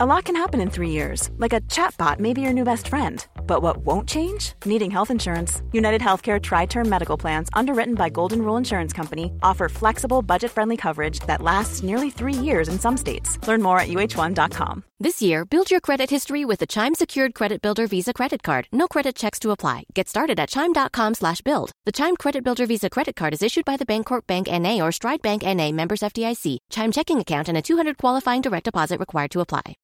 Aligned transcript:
A 0.00 0.06
lot 0.06 0.26
can 0.26 0.36
happen 0.36 0.60
in 0.60 0.70
three 0.70 0.90
years, 0.90 1.28
like 1.38 1.52
a 1.52 1.60
chatbot 1.62 2.20
may 2.20 2.32
be 2.32 2.40
your 2.40 2.52
new 2.52 2.62
best 2.62 2.86
friend. 2.86 3.26
But 3.48 3.62
what 3.62 3.78
won't 3.78 4.08
change? 4.08 4.52
Needing 4.64 4.92
health 4.92 5.10
insurance. 5.10 5.60
United 5.72 6.00
Healthcare 6.00 6.40
Tri 6.40 6.66
Term 6.66 6.88
Medical 6.88 7.16
Plans, 7.16 7.48
underwritten 7.52 7.96
by 7.96 8.08
Golden 8.08 8.42
Rule 8.42 8.56
Insurance 8.56 8.92
Company, 8.92 9.32
offer 9.42 9.68
flexible, 9.68 10.22
budget 10.22 10.52
friendly 10.52 10.76
coverage 10.76 11.18
that 11.26 11.42
lasts 11.42 11.82
nearly 11.82 12.10
three 12.10 12.32
years 12.32 12.68
in 12.68 12.78
some 12.78 12.96
states. 12.96 13.44
Learn 13.48 13.60
more 13.60 13.80
at 13.80 13.88
uh1.com. 13.88 14.84
This 15.00 15.20
year, 15.20 15.44
build 15.44 15.68
your 15.68 15.80
credit 15.80 16.10
history 16.10 16.44
with 16.44 16.60
the 16.60 16.66
Chime 16.68 16.94
Secured 16.94 17.34
Credit 17.34 17.60
Builder 17.60 17.88
Visa 17.88 18.12
Credit 18.12 18.44
Card. 18.44 18.68
No 18.70 18.86
credit 18.86 19.16
checks 19.16 19.40
to 19.40 19.50
apply. 19.50 19.82
Get 19.94 20.08
started 20.08 20.38
at 20.38 20.48
Chime.com 20.48 21.14
slash 21.14 21.40
build. 21.40 21.72
The 21.86 21.92
Chime 21.92 22.16
Credit 22.16 22.44
Builder 22.44 22.66
Visa 22.66 22.88
Credit 22.88 23.16
Card 23.16 23.34
is 23.34 23.42
issued 23.42 23.64
by 23.64 23.76
the 23.76 23.86
Bancorp 23.86 24.28
Bank 24.28 24.46
N.A. 24.48 24.80
or 24.80 24.92
Stride 24.92 25.22
Bank 25.22 25.42
N.A. 25.42 25.72
members 25.72 26.02
FDIC. 26.02 26.58
Chime 26.70 26.92
checking 26.92 27.18
account 27.18 27.48
and 27.48 27.58
a 27.58 27.62
200 27.62 27.98
qualifying 27.98 28.42
direct 28.42 28.66
deposit 28.66 29.00
required 29.00 29.32
to 29.32 29.40
apply. 29.40 29.74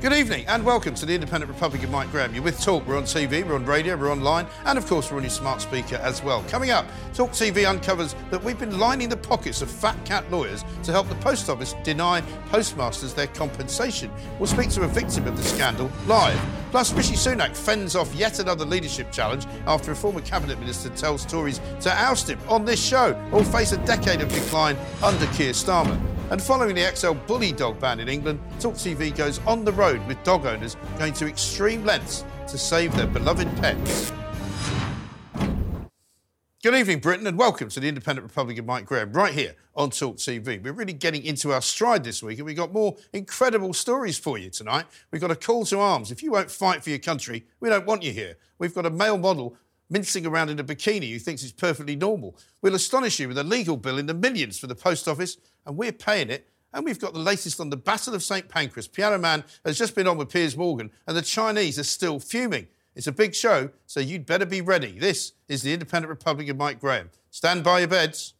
Good 0.00 0.14
evening 0.14 0.46
and 0.46 0.64
welcome 0.64 0.94
to 0.94 1.04
the 1.04 1.14
Independent 1.14 1.52
Republic 1.52 1.82
of 1.82 1.90
Mike 1.90 2.10
Graham. 2.10 2.32
You're 2.32 2.42
with 2.42 2.58
Talk. 2.58 2.86
We're 2.86 2.96
on 2.96 3.02
TV, 3.02 3.46
we're 3.46 3.54
on 3.54 3.66
radio, 3.66 3.98
we're 3.98 4.10
online, 4.10 4.46
and 4.64 4.78
of 4.78 4.86
course 4.86 5.10
we're 5.10 5.18
on 5.18 5.24
your 5.24 5.30
smart 5.30 5.60
speaker 5.60 5.96
as 5.96 6.22
well. 6.22 6.42
Coming 6.44 6.70
up, 6.70 6.86
Talk 7.12 7.32
TV 7.32 7.68
uncovers 7.68 8.14
that 8.30 8.42
we've 8.42 8.58
been 8.58 8.78
lining 8.78 9.10
the 9.10 9.18
pockets 9.18 9.60
of 9.60 9.70
fat 9.70 10.02
cat 10.06 10.24
lawyers 10.30 10.64
to 10.84 10.92
help 10.92 11.10
the 11.10 11.14
post 11.16 11.50
office 11.50 11.74
deny 11.84 12.22
postmasters 12.48 13.12
their 13.12 13.26
compensation. 13.26 14.10
We'll 14.38 14.46
speak 14.46 14.70
to 14.70 14.84
a 14.84 14.88
victim 14.88 15.26
of 15.26 15.36
the 15.36 15.42
scandal 15.42 15.90
live. 16.06 16.40
Plus, 16.70 16.92
Rishi 16.92 17.14
Sunak 17.14 17.56
fends 17.56 17.96
off 17.96 18.14
yet 18.14 18.38
another 18.38 18.64
leadership 18.64 19.10
challenge 19.10 19.44
after 19.66 19.90
a 19.90 19.96
former 19.96 20.20
cabinet 20.20 20.58
minister 20.60 20.88
tells 20.90 21.26
Tories 21.26 21.60
to 21.80 21.92
oust 21.92 22.30
him 22.30 22.38
on 22.48 22.64
this 22.64 22.80
show. 22.82 23.20
All 23.32 23.42
face 23.42 23.72
a 23.72 23.78
decade 23.78 24.20
of 24.20 24.28
decline 24.28 24.76
under 25.02 25.26
Keir 25.26 25.52
Starmer. 25.52 26.00
And 26.30 26.40
following 26.40 26.76
the 26.76 26.88
XL 26.94 27.14
bully 27.26 27.50
dog 27.50 27.80
ban 27.80 27.98
in 27.98 28.08
England, 28.08 28.38
Talk 28.60 28.74
TV 28.74 29.14
goes 29.14 29.40
on 29.48 29.64
the 29.64 29.72
road 29.72 30.06
with 30.06 30.22
dog 30.22 30.46
owners 30.46 30.76
going 30.96 31.12
to 31.14 31.26
extreme 31.26 31.84
lengths 31.84 32.24
to 32.46 32.56
save 32.56 32.96
their 32.96 33.08
beloved 33.08 33.48
pets. 33.56 34.12
Good 36.62 36.74
evening, 36.74 36.98
Britain, 36.98 37.26
and 37.26 37.38
welcome 37.38 37.70
to 37.70 37.80
the 37.80 37.88
Independent 37.88 38.22
Republic 38.22 38.58
of 38.58 38.66
Mike 38.66 38.84
Graham, 38.84 39.14
right 39.14 39.32
here 39.32 39.54
on 39.74 39.88
Talk 39.88 40.18
TV. 40.18 40.62
We're 40.62 40.74
really 40.74 40.92
getting 40.92 41.24
into 41.24 41.54
our 41.54 41.62
stride 41.62 42.04
this 42.04 42.22
week, 42.22 42.36
and 42.36 42.44
we've 42.44 42.54
got 42.54 42.70
more 42.70 42.98
incredible 43.14 43.72
stories 43.72 44.18
for 44.18 44.36
you 44.36 44.50
tonight. 44.50 44.84
We've 45.10 45.22
got 45.22 45.30
a 45.30 45.36
call 45.36 45.64
to 45.64 45.78
arms. 45.78 46.10
If 46.10 46.22
you 46.22 46.32
won't 46.32 46.50
fight 46.50 46.84
for 46.84 46.90
your 46.90 46.98
country, 46.98 47.46
we 47.60 47.70
don't 47.70 47.86
want 47.86 48.02
you 48.02 48.12
here. 48.12 48.36
We've 48.58 48.74
got 48.74 48.84
a 48.84 48.90
male 48.90 49.16
model 49.16 49.56
mincing 49.88 50.26
around 50.26 50.50
in 50.50 50.60
a 50.60 50.62
bikini 50.62 51.10
who 51.10 51.18
thinks 51.18 51.42
it's 51.42 51.50
perfectly 51.50 51.96
normal. 51.96 52.36
We'll 52.60 52.74
astonish 52.74 53.18
you 53.20 53.28
with 53.28 53.38
a 53.38 53.42
legal 53.42 53.78
bill 53.78 53.96
in 53.96 54.04
the 54.04 54.12
millions 54.12 54.58
for 54.58 54.66
the 54.66 54.74
post 54.74 55.08
office, 55.08 55.38
and 55.64 55.78
we're 55.78 55.92
paying 55.92 56.28
it. 56.28 56.46
And 56.74 56.84
we've 56.84 57.00
got 57.00 57.14
the 57.14 57.20
latest 57.20 57.58
on 57.58 57.70
the 57.70 57.78
Battle 57.78 58.14
of 58.14 58.22
St 58.22 58.50
Pancras. 58.50 58.86
Piano 58.86 59.16
Man 59.16 59.44
has 59.64 59.78
just 59.78 59.94
been 59.94 60.06
on 60.06 60.18
with 60.18 60.28
Piers 60.28 60.58
Morgan, 60.58 60.90
and 61.06 61.16
the 61.16 61.22
Chinese 61.22 61.78
are 61.78 61.84
still 61.84 62.20
fuming. 62.20 62.66
It's 63.00 63.06
a 63.06 63.12
big 63.12 63.34
show, 63.34 63.70
so 63.86 63.98
you'd 63.98 64.26
better 64.26 64.44
be 64.44 64.60
ready. 64.60 64.98
This 64.98 65.32
is 65.48 65.62
the 65.62 65.72
Independent 65.72 66.10
Republic 66.10 66.50
of 66.50 66.58
Mike 66.58 66.80
Graham. 66.80 67.08
Stand 67.30 67.64
by 67.64 67.78
your 67.78 67.88
beds. 67.88 68.34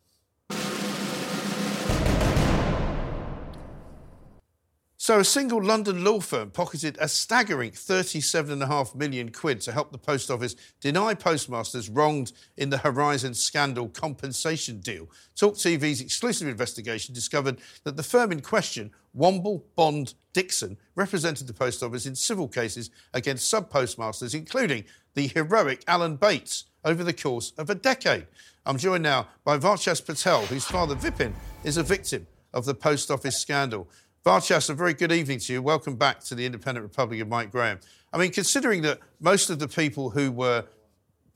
So, 4.98 5.18
a 5.18 5.24
single 5.24 5.64
London 5.64 6.04
law 6.04 6.20
firm 6.20 6.50
pocketed 6.50 6.98
a 7.00 7.08
staggering 7.08 7.70
37.5 7.70 8.94
million 8.94 9.32
quid 9.32 9.62
to 9.62 9.72
help 9.72 9.92
the 9.92 9.98
post 9.98 10.30
office 10.30 10.54
deny 10.82 11.14
postmasters 11.14 11.88
wronged 11.88 12.32
in 12.58 12.68
the 12.68 12.76
Horizon 12.76 13.32
scandal 13.32 13.88
compensation 13.88 14.80
deal. 14.80 15.08
Talk 15.36 15.54
TV's 15.54 16.02
exclusive 16.02 16.48
investigation 16.48 17.14
discovered 17.14 17.62
that 17.84 17.96
the 17.96 18.02
firm 18.02 18.30
in 18.30 18.42
question, 18.42 18.90
Womble 19.16 19.62
Bond 19.76 20.14
Dickinson, 20.32 20.76
represented 20.94 21.46
the 21.46 21.54
post 21.54 21.82
office 21.82 22.06
in 22.06 22.14
civil 22.14 22.48
cases 22.48 22.90
against 23.12 23.48
sub 23.48 23.70
postmasters, 23.70 24.34
including 24.34 24.84
the 25.14 25.26
heroic 25.28 25.82
Alan 25.88 26.16
Bates, 26.16 26.64
over 26.84 27.04
the 27.04 27.12
course 27.12 27.52
of 27.58 27.68
a 27.68 27.74
decade. 27.74 28.26
I'm 28.64 28.78
joined 28.78 29.02
now 29.02 29.28
by 29.44 29.58
Varchas 29.58 30.04
Patel, 30.04 30.46
whose 30.46 30.64
father, 30.64 30.94
Vipin, 30.94 31.32
is 31.64 31.76
a 31.76 31.82
victim 31.82 32.26
of 32.52 32.64
the 32.64 32.74
post 32.74 33.10
office 33.10 33.36
scandal. 33.36 33.88
Varchas, 34.24 34.70
a 34.70 34.74
very 34.74 34.94
good 34.94 35.12
evening 35.12 35.38
to 35.40 35.52
you. 35.52 35.62
Welcome 35.62 35.96
back 35.96 36.20
to 36.24 36.34
the 36.34 36.46
Independent 36.46 36.84
Republic 36.84 37.20
of 37.20 37.28
Mike 37.28 37.50
Graham. 37.50 37.80
I 38.12 38.18
mean, 38.18 38.32
considering 38.32 38.82
that 38.82 39.00
most 39.18 39.50
of 39.50 39.58
the 39.58 39.68
people 39.68 40.10
who 40.10 40.30
were 40.30 40.64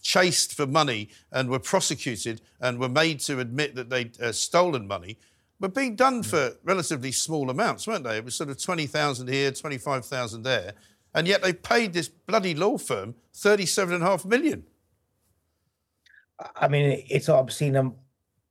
chased 0.03 0.55
for 0.55 0.67
money 0.67 1.09
and 1.33 1.49
were 1.49 1.59
prosecuted 1.59 2.43
and 2.61 2.79
were 2.79 2.89
made 2.89 3.21
to 3.21 3.41
admit 3.41 3.75
that 3.75 3.89
they'd 3.89 4.21
uh, 4.21 4.33
stolen 4.33 4.87
money 4.87 5.19
were 5.61 5.69
being 5.69 5.97
done 5.97 6.23
for 6.23 6.53
relatively 6.65 7.13
small 7.13 7.51
amounts, 7.51 7.87
weren't 7.87 8.05
they? 8.05 8.19
It 8.19 8.25
was 8.25 8.35
sort 8.35 8.51
of 8.51 8.63
20,000 8.63 9.29
here, 9.29 9.51
25,000 9.51 10.43
there. 10.43 10.73
And 11.15 11.29
yet 11.29 11.43
they 11.43 11.53
paid 11.53 11.93
this 11.93 12.09
bloody 12.09 12.55
law 12.55 12.77
firm 12.77 13.15
37.5 13.35 14.25
million. 14.25 14.65
I 16.57 16.67
mean, 16.69 17.05
it's 17.09 17.29
obscene, 17.29 17.77
um, 17.77 17.95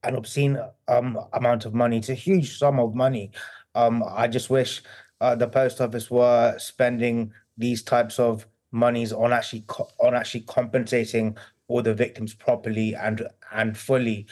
an 0.03 0.15
obscene 0.15 0.57
um, 0.87 1.19
amount 1.33 1.65
of 1.65 1.73
money. 1.73 1.97
It's 1.97 2.09
a 2.09 2.13
huge 2.13 2.57
sum 2.57 2.79
of 2.79 2.95
money. 2.95 3.31
Um, 3.75 4.03
I 4.07 4.27
just 4.27 4.49
wish 4.49 4.81
uh, 5.19 5.35
the 5.35 5.47
post 5.47 5.81
office 5.81 6.09
were 6.09 6.57
spending 6.57 7.33
these 7.57 7.83
types 7.83 8.19
of 8.19 8.47
monies 8.71 9.13
on 9.13 9.31
actually 9.31 9.63
co- 9.67 9.89
on 9.99 10.15
actually 10.15 10.41
compensating 10.41 11.37
all 11.67 11.81
the 11.81 11.93
victims 11.93 12.33
properly 12.33 12.95
and 12.95 13.27
and 13.51 13.77
fully. 13.77 14.27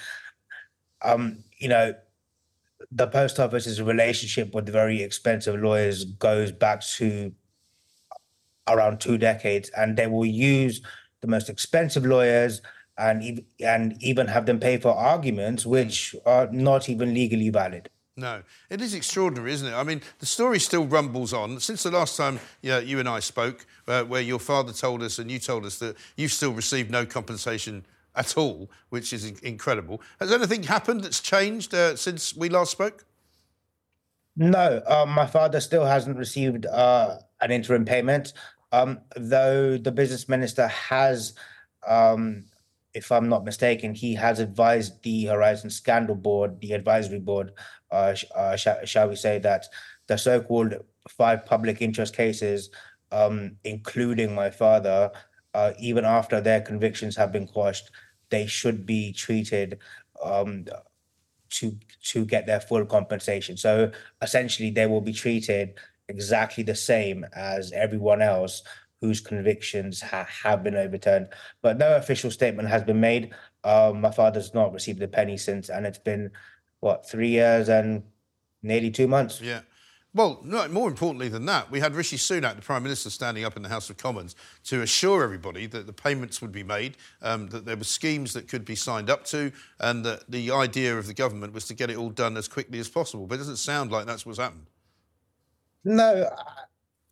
Um, 1.02 1.44
you 1.58 1.70
know, 1.70 1.94
the 2.92 3.08
post 3.08 3.40
office's 3.40 3.82
relationship 3.82 4.54
with 4.54 4.66
the 4.66 4.72
very 4.72 5.02
expensive 5.02 5.60
lawyers 5.60 6.06
goes 6.06 6.52
back 6.52 6.82
to 6.98 7.34
around 8.68 9.00
two 9.00 9.18
decades, 9.18 9.70
and 9.70 9.98
they 9.98 10.08
will 10.08 10.26
use 10.26 10.82
the 11.22 11.28
most 11.28 11.50
expensive 11.50 12.06
lawyers 12.06 12.62
and 12.98 13.44
and 13.60 14.02
even 14.02 14.28
have 14.28 14.46
them 14.46 14.60
pay 14.60 14.78
for 14.78 14.90
arguments 14.90 15.66
which 15.66 16.16
are 16.26 16.48
not 16.52 16.90
even 16.90 17.14
legally 17.14 17.50
valid. 17.50 17.90
No, 18.18 18.44
it 18.70 18.82
is 18.82 18.94
extraordinary, 18.94 19.54
isn't 19.54 19.68
it? 19.68 19.74
I 19.74 19.84
mean, 19.84 20.02
the 20.20 20.26
story 20.26 20.60
still 20.60 20.86
rumbles 20.86 21.34
on. 21.34 21.60
Since 21.60 21.84
the 21.84 21.92
last 21.92 22.18
time 22.18 22.40
yeah, 22.62 22.80
you 22.80 23.00
and 23.00 23.08
I 23.08 23.20
spoke, 23.20 23.66
uh, 23.88 24.04
where 24.04 24.22
your 24.22 24.40
father 24.40 24.74
told 24.74 25.02
us 25.02 25.18
and 25.18 25.32
you 25.32 25.40
told 25.40 25.66
us 25.66 25.80
that 25.80 25.96
you've 26.18 26.34
still 26.34 26.52
received 26.52 26.92
no 26.92 27.06
compensation 27.06 27.86
at 28.16 28.38
all, 28.38 28.70
which 28.90 29.14
is 29.14 29.26
incredible. 29.42 30.02
Has 30.20 30.32
anything 30.32 30.64
happened 30.64 31.04
that's 31.04 31.20
changed 31.20 31.74
uh, 31.74 31.96
since 31.96 32.36
we 32.36 32.50
last 32.50 32.72
spoke? 32.72 33.06
No, 34.36 34.82
um, 34.88 35.10
my 35.10 35.26
father 35.26 35.60
still 35.60 35.86
hasn't 35.86 36.18
received 36.18 36.66
uh, 36.66 37.18
an 37.42 37.52
interim 37.52 37.86
payment, 37.86 38.34
um, 38.72 39.00
though 39.16 39.78
the 39.78 39.92
business 39.92 40.30
minister 40.30 40.68
has 40.68 41.34
um, 41.86 42.46
if 42.94 43.12
I'm 43.12 43.30
not 43.30 43.46
mistaken, 43.46 43.94
he 43.94 44.14
has 44.16 44.40
advised 44.40 45.02
the 45.04 45.26
Horizon 45.26 45.70
Scandal 45.70 46.16
Board, 46.16 46.60
the 46.60 46.74
advisory 46.74 47.20
board, 47.20 47.54
uh, 47.92 48.16
uh, 48.36 48.56
sh- 48.56 48.68
shall 48.86 49.10
we 49.10 49.16
say, 49.16 49.40
that 49.40 49.66
the 50.08 50.18
so 50.18 50.42
called 50.42 50.76
five 51.10 51.46
public 51.46 51.82
interest 51.82 52.16
cases, 52.16 52.70
um, 53.12 53.56
including 53.64 54.36
my 54.36 54.50
father, 54.50 55.12
uh, 55.54 55.74
even 55.80 56.06
after 56.06 56.40
their 56.42 56.62
convictions 56.62 57.16
have 57.16 57.32
been 57.32 57.48
quashed, 57.48 57.92
they 58.30 58.48
should 58.48 58.86
be 58.86 59.12
treated 59.12 59.80
um, 60.24 60.66
to 61.50 61.78
to 62.04 62.26
get 62.26 62.46
their 62.46 62.62
full 62.62 62.86
compensation. 62.86 63.58
So 63.58 63.92
essentially, 64.22 64.72
they 64.72 64.88
will 64.88 65.02
be 65.02 65.14
treated 65.14 65.74
exactly 66.08 66.64
the 66.64 66.76
same 66.76 67.26
as 67.34 67.72
everyone 67.72 68.22
else 68.22 68.64
whose 69.02 69.20
convictions 69.20 70.02
ha- 70.02 70.28
have 70.44 70.64
been 70.64 70.76
overturned. 70.76 71.28
But 71.62 71.78
no 71.78 71.96
official 71.96 72.30
statement 72.30 72.70
has 72.70 72.84
been 72.84 73.00
made. 73.00 73.34
Um, 73.64 74.02
my 74.02 74.12
father's 74.12 74.54
not 74.54 74.74
received 74.74 75.02
a 75.02 75.08
penny 75.08 75.38
since, 75.38 75.70
and 75.70 75.86
it's 75.86 75.98
been 75.98 76.32
what 76.80 77.10
three 77.10 77.30
years 77.30 77.68
and 77.70 78.04
nearly 78.62 78.92
two 78.92 79.08
months. 79.08 79.42
Yeah. 79.42 79.62
Well, 80.14 80.42
no, 80.44 80.68
more 80.68 80.90
importantly 80.90 81.30
than 81.30 81.46
that, 81.46 81.72
we 81.72 81.80
had 81.80 81.96
Rishi 81.96 82.18
Sunak, 82.18 82.58
the 82.58 82.62
Prime 82.62 82.84
Minister, 82.84 83.10
standing 83.10 83.46
up 83.46 83.56
in 83.56 83.64
the 83.64 83.70
House 83.70 83.90
of 83.90 83.96
Commons 83.96 84.36
to 84.66 84.82
assure 84.82 85.24
everybody 85.24 85.68
that 85.68 85.88
the 85.88 85.94
payments 85.94 86.42
would 86.42 86.52
be 86.52 86.64
made, 86.64 86.98
um, 87.22 87.48
that 87.50 87.64
there 87.64 87.78
were 87.78 87.86
schemes 87.86 88.34
that 88.34 88.50
could 88.50 88.66
be 88.66 88.76
signed 88.76 89.10
up 89.10 89.24
to, 89.26 89.54
and 89.80 90.04
that 90.06 90.30
the 90.30 90.52
idea 90.52 90.98
of 90.98 91.08
the 91.08 91.14
government 91.14 91.54
was 91.54 91.66
to 91.68 91.74
get 91.74 91.90
it 91.90 91.96
all 91.96 92.10
done 92.10 92.36
as 92.36 92.50
quickly 92.50 92.80
as 92.80 92.90
possible. 92.90 93.26
But 93.26 93.36
it 93.36 93.38
doesn't 93.38 93.58
sound 93.58 93.90
like 93.90 94.06
that's 94.06 94.26
what's 94.26 94.40
happened. 94.40 94.66
No, 95.86 96.30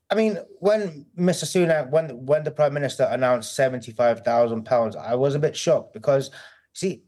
I 0.10 0.16
mean, 0.16 0.38
when 0.60 1.06
Mr. 1.18 1.45
Sunak, 1.45 1.90
when 1.92 2.25
when 2.25 2.44
the 2.44 2.52
Prime 2.52 2.74
Minister 2.74 3.04
announced 3.04 3.56
seventy 3.56 3.94
five 3.94 4.22
thousand 4.22 4.63
pounds, 4.66 4.98
I 4.98 5.16
was 5.16 5.36
a 5.36 5.40
bit 5.40 5.56
shocked 5.56 5.94
because, 5.94 6.31
see, 6.74 7.04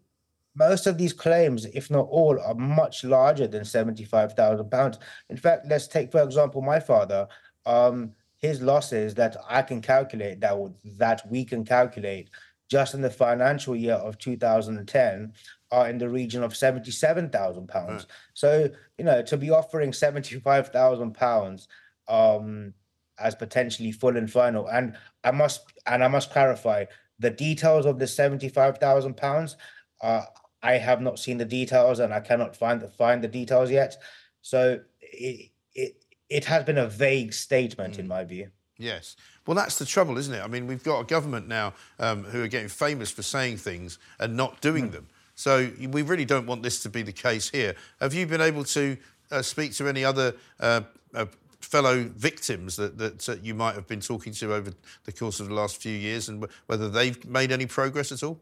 most 0.55 0.87
of 0.87 0.97
these 0.97 1.13
claims, 1.13 1.65
if 1.65 1.89
not 1.89 2.07
all, 2.09 2.39
are 2.39 2.55
much 2.55 3.03
larger 3.03 3.47
than 3.47 3.65
seventy-five 3.65 4.33
thousand 4.33 4.69
pounds. 4.69 4.99
In 5.29 5.37
fact, 5.37 5.67
let's 5.67 5.87
take 5.87 6.11
for 6.11 6.21
example 6.21 6.61
my 6.61 6.79
father. 6.79 7.27
Um, 7.65 8.13
his 8.37 8.61
losses 8.61 9.13
that 9.15 9.37
I 9.47 9.61
can 9.61 9.81
calculate 9.81 10.41
that 10.41 10.57
that 10.97 11.29
we 11.29 11.45
can 11.45 11.63
calculate 11.63 12.29
just 12.69 12.93
in 12.93 13.01
the 13.01 13.09
financial 13.09 13.75
year 13.75 13.95
of 13.95 14.17
2010 14.17 15.33
are 15.71 15.89
in 15.89 15.97
the 15.97 16.09
region 16.09 16.41
of 16.41 16.55
77,000 16.55 17.67
pounds. 17.67 18.07
So, 18.33 18.69
you 18.97 19.05
know, 19.05 19.21
to 19.23 19.37
be 19.37 19.49
offering 19.49 19.93
75,000 19.93 21.13
pounds 21.13 21.67
um 22.07 22.73
as 23.19 23.35
potentially 23.35 23.91
full 23.91 24.17
and 24.17 24.31
final 24.31 24.67
and 24.67 24.97
I 25.23 25.31
must 25.31 25.61
and 25.85 26.03
I 26.03 26.07
must 26.07 26.31
clarify 26.31 26.85
the 27.19 27.29
details 27.29 27.85
of 27.85 27.99
the 27.99 28.07
75,000 28.07 29.15
pounds 29.15 29.55
uh 30.01 30.23
I 30.63 30.73
have 30.73 31.01
not 31.01 31.19
seen 31.19 31.37
the 31.37 31.45
details 31.45 31.99
and 31.99 32.13
I 32.13 32.19
cannot 32.19 32.55
find 32.55 32.81
the 32.81 32.87
find 32.87 33.23
the 33.23 33.27
details 33.27 33.71
yet. 33.71 33.95
So 34.41 34.79
it 35.01 35.51
it 35.73 36.03
it 36.29 36.45
has 36.45 36.63
been 36.63 36.77
a 36.77 36.87
vague 36.87 37.33
statement 37.33 37.99
in 37.99 38.07
my 38.07 38.23
view. 38.23 38.49
Yes. 38.77 39.15
Well, 39.45 39.55
that's 39.55 39.77
the 39.77 39.85
trouble, 39.85 40.17
isn't 40.17 40.33
it? 40.33 40.41
I 40.41 40.47
mean, 40.47 40.65
we've 40.65 40.83
got 40.83 41.01
a 41.01 41.03
government 41.03 41.47
now 41.47 41.73
um, 41.99 42.23
who 42.23 42.43
are 42.43 42.47
getting 42.47 42.69
famous 42.69 43.11
for 43.11 43.21
saying 43.21 43.57
things 43.57 43.99
and 44.19 44.35
not 44.35 44.61
doing 44.61 44.91
them. 44.91 45.07
So 45.35 45.71
we 45.89 46.01
really 46.03 46.25
don't 46.25 46.45
want 46.45 46.63
this 46.63 46.81
to 46.83 46.89
be 46.89 47.01
the 47.01 47.11
case 47.11 47.49
here. 47.49 47.75
Have 47.99 48.13
you 48.13 48.25
been 48.25 48.41
able 48.41 48.63
to 48.65 48.97
uh, 49.31 49.41
speak 49.41 49.73
to 49.73 49.87
any 49.87 50.03
other 50.03 50.35
uh, 50.59 50.81
uh, 51.13 51.25
fellow 51.59 52.03
victims 52.03 52.75
that, 52.75 52.97
that 52.97 53.29
uh, 53.29 53.35
you 53.41 53.53
might 53.53 53.75
have 53.75 53.87
been 53.87 54.01
talking 54.01 54.33
to 54.33 54.53
over 54.53 54.73
the 55.05 55.11
course 55.11 55.39
of 55.39 55.47
the 55.47 55.53
last 55.53 55.81
few 55.81 55.93
years 55.93 56.29
and 56.29 56.43
wh- 56.43 56.69
whether 56.69 56.89
they've 56.89 57.23
made 57.25 57.51
any 57.51 57.65
progress 57.65 58.11
at 58.11 58.23
all? 58.23 58.39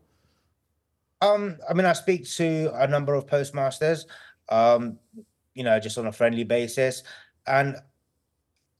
Um, 1.21 1.57
I 1.69 1.73
mean, 1.73 1.85
I 1.85 1.93
speak 1.93 2.29
to 2.31 2.71
a 2.75 2.87
number 2.87 3.13
of 3.13 3.27
postmasters, 3.27 4.05
um, 4.49 4.97
you 5.53 5.63
know, 5.63 5.79
just 5.79 5.97
on 5.97 6.07
a 6.07 6.11
friendly 6.11 6.43
basis, 6.43 7.03
and 7.45 7.75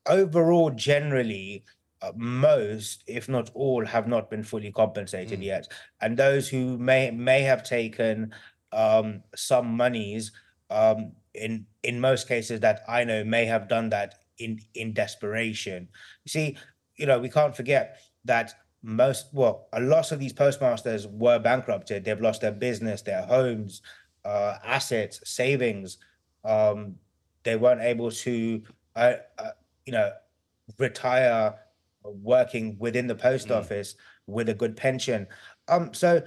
overall, 0.05 0.69
generally, 0.69 1.65
uh, 2.01 2.11
most, 2.15 3.03
if 3.07 3.27
not 3.27 3.51
all, 3.53 3.85
have 3.85 4.07
not 4.07 4.29
been 4.29 4.43
fully 4.43 4.71
compensated 4.71 5.41
yet. 5.43 5.67
And 6.01 6.15
those 6.15 6.47
who 6.47 6.77
may 6.77 7.11
may 7.11 7.41
have 7.41 7.63
taken 7.63 8.33
um, 8.71 9.21
some 9.35 9.75
monies, 9.75 10.31
um, 10.69 11.11
in 11.33 11.65
in 11.83 11.99
most 11.99 12.27
cases 12.27 12.61
that 12.61 12.83
I 12.87 13.03
know, 13.03 13.23
may 13.23 13.45
have 13.45 13.67
done 13.67 13.89
that 13.89 14.15
in 14.37 14.59
in 14.75 14.93
desperation. 14.93 15.89
You 16.23 16.29
see, 16.29 16.57
you 16.95 17.05
know, 17.05 17.19
we 17.19 17.29
can't 17.29 17.55
forget 17.55 17.99
that 18.23 18.53
most 18.81 19.27
well 19.33 19.67
a 19.73 19.79
lot 19.79 20.11
of 20.11 20.19
these 20.19 20.33
postmasters 20.33 21.07
were 21.07 21.39
bankrupted. 21.39 22.05
They've 22.05 22.21
lost 22.21 22.41
their 22.41 22.51
business 22.51 23.01
their 23.01 23.23
homes 23.23 23.81
uh 24.25 24.57
assets 24.63 25.21
savings. 25.23 25.97
Um 26.43 26.95
they 27.43 27.55
weren't 27.55 27.81
able 27.81 28.11
to 28.11 28.61
uh, 28.95 29.13
uh, 29.37 29.51
you 29.85 29.93
know 29.93 30.11
retire 30.77 31.55
working 32.03 32.77
within 32.79 33.07
the 33.07 33.15
post 33.15 33.51
office 33.51 33.95
with 34.27 34.49
a 34.49 34.53
good 34.53 34.75
pension. 34.77 35.27
Um 35.67 35.93
so 35.93 36.23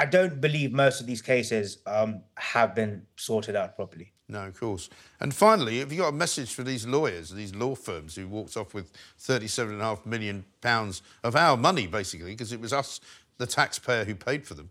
i 0.00 0.06
don't 0.06 0.40
believe 0.40 0.72
most 0.72 1.00
of 1.00 1.06
these 1.06 1.20
cases 1.20 1.78
um 1.86 2.22
have 2.36 2.74
been 2.74 3.02
sorted 3.16 3.56
out 3.56 3.74
properly 3.74 4.12
No, 4.28 4.46
of 4.46 4.60
course. 4.60 4.90
And 5.20 5.34
finally, 5.34 5.78
have 5.78 5.90
you 5.90 5.98
got 5.98 6.08
a 6.08 6.12
message 6.12 6.52
for 6.52 6.62
these 6.62 6.86
lawyers, 6.86 7.30
these 7.30 7.54
law 7.54 7.74
firms 7.74 8.14
who 8.14 8.28
walked 8.28 8.56
off 8.56 8.74
with 8.74 8.92
thirty-seven 9.18 9.72
and 9.72 9.82
a 9.82 9.84
half 9.86 10.04
million 10.04 10.44
pounds 10.60 11.00
of 11.24 11.34
our 11.34 11.56
money, 11.56 11.86
basically, 11.86 12.32
because 12.32 12.52
it 12.52 12.60
was 12.60 12.72
us, 12.72 13.00
the 13.38 13.46
taxpayer, 13.46 14.04
who 14.04 14.14
paid 14.14 14.46
for 14.46 14.52
them? 14.52 14.70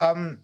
Um, 0.00 0.40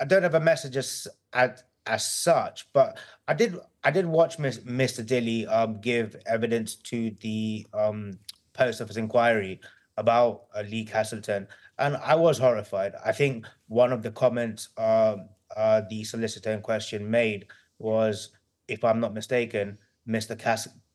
I 0.00 0.04
don't 0.04 0.22
have 0.22 0.36
a 0.36 0.40
message 0.40 0.76
as 0.76 1.08
as, 1.32 1.64
as 1.86 2.14
such, 2.14 2.68
but 2.72 2.98
I 3.26 3.34
did 3.34 3.58
I 3.82 3.90
did 3.90 4.06
watch 4.06 4.38
Mr. 4.38 5.04
Dilley 5.04 5.52
um 5.52 5.80
give 5.80 6.14
evidence 6.26 6.76
to 6.76 7.10
the 7.20 7.66
um 7.74 8.18
post 8.52 8.80
office 8.80 8.96
inquiry 8.96 9.60
about 9.96 10.44
uh, 10.54 10.62
Lee 10.62 10.84
Castleton, 10.84 11.48
and 11.78 11.96
I 11.96 12.14
was 12.14 12.38
horrified. 12.38 12.94
I 13.04 13.10
think 13.10 13.46
one 13.66 13.92
of 13.92 14.02
the 14.02 14.12
comments 14.12 14.68
um 14.78 15.28
uh, 15.56 15.82
the 15.88 16.04
solicitor 16.04 16.52
in 16.52 16.60
question 16.60 17.10
made 17.10 17.46
was, 17.78 18.30
if 18.68 18.84
I'm 18.84 19.00
not 19.00 19.14
mistaken, 19.14 19.78
Mr. 20.08 20.36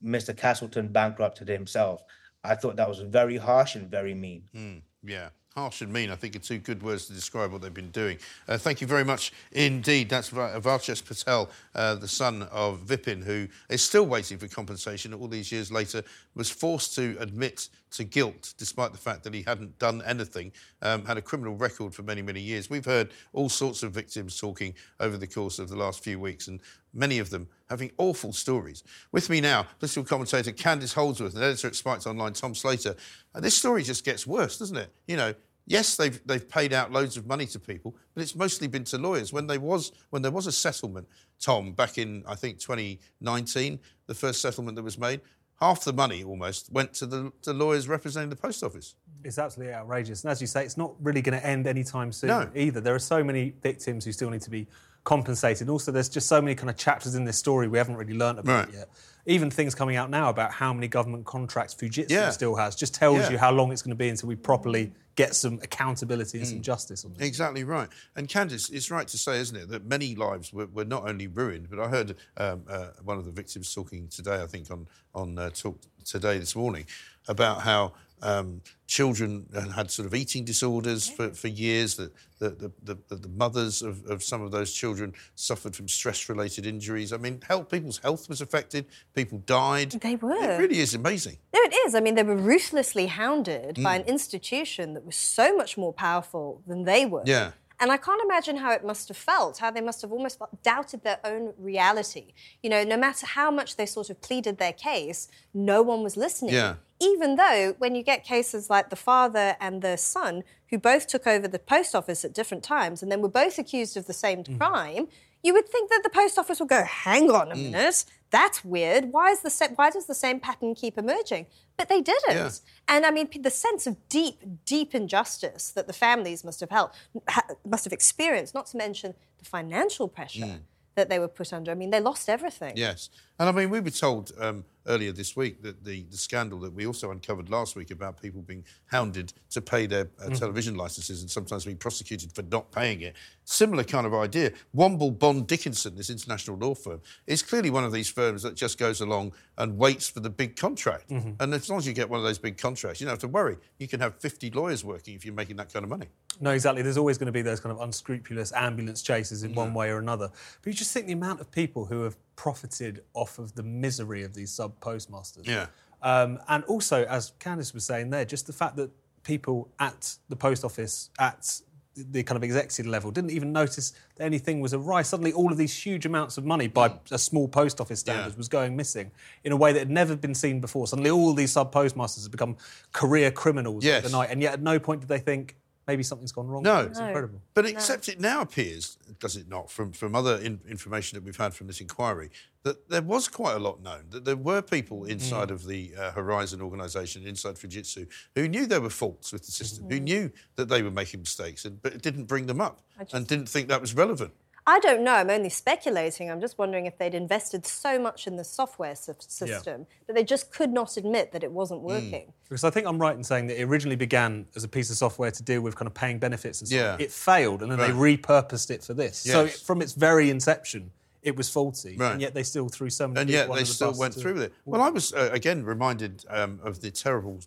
Mr. 0.03 0.37
Castleton 0.37 0.89
bankrupted 0.89 1.47
himself. 1.47 2.01
I 2.43 2.55
thought 2.55 2.75
that 2.77 2.87
was 2.87 2.99
very 2.99 3.37
harsh 3.37 3.75
and 3.75 3.89
very 3.89 4.13
mean. 4.13 4.43
Mm, 4.55 4.81
yeah. 5.03 5.29
Harsh 5.55 5.81
and 5.81 5.91
mean, 5.91 6.11
I 6.11 6.15
think, 6.15 6.35
are 6.35 6.39
two 6.39 6.59
good 6.59 6.83
words 6.83 7.07
to 7.07 7.13
describe 7.13 7.51
what 7.51 7.63
they've 7.63 7.73
been 7.73 7.89
doing. 7.89 8.19
Uh, 8.47 8.59
thank 8.59 8.79
you 8.79 8.85
very 8.85 9.03
much 9.03 9.33
indeed. 9.51 10.07
That's 10.07 10.29
Va- 10.29 10.61
Patel, 11.01 11.49
uh, 11.73 11.95
the 11.95 12.07
son 12.07 12.43
of 12.51 12.81
Vipin, 12.81 13.23
who 13.23 13.47
is 13.67 13.83
still 13.83 14.05
waiting 14.05 14.37
for 14.37 14.47
compensation 14.47 15.15
all 15.15 15.27
these 15.27 15.51
years 15.51 15.71
later, 15.71 16.03
was 16.35 16.51
forced 16.51 16.93
to 16.95 17.17
admit 17.19 17.69
to 17.97 18.03
guilt 18.03 18.53
despite 18.57 18.91
the 18.91 18.97
fact 18.97 19.23
that 19.23 19.33
he 19.33 19.43
hadn't 19.43 19.77
done 19.79 20.01
anything, 20.05 20.51
um, 20.81 21.05
had 21.05 21.17
a 21.17 21.21
criminal 21.21 21.55
record 21.55 21.93
for 21.93 22.03
many, 22.03 22.21
many 22.21 22.39
years. 22.39 22.69
We've 22.69 22.85
heard 22.85 23.11
all 23.33 23.49
sorts 23.49 23.83
of 23.83 23.91
victims 23.91 24.39
talking 24.39 24.73
over 24.99 25.17
the 25.17 25.27
course 25.27 25.59
of 25.59 25.69
the 25.69 25.75
last 25.75 26.03
few 26.03 26.19
weeks, 26.19 26.47
and 26.47 26.61
many 26.93 27.19
of 27.19 27.29
them 27.29 27.47
having 27.69 27.91
awful 27.97 28.33
stories. 28.33 28.83
With 29.11 29.29
me 29.29 29.41
now, 29.41 29.67
political 29.79 30.03
commentator 30.03 30.51
Candice 30.51 30.93
Holdsworth 30.93 31.35
and 31.35 31.43
editor 31.43 31.67
at 31.67 31.75
Spiked 31.75 32.07
Online, 32.07 32.33
Tom 32.33 32.55
Slater. 32.55 32.95
And 33.33 33.43
this 33.43 33.55
story 33.55 33.83
just 33.83 34.05
gets 34.05 34.25
worse, 34.25 34.57
doesn't 34.57 34.77
it? 34.77 34.93
You 35.07 35.17
know, 35.17 35.33
yes, 35.67 35.95
they've 35.95 36.19
they've 36.25 36.47
paid 36.47 36.73
out 36.73 36.91
loads 36.91 37.17
of 37.17 37.27
money 37.27 37.45
to 37.47 37.59
people, 37.59 37.95
but 38.13 38.23
it's 38.23 38.35
mostly 38.35 38.67
been 38.67 38.85
to 38.85 38.97
lawyers. 38.97 39.31
When 39.31 39.47
they 39.47 39.57
was 39.57 39.91
when 40.09 40.21
there 40.21 40.31
was 40.31 40.47
a 40.47 40.51
settlement, 40.51 41.07
Tom, 41.39 41.73
back 41.73 41.97
in 41.97 42.23
I 42.27 42.35
think 42.35 42.59
2019, 42.59 43.79
the 44.07 44.15
first 44.15 44.41
settlement 44.41 44.75
that 44.77 44.83
was 44.83 44.97
made, 44.97 45.21
half 45.59 45.83
the 45.83 45.93
money 45.93 46.23
almost 46.23 46.71
went 46.71 46.93
to 46.95 47.05
the 47.05 47.31
to 47.41 47.53
lawyers 47.53 47.87
representing 47.87 48.29
the 48.29 48.35
post 48.35 48.63
office. 48.63 48.95
It's 49.23 49.37
absolutely 49.39 49.73
outrageous. 49.73 50.23
And 50.23 50.31
as 50.31 50.39
you 50.41 50.47
say, 50.47 50.63
it's 50.63 50.77
not 50.77 50.93
really 51.01 51.21
going 51.21 51.37
to 51.39 51.45
end 51.45 51.65
anytime 51.67 52.11
soon 52.11 52.27
No. 52.29 52.49
either. 52.55 52.79
There 52.79 52.93
are 52.95 52.99
so 52.99 53.23
many 53.23 53.53
victims 53.63 54.05
who 54.05 54.11
still 54.11 54.29
need 54.29 54.41
to 54.43 54.49
be 54.51 54.67
compensated. 55.03 55.61
And 55.61 55.69
also, 55.69 55.91
there's 55.91 56.09
just 56.09 56.27
so 56.27 56.41
many 56.41 56.53
kind 56.53 56.69
of 56.69 56.75
chapters 56.77 57.15
in 57.15 57.23
this 57.25 57.37
story 57.37 57.67
we 57.67 57.77
haven't 57.77 57.95
really 57.95 58.13
learnt 58.13 58.39
about 58.39 58.65
Right. 58.67 58.73
yet. 58.75 58.89
Even 59.25 59.49
things 59.49 59.73
coming 59.73 59.95
out 59.95 60.09
now 60.09 60.29
about 60.29 60.51
how 60.51 60.71
many 60.73 60.87
government 60.87 61.25
contracts 61.25 61.73
Fujitsu 61.73 62.09
Yeah. 62.09 62.29
still 62.29 62.55
has 62.55 62.75
just 62.75 62.93
tells 62.93 63.19
Yeah. 63.19 63.31
you 63.31 63.37
how 63.37 63.51
long 63.51 63.71
it's 63.71 63.81
going 63.81 63.91
to 63.91 63.95
be 63.95 64.09
until 64.09 64.27
we 64.29 64.35
properly 64.35 64.93
get 65.17 65.35
some 65.35 65.59
accountability 65.63 66.37
and 66.37 66.47
some 66.47 66.61
justice 66.61 67.03
on 67.03 67.11
this. 67.13 67.27
Exactly 67.27 67.63
right. 67.63 67.89
And 68.15 68.29
Candice, 68.29 68.71
it's 68.71 68.89
right 68.89 69.07
to 69.07 69.17
say, 69.17 69.39
isn't 69.39 69.57
it, 69.57 69.67
that 69.69 69.83
many 69.83 70.15
lives 70.15 70.53
were, 70.53 70.67
were 70.67 70.85
not 70.85 71.09
only 71.09 71.27
ruined, 71.27 71.69
but 71.69 71.79
I 71.79 71.87
heard 71.89 72.15
um, 72.37 72.63
uh, 72.69 72.89
one 73.03 73.17
of 73.17 73.25
the 73.25 73.31
victims 73.31 73.73
talking 73.73 74.07
today, 74.07 74.41
I 74.41 74.45
think 74.45 74.71
on 74.71 74.87
on 75.15 75.39
uh, 75.39 75.49
talk 75.49 75.79
today 76.05 76.37
this 76.37 76.55
morning, 76.55 76.85
about 77.27 77.61
how 77.61 77.93
um, 78.23 78.61
children 78.87 79.45
had 79.75 79.91
sort 79.91 80.07
of 80.07 80.15
eating 80.15 80.43
disorders 80.43 81.07
for, 81.07 81.29
for 81.29 81.49
years. 81.49 81.95
That 81.97 82.11
the, 82.39 82.49
the, 82.49 82.71
the, 82.83 82.97
the, 83.09 83.15
the 83.15 83.27
mothers 83.29 83.81
of, 83.83 84.05
of 84.07 84.23
some 84.23 84.41
of 84.41 84.51
those 84.51 84.73
children 84.73 85.13
suffered 85.35 85.75
from 85.75 85.87
stress-related 85.87 86.65
injuries. 86.65 87.13
I 87.13 87.17
mean, 87.17 87.41
health, 87.47 87.69
people's 87.69 87.99
health 87.99 88.27
was 88.27 88.41
affected. 88.41 88.85
People 89.13 89.37
died. 89.45 89.91
They 89.91 90.15
were. 90.15 90.33
It 90.35 90.59
really 90.59 90.79
is 90.79 90.95
amazing. 90.95 91.37
No, 91.53 91.59
it 91.63 91.75
is. 91.85 91.93
I 91.93 91.99
mean, 91.99 92.15
they 92.15 92.23
were 92.23 92.35
ruthlessly 92.35 93.07
hounded 93.07 93.81
by 93.83 93.95
an 93.97 94.03
Mm. 94.03 94.07
institution 94.07 94.93
that 94.95 95.05
was 95.05 95.15
so 95.15 95.55
much 95.55 95.77
more 95.77 95.93
powerful 95.93 96.61
than 96.65 96.85
they 96.85 97.05
were. 97.05 97.23
Yeah. 97.25 97.51
And 97.79 97.91
I 97.91 97.97
can't 97.97 98.21
imagine 98.23 98.57
how 98.57 98.71
it 98.71 98.83
must 98.83 99.07
have 99.09 99.17
felt, 99.17 99.59
how 99.59 99.69
they 99.69 99.81
must 99.81 100.01
have 100.01 100.11
almost 100.11 100.39
doubted 100.63 101.03
their 101.03 101.19
own 101.23 101.53
reality. 101.59 102.33
You 102.63 102.69
know, 102.71 102.83
no 102.83 102.97
matter 102.97 103.25
how 103.27 103.51
much 103.51 103.75
they 103.75 103.85
sort 103.85 104.09
of 104.09 104.19
pleaded 104.21 104.57
their 104.57 104.73
case, 104.73 105.27
no 105.53 105.83
one 105.83 106.01
was 106.01 106.17
listening. 106.17 106.55
Yeah. 106.55 106.75
Even 106.99 107.35
though, 107.35 107.75
when 107.77 107.93
you 107.93 108.01
get 108.01 108.23
cases 108.23 108.69
like 108.71 108.89
the 108.89 108.95
father 108.95 109.55
and 109.59 109.83
the 109.83 109.95
son, 109.97 110.43
who 110.71 110.79
both 110.79 111.05
took 111.05 111.27
over 111.27 111.47
the 111.47 111.59
post 111.59 111.93
office 111.93 112.25
at 112.25 112.33
different 112.33 112.63
times 112.63 113.03
and 113.03 113.11
then 113.11 113.21
were 113.21 113.29
both 113.29 113.59
accused 113.59 113.95
of 113.95 114.07
the 114.07 114.13
same 114.13 114.43
Mm. 114.43 114.57
crime, 114.57 115.07
you 115.43 115.53
would 115.53 115.69
think 115.69 115.91
that 115.91 116.01
the 116.03 116.09
post 116.09 116.39
office 116.39 116.59
would 116.59 116.69
go, 116.69 116.83
hang 116.83 117.29
on 117.29 117.51
a 117.51 117.55
Mm. 117.55 117.71
minute, 117.71 118.05
that's 118.29 118.63
weird. 118.65 119.11
Why 119.11 119.31
is 119.31 119.39
the 119.41 119.73
why 119.75 119.89
does 119.89 120.05
the 120.05 120.15
same 120.15 120.39
pattern 120.39 120.75
keep 120.75 120.97
emerging? 120.97 121.47
But 121.77 121.89
they 121.89 122.01
didn't. 122.01 122.35
Yeah. 122.35 122.49
And 122.87 123.05
I 123.05 123.11
mean, 123.11 123.29
the 123.39 123.49
sense 123.51 123.87
of 123.87 123.95
deep, 124.09 124.39
deep 124.65 124.93
injustice 124.95 125.71
that 125.71 125.87
the 125.87 125.93
families 125.93 126.43
must 126.43 126.59
have 126.59 126.69
held, 126.69 126.89
ha- 127.29 127.45
must 127.65 127.83
have 127.85 127.93
experienced, 127.93 128.53
not 128.53 128.65
to 128.67 128.77
mention 128.77 129.13
the 129.39 129.45
financial 129.45 130.07
pressure 130.07 130.45
Mm. 130.45 130.59
that 130.95 131.09
they 131.09 131.19
were 131.19 131.27
put 131.27 131.53
under. 131.53 131.71
I 131.71 131.75
mean, 131.75 131.91
they 131.91 131.99
lost 132.01 132.27
everything. 132.29 132.73
Yes. 132.75 133.09
And 133.39 133.47
I 133.47 133.51
mean, 133.51 133.69
we 133.69 133.79
were 133.79 133.91
told 133.91 134.31
um, 134.39 134.65
earlier 134.87 135.11
this 135.11 135.35
week 135.35 135.61
that 135.63 135.83
the, 135.83 136.03
the 136.09 136.17
scandal 136.17 136.59
that 136.59 136.73
we 136.73 136.85
also 136.85 137.11
uncovered 137.11 137.49
last 137.49 137.75
week 137.75 137.91
about 137.91 138.21
people 138.21 138.41
being 138.41 138.63
hounded 138.87 139.33
to 139.51 139.61
pay 139.61 139.85
their 139.85 140.01
uh, 140.01 140.25
mm-hmm. 140.25 140.33
television 140.33 140.75
licenses 140.75 141.21
and 141.21 141.29
sometimes 141.29 141.65
being 141.65 141.77
prosecuted 141.77 142.33
for 142.33 142.41
not 142.43 142.71
paying 142.71 143.01
it. 143.01 143.15
Similar 143.43 143.83
kind 143.83 144.05
of 144.05 144.13
idea. 144.13 144.51
Womble 144.75 145.17
Bond 145.17 145.47
Dickinson, 145.47 145.95
this 145.95 146.09
international 146.09 146.57
law 146.57 146.73
firm, 146.73 147.01
is 147.25 147.41
clearly 147.41 147.69
one 147.69 147.83
of 147.83 147.91
these 147.91 148.09
firms 148.09 148.43
that 148.43 148.55
just 148.55 148.77
goes 148.77 149.01
along 149.01 149.33
and 149.57 149.77
waits 149.77 150.09
for 150.09 150.19
the 150.19 150.29
big 150.29 150.55
contract. 150.55 151.09
Mm-hmm. 151.09 151.31
And 151.39 151.53
as 151.53 151.69
long 151.69 151.79
as 151.79 151.87
you 151.87 151.93
get 151.93 152.09
one 152.09 152.19
of 152.19 152.25
those 152.25 152.37
big 152.37 152.57
contracts, 152.57 152.99
you 152.99 153.05
don't 153.05 153.13
have 153.13 153.19
to 153.19 153.27
worry. 153.27 153.57
You 153.79 153.87
can 153.87 153.99
have 153.99 154.15
50 154.19 154.51
lawyers 154.51 154.83
working 154.83 155.15
if 155.15 155.25
you're 155.25 155.33
making 155.33 155.57
that 155.57 155.71
kind 155.71 155.83
of 155.83 155.89
money. 155.89 156.07
No, 156.39 156.51
exactly. 156.51 156.81
There's 156.81 156.97
always 156.97 157.17
going 157.17 157.27
to 157.27 157.31
be 157.31 157.41
those 157.41 157.59
kind 157.59 157.75
of 157.75 157.81
unscrupulous 157.81 158.51
ambulance 158.53 159.01
chases 159.01 159.43
in 159.43 159.51
mm-hmm. 159.51 159.59
one 159.59 159.73
way 159.73 159.89
or 159.89 159.97
another. 159.97 160.29
But 160.61 160.67
you 160.67 160.73
just 160.73 160.93
think 160.93 161.07
the 161.07 161.13
amount 161.13 161.41
of 161.41 161.51
people 161.51 161.85
who 161.85 162.03
have 162.03 162.15
profited 162.37 163.03
off 163.13 163.37
of 163.39 163.53
the 163.55 163.63
misery 163.63 164.23
of 164.23 164.33
these 164.33 164.51
sub 164.51 164.79
postmasters. 164.79 165.45
Yeah. 165.45 165.65
Um, 166.01 166.39
and 166.47 166.63
also, 166.65 167.03
as 167.05 167.33
Candice 167.39 167.73
was 167.73 167.83
saying 167.83 168.11
there, 168.11 168.23
just 168.23 168.47
the 168.47 168.53
fact 168.53 168.77
that 168.77 168.89
people 169.23 169.67
at 169.79 170.15
the 170.29 170.35
post 170.37 170.63
office, 170.63 171.09
at 171.19 171.59
the 171.95 172.21
kind 172.21 172.37
of 172.37 172.43
executive 172.43 172.85
level, 172.85 173.09
didn't 173.09 173.31
even 173.31 173.51
notice 173.51 173.91
that 174.15 174.23
anything 174.23 174.61
was 174.61 174.71
awry. 174.75 175.01
Suddenly, 175.01 175.33
all 175.33 175.51
of 175.51 175.57
these 175.57 175.75
huge 175.75 176.05
amounts 176.05 176.37
of 176.37 176.45
money 176.45 176.67
by 176.67 176.93
a 177.11 177.17
small 177.17 177.47
post 177.47 177.81
office 177.81 177.99
standards 178.01 178.35
Yeah. 178.35 178.37
was 178.37 178.47
going 178.47 178.75
missing 178.75 179.11
in 179.43 179.51
a 179.51 179.57
way 179.57 179.73
that 179.73 179.79
had 179.79 179.89
never 179.89 180.15
been 180.15 180.35
seen 180.35 180.61
before. 180.61 180.85
Suddenly, 180.87 181.09
all 181.09 181.33
these 181.33 181.51
sub 181.51 181.71
postmasters 181.71 182.23
have 182.23 182.31
become 182.31 182.55
career 182.93 183.31
criminals 183.31 183.83
Yes. 183.83 184.05
overnight, 184.05 184.29
and 184.29 184.41
yet 184.43 184.53
at 184.53 184.61
no 184.61 184.77
point 184.79 185.01
did 185.01 185.09
they 185.09 185.19
think 185.19 185.57
maybe 185.87 186.03
something's 186.03 186.31
gone 186.31 186.47
wrong. 186.47 186.63
No. 186.63 186.81
it's 186.81 186.99
incredible. 186.99 187.41
But 187.53 187.65
except 187.65 188.09
it 188.09 188.19
now 188.19 188.41
appears, 188.41 188.97
does 189.19 189.35
it 189.35 189.47
not, 189.47 189.71
from, 189.71 189.93
from 189.93 190.15
other 190.15 190.35
in, 190.35 190.59
information 190.69 191.17
that 191.17 191.23
we've 191.23 191.37
had 191.37 191.53
from 191.53 191.67
this 191.67 191.79
inquiry, 191.81 192.29
that 192.63 192.89
there 192.89 193.01
was 193.01 193.27
quite 193.27 193.55
a 193.55 193.59
lot 193.59 193.81
known, 193.81 194.05
that 194.09 194.25
there 194.25 194.35
were 194.35 194.61
people 194.61 195.05
inside 195.05 195.49
of 195.51 195.65
the 195.65 195.93
uh, 195.97 196.11
Horizon 196.11 196.61
organisation, 196.61 197.25
inside 197.25 197.55
Fujitsu, 197.55 198.07
who 198.35 198.47
knew 198.47 198.65
there 198.65 198.81
were 198.81 198.89
faults 198.89 199.31
with 199.31 199.45
the 199.45 199.51
system, 199.51 199.89
who 199.89 199.99
knew 199.99 200.31
that 200.57 200.67
they 200.67 200.81
were 200.81 200.91
making 200.91 201.21
mistakes, 201.21 201.63
and, 201.63 201.81
but 201.81 202.01
didn't 202.01 202.25
bring 202.25 202.47
them 202.47 202.59
up 202.59 202.81
and 203.13 203.25
didn't 203.27 203.47
think 203.47 203.69
that 203.69 203.79
was 203.79 203.95
relevant. 203.95 204.33
I 204.69 204.79
don't 204.79 205.01
know. 205.03 205.13
I'm 205.13 205.29
only 205.29 205.49
speculating. 205.49 206.29
I'm 206.29 206.41
just 206.41 206.57
wondering 206.57 206.85
if 206.85 206.97
they'd 206.97 207.15
invested 207.15 207.65
so 207.65 207.97
much 207.97 208.27
in 208.27 208.35
the 208.35 208.43
software 208.43 208.95
sy- 208.95 209.13
system 209.19 209.87
that 210.07 210.13
they 210.13 210.25
just 210.25 210.51
could 210.51 210.71
not 210.73 210.97
admit 210.97 211.31
that 211.31 211.41
it 211.43 211.51
wasn't 211.53 211.79
Hmm. 211.81 211.87
working. 211.87 212.33
Because 212.43 212.65
I 212.65 212.69
think 212.69 212.85
I'm 212.85 212.99
right 212.99 213.15
in 213.15 213.23
saying 213.23 213.47
that 213.47 213.59
it 213.59 213.63
originally 213.63 213.95
began 213.95 214.45
as 214.57 214.65
a 214.65 214.67
piece 214.67 214.89
of 214.91 214.97
software 214.97 215.31
to 215.31 215.41
deal 215.41 215.61
with 215.61 215.75
kind 215.77 215.87
of 215.87 215.93
paying 215.93 216.19
benefits 216.19 216.59
and 216.59 216.67
stuff. 216.67 216.99
Yeah. 216.99 217.03
It 217.05 217.11
failed, 217.13 217.61
and 217.63 217.71
then 217.71 217.79
they 217.79 217.89
repurposed 217.89 218.69
it 218.69 218.83
for 218.83 218.93
this. 218.93 219.17
So 219.19 219.47
from 219.47 219.81
its 219.81 219.93
very 219.93 220.29
inception, 220.29 220.91
it 221.23 221.35
was 221.37 221.49
faulty, 221.49 221.95
Right. 221.97 222.11
and 222.11 222.21
yet 222.21 222.33
they 222.33 222.43
still 222.43 222.67
threw 222.67 222.89
so 222.89 223.07
many. 223.07 223.21
and 223.21 223.29
people 223.29 223.39
yet 223.39 223.55
they 223.55 223.59
the 223.69 223.73
still 223.73 223.93
went 223.97 224.13
to- 224.15 224.19
through 224.19 224.33
with 224.33 224.43
it. 224.43 224.53
Well, 224.65 224.81
I 224.81 224.89
was 224.89 225.13
uh, 225.13 225.29
again 225.31 225.63
reminded 225.63 226.25
um, 226.29 226.59
of 226.63 226.81
the 226.81 226.91
terrible 226.91 227.39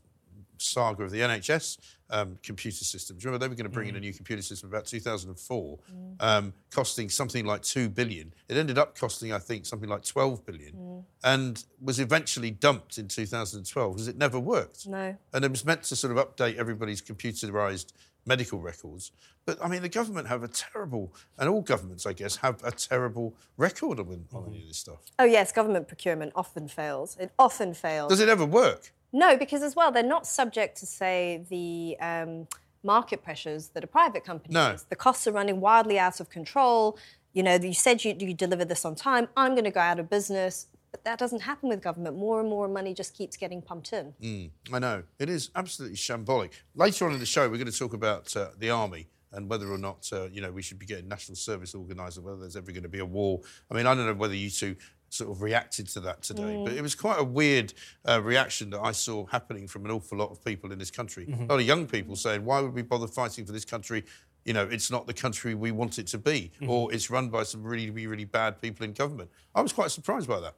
saga 0.58 1.04
of 1.04 1.10
the 1.10 1.20
NHS 1.20 1.78
um, 2.10 2.38
computer 2.42 2.84
systems. 2.84 3.24
Remember, 3.24 3.38
they 3.38 3.48
were 3.48 3.54
going 3.54 3.64
to 3.64 3.70
bring 3.70 3.88
in 3.88 3.96
a 3.96 4.00
new 4.00 4.12
computer 4.12 4.42
system 4.42 4.68
about 4.68 4.86
2004, 4.86 5.78
um, 6.20 6.52
costing 6.70 7.08
something 7.08 7.44
like 7.44 7.62
two 7.62 7.88
billion. 7.88 8.32
It 8.48 8.56
ended 8.56 8.78
up 8.78 8.98
costing, 8.98 9.32
I 9.32 9.38
think, 9.38 9.66
something 9.66 9.88
like 9.88 10.04
12 10.04 10.44
billion, 10.44 11.04
and 11.24 11.64
was 11.80 12.00
eventually 12.00 12.50
dumped 12.50 12.98
in 12.98 13.08
2012 13.08 13.94
because 13.94 14.08
it 14.08 14.16
never 14.16 14.38
worked. 14.38 14.86
No. 14.86 15.16
And 15.32 15.44
it 15.44 15.50
was 15.50 15.64
meant 15.64 15.84
to 15.84 15.96
sort 15.96 16.16
of 16.16 16.24
update 16.24 16.56
everybody's 16.56 17.00
computerized 17.00 17.92
medical 18.26 18.60
records. 18.60 19.12
But 19.46 19.58
I 19.64 19.68
mean, 19.68 19.82
the 19.82 19.88
government 19.88 20.28
have 20.28 20.42
a 20.42 20.48
terrible, 20.48 21.14
and 21.38 21.48
all 21.48 21.62
governments, 21.62 22.06
I 22.06 22.12
guess, 22.12 22.36
have 22.36 22.62
a 22.62 22.70
terrible 22.70 23.34
record 23.56 23.98
on, 23.98 24.26
on 24.32 24.46
any 24.48 24.62
of 24.62 24.68
this 24.68 24.78
stuff. 24.78 25.00
Oh, 25.18 25.24
yes, 25.24 25.52
government 25.52 25.88
procurement 25.88 26.32
often 26.34 26.68
fails. 26.68 27.16
It 27.18 27.32
often 27.38 27.74
fails. 27.74 28.10
Does 28.10 28.20
it 28.20 28.28
ever 28.28 28.44
work? 28.44 28.92
No, 29.12 29.36
because 29.36 29.62
as 29.62 29.74
well, 29.74 29.90
they're 29.92 30.02
not 30.02 30.26
subject 30.26 30.78
to, 30.78 30.86
say, 30.86 31.44
the 31.50 31.96
um, 32.00 32.46
market 32.82 33.22
pressures 33.22 33.68
that 33.68 33.82
a 33.84 33.86
private 33.86 34.24
company 34.24 34.54
No. 34.54 34.70
is. 34.70 34.84
The 34.84 34.96
costs 34.96 35.26
are 35.26 35.32
running 35.32 35.60
wildly 35.60 35.98
out 35.98 36.20
of 36.20 36.30
control. 36.30 36.98
You 37.32 37.42
know, 37.42 37.54
you 37.54 37.74
said 37.74 38.04
you, 38.04 38.14
you 38.18 38.34
deliver 38.34 38.64
this 38.64 38.84
on 38.84 38.94
time. 38.94 39.28
I'm 39.36 39.52
going 39.52 39.64
to 39.64 39.70
go 39.70 39.80
out 39.80 39.98
of 39.98 40.08
business. 40.08 40.66
But 40.92 41.04
that 41.04 41.18
doesn't 41.20 41.42
happen 41.42 41.68
with 41.68 41.82
government. 41.82 42.16
More 42.16 42.40
and 42.40 42.48
more 42.48 42.66
money 42.66 42.94
just 42.94 43.14
keeps 43.16 43.36
getting 43.36 43.62
pumped 43.62 43.92
in. 43.92 44.50
I 44.72 44.78
know. 44.80 45.04
It 45.20 45.28
is 45.28 45.50
absolutely 45.54 45.96
shambolic. 45.96 46.50
Later 46.74 47.06
on 47.06 47.12
in 47.12 47.20
the 47.20 47.26
show, 47.26 47.48
we're 47.48 47.58
going 47.58 47.70
to 47.70 47.78
talk 47.78 47.92
about 47.92 48.36
uh, 48.36 48.48
the 48.58 48.70
army 48.70 49.06
and 49.32 49.48
whether 49.48 49.70
or 49.70 49.78
not, 49.78 50.08
uh, 50.12 50.24
you 50.32 50.40
know, 50.40 50.50
we 50.50 50.62
should 50.62 50.80
be 50.80 50.86
getting 50.86 51.06
national 51.06 51.36
service 51.36 51.76
organised 51.76 52.16
and 52.16 52.26
whether 52.26 52.38
there's 52.40 52.56
ever 52.56 52.72
going 52.72 52.82
to 52.82 52.88
be 52.88 52.98
a 52.98 53.04
war. 53.06 53.40
I 53.70 53.74
mean, 53.74 53.86
I 53.86 53.94
don't 53.94 54.04
know 54.06 54.14
whether 54.14 54.34
you 54.34 54.50
two 54.50 54.74
sort 55.10 55.30
of 55.30 55.42
reacted 55.42 55.88
to 55.88 56.00
that 56.00 56.22
today, 56.22 56.62
but 56.64 56.72
it 56.72 56.80
was 56.82 56.94
quite 56.94 57.18
a 57.20 57.24
weird 57.24 57.74
uh, 58.08 58.22
reaction 58.22 58.70
that 58.70 58.80
I 58.80 58.92
saw 58.92 59.26
happening 59.26 59.66
from 59.66 59.84
an 59.84 59.90
awful 59.90 60.16
lot 60.16 60.30
of 60.30 60.42
people 60.44 60.72
in 60.72 60.78
this 60.78 60.90
country. 60.90 61.26
A 61.28 61.42
lot 61.52 61.60
of 61.60 61.66
young 61.66 61.86
people 61.86 62.16
saying, 62.16 62.44
why 62.44 62.60
would 62.60 62.72
we 62.72 62.82
bother 62.82 63.08
fighting 63.08 63.44
for 63.44 63.52
this 63.52 63.64
country? 63.64 64.04
You 64.44 64.54
know, 64.54 64.62
it's 64.70 64.90
not 64.90 65.06
the 65.06 65.12
country 65.12 65.54
we 65.54 65.72
want 65.72 65.98
it 65.98 66.06
to 66.08 66.18
be, 66.18 66.52
or 66.66 66.92
it's 66.94 67.10
run 67.10 67.28
by 67.28 67.42
some 67.42 67.62
really, 67.62 67.90
really, 67.90 68.06
really 68.06 68.24
bad 68.24 68.62
people 68.62 68.84
in 68.86 68.92
government. 68.92 69.30
I 69.54 69.60
was 69.60 69.72
quite 69.72 69.90
surprised 69.90 70.28
by 70.28 70.40
that. 70.40 70.54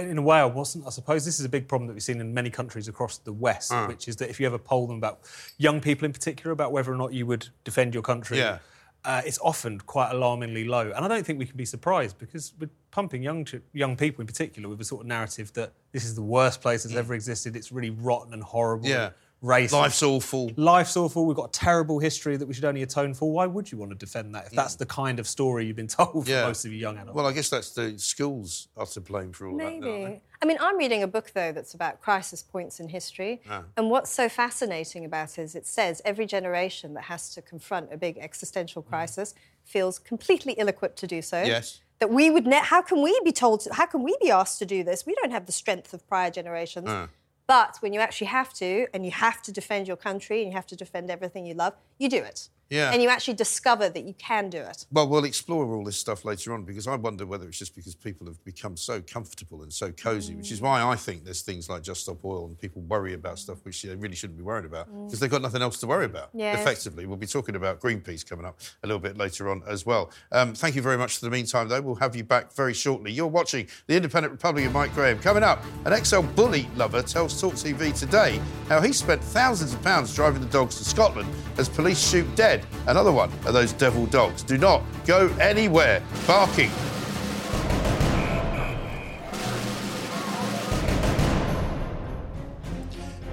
In 0.00 0.18
a 0.18 0.22
way, 0.22 0.38
I 0.38 0.44
wasn't. 0.44 0.86
I 0.86 0.90
suppose 0.90 1.24
this 1.24 1.38
is 1.38 1.44
a 1.44 1.48
big 1.48 1.68
problem 1.68 1.86
that 1.88 1.94
we've 1.94 2.02
seen 2.02 2.20
in 2.20 2.32
many 2.32 2.50
countries 2.50 2.86
across 2.88 3.18
the 3.18 3.32
West, 3.32 3.72
Ah. 3.72 3.86
which 3.88 4.08
is 4.08 4.16
that 4.16 4.28
if 4.30 4.38
you 4.40 4.46
ever 4.46 4.58
poll 4.58 4.86
them 4.86 4.96
about 4.98 5.20
young 5.58 5.80
people 5.80 6.04
in 6.06 6.12
particular, 6.12 6.52
about 6.52 6.70
whether 6.72 6.92
or 6.92 6.96
not 6.96 7.12
you 7.12 7.24
would 7.26 7.48
defend 7.64 7.92
your 7.94 8.02
country, 8.02 8.38
Yeah. 8.38 8.58
Uh, 9.04 9.22
it's 9.24 9.38
often 9.40 9.78
quite 9.80 10.10
alarmingly 10.10 10.64
low. 10.64 10.90
And 10.94 11.04
I 11.04 11.08
don't 11.08 11.24
think 11.24 11.38
we 11.38 11.46
can 11.46 11.56
be 11.56 11.64
surprised 11.64 12.18
because 12.18 12.52
we're 12.58 12.70
pumping 12.90 13.22
young 13.22 13.44
ch- 13.44 13.60
young 13.72 13.96
people 13.96 14.20
in 14.20 14.26
particular 14.26 14.68
with 14.68 14.80
a 14.80 14.84
sort 14.84 15.02
of 15.02 15.06
narrative 15.06 15.52
that 15.54 15.72
this 15.92 16.04
is 16.04 16.14
the 16.14 16.22
worst 16.22 16.60
place 16.60 16.82
that's 16.82 16.96
ever 16.96 17.14
existed. 17.14 17.54
It's 17.56 17.70
really 17.70 17.90
rotten 17.90 18.32
and 18.32 18.42
horrible. 18.42 18.86
Mm. 18.86 18.90
Yeah. 18.90 19.10
And 19.42 19.50
Racist. 19.50 19.72
Life's 19.72 20.02
awful. 20.02 20.50
Life's 20.56 20.96
awful. 20.96 21.26
We've 21.26 21.36
got 21.36 21.48
a 21.48 21.52
terrible 21.58 21.98
history 21.98 22.36
that 22.36 22.46
we 22.46 22.54
should 22.54 22.64
only 22.64 22.82
atone 22.82 23.14
for. 23.14 23.30
Why 23.30 23.46
would 23.46 23.70
you 23.70 23.78
want 23.78 23.90
to 23.92 23.96
defend 23.96 24.34
that 24.34 24.46
if 24.46 24.52
that's 24.52 24.76
the 24.76 24.86
kind 24.86 25.18
of 25.18 25.26
story 25.28 25.66
you've 25.66 25.76
been 25.76 25.86
told 26.00 26.24
for 26.24 26.30
Yeah. 26.30 26.46
most 26.46 26.64
of 26.64 26.72
your 26.72 26.80
young 26.80 26.96
adults? 26.96 27.14
Well, 27.14 27.26
I 27.26 27.32
guess 27.32 27.50
that's 27.50 27.70
the 27.70 27.98
schools 27.98 28.68
are 28.76 28.86
to 28.86 29.00
blame 29.00 29.32
for 29.32 29.46
all 29.48 29.56
that. 29.56 29.62
now, 29.64 29.68
aren't 29.70 29.82
they? 29.82 30.04
Maybe. 30.04 30.20
I 30.42 30.46
mean, 30.46 30.56
I'm 30.60 30.76
reading 30.76 31.02
a 31.02 31.06
book, 31.06 31.32
though, 31.34 31.52
that's 31.52 31.74
about 31.74 32.00
crisis 32.02 32.42
points 32.42 32.80
in 32.80 32.88
history. 32.88 33.40
Ah. 33.48 33.62
And 33.76 33.90
what's 33.90 34.10
so 34.10 34.28
fascinating 34.28 35.04
about 35.04 35.38
it 35.38 35.42
is 35.42 35.54
it 35.54 35.66
says 35.66 36.02
every 36.04 36.26
generation 36.26 36.94
that 36.94 37.04
has 37.04 37.32
to 37.34 37.42
confront 37.42 37.92
a 37.92 37.96
big 37.96 38.18
existential 38.18 38.82
crisis 38.82 39.34
feels 39.64 39.98
completely 39.98 40.52
ill 40.58 40.68
equipped 40.68 40.98
to 40.98 41.06
do 41.06 41.22
so. 41.22 41.38
Mm. 41.42 41.46
Yes. 41.46 41.80
That 41.98 42.10
we 42.10 42.28
would, 42.30 42.46
ne- 42.46 42.60
how 42.62 42.82
can 42.82 43.00
we 43.02 43.18
be 43.24 43.32
told, 43.32 43.60
to, 43.62 43.72
how 43.72 43.86
can 43.86 44.02
we 44.02 44.14
be 44.20 44.30
asked 44.30 44.58
to 44.58 44.66
do 44.66 44.84
this? 44.84 45.06
We 45.06 45.14
don't 45.14 45.30
have 45.30 45.46
the 45.46 45.52
strength 45.52 45.94
of 45.94 46.06
prior 46.06 46.30
generations. 46.30 46.86
Ah. 46.88 47.08
But 47.46 47.76
when 47.80 47.92
you 47.92 48.00
actually 48.00 48.26
have 48.28 48.52
to, 48.54 48.86
and 48.92 49.04
you 49.04 49.12
have 49.12 49.40
to 49.42 49.52
defend 49.52 49.86
your 49.86 49.96
country 49.96 50.42
and 50.42 50.50
you 50.50 50.56
have 50.56 50.66
to 50.66 50.76
defend 50.76 51.10
everything 51.10 51.46
you 51.46 51.54
love, 51.54 51.74
you 51.98 52.08
do 52.08 52.18
it. 52.18 52.48
Yeah. 52.70 52.90
And 52.92 53.02
you 53.02 53.08
actually 53.08 53.34
discover 53.34 53.88
that 53.88 54.04
you 54.04 54.14
can 54.14 54.50
do 54.50 54.58
it. 54.58 54.86
Well, 54.90 55.08
we'll 55.08 55.24
explore 55.24 55.74
all 55.74 55.84
this 55.84 55.96
stuff 55.96 56.24
later 56.24 56.52
on 56.52 56.64
because 56.64 56.86
I 56.86 56.96
wonder 56.96 57.26
whether 57.26 57.46
it's 57.46 57.58
just 57.58 57.74
because 57.76 57.94
people 57.94 58.26
have 58.26 58.42
become 58.44 58.76
so 58.76 59.00
comfortable 59.00 59.62
and 59.62 59.72
so 59.72 59.92
cosy, 59.92 60.34
which 60.34 60.50
is 60.50 60.60
why 60.60 60.82
I 60.82 60.96
think 60.96 61.24
there's 61.24 61.42
things 61.42 61.68
like 61.68 61.82
Just 61.82 62.02
Stop 62.02 62.24
Oil 62.24 62.46
and 62.46 62.58
people 62.58 62.82
worry 62.82 63.14
about 63.14 63.38
stuff 63.38 63.58
which 63.64 63.82
they 63.82 63.94
really 63.94 64.16
shouldn't 64.16 64.38
be 64.38 64.42
worried 64.44 64.64
about 64.64 64.88
because 65.04 65.20
they've 65.20 65.30
got 65.30 65.42
nothing 65.42 65.62
else 65.62 65.78
to 65.80 65.86
worry 65.86 66.06
about. 66.06 66.30
Yes. 66.34 66.60
Effectively, 66.60 67.06
we'll 67.06 67.16
be 67.16 67.26
talking 67.26 67.56
about 67.56 67.80
Greenpeace 67.80 68.28
coming 68.28 68.44
up 68.44 68.58
a 68.82 68.86
little 68.86 69.00
bit 69.00 69.16
later 69.16 69.48
on 69.50 69.62
as 69.66 69.86
well. 69.86 70.10
Um, 70.32 70.54
thank 70.54 70.74
you 70.74 70.82
very 70.82 70.98
much 70.98 71.18
for 71.18 71.24
the 71.24 71.30
meantime, 71.30 71.68
though. 71.68 71.80
We'll 71.80 71.94
have 71.96 72.16
you 72.16 72.24
back 72.24 72.52
very 72.52 72.74
shortly. 72.74 73.12
You're 73.12 73.26
watching 73.26 73.68
the 73.86 73.96
Independent 73.96 74.32
Republic 74.32 74.66
of 74.66 74.72
Mike 74.72 74.92
Graham. 74.94 75.18
Coming 75.18 75.42
up, 75.42 75.62
an 75.84 76.04
XL 76.04 76.20
bully 76.20 76.68
lover 76.76 77.02
tells 77.02 77.40
Talk 77.40 77.54
TV 77.54 77.96
today 77.98 78.40
how 78.68 78.80
he 78.80 78.92
spent 78.92 79.22
thousands 79.22 79.74
of 79.74 79.82
pounds 79.82 80.14
driving 80.14 80.40
the 80.40 80.48
dogs 80.48 80.76
to 80.78 80.84
Scotland 80.84 81.28
as 81.58 81.68
police 81.68 82.10
shoot 82.10 82.26
dead. 82.34 82.55
Another 82.86 83.12
one 83.12 83.30
of 83.46 83.52
those 83.52 83.72
devil 83.72 84.06
dogs. 84.06 84.42
Do 84.42 84.58
not 84.58 84.82
go 85.06 85.28
anywhere. 85.40 86.02
Barking. 86.26 86.70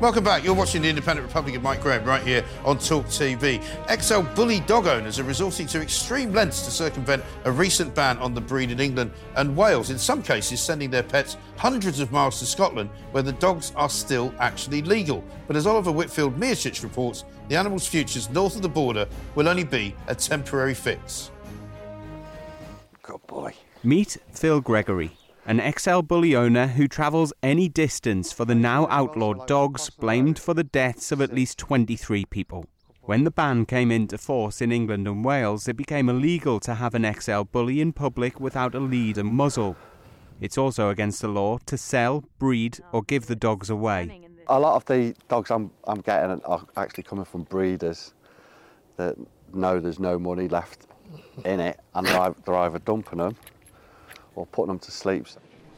Welcome 0.04 0.26
back. 0.26 0.44
You're 0.44 0.54
watching 0.54 0.82
the 0.82 0.90
Independent 0.90 1.26
Republic 1.26 1.56
of 1.56 1.64
Mike 1.64 1.80
Graham 1.80 2.04
right 2.04 2.22
here 2.22 2.44
on 2.66 2.78
Talk 2.78 3.06
TV. 3.06 3.64
XL 4.02 4.20
bully 4.36 4.60
dog 4.60 4.86
owners 4.86 5.18
are 5.18 5.24
resorting 5.24 5.66
to 5.68 5.82
extreme 5.82 6.34
lengths 6.34 6.64
to 6.66 6.72
circumvent 6.72 7.24
a 7.46 7.52
recent 7.54 7.96
ban 7.96 8.18
on 8.18 8.34
the 8.34 8.42
breed 8.42 8.70
in 8.70 8.82
England 8.82 9.14
and 9.38 9.56
Wales, 9.56 9.92
in 9.92 9.98
some 9.98 10.22
cases 10.22 10.60
sending 10.60 10.90
their 10.90 11.04
pets 11.04 11.38
hundreds 11.56 12.02
of 12.02 12.12
miles 12.12 12.38
to 12.40 12.46
Scotland 12.46 12.90
where 13.12 13.24
the 13.24 13.32
dogs 13.32 13.72
are 13.78 13.90
still 13.90 14.34
actually 14.40 14.82
legal. 14.82 15.24
But 15.48 15.56
as 15.56 15.66
Oliver 15.66 15.94
Whitfield 15.94 16.38
Miocic 16.38 16.84
reports, 16.84 17.24
the 17.48 17.56
animals' 17.56 17.88
futures 17.88 18.30
north 18.30 18.58
of 18.58 18.62
the 18.62 18.68
border 18.68 19.08
will 19.36 19.48
only 19.48 19.64
be 19.64 19.96
a 20.08 20.16
temporary 20.16 20.74
fix. 20.74 21.32
Good 23.04 23.26
boy. 23.26 23.54
Meet 23.84 24.18
Phil 24.34 24.60
Gregory, 24.60 25.12
an 25.46 25.62
XL 25.78 26.00
bully 26.00 26.36
owner 26.36 26.68
who 26.68 26.88
travels 26.88 27.34
any 27.44 27.68
distance 27.68 28.32
for 28.32 28.46
the 28.46 28.56
now 28.56 28.88
outlawed 28.90 29.46
dogs 29.46 29.90
blamed 29.90 30.40
for 30.40 30.54
the 30.54 30.64
deaths 30.64 31.12
of 31.12 31.22
at 31.22 31.34
least 31.34 31.58
23 31.58 32.26
people. 32.26 32.66
When 33.02 33.26
the 33.26 33.32
ban 33.32 33.66
came 33.66 33.92
into 33.92 34.18
force 34.18 34.62
in 34.62 34.72
England 34.72 35.06
and 35.06 35.26
Wales, 35.26 35.68
it 35.68 35.76
became 35.76 36.08
illegal 36.08 36.62
to 36.62 36.76
have 36.76 36.96
an 36.96 37.12
XL 37.20 37.42
bully 37.42 37.82
in 37.82 37.92
public 37.92 38.40
without 38.40 38.74
a 38.74 38.80
lead 38.80 39.18
and 39.18 39.34
muzzle. 39.34 39.76
It's 40.40 40.58
also 40.58 40.90
against 40.90 41.22
the 41.22 41.28
law 41.28 41.58
to 41.66 41.78
sell, 41.78 42.24
breed, 42.40 42.80
or 42.94 43.04
give 43.04 43.26
the 43.26 43.36
dogs 43.36 43.70
away. 43.70 44.22
A 44.48 44.60
lot 44.60 44.76
of 44.76 44.86
the 44.86 45.14
dogs 45.28 45.52
I'm, 45.52 45.72
I'm 45.86 46.00
getting 46.00 46.42
are 46.46 46.66
actually 46.78 47.04
coming 47.04 47.26
from 47.26 47.44
breeders 47.44 48.14
that 48.96 49.18
know 49.54 49.82
there's 49.82 50.00
no 50.00 50.18
money 50.18 50.48
left 50.48 50.88
in 51.44 51.60
it 51.60 51.80
and 51.94 52.08
they're, 52.08 52.36
they're 52.46 52.56
either 52.56 52.80
dumping 52.80 53.20
them 53.20 53.36
or 54.36 54.46
putting 54.48 54.70
them 54.70 54.80
to 54.80 54.92
sleep. 54.92 55.28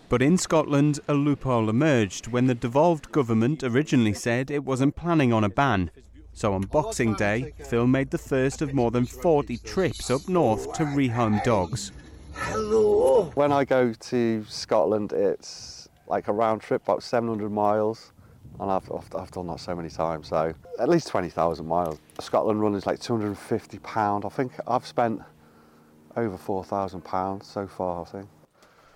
But 0.08 0.22
in 0.22 0.38
Scotland, 0.38 1.00
a 1.08 1.14
loophole 1.14 1.70
emerged 1.70 2.28
when 2.28 2.46
the 2.46 2.56
devolved 2.56 3.12
government 3.12 3.64
originally 3.64 4.14
said 4.14 4.52
it 4.52 4.64
wasn't 4.64 4.96
planning 4.96 5.34
on 5.34 5.44
a 5.44 5.50
ban. 5.50 5.90
So 6.34 6.54
on 6.54 6.62
Boxing 6.64 7.16
Day, 7.16 7.54
Phil 7.70 7.88
made 7.88 8.12
the 8.12 8.18
first 8.18 8.62
of 8.62 8.74
more 8.74 8.92
than 8.92 9.06
40 9.06 9.58
trips 9.60 10.12
up 10.12 10.28
north 10.28 10.74
to 10.74 10.84
rehome 10.84 11.44
dogs. 11.44 11.92
Hello. 12.34 13.32
When 13.36 13.52
I 13.52 13.64
go 13.64 13.94
to 13.94 14.46
Scotland, 14.48 15.14
it's 15.14 15.88
like 16.08 16.28
a 16.28 16.34
round 16.34 16.62
trip, 16.62 16.84
about 16.84 17.02
700 17.02 17.50
miles, 17.50 18.12
and 18.60 18.70
I've, 18.70 18.92
I've, 18.92 19.16
I've 19.16 19.32
done 19.32 19.48
that 19.48 19.60
so 19.60 19.76
many 19.76 19.90
times, 19.90 20.28
so 20.28 20.54
at 20.80 20.90
least 20.90 21.08
20,000 21.08 21.66
miles. 21.66 22.00
The 22.16 22.22
Scotland 22.22 22.62
run 22.62 22.76
is 22.76 22.86
like 22.86 23.00
250 23.00 23.80
pound. 23.80 24.26
I 24.26 24.30
think 24.30 24.52
I've 24.68 24.86
spent 24.86 25.22
over 26.16 26.38
4,000 26.38 27.02
pounds 27.02 27.48
so 27.48 27.66
far. 27.66 28.02
I 28.02 28.06
think. 28.06 28.28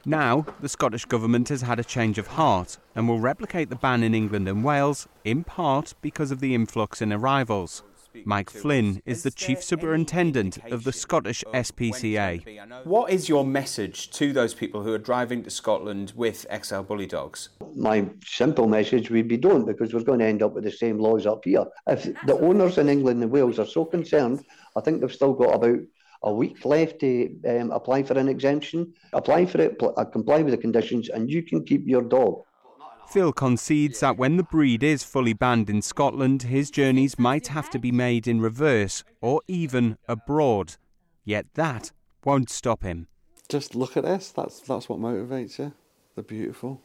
Now, 0.05 0.45
the 0.61 0.69
Scottish 0.69 1.05
Government 1.05 1.49
has 1.49 1.61
had 1.61 1.79
a 1.79 1.83
change 1.83 2.17
of 2.17 2.27
heart 2.27 2.77
and 2.95 3.07
will 3.07 3.19
replicate 3.19 3.69
the 3.69 3.75
ban 3.75 4.01
in 4.01 4.15
England 4.15 4.47
and 4.47 4.63
Wales, 4.63 5.07
in 5.23 5.43
part 5.43 5.93
because 6.01 6.31
of 6.31 6.39
the 6.39 6.55
influx 6.55 7.01
in 7.01 7.11
arrivals. 7.11 7.83
Mike 8.25 8.49
Flynn 8.49 9.01
is 9.05 9.23
the 9.23 9.31
Chief 9.31 9.63
Superintendent 9.63 10.57
of 10.71 10.83
the 10.83 10.91
Scottish 10.91 11.43
SPCA. 11.53 12.85
What 12.85 13.11
is 13.11 13.29
your 13.29 13.45
message 13.45 14.09
to 14.11 14.33
those 14.33 14.53
people 14.53 14.81
who 14.81 14.93
are 14.93 14.97
driving 14.97 15.43
to 15.43 15.49
Scotland 15.49 16.13
with 16.15 16.45
XL 16.63 16.81
bully 16.81 17.05
dogs? 17.05 17.49
My 17.75 18.09
simple 18.25 18.67
message 18.67 19.11
would 19.11 19.27
be 19.27 19.37
don't, 19.37 19.65
because 19.65 19.93
we're 19.93 20.03
going 20.03 20.19
to 20.19 20.25
end 20.25 20.41
up 20.41 20.53
with 20.53 20.63
the 20.63 20.71
same 20.71 20.97
laws 20.97 21.27
up 21.27 21.45
here. 21.45 21.65
If 21.87 22.03
the 22.25 22.39
owners 22.39 22.77
in 22.77 22.89
England 22.89 23.21
and 23.21 23.31
Wales 23.31 23.59
are 23.59 23.67
so 23.67 23.85
concerned, 23.85 24.43
I 24.75 24.81
think 24.81 25.01
they've 25.01 25.13
still 25.13 25.33
got 25.33 25.55
about 25.55 25.79
a 26.23 26.33
week 26.33 26.65
left 26.65 26.99
to 26.99 27.35
um, 27.47 27.71
apply 27.71 28.03
for 28.03 28.17
an 28.17 28.27
exemption. 28.27 28.93
Apply 29.13 29.45
for 29.45 29.61
it, 29.61 29.79
pl- 29.79 29.93
uh, 29.97 30.05
comply 30.05 30.41
with 30.41 30.51
the 30.51 30.57
conditions, 30.57 31.09
and 31.09 31.29
you 31.29 31.43
can 31.43 31.63
keep 31.63 31.87
your 31.87 32.01
dog. 32.01 32.43
Phil 33.07 33.33
concedes 33.33 34.01
that 34.01 34.17
when 34.17 34.37
the 34.37 34.43
breed 34.43 34.83
is 34.83 35.03
fully 35.03 35.33
banned 35.33 35.69
in 35.69 35.81
Scotland, 35.81 36.43
his 36.43 36.69
journeys 36.69 37.17
might 37.17 37.47
have 37.47 37.69
to 37.71 37.79
be 37.79 37.91
made 37.91 38.27
in 38.27 38.39
reverse 38.39 39.03
or 39.19 39.41
even 39.47 39.97
abroad. 40.07 40.75
Yet 41.25 41.47
that 41.55 41.91
won't 42.23 42.51
stop 42.51 42.83
him. 42.83 43.07
Just 43.47 43.73
look 43.73 43.97
at 43.97 44.03
this. 44.03 44.31
That's 44.31 44.59
that's 44.59 44.87
what 44.87 44.99
motivates 44.99 45.57
you. 45.57 45.73
They're 46.13 46.23
beautiful. 46.23 46.81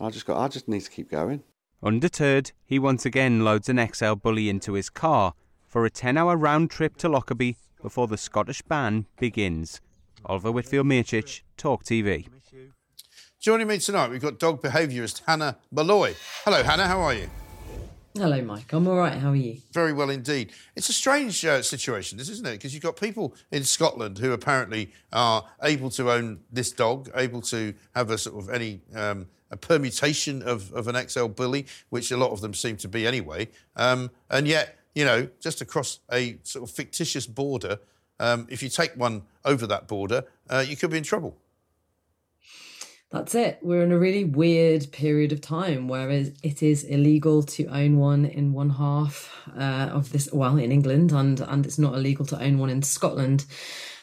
I 0.00 0.08
just 0.08 0.24
got. 0.24 0.38
I 0.38 0.48
just 0.48 0.66
need 0.66 0.80
to 0.80 0.90
keep 0.90 1.10
going. 1.10 1.42
Undeterred, 1.82 2.52
he 2.64 2.78
once 2.78 3.04
again 3.04 3.44
loads 3.44 3.68
an 3.68 3.86
XL 3.92 4.14
bully 4.14 4.48
into 4.48 4.74
his 4.74 4.88
car 4.88 5.34
for 5.66 5.84
a 5.84 5.90
10 5.90 6.16
hour 6.16 6.36
round 6.36 6.70
trip 6.70 6.96
to 6.98 7.08
Lockerbie 7.08 7.56
before 7.82 8.06
the 8.06 8.16
Scottish 8.16 8.62
ban 8.62 9.06
begins. 9.18 9.80
Oliver 10.24 10.52
Whitfield 10.52 10.86
Miocic, 10.86 11.42
Talk 11.56 11.84
TV. 11.84 12.26
Joining 13.40 13.68
me 13.68 13.78
tonight, 13.78 14.10
we've 14.10 14.20
got 14.20 14.38
dog 14.38 14.62
behaviourist 14.62 15.22
Hannah 15.26 15.56
Molloy. 15.70 16.14
Hello, 16.44 16.62
Hannah. 16.62 16.86
How 16.86 17.00
are 17.00 17.14
you? 17.14 17.30
Hello, 18.14 18.42
Mike. 18.42 18.72
I'm 18.72 18.88
all 18.88 18.96
right. 18.96 19.14
How 19.14 19.30
are 19.30 19.36
you? 19.36 19.58
Very 19.72 19.92
well 19.92 20.10
indeed. 20.10 20.52
It's 20.74 20.88
a 20.88 20.92
strange 20.92 21.44
uh, 21.44 21.62
situation, 21.62 22.18
this 22.18 22.28
isn't 22.28 22.46
it? 22.46 22.52
Because 22.52 22.74
you've 22.74 22.82
got 22.82 22.96
people 22.96 23.34
in 23.52 23.64
Scotland 23.64 24.18
who 24.18 24.32
apparently 24.32 24.92
are 25.12 25.44
able 25.62 25.90
to 25.90 26.10
own 26.10 26.40
this 26.50 26.72
dog, 26.72 27.08
able 27.14 27.40
to 27.42 27.72
have 27.94 28.10
a 28.10 28.18
sort 28.18 28.42
of 28.42 28.50
any 28.50 28.82
um, 28.94 29.28
a 29.50 29.56
permutation 29.56 30.42
of, 30.42 30.72
of 30.72 30.88
an 30.88 31.08
XL 31.08 31.26
bully, 31.26 31.66
which 31.88 32.10
a 32.10 32.16
lot 32.16 32.30
of 32.30 32.40
them 32.40 32.52
seem 32.52 32.76
to 32.78 32.88
be 32.88 33.06
anyway. 33.06 33.48
Um, 33.76 34.10
and 34.28 34.46
yet, 34.46 34.79
you 34.94 35.04
know, 35.04 35.28
just 35.40 35.60
across 35.60 36.00
a 36.12 36.38
sort 36.42 36.68
of 36.68 36.74
fictitious 36.74 37.26
border, 37.26 37.78
um, 38.18 38.46
if 38.50 38.62
you 38.62 38.68
take 38.68 38.92
one 38.96 39.22
over 39.44 39.66
that 39.66 39.88
border, 39.88 40.24
uh, 40.48 40.64
you 40.66 40.76
could 40.76 40.90
be 40.90 40.98
in 40.98 41.04
trouble. 41.04 41.36
That's 43.10 43.34
it. 43.34 43.58
We're 43.60 43.82
in 43.82 43.90
a 43.90 43.98
really 43.98 44.22
weird 44.22 44.92
period 44.92 45.32
of 45.32 45.40
time 45.40 45.88
where 45.88 46.10
it 46.10 46.62
is 46.62 46.84
illegal 46.84 47.42
to 47.42 47.66
own 47.66 47.96
one 47.96 48.24
in 48.24 48.52
one 48.52 48.70
half 48.70 49.36
uh, 49.56 49.90
of 49.92 50.12
this, 50.12 50.28
well, 50.32 50.56
in 50.58 50.70
England, 50.70 51.10
and 51.10 51.40
and 51.40 51.66
it's 51.66 51.78
not 51.78 51.94
illegal 51.94 52.24
to 52.26 52.40
own 52.40 52.58
one 52.58 52.70
in 52.70 52.82
Scotland. 52.82 53.46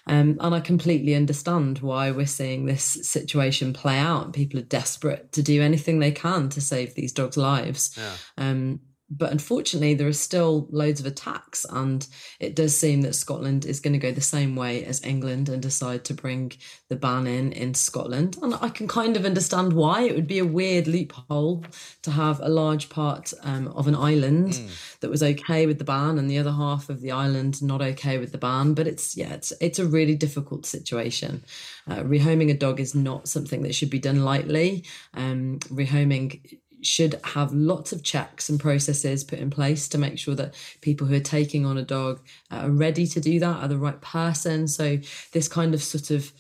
Um, 0.08 0.38
and 0.40 0.56
I 0.56 0.62
completely 0.62 1.16
understand 1.16 1.80
why 1.80 2.12
we're 2.12 2.26
seeing 2.26 2.66
this 2.66 2.84
situation 2.84 3.74
play 3.74 3.98
out. 3.98 4.34
People 4.34 4.60
are 4.60 4.64
desperate 4.64 5.32
to 5.34 5.42
do 5.42 5.62
anything 5.62 6.00
they 6.00 6.12
can 6.12 6.50
to 6.50 6.62
save 6.62 6.96
these 6.96 7.12
dogs' 7.12 7.38
lives. 7.38 7.98
Yeah. 7.98 8.16
Um, 8.38 8.80
but 9.10 9.32
unfortunately, 9.32 9.94
there 9.94 10.08
are 10.08 10.14
still 10.14 10.68
loads 10.70 11.00
of 11.00 11.06
attacks, 11.06 11.66
and 11.70 12.06
it 12.40 12.56
does 12.56 12.78
seem 12.78 13.02
that 13.02 13.16
Scotland 13.16 13.66
is 13.66 13.80
going 13.80 13.94
to 13.94 14.00
go 14.00 14.12
the 14.12 14.20
same 14.20 14.56
way 14.56 14.84
as 14.84 15.04
England 15.04 15.48
and 15.48 15.62
decide 15.62 16.04
to 16.06 16.14
bring 16.14 16.52
the 16.90 16.98
ban 16.98 17.26
in 17.26 17.54
in 17.54 17.74
Scotland. 17.74 18.38
And 18.42 18.54
I 18.56 18.70
can 18.70 18.88
kind 18.88 19.16
of 19.16 19.26
understand 19.26 19.74
why. 19.74 20.02
It 20.02 20.16
would 20.16 20.28
be 20.28 20.40
a 20.40 20.46
weird 20.46 20.88
loophole 20.88 21.64
to 22.04 22.12
have 22.12 22.42
a 22.42 22.50
large 22.50 22.90
part 22.90 23.34
um, 23.44 23.70
of 23.70 23.88
an 23.88 23.96
island 23.96 24.60
that 25.00 25.10
was 25.10 25.24
okay 25.24 25.66
with 25.66 25.78
the 25.78 25.86
ban, 25.86 26.18
and 26.18 26.30
the 26.30 26.40
other 26.40 26.52
half 26.52 26.90
of 26.90 27.00
the 27.00 27.12
island 27.12 27.62
not 27.62 27.82
okay 27.82 28.18
with 28.18 28.34
the 28.34 28.38
ban. 28.38 28.74
But 28.74 28.88
it's 28.88 29.16
yeah, 29.16 29.34
it's 29.34 29.54
it's 29.62 29.80
a 29.80 29.86
really 29.86 30.16
difficult 30.16 30.66
situation. 30.66 31.46
Uh, 31.88 32.04
rehoming 32.04 32.52
a 32.52 32.58
dog 32.58 32.82
is 32.82 32.94
not 32.94 33.30
something 33.30 33.62
that 33.62 33.74
should 33.74 33.90
be 33.90 34.00
done 34.00 34.26
lightly. 34.26 34.84
Um, 35.14 35.60
rehoming 35.70 36.60
should 36.82 37.20
have 37.24 37.54
lots 37.54 37.92
of 37.92 38.04
checks 38.04 38.50
and 38.50 38.60
processes 38.60 39.24
put 39.24 39.40
in 39.40 39.50
place 39.50 39.88
to 39.90 39.98
make 39.98 40.18
sure 40.18 40.36
that 40.36 40.54
people 40.82 41.08
who 41.08 41.16
are 41.16 41.20
taking 41.20 41.66
on 41.66 41.78
a 41.78 41.84
dog 41.84 42.20
are 42.52 42.70
ready 42.70 43.08
to 43.08 43.20
do 43.20 43.40
that, 43.40 43.64
are 43.64 43.68
the 43.68 43.78
right 43.78 44.00
person. 44.02 44.68
So, 44.68 45.00
this 45.32 45.48
kind 45.48 45.74
of 45.74 45.82
sort 45.82 46.12
of 46.12 46.32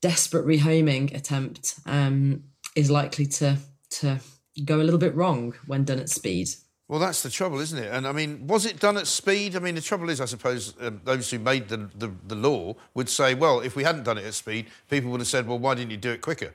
desperate 0.00 0.46
rehoming 0.46 1.14
attempt 1.14 1.78
um, 1.86 2.44
is 2.74 2.90
likely 2.90 3.26
to 3.26 3.58
to 3.88 4.20
go 4.64 4.80
a 4.80 4.84
little 4.84 4.98
bit 5.00 5.14
wrong 5.14 5.54
when 5.66 5.84
done 5.84 5.98
at 5.98 6.08
speed. 6.08 6.48
Well, 6.88 7.00
that's 7.00 7.22
the 7.22 7.30
trouble, 7.30 7.58
isn't 7.58 7.78
it? 7.78 7.92
And 7.92 8.06
I 8.06 8.12
mean, 8.12 8.46
was 8.46 8.64
it 8.64 8.78
done 8.78 8.96
at 8.96 9.08
speed? 9.08 9.56
I 9.56 9.58
mean, 9.58 9.74
the 9.74 9.80
trouble 9.80 10.08
is, 10.08 10.20
I 10.20 10.24
suppose 10.26 10.72
um, 10.80 11.00
those 11.04 11.28
who 11.30 11.40
made 11.40 11.68
the, 11.68 11.90
the, 11.96 12.12
the 12.28 12.36
law 12.36 12.76
would 12.94 13.08
say, 13.08 13.34
well, 13.34 13.58
if 13.60 13.74
we 13.74 13.82
hadn't 13.82 14.04
done 14.04 14.18
it 14.18 14.24
at 14.24 14.34
speed, 14.34 14.66
people 14.88 15.10
would 15.10 15.20
have 15.20 15.26
said, 15.26 15.48
well, 15.48 15.58
why 15.58 15.74
didn't 15.74 15.90
you 15.90 15.96
do 15.96 16.12
it 16.12 16.20
quicker? 16.20 16.54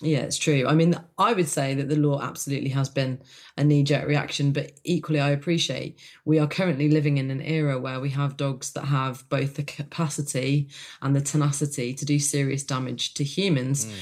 Yeah, 0.00 0.20
it's 0.20 0.38
true. 0.38 0.64
I 0.68 0.74
mean, 0.74 0.94
I 1.18 1.32
would 1.32 1.48
say 1.48 1.74
that 1.74 1.88
the 1.88 1.96
law 1.96 2.22
absolutely 2.22 2.68
has 2.70 2.88
been 2.88 3.20
a 3.56 3.64
knee 3.64 3.82
jerk 3.82 4.06
reaction, 4.06 4.52
but 4.52 4.72
equally, 4.84 5.18
I 5.18 5.30
appreciate 5.30 5.98
we 6.24 6.38
are 6.38 6.46
currently 6.46 6.88
living 6.88 7.18
in 7.18 7.32
an 7.32 7.42
era 7.42 7.80
where 7.80 7.98
we 7.98 8.10
have 8.10 8.36
dogs 8.36 8.72
that 8.72 8.84
have 8.84 9.28
both 9.28 9.56
the 9.56 9.64
capacity 9.64 10.68
and 11.02 11.16
the 11.16 11.20
tenacity 11.20 11.94
to 11.94 12.04
do 12.04 12.20
serious 12.20 12.62
damage 12.62 13.14
to 13.14 13.24
humans. 13.24 13.86
Mm. 13.86 13.94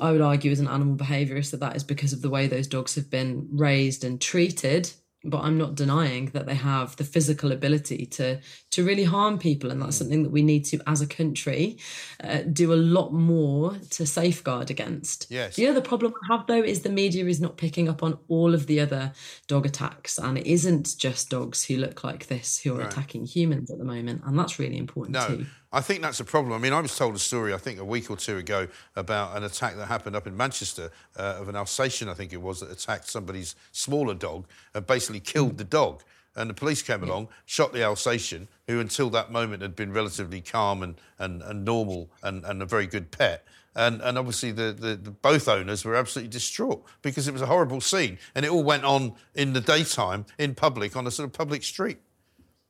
I 0.00 0.12
would 0.12 0.22
argue, 0.22 0.50
as 0.50 0.60
an 0.60 0.68
animal 0.68 0.96
behaviourist, 0.96 1.50
that 1.50 1.60
that 1.60 1.76
is 1.76 1.84
because 1.84 2.14
of 2.14 2.22
the 2.22 2.30
way 2.30 2.46
those 2.46 2.66
dogs 2.66 2.94
have 2.94 3.10
been 3.10 3.46
raised 3.52 4.02
and 4.02 4.20
treated. 4.20 4.90
But 5.26 5.42
I'm 5.42 5.58
not 5.58 5.74
denying 5.74 6.26
that 6.26 6.46
they 6.46 6.54
have 6.54 6.96
the 6.96 7.04
physical 7.04 7.52
ability 7.52 8.06
to 8.06 8.40
to 8.74 8.84
really 8.84 9.04
harm 9.04 9.38
people, 9.38 9.70
and 9.70 9.80
that's 9.80 9.96
something 9.96 10.22
that 10.24 10.30
we 10.30 10.42
need 10.42 10.64
to, 10.66 10.80
as 10.86 11.00
a 11.00 11.06
country, 11.06 11.78
uh, 12.22 12.38
do 12.52 12.72
a 12.72 12.80
lot 12.98 13.12
more 13.12 13.76
to 13.90 14.04
safeguard 14.04 14.70
against. 14.70 15.26
Yes. 15.30 15.56
The 15.56 15.68
other 15.68 15.80
problem 15.80 16.12
I 16.24 16.36
have 16.36 16.46
though 16.46 16.62
is 16.62 16.82
the 16.82 16.88
media 16.90 17.24
is 17.26 17.40
not 17.40 17.56
picking 17.56 17.88
up 17.88 18.02
on 18.02 18.18
all 18.28 18.52
of 18.52 18.66
the 18.66 18.80
other 18.80 19.12
dog 19.46 19.64
attacks, 19.64 20.18
and 20.18 20.36
it 20.36 20.46
isn't 20.46 20.96
just 20.98 21.30
dogs 21.30 21.64
who 21.64 21.76
look 21.76 22.02
like 22.02 22.26
this 22.26 22.58
who 22.58 22.76
are 22.76 22.82
attacking 22.82 23.26
humans 23.26 23.70
at 23.70 23.78
the 23.78 23.84
moment, 23.84 24.22
and 24.26 24.38
that's 24.38 24.58
really 24.58 24.78
important 24.78 25.14
No, 25.14 25.26
too. 25.26 25.46
I 25.72 25.80
think 25.80 26.02
that's 26.02 26.20
a 26.20 26.24
problem. 26.24 26.52
I 26.52 26.58
mean, 26.58 26.72
I 26.72 26.80
was 26.80 26.96
told 26.96 27.16
a 27.16 27.18
story, 27.18 27.52
I 27.52 27.58
think, 27.58 27.80
a 27.80 27.84
week 27.84 28.08
or 28.08 28.16
two 28.16 28.36
ago 28.36 28.68
about 28.94 29.36
an 29.36 29.42
attack 29.42 29.76
that 29.76 29.86
happened 29.86 30.14
up 30.14 30.26
in 30.26 30.36
Manchester 30.36 30.90
uh, 31.16 31.38
of 31.40 31.48
an 31.48 31.56
Alsatian, 31.56 32.08
I 32.08 32.14
think 32.14 32.32
it 32.32 32.40
was, 32.40 32.60
that 32.60 32.70
attacked 32.70 33.08
somebody's 33.08 33.56
smaller 33.72 34.14
dog 34.14 34.46
and 34.72 34.86
basically 34.86 35.20
killed 35.20 35.58
the 35.58 35.64
dog. 35.64 36.02
And 36.36 36.50
the 36.50 36.54
police 36.54 36.82
came 36.82 37.02
along, 37.02 37.28
shot 37.44 37.72
the 37.72 37.82
Alsatian, 37.82 38.48
who 38.66 38.80
until 38.80 39.08
that 39.10 39.30
moment 39.30 39.62
had 39.62 39.76
been 39.76 39.92
relatively 39.92 40.40
calm 40.40 40.82
and, 40.82 40.96
and, 41.18 41.42
and 41.42 41.64
normal 41.64 42.10
and, 42.22 42.44
and 42.44 42.60
a 42.60 42.66
very 42.66 42.86
good 42.86 43.10
pet. 43.10 43.46
And, 43.76 44.00
and 44.00 44.16
obviously, 44.16 44.52
the, 44.52 44.72
the, 44.72 44.96
the 44.96 45.10
both 45.10 45.48
owners 45.48 45.84
were 45.84 45.96
absolutely 45.96 46.30
distraught 46.30 46.84
because 47.02 47.26
it 47.26 47.32
was 47.32 47.42
a 47.42 47.46
horrible 47.46 47.80
scene. 47.80 48.18
And 48.34 48.44
it 48.44 48.50
all 48.50 48.62
went 48.62 48.84
on 48.84 49.14
in 49.34 49.52
the 49.52 49.60
daytime, 49.60 50.26
in 50.38 50.54
public, 50.54 50.96
on 50.96 51.06
a 51.06 51.10
sort 51.10 51.28
of 51.28 51.32
public 51.32 51.64
street. 51.64 51.98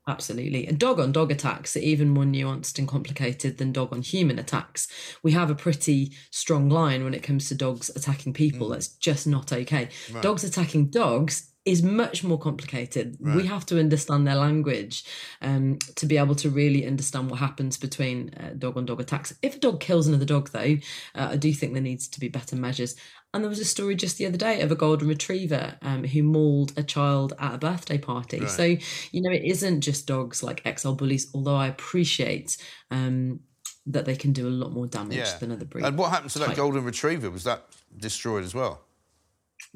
Absolutely. 0.07 0.67
And 0.67 0.79
dog 0.79 1.01
on 1.01 1.13
dog 1.13 1.31
attacks 1.31 1.77
are 1.77 1.81
even 1.81 2.11
more 2.11 2.25
nuanced 2.25 2.79
and 2.79 2.87
complicated 2.87 3.57
than 3.57 3.73
dog 3.73 3.93
on 3.93 4.03
human 4.03 4.39
attacks. 4.39 4.87
We 5.23 5.33
have 5.33 5.51
a 5.51 5.55
pretty 5.55 6.13
strong 6.31 6.69
line 6.69 7.05
when 7.05 7.15
it 7.15 7.23
comes 7.23 7.49
to 7.49 7.55
dogs 7.55 7.91
attacking 7.95 8.35
people. 8.35 8.69
Mm. 8.69 8.73
That's 8.73 8.89
just 8.89 9.27
not 9.27 9.53
okay. 9.53 9.89
Right. 10.13 10.23
Dogs 10.23 10.45
attacking 10.45 10.87
dogs 10.89 11.54
is 11.65 11.83
much 11.83 12.23
more 12.23 12.39
complicated. 12.39 13.17
Right. 13.21 13.37
We 13.37 13.47
have 13.47 13.65
to 13.67 13.79
understand 13.79 14.27
their 14.27 14.35
language 14.35 15.05
um, 15.41 15.79
to 15.97 16.07
be 16.07 16.19
able 16.19 16.35
to 16.37 16.51
really 16.51 16.87
understand 16.87 17.31
what 17.31 17.41
happens 17.41 17.79
between 17.79 18.35
uh, 18.35 18.51
dog 18.59 18.77
on 18.77 18.85
dog 18.85 19.01
attacks. 19.01 19.35
If 19.41 19.57
a 19.57 19.59
dog 19.59 19.81
kills 19.81 20.07
another 20.07 20.27
dog, 20.27 20.51
though, 20.51 20.77
uh, 21.15 21.29
I 21.31 21.37
do 21.37 21.53
think 21.53 21.73
there 21.73 21.83
needs 21.83 22.07
to 22.09 22.21
be 22.21 22.29
better 22.29 22.57
measures. 22.57 22.97
And 23.33 23.43
there 23.43 23.49
was 23.49 23.59
a 23.59 23.65
story 23.65 23.97
just 23.97 24.19
the 24.19 24.27
other 24.27 24.37
day 24.37 24.61
of 24.61 24.71
a 24.71 24.77
golden 24.77 25.09
retriever 25.09 25.77
um, 25.83 26.05
who 26.05 26.23
mauled 26.23 26.73
a 26.77 26.83
child 26.83 27.33
at 27.39 27.55
a 27.55 27.59
birthday 27.59 27.99
party. 27.99 28.41
Right. 28.41 28.51
So, 28.51 28.63
you 28.63 29.23
know, 29.23 29.33
it 29.33 29.43
isn't 29.45 29.81
just 29.81 30.07
dogs 30.07 30.43
like 30.43 30.63
XL 30.79 30.93
bullies, 30.93 31.31
although 31.35 31.57
I 31.57 31.67
appreciate 31.67 32.57
um, 32.91 33.41
that 33.87 34.05
they 34.05 34.17
can 34.17 34.33
do 34.33 34.47
a 34.47 34.51
lot 34.51 34.73
more 34.73 34.87
damage 34.87 35.17
yeah. 35.17 35.37
than 35.39 35.51
other 35.51 35.65
breeds. 35.65 35.89
And 35.89 35.99
what 35.99 36.11
happened 36.11 36.31
to 36.33 36.39
that 36.41 36.57
golden 36.57 36.85
retriever? 36.85 37.31
Was 37.31 37.45
that 37.45 37.65
destroyed 37.97 38.45
as 38.45 38.55
well? 38.55 38.83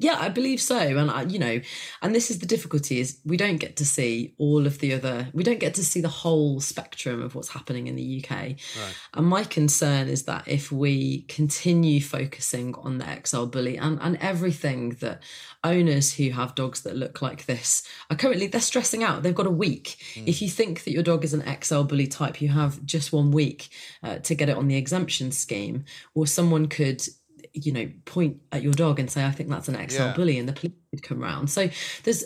Yeah, 0.01 0.17
I 0.17 0.29
believe 0.29 0.61
so. 0.61 0.77
And 0.77 1.11
I, 1.11 1.23
you 1.23 1.39
know, 1.39 1.59
and 2.01 2.15
this 2.15 2.31
is 2.31 2.39
the 2.39 2.45
difficulty 2.45 3.01
is 3.01 3.19
we 3.25 3.35
don't 3.35 3.57
get 3.57 3.75
to 3.77 3.85
see 3.85 4.33
all 4.37 4.65
of 4.65 4.79
the 4.79 4.93
other 4.93 5.27
we 5.33 5.43
don't 5.43 5.59
get 5.59 5.73
to 5.75 5.83
see 5.83 5.99
the 5.99 6.07
whole 6.07 6.61
spectrum 6.61 7.21
of 7.21 7.35
what's 7.35 7.49
happening 7.49 7.87
in 7.87 7.95
the 7.95 8.23
UK. 8.23 8.31
Right. 8.31 8.95
And 9.15 9.27
my 9.27 9.43
concern 9.43 10.07
is 10.07 10.23
that 10.23 10.47
if 10.47 10.71
we 10.71 11.23
continue 11.23 11.99
focusing 11.99 12.75
on 12.75 12.97
the 12.97 13.19
XL 13.25 13.45
bully 13.45 13.77
and, 13.77 13.99
and 14.01 14.17
everything 14.17 14.91
that 15.01 15.21
owners 15.65 16.13
who 16.13 16.29
have 16.29 16.55
dogs 16.55 16.81
that 16.83 16.95
look 16.95 17.21
like 17.21 17.45
this 17.45 17.83
are 18.09 18.15
currently 18.15 18.47
they're 18.47 18.61
stressing 18.61 19.03
out. 19.03 19.23
They've 19.23 19.35
got 19.35 19.47
a 19.47 19.51
week. 19.51 19.97
Mm. 20.13 20.27
If 20.27 20.41
you 20.41 20.49
think 20.49 20.85
that 20.85 20.91
your 20.91 21.03
dog 21.03 21.25
is 21.25 21.33
an 21.33 21.43
XL 21.61 21.83
bully 21.83 22.07
type, 22.07 22.41
you 22.41 22.49
have 22.49 22.85
just 22.85 23.11
one 23.11 23.31
week 23.31 23.67
uh, 24.01 24.19
to 24.19 24.35
get 24.35 24.47
it 24.47 24.55
on 24.55 24.67
the 24.67 24.77
exemption 24.77 25.31
scheme, 25.33 25.83
or 26.15 26.25
someone 26.25 26.67
could 26.67 27.05
you 27.53 27.71
know, 27.71 27.89
point 28.05 28.37
at 28.51 28.63
your 28.63 28.73
dog 28.73 28.99
and 28.99 29.09
say, 29.09 29.25
I 29.25 29.31
think 29.31 29.49
that's 29.49 29.67
an 29.67 29.89
XL 29.89 29.95
yeah. 29.95 30.13
bully, 30.13 30.37
and 30.37 30.47
the 30.47 30.53
police 30.53 30.75
would 30.91 31.03
come 31.03 31.23
around. 31.23 31.49
So 31.49 31.69
there's 32.03 32.23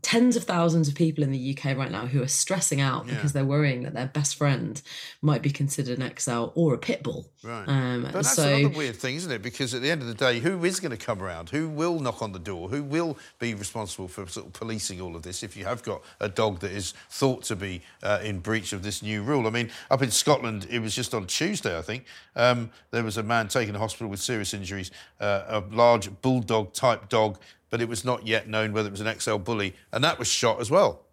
tens 0.00 0.36
of 0.36 0.44
thousands 0.44 0.86
of 0.86 0.94
people 0.94 1.24
in 1.24 1.32
the 1.32 1.56
UK 1.56 1.76
right 1.76 1.90
now 1.90 2.06
who 2.06 2.22
are 2.22 2.28
stressing 2.28 2.80
out 2.80 3.06
yeah. 3.06 3.14
because 3.14 3.32
they're 3.32 3.44
worrying 3.44 3.82
that 3.82 3.94
their 3.94 4.06
best 4.06 4.36
friend 4.36 4.80
might 5.22 5.42
be 5.42 5.50
considered 5.50 5.98
an 5.98 6.12
XL 6.16 6.46
or 6.54 6.72
a 6.72 6.78
pit 6.78 7.02
bull. 7.02 7.28
Right. 7.42 7.64
Um, 7.66 8.02
but 8.02 8.12
that's 8.12 8.34
so, 8.34 8.48
another 8.48 8.76
weird 8.76 8.96
thing, 8.96 9.16
isn't 9.16 9.30
it? 9.30 9.42
Because 9.42 9.74
at 9.74 9.82
the 9.82 9.90
end 9.90 10.02
of 10.02 10.08
the 10.08 10.14
day, 10.14 10.38
who 10.38 10.64
is 10.64 10.78
going 10.78 10.96
to 10.96 11.04
come 11.04 11.20
around? 11.20 11.50
Who 11.50 11.68
will 11.68 11.98
knock 11.98 12.22
on 12.22 12.30
the 12.30 12.38
door? 12.38 12.68
Who 12.68 12.84
will 12.84 13.18
be 13.40 13.54
responsible 13.54 14.06
for 14.06 14.26
sort 14.28 14.46
of 14.46 14.52
policing 14.52 15.00
all 15.00 15.16
of 15.16 15.22
this 15.22 15.42
if 15.42 15.56
you 15.56 15.64
have 15.64 15.82
got 15.82 16.02
a 16.20 16.28
dog 16.28 16.60
that 16.60 16.70
is 16.70 16.94
thought 17.10 17.42
to 17.44 17.56
be 17.56 17.82
uh, 18.04 18.20
in 18.22 18.38
breach 18.38 18.72
of 18.72 18.84
this 18.84 19.02
new 19.02 19.22
rule? 19.22 19.48
I 19.48 19.50
mean, 19.50 19.70
up 19.90 20.00
in 20.00 20.12
Scotland, 20.12 20.68
it 20.70 20.78
was 20.78 20.94
just 20.94 21.12
on 21.12 21.26
Tuesday, 21.26 21.76
I 21.76 21.82
think, 21.82 22.04
um, 22.36 22.70
there 22.92 23.02
was 23.02 23.16
a 23.16 23.22
man 23.24 23.48
taken 23.48 23.74
to 23.74 23.80
hospital 23.80 24.08
with 24.08 24.20
serious 24.20 24.54
injuries, 24.54 24.92
uh, 25.20 25.42
a 25.48 25.74
large 25.74 26.20
bulldog 26.22 26.72
type 26.72 27.08
dog 27.08 27.38
but 27.70 27.80
it 27.80 27.88
was 27.88 28.04
not 28.04 28.26
yet 28.26 28.48
known 28.48 28.72
whether 28.72 28.88
it 28.88 28.92
was 28.92 29.00
an 29.00 29.18
XL 29.18 29.36
bully, 29.36 29.74
and 29.92 30.04
that 30.04 30.18
was 30.18 30.28
shot 30.28 30.60
as 30.60 30.70
well. 30.70 31.06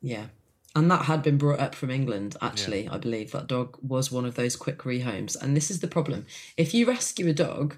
Yeah. 0.00 0.26
And 0.74 0.90
that 0.90 1.04
had 1.04 1.22
been 1.22 1.36
brought 1.36 1.60
up 1.60 1.74
from 1.74 1.90
England, 1.90 2.36
actually. 2.40 2.84
Yeah. 2.84 2.94
I 2.94 2.98
believe 2.98 3.32
that 3.32 3.46
dog 3.46 3.76
was 3.82 4.10
one 4.10 4.24
of 4.24 4.36
those 4.36 4.56
quick 4.56 4.78
rehomes. 4.78 5.36
And 5.40 5.54
this 5.54 5.70
is 5.70 5.80
the 5.80 5.86
problem. 5.86 6.24
If 6.56 6.72
you 6.72 6.86
rescue 6.86 7.28
a 7.28 7.34
dog 7.34 7.76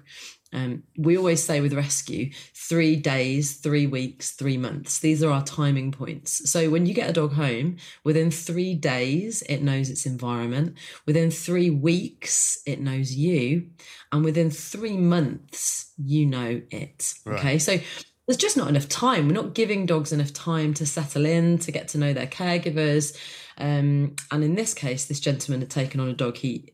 um, 0.53 0.83
we 0.97 1.17
always 1.17 1.43
say 1.43 1.59
with 1.59 1.73
rescue, 1.73 2.31
three 2.53 2.95
days, 2.95 3.57
three 3.57 3.87
weeks, 3.87 4.31
three 4.31 4.57
months. 4.57 4.99
These 4.99 5.21
are 5.21 5.31
our 5.31 5.43
timing 5.43 5.91
points. 5.91 6.49
So 6.49 6.69
when 6.69 6.85
you 6.85 6.93
get 6.93 7.09
a 7.09 7.13
dog 7.13 7.33
home, 7.33 7.77
within 8.03 8.31
three 8.31 8.73
days, 8.73 9.41
it 9.43 9.61
knows 9.61 9.89
its 9.89 10.05
environment. 10.05 10.77
Within 11.05 11.29
three 11.29 11.69
weeks, 11.69 12.61
it 12.65 12.79
knows 12.79 13.13
you. 13.13 13.67
And 14.11 14.23
within 14.23 14.49
three 14.49 14.97
months, 14.97 15.91
you 15.97 16.25
know 16.25 16.61
it. 16.71 17.13
Right. 17.25 17.39
Okay. 17.39 17.59
So 17.59 17.79
there's 18.27 18.37
just 18.37 18.57
not 18.57 18.69
enough 18.69 18.87
time. 18.87 19.27
We're 19.27 19.33
not 19.33 19.53
giving 19.55 19.85
dogs 19.85 20.11
enough 20.11 20.33
time 20.33 20.73
to 20.75 20.85
settle 20.85 21.25
in, 21.25 21.57
to 21.59 21.71
get 21.71 21.89
to 21.89 21.97
know 21.97 22.13
their 22.13 22.27
caregivers. 22.27 23.17
Um, 23.57 24.15
and 24.31 24.43
in 24.43 24.55
this 24.55 24.73
case, 24.73 25.05
this 25.05 25.19
gentleman 25.19 25.61
had 25.61 25.69
taken 25.69 25.99
on 25.99 26.07
a 26.07 26.13
dog 26.13 26.37
he 26.37 26.71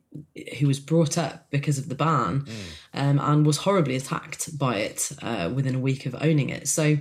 who 0.59 0.67
was 0.67 0.79
brought 0.79 1.17
up 1.17 1.49
because 1.51 1.77
of 1.77 1.89
the 1.89 1.95
ban 1.95 2.41
mm. 2.41 2.49
um, 2.93 3.19
and 3.19 3.45
was 3.45 3.57
horribly 3.57 3.95
attacked 3.95 4.57
by 4.57 4.77
it 4.77 5.11
uh, 5.21 5.49
within 5.53 5.75
a 5.75 5.79
week 5.79 6.05
of 6.05 6.15
owning 6.21 6.49
it. 6.49 6.67
So, 6.67 6.97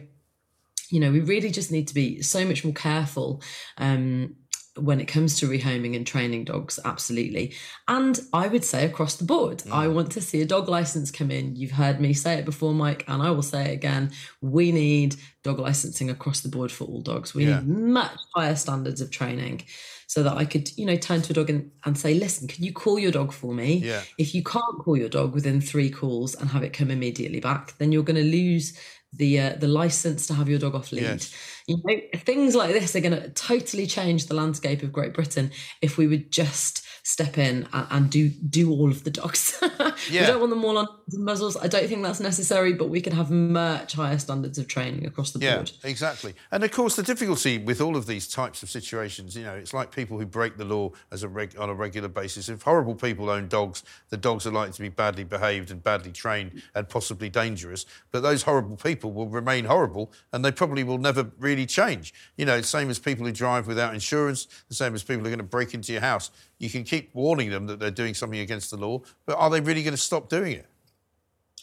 you 0.90 1.00
know, 1.00 1.10
we 1.10 1.20
really 1.20 1.50
just 1.50 1.72
need 1.72 1.88
to 1.88 1.94
be 1.94 2.22
so 2.22 2.44
much 2.44 2.64
more 2.64 2.74
careful 2.74 3.42
um, 3.78 4.36
when 4.76 5.00
it 5.00 5.06
comes 5.06 5.38
to 5.38 5.48
rehoming 5.48 5.96
and 5.96 6.06
training 6.06 6.44
dogs, 6.44 6.78
absolutely. 6.84 7.54
And 7.88 8.18
I 8.32 8.46
would 8.46 8.64
say 8.64 8.84
across 8.84 9.16
the 9.16 9.24
board, 9.24 9.58
mm. 9.58 9.72
I 9.72 9.88
want 9.88 10.12
to 10.12 10.20
see 10.20 10.40
a 10.42 10.46
dog 10.46 10.68
license 10.68 11.10
come 11.10 11.30
in. 11.30 11.56
You've 11.56 11.72
heard 11.72 12.00
me 12.00 12.12
say 12.12 12.34
it 12.34 12.44
before, 12.44 12.72
Mike, 12.72 13.04
and 13.08 13.22
I 13.22 13.30
will 13.32 13.42
say 13.42 13.70
it 13.70 13.74
again. 13.74 14.12
We 14.40 14.70
need 14.70 15.16
dog 15.42 15.58
licensing 15.58 16.10
across 16.10 16.40
the 16.40 16.48
board 16.48 16.70
for 16.70 16.84
all 16.84 17.00
dogs. 17.00 17.34
We 17.34 17.46
yeah. 17.46 17.60
need 17.60 17.66
much 17.66 18.16
higher 18.34 18.56
standards 18.56 19.00
of 19.00 19.10
training 19.10 19.64
so 20.10 20.24
that 20.24 20.36
I 20.36 20.44
could, 20.44 20.76
you 20.76 20.86
know, 20.86 20.96
turn 20.96 21.22
to 21.22 21.32
a 21.32 21.34
dog 21.34 21.50
and, 21.50 21.70
and 21.84 21.96
say, 21.96 22.14
listen, 22.14 22.48
can 22.48 22.64
you 22.64 22.72
call 22.72 22.98
your 22.98 23.12
dog 23.12 23.32
for 23.32 23.54
me? 23.54 23.74
Yeah. 23.74 24.02
If 24.18 24.34
you 24.34 24.42
can't 24.42 24.80
call 24.80 24.96
your 24.96 25.08
dog 25.08 25.32
within 25.32 25.60
three 25.60 25.88
calls 25.88 26.34
and 26.34 26.50
have 26.50 26.64
it 26.64 26.72
come 26.72 26.90
immediately 26.90 27.38
back, 27.38 27.78
then 27.78 27.92
you're 27.92 28.02
going 28.02 28.16
to 28.16 28.24
lose 28.24 28.76
the 29.12 29.38
uh, 29.38 29.54
the 29.60 29.68
license 29.68 30.26
to 30.26 30.34
have 30.34 30.48
your 30.48 30.58
dog 30.58 30.74
off 30.74 30.90
lead. 30.90 31.02
Yes. 31.02 31.32
You 31.68 31.76
know, 31.84 32.00
things 32.16 32.56
like 32.56 32.72
this 32.72 32.96
are 32.96 33.00
going 33.00 33.22
to 33.22 33.30
totally 33.30 33.86
change 33.86 34.26
the 34.26 34.34
landscape 34.34 34.82
of 34.82 34.92
Great 34.92 35.14
Britain 35.14 35.52
if 35.80 35.96
we 35.96 36.08
would 36.08 36.32
just 36.32 36.84
step 37.02 37.38
in 37.38 37.66
and, 37.72 37.86
and 37.90 38.10
do 38.10 38.28
do 38.28 38.70
all 38.70 38.88
of 38.88 39.04
the 39.04 39.10
dogs. 39.10 39.58
yeah. 40.10 40.22
We 40.22 40.26
don't 40.26 40.40
want 40.40 40.50
them 40.50 40.64
all 40.64 40.78
on 40.78 40.88
muzzles. 41.12 41.56
I 41.56 41.68
don't 41.68 41.88
think 41.88 42.02
that's 42.02 42.20
necessary, 42.20 42.72
but 42.72 42.88
we 42.88 43.00
could 43.00 43.12
have 43.12 43.30
much 43.30 43.94
higher 43.94 44.18
standards 44.18 44.58
of 44.58 44.68
training 44.68 45.06
across 45.06 45.32
the 45.32 45.38
board. 45.38 45.72
Yeah, 45.82 45.90
exactly. 45.90 46.34
And 46.50 46.64
of 46.64 46.70
course, 46.70 46.96
the 46.96 47.02
difficulty 47.02 47.58
with 47.58 47.80
all 47.80 47.96
of 47.96 48.06
these 48.06 48.28
types 48.28 48.62
of 48.62 48.70
situations, 48.70 49.36
you 49.36 49.44
know, 49.44 49.54
it's 49.54 49.74
like 49.74 49.94
people 49.94 50.18
who 50.18 50.26
break 50.26 50.56
the 50.56 50.64
law 50.64 50.90
as 51.10 51.22
a 51.22 51.28
reg- 51.28 51.58
on 51.58 51.68
a 51.68 51.74
regular 51.74 52.08
basis. 52.08 52.48
If 52.48 52.62
horrible 52.62 52.94
people 52.94 53.30
own 53.30 53.48
dogs, 53.48 53.82
the 54.08 54.16
dogs 54.16 54.46
are 54.46 54.52
likely 54.52 54.72
to 54.74 54.82
be 54.82 54.88
badly 54.88 55.24
behaved 55.24 55.70
and 55.70 55.82
badly 55.82 56.12
trained 56.12 56.62
and 56.74 56.88
possibly 56.88 57.28
dangerous. 57.28 57.86
But 58.10 58.22
those 58.22 58.42
horrible 58.42 58.76
people 58.76 59.12
will 59.12 59.28
remain 59.28 59.64
horrible, 59.64 60.12
and 60.32 60.44
they 60.44 60.52
probably 60.52 60.84
will 60.84 60.98
never 60.98 61.30
really 61.38 61.66
change. 61.66 62.14
You 62.36 62.44
know, 62.44 62.60
same 62.60 62.90
as 62.90 62.98
people 62.98 63.26
who 63.26 63.32
drive 63.32 63.66
without 63.66 63.94
insurance, 63.94 64.46
the 64.68 64.74
same 64.74 64.94
as 64.94 65.02
people 65.02 65.20
who 65.20 65.26
are 65.26 65.30
going 65.30 65.38
to 65.38 65.44
break 65.44 65.74
into 65.74 65.92
your 65.92 66.02
house. 66.02 66.30
You 66.58 66.68
can 66.68 66.84
keep 66.90 67.14
warning 67.14 67.50
them 67.50 67.66
that 67.68 67.78
they're 67.78 67.90
doing 67.90 68.14
something 68.14 68.40
against 68.40 68.70
the 68.72 68.76
law, 68.76 69.00
but 69.24 69.36
are 69.36 69.48
they 69.48 69.60
really 69.60 69.84
going 69.84 69.94
to 69.94 70.00
stop 70.00 70.28
doing 70.28 70.52
it? 70.52 70.66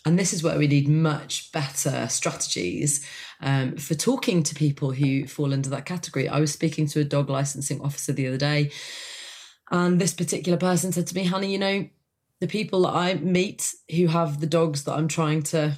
And 0.06 0.18
this 0.18 0.32
is 0.32 0.42
where 0.42 0.58
we 0.58 0.68
need 0.68 0.88
much 0.88 1.52
better 1.52 2.08
strategies 2.08 3.06
um, 3.42 3.76
for 3.76 3.94
talking 3.94 4.42
to 4.44 4.56
people 4.56 4.92
who 4.92 5.28
fall 5.28 5.54
under 5.54 5.70
that 5.70 5.86
category. 5.86 6.30
I 6.30 6.40
was 6.40 6.54
speaking 6.54 6.88
to 6.88 7.02
a 7.02 7.04
dog 7.04 7.30
licensing 7.30 7.82
officer 7.82 8.14
the 8.14 8.28
other 8.28 8.38
day, 8.38 8.72
and 9.70 10.00
this 10.00 10.14
particular 10.14 10.58
person 10.58 10.94
said 10.94 11.08
to 11.08 11.16
me, 11.16 11.26
Honey, 11.26 11.52
you 11.52 11.60
know, 11.60 11.90
the 12.40 12.48
people 12.48 12.84
that 12.84 12.94
I 12.94 13.16
meet 13.16 13.74
who 13.94 14.08
have 14.08 14.40
the 14.40 14.48
dogs 14.48 14.86
that 14.86 14.94
I'm 14.94 15.10
trying 15.10 15.44
to 15.44 15.78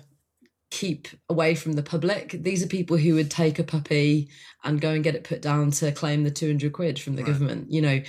keep 0.70 1.08
away 1.28 1.56
from 1.56 1.74
the 1.74 1.82
public. 1.82 2.36
These 2.44 2.64
are 2.64 2.68
people 2.68 2.98
who 2.98 3.16
would 3.16 3.32
take 3.32 3.58
a 3.58 3.64
puppy 3.64 4.30
and 4.64 4.80
go 4.80 4.92
and 4.92 5.04
get 5.04 5.16
it 5.16 5.24
put 5.24 5.42
down 5.42 5.72
to 5.72 5.92
claim 5.92 6.24
the 6.24 6.30
200 6.30 6.72
quid 6.72 7.00
from 7.00 7.16
the 7.16 7.24
right. 7.24 7.32
government, 7.32 7.72
you 7.72 7.82
know. 7.82 8.02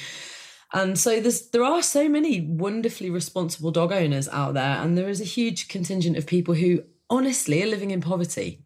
And 0.73 0.99
so 0.99 1.21
there's 1.21 1.51
there 1.51 1.65
are 1.65 1.83
so 1.83 2.09
many 2.09 2.41
wonderfully 2.41 3.11
responsible 3.11 3.71
dog 3.71 3.93
owners 3.93 4.29
out 4.29 4.55
there, 4.55 4.79
and 4.79 4.97
there 4.97 5.09
is 5.09 5.21
a 5.21 5.25
huge 5.25 5.69
contingent 5.69 6.17
of 6.17 6.27
people 6.27 6.55
who 6.55 6.83
honestly 7.09 7.63
are 7.63 7.67
living 7.67 7.91
in 7.91 8.01
poverty 8.01 8.65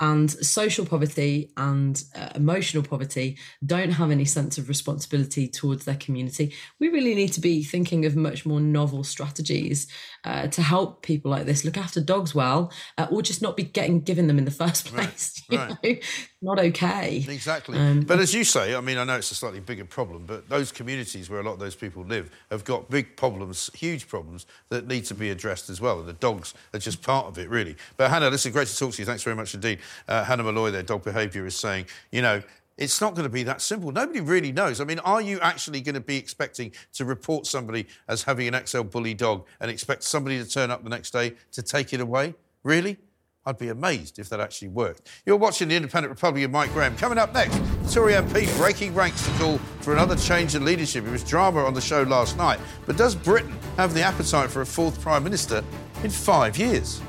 and 0.00 0.30
social 0.30 0.84
poverty 0.84 1.50
and 1.56 2.04
uh, 2.14 2.28
emotional 2.34 2.82
poverty 2.82 3.38
don't 3.64 3.90
have 3.90 4.10
any 4.10 4.24
sense 4.24 4.58
of 4.58 4.68
responsibility 4.68 5.48
towards 5.48 5.84
their 5.84 5.96
community. 5.96 6.54
We 6.78 6.88
really 6.88 7.14
need 7.14 7.32
to 7.34 7.40
be 7.40 7.62
thinking 7.62 8.04
of 8.04 8.16
much 8.16 8.44
more 8.44 8.60
novel 8.60 9.04
strategies 9.04 9.86
uh, 10.24 10.48
to 10.48 10.62
help 10.62 11.02
people 11.02 11.30
like 11.30 11.46
this 11.46 11.64
look 11.64 11.76
after 11.76 12.00
dogs 12.00 12.34
well, 12.34 12.72
uh, 12.98 13.06
or 13.10 13.22
just 13.22 13.42
not 13.42 13.56
be 13.56 13.62
getting 13.64 14.00
given 14.00 14.26
them 14.26 14.38
in 14.38 14.44
the 14.44 14.50
first 14.62 14.86
place. 14.86 15.32
Right, 15.50 15.76
right. 15.84 16.02
Not 16.44 16.58
okay. 16.58 17.24
Exactly. 17.26 17.78
Um, 17.78 18.02
but 18.02 18.18
as 18.18 18.34
you 18.34 18.44
say, 18.44 18.74
I 18.74 18.82
mean, 18.82 18.98
I 18.98 19.04
know 19.04 19.16
it's 19.16 19.30
a 19.30 19.34
slightly 19.34 19.60
bigger 19.60 19.86
problem, 19.86 20.24
but 20.26 20.46
those 20.50 20.70
communities 20.70 21.30
where 21.30 21.40
a 21.40 21.42
lot 21.42 21.54
of 21.54 21.58
those 21.58 21.74
people 21.74 22.04
live 22.04 22.30
have 22.50 22.64
got 22.64 22.90
big 22.90 23.16
problems, 23.16 23.70
huge 23.72 24.06
problems 24.08 24.44
that 24.68 24.86
need 24.86 25.06
to 25.06 25.14
be 25.14 25.30
addressed 25.30 25.70
as 25.70 25.80
well. 25.80 26.00
And 26.00 26.06
the 26.06 26.12
dogs 26.12 26.52
are 26.74 26.78
just 26.78 27.00
part 27.00 27.28
of 27.28 27.38
it, 27.38 27.48
really. 27.48 27.76
But 27.96 28.10
Hannah, 28.10 28.28
listen, 28.28 28.52
great 28.52 28.68
to 28.68 28.76
talk 28.76 28.92
to 28.92 29.00
you. 29.00 29.06
Thanks 29.06 29.22
very 29.22 29.34
much 29.34 29.54
indeed. 29.54 29.78
Uh, 30.06 30.22
Hannah 30.22 30.42
Molloy, 30.42 30.70
their 30.70 30.82
dog 30.82 31.02
behaviour, 31.02 31.46
is 31.46 31.56
saying, 31.56 31.86
you 32.12 32.20
know, 32.20 32.42
it's 32.76 33.00
not 33.00 33.14
going 33.14 33.24
to 33.24 33.32
be 33.32 33.44
that 33.44 33.62
simple. 33.62 33.90
Nobody 33.90 34.20
really 34.20 34.52
knows. 34.52 34.82
I 34.82 34.84
mean, 34.84 34.98
are 34.98 35.22
you 35.22 35.40
actually 35.40 35.80
going 35.80 35.94
to 35.94 36.00
be 36.00 36.18
expecting 36.18 36.72
to 36.92 37.06
report 37.06 37.46
somebody 37.46 37.86
as 38.06 38.24
having 38.24 38.54
an 38.54 38.66
XL 38.66 38.82
bully 38.82 39.14
dog 39.14 39.46
and 39.60 39.70
expect 39.70 40.02
somebody 40.02 40.36
to 40.44 40.46
turn 40.46 40.70
up 40.70 40.84
the 40.84 40.90
next 40.90 41.10
day 41.10 41.36
to 41.52 41.62
take 41.62 41.94
it 41.94 42.02
away? 42.02 42.34
Really? 42.64 42.98
I'd 43.46 43.58
be 43.58 43.68
amazed 43.68 44.18
if 44.18 44.28
that 44.30 44.40
actually 44.40 44.68
worked. 44.68 45.08
You're 45.26 45.36
watching 45.36 45.68
the 45.68 45.76
Independent 45.76 46.10
Republican 46.10 46.50
Mike 46.50 46.72
Graham. 46.72 46.96
Coming 46.96 47.18
up 47.18 47.34
next, 47.34 47.56
Tory 47.92 48.14
MP 48.14 48.56
breaking 48.56 48.94
ranks 48.94 49.24
to 49.26 49.32
call 49.32 49.58
for 49.80 49.92
another 49.92 50.16
change 50.16 50.54
in 50.54 50.64
leadership. 50.64 51.04
It 51.04 51.10
was 51.10 51.22
drama 51.22 51.64
on 51.64 51.74
the 51.74 51.80
show 51.80 52.02
last 52.04 52.38
night. 52.38 52.58
But 52.86 52.96
does 52.96 53.14
Britain 53.14 53.54
have 53.76 53.92
the 53.92 54.02
appetite 54.02 54.50
for 54.50 54.62
a 54.62 54.66
fourth 54.66 55.00
Prime 55.00 55.22
Minister 55.22 55.62
in 56.02 56.10
five 56.10 56.56
years? 56.56 57.02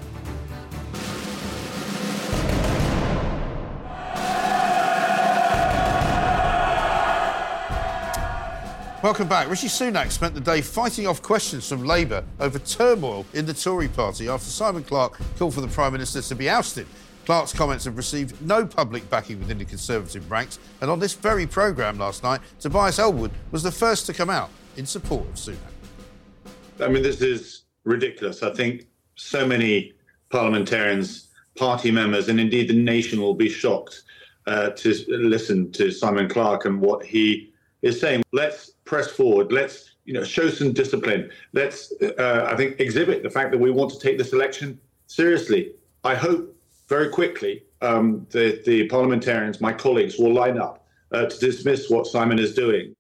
Welcome 9.06 9.28
back. 9.28 9.52
Rishi 9.52 9.68
Sunak 9.68 10.10
spent 10.10 10.34
the 10.34 10.40
day 10.40 10.62
fighting 10.62 11.06
off 11.06 11.22
questions 11.22 11.70
from 11.70 11.84
Labour 11.84 12.24
over 12.40 12.58
turmoil 12.58 13.24
in 13.36 13.46
the 13.46 13.54
Tory 13.54 13.88
party 13.88 14.28
after 14.28 14.50
Simon 14.50 14.84
Clarke 14.84 15.20
called 15.38 15.54
for 15.54 15.62
the 15.62 15.68
Prime 15.68 15.92
Minister 15.92 16.24
to 16.24 16.34
be 16.34 16.50
ousted. 16.50 16.88
Clarke's 17.24 17.54
comments 17.54 17.86
have 17.86 17.98
received 17.98 18.42
no 18.42 18.66
public 18.66 19.08
backing 19.12 19.38
within 19.38 19.60
the 19.60 19.66
Conservative 19.66 20.32
ranks, 20.32 20.58
and 20.82 20.90
on 20.90 20.98
this 20.98 21.14
very 21.14 21.46
programme 21.46 22.00
last 22.00 22.24
night, 22.24 22.42
Tobias 22.60 22.98
Ellwood 22.98 23.30
was 23.52 23.62
the 23.62 23.72
first 23.72 24.08
to 24.08 24.14
come 24.14 24.32
out 24.32 24.50
in 24.76 24.88
support 24.88 25.28
of 25.28 25.36
Sunak. 25.36 25.58
I 26.80 26.88
mean, 26.88 27.04
this 27.04 27.22
is 27.22 27.66
ridiculous. 27.84 28.42
I 28.42 28.56
think 28.56 28.88
so 29.14 29.46
many 29.46 29.94
parliamentarians, 30.32 31.28
party 31.56 31.92
members, 31.92 32.28
and 32.28 32.40
indeed 32.40 32.70
the 32.70 32.74
nation 32.74 33.22
will 33.22 33.36
be 33.36 33.50
shocked 33.50 34.02
uh, 34.48 34.72
to 34.72 35.06
listen 35.08 35.72
to 35.74 35.92
Simon 35.92 36.28
Clarke 36.28 36.66
and 36.66 36.82
what 36.82 37.06
he 37.06 37.54
is 37.84 38.02
saying. 38.02 38.24
Let's 38.34 38.72
press 38.86 39.08
forward. 39.08 39.52
Let's 39.52 39.92
you 40.06 40.14
know 40.14 40.24
show 40.24 40.50
some 40.50 40.72
discipline. 40.72 41.30
Let's 41.54 41.92
uh, 42.02 42.48
I 42.52 42.56
think 42.56 42.80
exhibit 42.80 43.24
the 43.24 43.30
fact 43.30 43.52
that 43.52 43.58
we 43.58 43.72
want 43.72 43.92
to 43.92 44.00
take 44.00 44.18
this 44.18 44.34
election 44.34 44.80
seriously. 45.08 45.74
I 46.04 46.16
hope 46.16 46.56
very 46.88 47.10
quickly 47.10 47.64
um, 47.82 48.26
the 48.30 48.62
the 48.66 48.88
parliamentarians, 48.88 49.60
my 49.60 49.74
colleagues, 49.74 50.18
will 50.18 50.34
line 50.34 50.58
up 50.58 50.86
uh, 51.12 51.26
to 51.26 51.40
dismiss 51.40 51.90
what 51.90 52.08
Simon 52.08 52.40
is 52.40 52.54
doing. 52.54 52.96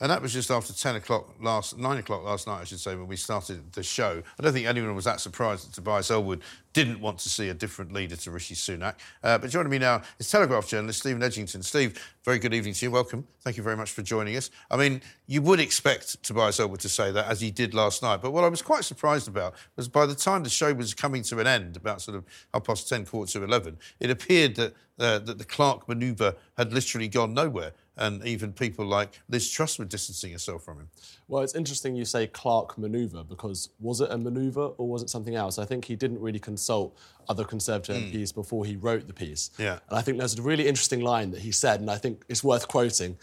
And 0.00 0.10
that 0.10 0.20
was 0.20 0.32
just 0.32 0.50
after 0.50 0.72
10 0.72 0.96
o'clock 0.96 1.36
last, 1.40 1.78
9 1.78 1.98
o'clock 1.98 2.24
last 2.24 2.48
night, 2.48 2.60
I 2.60 2.64
should 2.64 2.80
say, 2.80 2.96
when 2.96 3.06
we 3.06 3.14
started 3.14 3.72
the 3.72 3.84
show. 3.84 4.22
I 4.38 4.42
don't 4.42 4.52
think 4.52 4.66
anyone 4.66 4.96
was 4.96 5.04
that 5.04 5.20
surprised 5.20 5.68
that 5.68 5.74
Tobias 5.74 6.10
Ellwood 6.10 6.42
didn't 6.72 7.00
want 7.00 7.20
to 7.20 7.28
see 7.28 7.48
a 7.48 7.54
different 7.54 7.92
leader 7.92 8.16
to 8.16 8.30
Rishi 8.32 8.56
Sunak. 8.56 8.96
Uh, 9.22 9.38
but 9.38 9.50
joining 9.50 9.70
me 9.70 9.78
now 9.78 10.02
is 10.18 10.28
Telegraph 10.28 10.66
journalist 10.66 10.98
Stephen 10.98 11.22
Edgington. 11.22 11.62
Steve, 11.62 11.96
very 12.24 12.40
good 12.40 12.52
evening 12.52 12.74
to 12.74 12.86
you. 12.86 12.90
Welcome. 12.90 13.24
Thank 13.42 13.56
you 13.56 13.62
very 13.62 13.76
much 13.76 13.92
for 13.92 14.02
joining 14.02 14.36
us. 14.36 14.50
I 14.68 14.76
mean, 14.76 15.00
you 15.28 15.40
would 15.42 15.60
expect 15.60 16.20
Tobias 16.24 16.58
Ellwood 16.58 16.80
to 16.80 16.88
say 16.88 17.12
that, 17.12 17.28
as 17.28 17.40
he 17.40 17.52
did 17.52 17.72
last 17.72 18.02
night. 18.02 18.20
But 18.20 18.32
what 18.32 18.42
I 18.42 18.48
was 18.48 18.62
quite 18.62 18.82
surprised 18.82 19.28
about 19.28 19.54
was 19.76 19.86
by 19.86 20.06
the 20.06 20.16
time 20.16 20.42
the 20.42 20.50
show 20.50 20.74
was 20.74 20.92
coming 20.92 21.22
to 21.22 21.38
an 21.38 21.46
end, 21.46 21.76
about 21.76 22.02
sort 22.02 22.16
of 22.16 22.24
half 22.52 22.64
past 22.64 22.88
10, 22.88 23.06
quarter 23.06 23.30
to 23.38 23.44
11, 23.44 23.78
it 24.00 24.10
appeared 24.10 24.56
that, 24.56 24.74
uh, 24.98 25.20
that 25.20 25.38
the 25.38 25.44
Clarke 25.44 25.88
manoeuvre 25.88 26.34
had 26.56 26.72
literally 26.72 27.06
gone 27.06 27.32
nowhere 27.32 27.72
and 27.96 28.24
even 28.26 28.52
people 28.52 28.84
like 28.84 29.20
Liz 29.28 29.48
Truss 29.50 29.78
were 29.78 29.84
distancing 29.84 30.32
herself 30.32 30.64
from 30.64 30.78
him. 30.78 30.88
Well, 31.28 31.42
it's 31.42 31.54
interesting 31.54 31.94
you 31.94 32.04
say 32.04 32.26
Clarke 32.26 32.76
manoeuvre 32.76 33.24
because 33.24 33.70
was 33.78 34.00
it 34.00 34.10
a 34.10 34.18
manoeuvre 34.18 34.62
or 34.62 34.88
was 34.88 35.02
it 35.02 35.10
something 35.10 35.36
else? 35.36 35.58
I 35.58 35.64
think 35.64 35.84
he 35.84 35.96
didn't 35.96 36.20
really 36.20 36.38
consult 36.38 36.96
other 37.28 37.44
Conservative 37.44 37.96
mm. 37.96 38.12
MPs 38.12 38.34
before 38.34 38.64
he 38.64 38.76
wrote 38.76 39.06
the 39.06 39.12
piece. 39.12 39.50
Yeah. 39.58 39.78
And 39.88 39.98
I 39.98 40.02
think 40.02 40.18
there's 40.18 40.38
a 40.38 40.42
really 40.42 40.66
interesting 40.66 41.00
line 41.00 41.30
that 41.30 41.40
he 41.40 41.52
said, 41.52 41.80
and 41.80 41.90
I 41.90 41.96
think 41.96 42.24
it's 42.28 42.42
worth 42.42 42.68
quoting. 42.68 43.16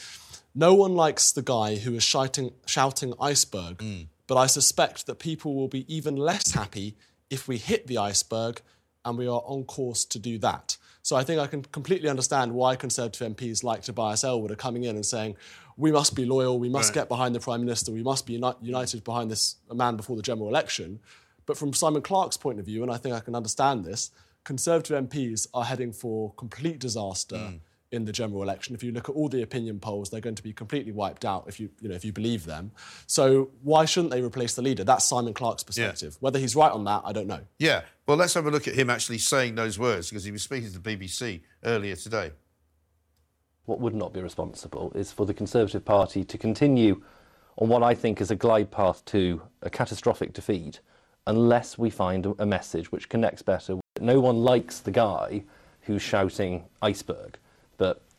No 0.55 0.73
one 0.73 0.95
likes 0.95 1.31
the 1.31 1.41
guy 1.41 1.75
who 1.75 1.95
is 1.95 2.03
shouting, 2.03 2.51
shouting 2.65 3.13
iceberg, 3.19 3.77
mm. 3.77 4.07
but 4.27 4.37
I 4.37 4.47
suspect 4.47 5.05
that 5.07 5.19
people 5.19 5.53
will 5.53 5.67
be 5.67 5.85
even 5.93 6.15
less 6.15 6.51
happy 6.51 6.95
if 7.29 7.47
we 7.47 7.57
hit 7.57 7.87
the 7.87 7.97
iceberg 7.97 8.61
and 9.03 9.17
we 9.17 9.27
are 9.27 9.41
on 9.45 9.63
course 9.63 10.05
to 10.05 10.19
do 10.19 10.37
that. 10.39 10.77
So 11.03 11.15
I 11.15 11.23
think 11.23 11.39
I 11.39 11.47
can 11.47 11.63
completely 11.63 12.09
understand 12.09 12.53
why 12.53 12.75
Conservative 12.75 13.35
MPs 13.35 13.63
like 13.63 13.81
Tobias 13.81 14.23
Ellwood 14.23 14.51
are 14.51 14.55
coming 14.55 14.83
in 14.83 14.95
and 14.95 15.05
saying, 15.05 15.35
we 15.77 15.91
must 15.91 16.15
be 16.15 16.25
loyal, 16.25 16.59
we 16.59 16.69
must 16.69 16.89
right. 16.89 17.01
get 17.01 17.09
behind 17.09 17.33
the 17.33 17.39
Prime 17.39 17.61
Minister, 17.61 17.91
we 17.91 18.03
must 18.03 18.27
be 18.27 18.33
uni- 18.33 18.53
united 18.61 19.03
behind 19.03 19.31
this 19.31 19.55
man 19.73 19.95
before 19.95 20.15
the 20.15 20.21
general 20.21 20.47
election. 20.47 20.99
But 21.45 21.57
from 21.57 21.73
Simon 21.73 22.01
Clarke's 22.01 22.37
point 22.37 22.59
of 22.59 22.65
view, 22.65 22.83
and 22.83 22.91
I 22.91 22.97
think 22.97 23.15
I 23.15 23.19
can 23.19 23.35
understand 23.35 23.83
this, 23.83 24.11
Conservative 24.43 25.07
MPs 25.07 25.47
are 25.53 25.65
heading 25.65 25.91
for 25.91 26.33
complete 26.33 26.79
disaster. 26.79 27.35
Mm 27.35 27.59
in 27.91 28.05
the 28.05 28.11
general 28.11 28.41
election. 28.41 28.73
If 28.73 28.83
you 28.83 28.91
look 28.91 29.09
at 29.09 29.15
all 29.15 29.27
the 29.27 29.41
opinion 29.41 29.79
polls, 29.79 30.09
they're 30.09 30.21
going 30.21 30.35
to 30.35 30.43
be 30.43 30.53
completely 30.53 30.91
wiped 30.91 31.25
out 31.25 31.45
if 31.47 31.59
you, 31.59 31.69
you 31.81 31.89
know, 31.89 31.95
if 31.95 32.05
you 32.05 32.13
believe 32.13 32.45
them. 32.45 32.71
So 33.05 33.51
why 33.61 33.85
shouldn't 33.85 34.11
they 34.11 34.21
replace 34.21 34.55
the 34.55 34.61
leader? 34.61 34.83
That's 34.83 35.05
Simon 35.05 35.33
Clarke's 35.33 35.63
perspective. 35.63 36.13
Yeah. 36.13 36.17
Whether 36.21 36.39
he's 36.39 36.55
right 36.55 36.71
on 36.71 36.85
that, 36.85 37.01
I 37.05 37.11
don't 37.11 37.27
know. 37.27 37.41
Yeah. 37.59 37.81
Well, 38.07 38.17
let's 38.17 38.33
have 38.33 38.45
a 38.45 38.51
look 38.51 38.67
at 38.67 38.75
him 38.75 38.89
actually 38.89 39.17
saying 39.17 39.55
those 39.55 39.77
words 39.77 40.09
because 40.09 40.23
he 40.23 40.31
was 40.31 40.41
speaking 40.41 40.71
to 40.71 40.79
the 40.79 40.97
BBC 40.97 41.41
earlier 41.63 41.95
today. 41.95 42.31
What 43.65 43.79
would 43.79 43.93
not 43.93 44.13
be 44.13 44.21
responsible 44.21 44.91
is 44.95 45.11
for 45.11 45.25
the 45.25 45.33
Conservative 45.33 45.85
Party 45.85 46.23
to 46.23 46.37
continue 46.37 47.01
on 47.57 47.69
what 47.69 47.83
I 47.83 47.93
think 47.93 48.21
is 48.21 48.31
a 48.31 48.35
glide 48.35 48.71
path 48.71 49.03
to 49.05 49.41
a 49.61 49.69
catastrophic 49.69 50.33
defeat 50.33 50.79
unless 51.27 51.77
we 51.77 51.89
find 51.89 52.25
a 52.39 52.45
message 52.45 52.91
which 52.91 53.09
connects 53.09 53.41
better. 53.41 53.79
No 53.99 54.19
one 54.19 54.37
likes 54.37 54.79
the 54.79 54.91
guy 54.91 55.43
who's 55.81 56.01
shouting 56.01 56.63
iceberg. 56.81 57.37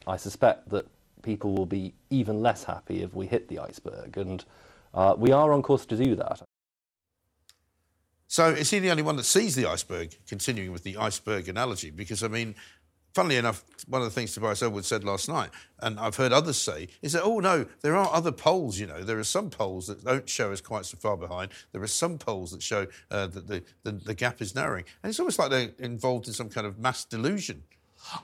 I 0.07 0.17
suspect 0.17 0.69
that 0.71 0.87
people 1.23 1.55
will 1.55 1.67
be 1.67 1.95
even 2.11 2.43
less 2.43 2.65
happy 2.65 3.03
if 3.03 3.15
we 3.15 3.27
hit 3.27 3.49
the 3.49 3.61
iceberg, 3.61 4.17
and 4.17 4.45
uh, 4.95 5.15
we 5.17 5.33
are 5.33 5.53
on 5.53 5.63
course 5.63 5.87
to 5.87 5.97
do 5.97 6.15
that. 6.17 6.43
So 8.29 8.49
is 8.49 8.71
he 8.71 8.79
the 8.79 8.91
only 8.91 9.03
one 9.03 9.17
that 9.17 9.25
sees 9.25 9.55
the 9.55 9.67
iceberg? 9.67 10.17
Continuing 10.27 10.73
with 10.73 10.85
the 10.85 10.97
iceberg 10.97 11.49
analogy, 11.49 11.91
because 11.91 12.23
I 12.23 12.29
mean, 12.29 12.55
funnily 13.13 13.37
enough, 13.37 13.65
one 13.87 14.01
of 14.01 14.07
the 14.07 14.11
things 14.11 14.33
Tobias 14.35 14.63
Ellwood 14.63 14.85
said 14.85 15.05
last 15.05 15.29
night, 15.29 15.51
and 15.81 16.01
I've 16.01 16.17
heard 16.17 16.33
others 16.33 16.57
say, 16.57 16.89
is 17.03 17.13
that, 17.13 17.23
oh 17.23 17.41
no, 17.41 17.67
there 17.83 17.95
are 17.95 18.09
other 18.13 18.33
polls, 18.33 18.79
you 18.79 18.87
know. 18.87 19.03
There 19.03 19.19
are 19.19 19.25
some 19.25 19.51
polls 19.51 19.87
that 19.89 20.05
don't 20.05 20.29
show 20.29 20.53
us 20.53 20.61
quite 20.61 20.87
so 20.87 20.97
far 20.97 21.17
behind. 21.17 21.53
There 21.73 21.83
are 21.83 21.87
some 21.87 22.19
polls 22.19 22.53
that 22.53 22.63
show 22.63 22.87
uh, 23.11 23.27
that 23.29 23.49
the, 23.49 23.63
the, 23.83 23.93
the, 23.93 24.15
gap 24.15 24.41
is 24.41 24.55
narrowing. 24.55 24.85
And 25.03 25.11
it's 25.11 25.21
almost 25.21 25.39
like 25.39 25.51
they're 25.51 25.73
involved 25.79 26.27
in 26.27 26.33
some 26.33 26.49
kind 26.49 26.67
of 26.67 26.79
mass 26.79 27.05
delusion. 27.05 27.65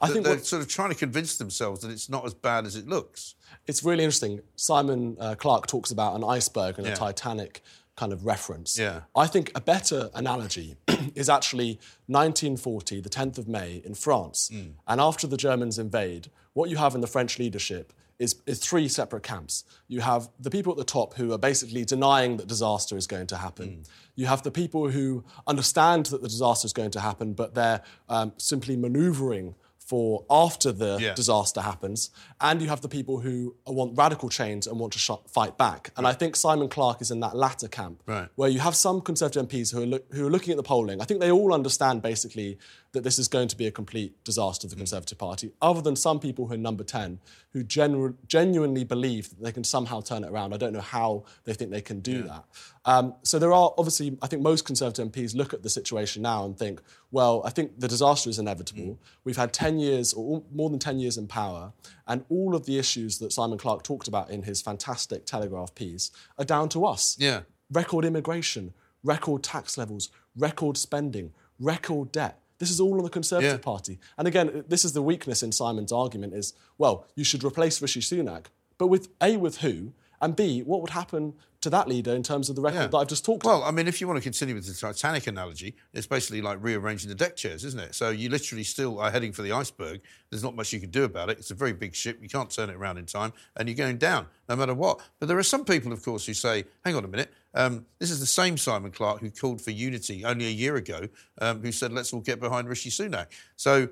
I 0.00 0.08
think 0.08 0.24
they're 0.24 0.34
what, 0.34 0.46
sort 0.46 0.62
of 0.62 0.68
trying 0.68 0.90
to 0.90 0.96
convince 0.96 1.36
themselves 1.36 1.80
that 1.82 1.90
it's 1.90 2.08
not 2.08 2.24
as 2.24 2.34
bad 2.34 2.66
as 2.66 2.76
it 2.76 2.86
looks. 2.86 3.34
It's 3.66 3.82
really 3.84 4.04
interesting. 4.04 4.40
Simon 4.56 5.16
uh, 5.20 5.34
Clarke 5.34 5.66
talks 5.66 5.90
about 5.90 6.16
an 6.16 6.24
iceberg 6.24 6.78
and 6.78 6.86
yeah. 6.86 6.92
a 6.92 6.96
Titanic 6.96 7.62
kind 7.98 8.12
of 8.12 8.24
reference. 8.24 8.78
Yeah. 8.78 9.02
I 9.16 9.26
think 9.26 9.50
a 9.56 9.60
better 9.60 10.08
analogy 10.14 10.76
is 11.16 11.28
actually 11.28 11.80
1940, 12.06 13.00
the 13.00 13.08
10th 13.08 13.38
of 13.38 13.48
May 13.48 13.82
in 13.84 13.94
France. 13.94 14.50
Mm. 14.54 14.74
And 14.86 15.00
after 15.00 15.26
the 15.26 15.36
Germans 15.36 15.78
invade, 15.78 16.30
what 16.52 16.70
you 16.70 16.76
have 16.76 16.94
in 16.94 17.00
the 17.00 17.08
French 17.08 17.40
leadership 17.40 17.92
is, 18.20 18.36
is, 18.46 18.58
three 18.58 18.88
separate 18.88 19.22
camps. 19.22 19.64
You 19.86 20.00
have 20.00 20.28
the 20.40 20.50
people 20.50 20.72
at 20.72 20.78
the 20.78 20.84
top 20.84 21.14
who 21.14 21.32
are 21.32 21.38
basically 21.38 21.84
denying 21.84 22.36
that 22.36 22.48
disaster 22.48 22.96
is 22.96 23.06
going 23.06 23.28
to 23.28 23.36
happen. 23.36 23.68
Mm. 23.68 23.88
You 24.16 24.26
have 24.26 24.42
the 24.42 24.50
people 24.50 24.90
who 24.90 25.24
understand 25.46 26.06
that 26.06 26.22
the 26.22 26.28
disaster 26.28 26.66
is 26.66 26.72
going 26.72 26.90
to 26.92 27.00
happen, 27.00 27.32
but 27.32 27.54
they're 27.54 27.82
um, 28.08 28.32
simply 28.36 28.76
maneuvering 28.76 29.54
for 29.88 30.26
after 30.28 30.70
the 30.70 30.98
yeah. 31.00 31.14
disaster 31.14 31.62
happens, 31.62 32.10
and 32.42 32.60
you 32.60 32.68
have 32.68 32.82
the 32.82 32.90
people 32.90 33.20
who 33.20 33.54
want 33.66 33.96
radical 33.96 34.28
change 34.28 34.66
and 34.66 34.78
want 34.78 34.92
to 34.92 34.98
sh- 34.98 35.10
fight 35.26 35.56
back. 35.56 35.92
And 35.96 36.04
right. 36.04 36.10
I 36.10 36.12
think 36.12 36.36
Simon 36.36 36.68
Clarke 36.68 37.00
is 37.00 37.10
in 37.10 37.20
that 37.20 37.34
latter 37.34 37.68
camp, 37.68 38.02
right. 38.04 38.28
where 38.34 38.50
you 38.50 38.60
have 38.60 38.76
some 38.76 39.00
Conservative 39.00 39.48
MPs 39.48 39.72
who 39.72 39.82
are, 39.82 39.86
lo- 39.86 40.06
who 40.12 40.26
are 40.26 40.30
looking 40.30 40.50
at 40.50 40.58
the 40.58 40.62
polling. 40.62 41.00
I 41.00 41.06
think 41.06 41.20
they 41.20 41.32
all 41.32 41.54
understand 41.54 42.02
basically 42.02 42.58
that 42.92 43.04
this 43.04 43.18
is 43.18 43.28
going 43.28 43.48
to 43.48 43.56
be 43.56 43.66
a 43.66 43.70
complete 43.70 44.24
disaster 44.24 44.62
to 44.62 44.68
the 44.68 44.74
mm. 44.74 44.80
Conservative 44.80 45.18
Party, 45.18 45.50
other 45.60 45.82
than 45.82 45.94
some 45.94 46.18
people 46.18 46.46
who 46.46 46.54
are 46.54 46.58
number 46.58 46.84
10 46.84 47.18
who 47.52 47.62
genu- 47.62 48.14
genuinely 48.26 48.84
believe 48.84 49.30
that 49.30 49.42
they 49.42 49.52
can 49.52 49.64
somehow 49.64 50.00
turn 50.00 50.24
it 50.24 50.30
around. 50.30 50.54
I 50.54 50.56
don't 50.56 50.72
know 50.72 50.80
how 50.80 51.24
they 51.44 51.52
think 51.52 51.70
they 51.70 51.80
can 51.80 52.00
do 52.00 52.18
yeah. 52.18 52.22
that. 52.22 52.44
Um, 52.84 53.14
so 53.22 53.38
there 53.38 53.52
are 53.52 53.72
obviously, 53.76 54.16
I 54.22 54.26
think 54.26 54.42
most 54.42 54.64
Conservative 54.64 55.10
MPs 55.10 55.34
look 55.34 55.52
at 55.52 55.62
the 55.62 55.70
situation 55.70 56.22
now 56.22 56.44
and 56.44 56.56
think, 56.56 56.80
well, 57.10 57.42
I 57.44 57.50
think 57.50 57.78
the 57.78 57.88
disaster 57.88 58.30
is 58.30 58.38
inevitable. 58.38 58.94
Mm. 58.94 58.98
We've 59.24 59.36
had 59.36 59.52
10 59.52 59.78
years 59.78 60.14
or 60.14 60.42
more 60.52 60.70
than 60.70 60.78
10 60.78 60.98
years 60.98 61.18
in 61.18 61.26
power, 61.26 61.72
and 62.06 62.24
all 62.30 62.54
of 62.54 62.64
the 62.64 62.78
issues 62.78 63.18
that 63.18 63.32
Simon 63.32 63.58
Clarke 63.58 63.82
talked 63.82 64.08
about 64.08 64.30
in 64.30 64.42
his 64.42 64.62
fantastic 64.62 65.26
Telegraph 65.26 65.74
piece 65.74 66.10
are 66.38 66.44
down 66.44 66.68
to 66.70 66.86
us. 66.86 67.16
Yeah. 67.18 67.42
Record 67.70 68.06
immigration, 68.06 68.72
record 69.02 69.42
tax 69.42 69.76
levels, 69.76 70.10
record 70.36 70.76
spending, 70.76 71.32
record 71.58 72.12
debt. 72.12 72.40
This 72.58 72.70
is 72.70 72.80
all 72.80 72.98
on 72.98 73.04
the 73.04 73.10
Conservative 73.10 73.52
yeah. 73.52 73.64
Party. 73.64 73.98
And 74.16 74.26
again, 74.26 74.64
this 74.68 74.84
is 74.84 74.92
the 74.92 75.02
weakness 75.02 75.42
in 75.42 75.52
Simon's 75.52 75.92
argument 75.92 76.34
is, 76.34 76.54
well, 76.76 77.06
you 77.14 77.24
should 77.24 77.44
replace 77.44 77.80
Rishi 77.80 78.00
Sunak. 78.00 78.46
But 78.78 78.88
with 78.88 79.08
A, 79.20 79.36
with 79.36 79.58
who? 79.58 79.92
And 80.20 80.34
B, 80.34 80.60
what 80.62 80.80
would 80.80 80.90
happen 80.90 81.34
to 81.60 81.70
that 81.70 81.88
leader 81.88 82.14
in 82.14 82.22
terms 82.22 82.48
of 82.48 82.56
the 82.56 82.62
record 82.62 82.76
yeah. 82.76 82.86
that 82.86 82.96
I've 82.96 83.08
just 83.08 83.24
talked 83.24 83.44
well, 83.44 83.58
about? 83.58 83.68
I 83.68 83.70
mean, 83.72 83.88
if 83.88 84.00
you 84.00 84.06
want 84.06 84.16
to 84.18 84.22
continue 84.22 84.54
with 84.54 84.66
the 84.66 84.74
Titanic 84.74 85.26
analogy, 85.26 85.74
it's 85.92 86.06
basically 86.06 86.40
like 86.42 86.58
rearranging 86.60 87.08
the 87.08 87.14
deck 87.14 87.36
chairs, 87.36 87.64
isn't 87.64 87.80
it? 87.80 87.94
So 87.94 88.10
you 88.10 88.28
literally 88.28 88.64
still 88.64 89.00
are 89.00 89.10
heading 89.10 89.32
for 89.32 89.42
the 89.42 89.52
iceberg. 89.52 90.00
There's 90.30 90.42
not 90.42 90.54
much 90.54 90.72
you 90.72 90.80
can 90.80 90.90
do 90.90 91.04
about 91.04 91.30
it. 91.30 91.38
It's 91.38 91.50
a 91.50 91.54
very 91.54 91.72
big 91.72 91.94
ship. 91.94 92.18
You 92.20 92.28
can't 92.28 92.50
turn 92.50 92.70
it 92.70 92.76
around 92.76 92.98
in 92.98 93.06
time, 93.06 93.32
and 93.56 93.68
you're 93.68 93.76
going 93.76 93.98
down 93.98 94.26
no 94.48 94.56
matter 94.56 94.74
what. 94.74 95.00
But 95.18 95.26
there 95.26 95.38
are 95.38 95.42
some 95.42 95.64
people, 95.64 95.92
of 95.92 96.04
course, 96.04 96.26
who 96.26 96.34
say, 96.34 96.64
hang 96.84 96.94
on 96.94 97.04
a 97.04 97.08
minute, 97.08 97.32
um, 97.54 97.86
this 97.98 98.10
is 98.10 98.20
the 98.20 98.26
same 98.26 98.56
Simon 98.56 98.90
Clarke 98.90 99.20
who 99.20 99.30
called 99.30 99.60
for 99.60 99.70
unity 99.70 100.24
only 100.24 100.46
a 100.46 100.50
year 100.50 100.76
ago, 100.76 101.08
um, 101.40 101.60
who 101.60 101.72
said, 101.72 101.92
let's 101.92 102.12
all 102.12 102.20
get 102.20 102.40
behind 102.40 102.68
Rishi 102.68 102.90
Sunak. 102.90 103.26
So 103.56 103.88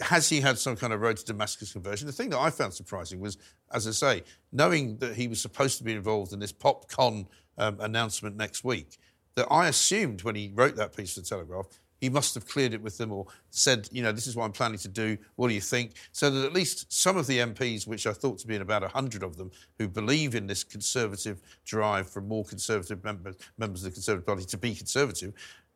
has 0.00 0.28
he 0.28 0.40
had 0.40 0.58
some 0.58 0.76
kind 0.76 0.92
of 0.92 1.00
road 1.00 1.16
to 1.18 1.24
Damascus 1.24 1.72
conversion? 1.72 2.06
The 2.06 2.12
thing 2.12 2.30
that 2.30 2.38
I 2.38 2.50
found 2.50 2.74
surprising 2.74 3.20
was, 3.20 3.38
as 3.72 3.86
I 3.86 3.90
say, 3.92 4.22
knowing 4.52 4.96
that 4.98 5.14
he 5.14 5.28
was 5.28 5.40
supposed 5.40 5.78
to 5.78 5.84
be 5.84 5.92
involved 5.92 6.32
in 6.32 6.40
this 6.40 6.52
PopCon 6.52 7.26
um, 7.58 7.76
announcement 7.80 8.36
next 8.36 8.64
week, 8.64 8.98
that 9.36 9.46
I 9.50 9.68
assumed 9.68 10.22
when 10.22 10.34
he 10.34 10.52
wrote 10.54 10.76
that 10.76 10.96
piece 10.96 11.14
for 11.14 11.20
the 11.20 11.26
Telegraph, 11.26 11.66
he 12.00 12.10
must 12.10 12.34
have 12.34 12.46
cleared 12.46 12.74
it 12.74 12.82
with 12.82 12.98
them 12.98 13.12
or 13.12 13.26
said, 13.50 13.88
you 13.90 14.02
know, 14.02 14.12
this 14.12 14.26
is 14.26 14.36
what 14.36 14.44
I'm 14.44 14.52
planning 14.52 14.78
to 14.78 14.88
do. 14.88 15.16
What 15.36 15.48
do 15.48 15.54
you 15.54 15.60
think? 15.60 15.92
So 16.12 16.28
that 16.28 16.44
at 16.44 16.52
least 16.52 16.92
some 16.92 17.16
of 17.16 17.26
the 17.26 17.38
MPs, 17.38 17.86
which 17.86 18.06
I 18.06 18.12
thought 18.12 18.38
to 18.40 18.46
be 18.46 18.54
in 18.54 18.62
about 18.62 18.82
100 18.82 19.22
of 19.22 19.36
them, 19.36 19.50
who 19.78 19.88
believe 19.88 20.34
in 20.34 20.46
this 20.46 20.64
conservative 20.64 21.40
drive 21.64 22.10
from 22.10 22.28
more 22.28 22.44
conservative 22.44 23.02
members, 23.04 23.36
members 23.56 23.84
of 23.84 23.90
the 23.90 23.94
Conservative 23.94 24.26
Party 24.26 24.44
to 24.44 24.58
be 24.58 24.74
conservative, 24.74 25.32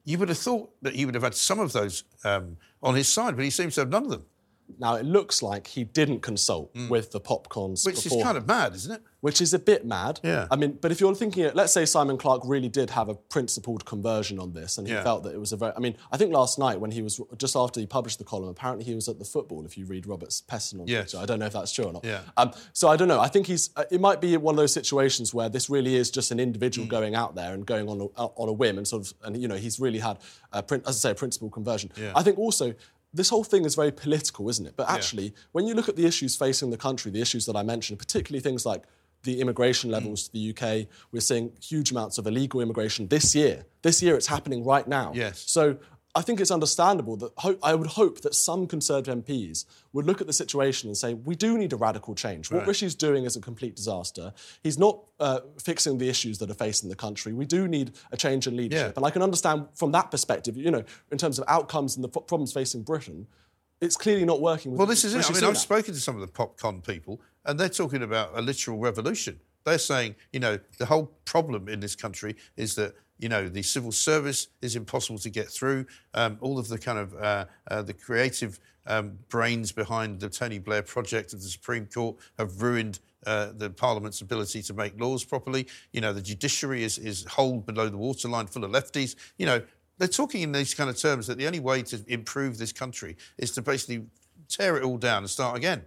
you 0.09 0.17
would 0.17 0.31
have 0.31 0.39
thought 0.39 0.71
that 0.81 0.95
he 0.95 1.05
would 1.05 1.15
have 1.15 1.23
had 1.23 1.35
some 1.35 1.61
of 1.61 1.75
those 1.75 2.05
um, 2.25 2.57
on 2.83 2.95
his 2.95 3.07
side, 3.07 3.37
but 3.37 3.45
he 3.45 3.51
seems 3.51 3.75
to 3.75 3.83
have 3.83 3.91
none 3.91 4.05
of 4.05 4.11
them. 4.11 4.25
Now, 4.79 4.95
it 4.97 5.05
looks 5.07 5.43
like 5.43 5.67
he 5.67 5.85
didn't 5.85 6.21
consult 6.21 6.71
with 6.89 7.11
the 7.11 7.21
PopCons. 7.21 7.83
Mm. 7.83 7.87
Which 7.87 8.07
is 8.07 8.13
kind 8.23 8.37
of 8.37 8.47
mad, 8.47 8.75
isn't 8.75 8.93
it? 8.93 9.03
Which 9.21 9.41
is 9.41 9.53
a 9.55 9.59
bit 9.59 9.85
mad. 9.85 10.21
Yeah. 10.23 10.47
I 10.51 10.57
mean, 10.57 10.79
but 10.81 10.93
if 10.93 11.01
you're 11.01 11.15
thinking, 11.15 11.51
let's 11.55 11.73
say 11.73 11.85
Simon 11.85 12.17
Clarke 12.19 12.43
really 12.45 12.69
did 12.69 12.91
have 12.91 13.09
a 13.09 13.15
principled 13.15 13.85
conversion 13.85 14.39
on 14.39 14.53
this, 14.53 14.79
and 14.79 14.87
he 14.87 14.93
Yeah. 14.93 15.03
felt 15.03 15.25
that 15.25 15.35
it 15.35 15.39
was 15.41 15.53
a 15.53 15.57
very. 15.57 15.73
I 15.77 15.81
mean, 15.81 15.97
I 16.13 16.17
think 16.17 16.33
last 16.33 16.59
night 16.59 16.79
when 16.81 16.91
he 16.93 17.03
was 17.03 17.21
just 17.37 17.57
after 17.57 17.81
he 17.81 17.87
published 17.87 18.19
the 18.19 18.25
column, 18.25 18.49
apparently 18.49 18.85
he 18.85 18.95
was 18.95 19.09
at 19.09 19.19
the 19.19 19.25
football. 19.25 19.65
If 19.65 19.77
you 19.77 19.87
read 19.87 20.07
Robert's 20.07 20.43
Peston 20.43 20.81
on 20.81 20.87
Yes. 20.87 21.11
Twitter, 21.11 21.23
I 21.23 21.27
don't 21.27 21.41
know 21.41 21.47
if 21.47 21.53
that's 21.55 21.73
true 21.73 21.87
or 21.87 21.93
not. 21.93 22.05
Yeah. 22.05 22.21
Um, 22.37 22.53
so 22.73 22.89
I 22.89 22.97
don't 22.97 23.09
know. 23.09 23.21
I 23.21 23.29
think 23.29 23.47
he's. 23.49 23.71
Uh, 23.75 23.85
it 23.91 24.01
might 24.01 24.21
be 24.21 24.37
one 24.37 24.55
of 24.55 24.59
those 24.59 24.73
situations 24.73 25.35
where 25.35 25.49
this 25.49 25.69
really 25.69 25.97
is 25.97 26.11
just 26.11 26.31
an 26.31 26.39
individual 26.39 26.87
Mm. 26.87 26.91
going 26.91 27.15
out 27.17 27.35
there 27.35 27.55
and 27.55 27.67
going 27.67 27.89
on 27.89 28.01
a, 28.03 28.05
on 28.23 28.49
a 28.49 28.53
whim, 28.53 28.79
and 28.79 28.87
sort 28.87 29.05
of, 29.05 29.15
and 29.25 29.41
you 29.43 29.49
know, 29.49 29.57
he's 29.57 29.81
really 29.81 29.99
had, 29.99 30.19
a, 30.53 30.63
as 30.73 30.81
I 30.87 30.93
say, 30.93 31.11
a 31.11 31.15
principled 31.17 31.53
conversion. 31.53 31.91
Yeah. 31.97 32.13
I 32.15 32.23
think 32.23 32.39
also. 32.39 32.75
This 33.13 33.31
whole 33.31 33.45
thing 33.45 33.65
is 33.65 33.75
very 33.75 33.91
political, 33.91 34.49
isn't 34.49 34.67
it? 34.67 34.75
But 34.77 34.91
actually, 34.91 35.35
when 35.53 35.67
you 35.67 35.75
look 35.75 35.89
at 35.89 35.97
the 35.97 36.07
issues 36.07 36.37
facing 36.37 36.71
the 36.71 36.77
country, 36.77 37.11
the 37.11 37.23
issues 37.23 37.47
that 37.47 37.57
I 37.57 37.63
mentioned, 37.63 37.99
particularly 37.99 38.41
things 38.41 38.67
like 38.67 38.85
the 39.23 39.41
immigration 39.41 39.91
mm. 39.91 39.95
levels 39.95 40.29
to 40.29 40.33
the 40.33 40.51
UK, 40.51 40.89
we're 41.11 41.21
seeing 41.21 41.53
huge 41.63 41.91
amounts 41.91 42.19
of 42.19 42.27
illegal 42.27 42.61
immigration 42.61 43.09
this 43.09 43.35
year. 43.35 43.65
This 43.83 44.03
year, 44.03 44.15
it's 44.15 44.27
happening 44.27 44.65
right 44.65 44.87
now. 44.87 45.13
Yes. 45.15 45.43
So 45.47 45.79
I 46.15 46.23
think 46.23 46.41
it's 46.41 46.51
understandable 46.51 47.17
that 47.19 47.33
ho- 47.37 47.59
I 47.63 47.75
would 47.75 47.87
hope 47.89 48.23
that 48.23 48.35
some 48.35 48.67
Conservative 48.67 49.15
MPs 49.25 49.67
would 49.93 50.07
look 50.07 50.21
at 50.21 50.27
the 50.27 50.33
situation 50.33 50.89
and 50.89 50.97
say, 50.97 51.15
we 51.15 51.35
do 51.37 51.57
need 51.59 51.73
a 51.73 51.77
radical 51.77 52.15
change. 52.15 52.51
What 52.51 52.59
Right. 52.61 52.69
Rishi's 52.69 52.95
doing 52.95 53.25
is 53.25 53.37
a 53.37 53.41
complete 53.41 53.77
disaster. 53.77 54.33
He's 54.63 54.79
not 54.79 55.01
uh, 55.21 55.41
fixing 55.63 55.99
the 55.99 56.09
issues 56.09 56.39
that 56.39 56.51
are 56.51 56.55
facing 56.55 56.89
the 56.89 56.97
country. 56.97 57.33
We 57.35 57.45
do 57.45 57.69
need 57.69 57.93
a 58.11 58.17
change 58.17 58.47
in 58.47 58.57
leadership. 58.57 58.93
Yeah. 58.95 58.97
And 58.97 59.05
I 59.07 59.11
can 59.11 59.23
understand 59.23 59.67
from 59.75 59.93
that 59.93 60.11
perspective, 60.11 60.57
you 60.57 60.71
know, 60.71 60.83
in 61.13 61.19
terms 61.19 61.39
of 61.39 61.45
outcomes 61.47 61.95
and 61.97 62.03
the 62.05 62.09
f- 62.09 62.27
problems 62.27 62.53
facing 62.53 62.83
Britain, 62.83 63.27
it's 63.81 63.97
clearly 63.97 64.25
not 64.25 64.41
working 64.41 64.73
with 64.73 64.79
Well, 64.79 64.87
this 64.89 65.05
is 65.05 65.15
it. 65.15 65.19
I 65.31 65.33
mean, 65.35 65.45
I've 65.45 65.55
Sunak. 65.55 65.57
spoken 65.59 65.95
to 65.95 66.01
some 66.01 66.15
of 66.17 66.21
the 66.23 66.27
PopCon 66.29 66.85
people, 66.85 67.21
and 67.45 67.61
they're 67.61 67.69
talking 67.69 68.03
about 68.03 68.31
a 68.37 68.43
literal 68.43 68.79
revolution. 68.79 69.39
They're 69.65 69.79
saying, 69.79 70.17
you 70.33 70.41
know, 70.41 70.59
the 70.79 70.87
whole 70.87 71.13
problem 71.27 71.69
in 71.69 71.81
this 71.81 71.95
country 71.95 72.35
is 72.57 72.75
that, 72.77 72.95
you 73.19 73.29
know, 73.29 73.49
the 73.49 73.63
civil 73.63 73.93
service 73.93 74.49
is 74.63 74.77
impossible 74.77 75.19
to 75.21 75.31
get 75.31 75.49
through. 75.49 75.87
Um, 76.15 76.39
all 76.41 76.59
of 76.59 76.69
the 76.69 76.79
kind 76.79 76.99
of 76.99 77.15
uh, 77.15 77.47
uh, 77.71 77.83
the 77.83 77.93
creative 77.93 78.59
um, 78.87 79.19
brains 79.29 79.73
behind 79.73 80.21
the 80.21 80.29
Tony 80.29 80.59
Blair 80.59 80.83
project 80.83 81.33
of 81.33 81.43
the 81.43 81.49
Supreme 81.49 81.87
Court 81.87 82.17
have 82.39 82.63
ruined 82.63 83.01
uh, 83.27 83.51
the 83.57 83.71
Parliament's 83.71 84.21
ability 84.21 84.63
to 84.63 84.75
make 84.75 84.99
laws 84.99 85.25
properly. 85.25 85.67
You 85.93 86.01
know, 86.01 86.13
the 86.13 86.23
judiciary 86.23 86.85
is, 86.85 86.99
is 86.99 87.25
holed 87.25 87.67
below 87.67 87.89
the 87.89 87.99
waterline 87.99 88.47
full 88.47 88.65
of 88.65 88.71
lefties. 88.71 89.17
You 89.37 89.47
know, 89.47 89.63
they're 89.99 90.09
talking 90.09 90.43
in 90.43 90.53
these 90.53 90.75
kind 90.75 90.89
of 90.89 90.97
terms 90.97 91.27
that 91.27 91.39
the 91.39 91.47
only 91.47 91.61
way 91.61 91.83
to 91.83 92.03
improve 92.07 92.57
this 92.57 92.73
country 92.73 93.17
is 93.37 93.51
to 93.53 93.63
basically 93.63 94.07
tear 94.49 94.77
it 94.77 94.85
all 94.85 94.97
down 94.97 95.25
and 95.25 95.31
start 95.31 95.57
again. 95.57 95.85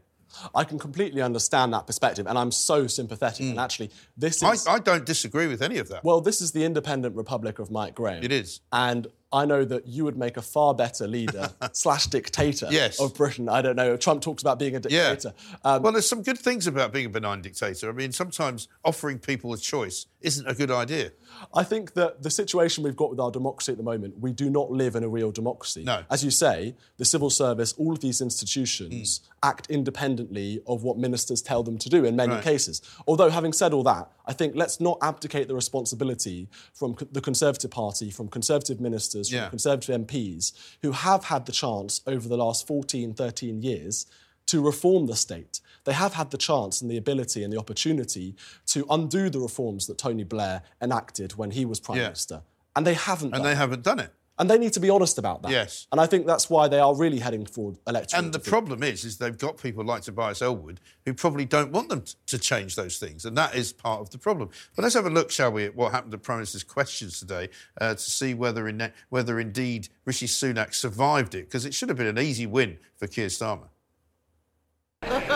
I 0.56 0.64
can 0.64 0.80
completely 0.80 1.22
understand 1.22 1.74
that 1.74 1.88
perspective, 1.88 2.28
and 2.28 2.38
I'm 2.38 2.52
so 2.52 2.88
sympathetic. 2.88 3.42
And 3.42 3.58
mm. 3.58 3.64
actually, 3.64 3.92
this 4.18 4.42
I. 4.44 4.56
I 4.68 4.80
don't 4.80 5.06
disagree 5.06 5.48
with 5.48 5.62
any 5.62 5.78
of 5.78 5.90
that. 5.90 6.04
Well, 6.04 6.22
this 6.22 6.42
is 6.42 6.52
the 6.52 6.64
independent 6.64 7.16
republic 7.16 7.60
of 7.60 7.72
Mike 7.72 7.96
Graham. 7.96 8.24
It 8.24 8.32
is. 8.32 8.62
And 8.72 9.08
I 9.34 9.46
know 9.46 9.64
that 9.66 9.88
you 9.88 10.04
would 10.04 10.18
make 10.18 10.36
a 10.38 10.42
far 10.42 10.74
better 10.74 11.08
leader 11.08 11.50
slash 11.72 12.08
dictator 12.08 12.68
Yes. 12.70 13.00
of 13.00 13.14
Britain. 13.16 13.48
I 13.50 13.62
don't 13.62 13.76
know. 13.76 13.96
Trump 13.98 14.22
talks 14.22 14.42
about 14.44 14.60
being 14.60 14.76
a 14.76 14.82
Yeah. 14.90 15.12
dictator. 15.12 15.34
Um, 15.64 15.82
well, 15.84 15.92
there's 15.94 16.08
some 16.10 16.22
good 16.22 16.38
things 16.38 16.68
about 16.68 16.92
being 16.92 17.06
a 17.06 17.10
benign 17.10 17.42
dictator. 17.42 17.90
I 17.90 17.94
mean, 17.94 18.12
sometimes 18.12 18.68
offering 18.84 19.20
people 19.20 19.54
a 19.54 19.58
choice 19.58 20.06
isn't 20.22 20.48
a 20.48 20.54
good 20.54 20.70
idea. 20.72 21.12
I 21.54 21.64
think 21.64 21.94
that 21.94 22.24
the 22.24 22.30
situation 22.30 22.84
we've 22.84 22.96
got 22.96 23.10
with 23.10 23.20
our 23.20 23.32
democracy 23.32 23.72
at 23.72 23.78
the 23.78 23.84
moment, 23.84 24.20
we 24.20 24.32
do 24.32 24.50
not 24.50 24.70
live 24.72 24.96
in 24.96 25.04
a 25.04 25.10
real 25.10 25.32
democracy. 25.32 25.84
No. 25.84 26.04
As 26.10 26.24
you 26.24 26.30
say, 26.32 26.76
the 26.98 27.06
civil 27.06 27.30
service, 27.30 27.74
all 27.78 27.94
of 27.94 28.00
these 28.02 28.22
institutions 28.22 29.22
Hmm. 29.22 29.48
act 29.50 29.68
independently 29.70 30.62
of 30.68 30.84
what 30.84 30.98
ministers 30.98 31.42
tell 31.42 31.64
them 31.64 31.78
to 31.80 31.90
do 31.90 32.06
in 32.06 32.16
many 32.16 32.34
Right. 32.36 32.44
cases. 32.44 32.82
Although, 33.08 33.30
having 33.30 33.54
said 33.54 33.74
all 33.74 33.84
that, 33.84 34.12
I 34.26 34.34
think 34.34 34.56
let's 34.56 34.80
not 34.80 34.98
abdicate 35.02 35.48
the 35.48 35.56
responsibility 35.56 36.48
from 36.74 36.96
the 37.12 37.22
Conservative 37.22 37.72
Party, 37.72 38.12
from 38.12 38.28
Conservative 38.28 38.80
ministers, 38.80 39.21
from 39.30 39.38
Yeah. 39.38 39.50
Conservative 39.50 39.96
MPs, 40.08 40.54
who 40.82 40.92
have 40.92 41.26
had 41.26 41.46
the 41.46 41.52
chance 41.52 42.02
over 42.08 42.28
the 42.28 42.38
last 42.38 42.66
14, 42.68 43.14
13 43.14 43.62
years 43.62 44.06
to 44.48 44.62
reform 44.62 45.06
the 45.08 45.16
state. 45.16 45.60
They 45.84 45.94
have 45.94 46.14
had 46.14 46.32
the 46.32 46.38
chance 46.38 46.82
and 46.82 46.90
the 46.92 46.98
ability 46.98 47.44
and 47.44 47.52
the 47.54 47.58
opportunity 47.58 48.36
to 48.68 48.86
undo 48.90 49.30
the 49.30 49.40
reforms 49.40 49.88
that 49.88 49.98
Tony 49.98 50.24
Blair 50.24 50.64
enacted 50.82 51.36
when 51.36 51.52
he 51.52 51.66
was 51.66 51.80
Prime 51.80 51.98
Yeah. 51.98 52.04
Minister. 52.06 52.42
And 52.76 52.86
they 52.88 52.94
haven't 52.94 53.34
And 53.34 53.44
done 53.44 53.44
they 53.44 53.56
haven't 53.56 53.84
done 53.84 54.00
it. 54.00 54.14
And 54.42 54.50
they 54.50 54.58
need 54.58 54.74
to 54.74 54.80
be 54.80 54.90
honest 54.90 55.20
about 55.20 55.44
that. 55.44 55.52
Yes. 55.52 55.86
And 55.92 56.02
I 56.02 56.08
think 56.08 56.26
that's 56.26 56.50
why 56.50 56.68
they 56.68 56.80
are 56.80 56.96
really 56.96 57.20
heading 57.20 57.46
for 57.46 57.76
electoral 57.86 58.24
And 58.24 58.34
the 58.34 58.40
defeat. 58.40 58.50
problem 58.50 58.82
is, 58.82 59.06
is 59.06 59.20
they've 59.20 59.38
got 59.38 59.62
people 59.62 59.86
like 59.86 60.02
Tobias 60.02 60.42
Ellwood 60.42 60.80
who 61.06 61.14
probably 61.14 61.46
don't 61.46 61.72
want 61.72 61.90
them 61.90 62.02
t- 62.02 62.16
to 62.26 62.40
change 62.40 62.76
those 62.76 62.98
things, 62.98 63.24
and 63.24 63.38
that 63.38 63.54
is 63.54 63.72
part 63.72 64.02
of 64.02 64.10
the 64.10 64.18
problem. 64.18 64.50
But 64.76 64.82
let's 64.82 64.96
have 64.96 65.06
a 65.06 65.12
look, 65.12 65.30
shall 65.30 65.52
we, 65.52 65.66
at 65.66 65.76
what 65.76 65.92
happened 65.92 66.14
to 66.14 66.18
Prime 66.18 66.40
Minister's 66.40 66.64
questions 66.64 67.20
today 67.20 67.50
uh, 67.80 67.94
to 67.94 68.00
see 68.00 68.34
whether, 68.34 68.68
in, 68.68 68.92
whether 69.10 69.40
indeed 69.40 69.90
Rishi 70.06 70.26
Sunak 70.26 70.74
survived 70.74 71.36
it, 71.36 71.46
because 71.46 71.64
it 71.64 71.76
should 71.76 71.90
have 71.90 72.00
been 72.00 72.08
an 72.08 72.18
easy 72.18 72.48
win 72.48 72.80
for 72.98 73.06
Keir 73.06 73.28
Starmer. 73.28 73.68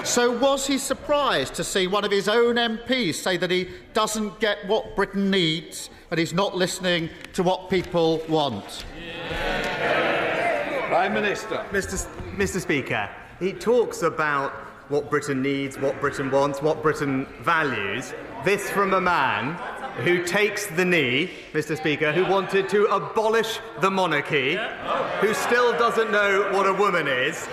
So, 0.03 0.31
was 0.37 0.67
he 0.67 0.77
surprised 0.77 1.55
to 1.55 1.63
see 1.63 1.87
one 1.87 2.05
of 2.05 2.11
his 2.11 2.27
own 2.27 2.55
MPs 2.55 3.15
say 3.15 3.37
that 3.37 3.49
he 3.49 3.69
doesn't 3.93 4.39
get 4.39 4.67
what 4.67 4.95
Britain 4.95 5.31
needs 5.31 5.89
and 6.11 6.19
he's 6.19 6.33
not 6.33 6.55
listening 6.55 7.09
to 7.33 7.41
what 7.41 7.69
people 7.69 8.21
want? 8.29 8.85
Prime 10.87 11.13
Minister. 11.13 11.65
Mr. 11.71 12.07
Mr. 12.35 12.61
Speaker, 12.61 13.09
he 13.39 13.53
talks 13.53 14.03
about 14.03 14.51
what 14.89 15.09
Britain 15.09 15.41
needs, 15.41 15.79
what 15.79 15.99
Britain 15.99 16.29
wants, 16.29 16.61
what 16.61 16.83
Britain 16.83 17.25
values. 17.41 18.13
This 18.43 18.69
from 18.69 18.93
a 18.93 19.01
man 19.01 19.55
who 20.03 20.23
takes 20.23 20.67
the 20.67 20.85
knee, 20.85 21.31
Mr. 21.53 21.75
Speaker, 21.75 22.11
who 22.11 22.25
wanted 22.25 22.69
to 22.69 22.85
abolish 22.85 23.59
the 23.81 23.89
monarchy, 23.89 24.59
who 25.21 25.33
still 25.33 25.71
doesn't 25.73 26.11
know 26.11 26.51
what 26.53 26.67
a 26.67 26.73
woman 26.73 27.07
is. 27.07 27.47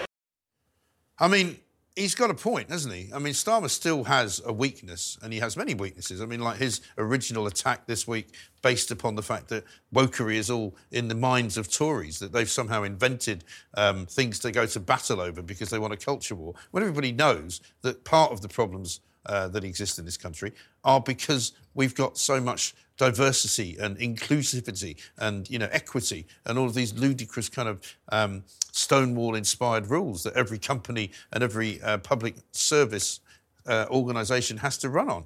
I 1.18 1.29
mean, 1.29 1.57
he's 1.96 2.14
got 2.14 2.31
a 2.31 2.35
point, 2.35 2.70
hasn't 2.70 2.94
he? 2.94 3.11
I 3.14 3.18
mean, 3.18 3.35
Starmer 3.35 3.68
still 3.68 4.05
has 4.05 4.40
a 4.44 4.52
weakness, 4.52 5.18
and 5.22 5.33
he 5.33 5.40
has 5.40 5.57
many 5.57 5.74
weaknesses. 5.74 6.20
I 6.20 6.26
mean, 6.26 6.40
like 6.40 6.59
his 6.59 6.81
original 6.98 7.46
attack 7.46 7.87
this 7.87 8.07
week, 8.07 8.35
based 8.62 8.90
upon 8.90 9.14
the 9.14 9.22
fact 9.22 9.48
that 9.48 9.64
wokery 9.94 10.37
is 10.37 10.50
all 10.50 10.74
in 10.90 11.09
the 11.09 11.14
minds 11.14 11.57
of 11.57 11.70
Tories, 11.70 12.18
that 12.20 12.33
they've 12.33 12.50
somehow 12.50 12.83
invented 12.83 13.44
um, 13.76 14.07
things 14.07 14.38
to 14.40 14.50
go 14.50 14.66
to 14.66 14.81
battle 14.81 15.20
over 15.20 15.42
because 15.42 15.70
they 15.70 15.78
want 15.78 15.92
a 15.92 15.96
culture 15.96 16.35
war. 16.35 16.55
When 16.70 16.83
everybody 16.83 17.12
knows 17.12 17.61
that 17.83 18.05
part 18.05 18.33
of 18.33 18.40
the 18.40 18.48
problems 18.48 19.00
uh, 19.26 19.48
that 19.48 19.64
exist 19.64 19.98
in 19.98 20.05
this 20.05 20.16
country 20.16 20.52
are 20.85 21.00
because 21.00 21.52
we've 21.74 21.94
got 21.94 22.18
so 22.18 22.40
much 22.40 22.74
diversity 23.07 23.77
and 23.81 23.99
inclusivity 23.99 24.95
and 25.19 25.51
you 25.51 25.59
know 25.59 25.69
equity 25.73 26.25
and 26.47 26.57
all 26.57 26.67
of 26.67 26.75
these 26.75 26.93
ludicrous 26.95 27.49
kind 27.49 27.69
of 27.69 27.81
um, 28.12 28.45
Stonewall 28.71 29.35
inspired 29.35 29.91
rules 29.91 30.23
that 30.23 30.35
every 30.35 30.59
company 30.59 31.11
and 31.33 31.43
every 31.43 31.81
uh, 31.83 31.99
public 31.99 32.35
service 32.53 33.19
uh, 33.67 33.87
organisation 33.91 34.57
has 34.59 34.79
to 34.79 34.88
run 34.88 35.09
on. 35.11 35.25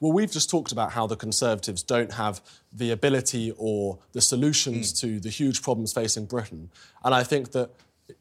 Well, 0.00 0.12
we've 0.12 0.30
just 0.30 0.50
talked 0.50 0.72
about 0.72 0.90
how 0.92 1.06
the 1.06 1.16
Conservatives 1.16 1.82
don't 1.84 2.12
have 2.12 2.40
the 2.72 2.90
ability 2.90 3.52
or 3.56 3.98
the 4.12 4.20
solutions 4.20 4.90
Hmm. 4.90 5.06
to 5.06 5.20
the 5.20 5.30
huge 5.30 5.62
problems 5.62 5.92
facing 5.92 6.26
Britain. 6.26 6.70
And 7.04 7.14
I 7.14 7.22
think 7.22 7.52
that, 7.52 7.70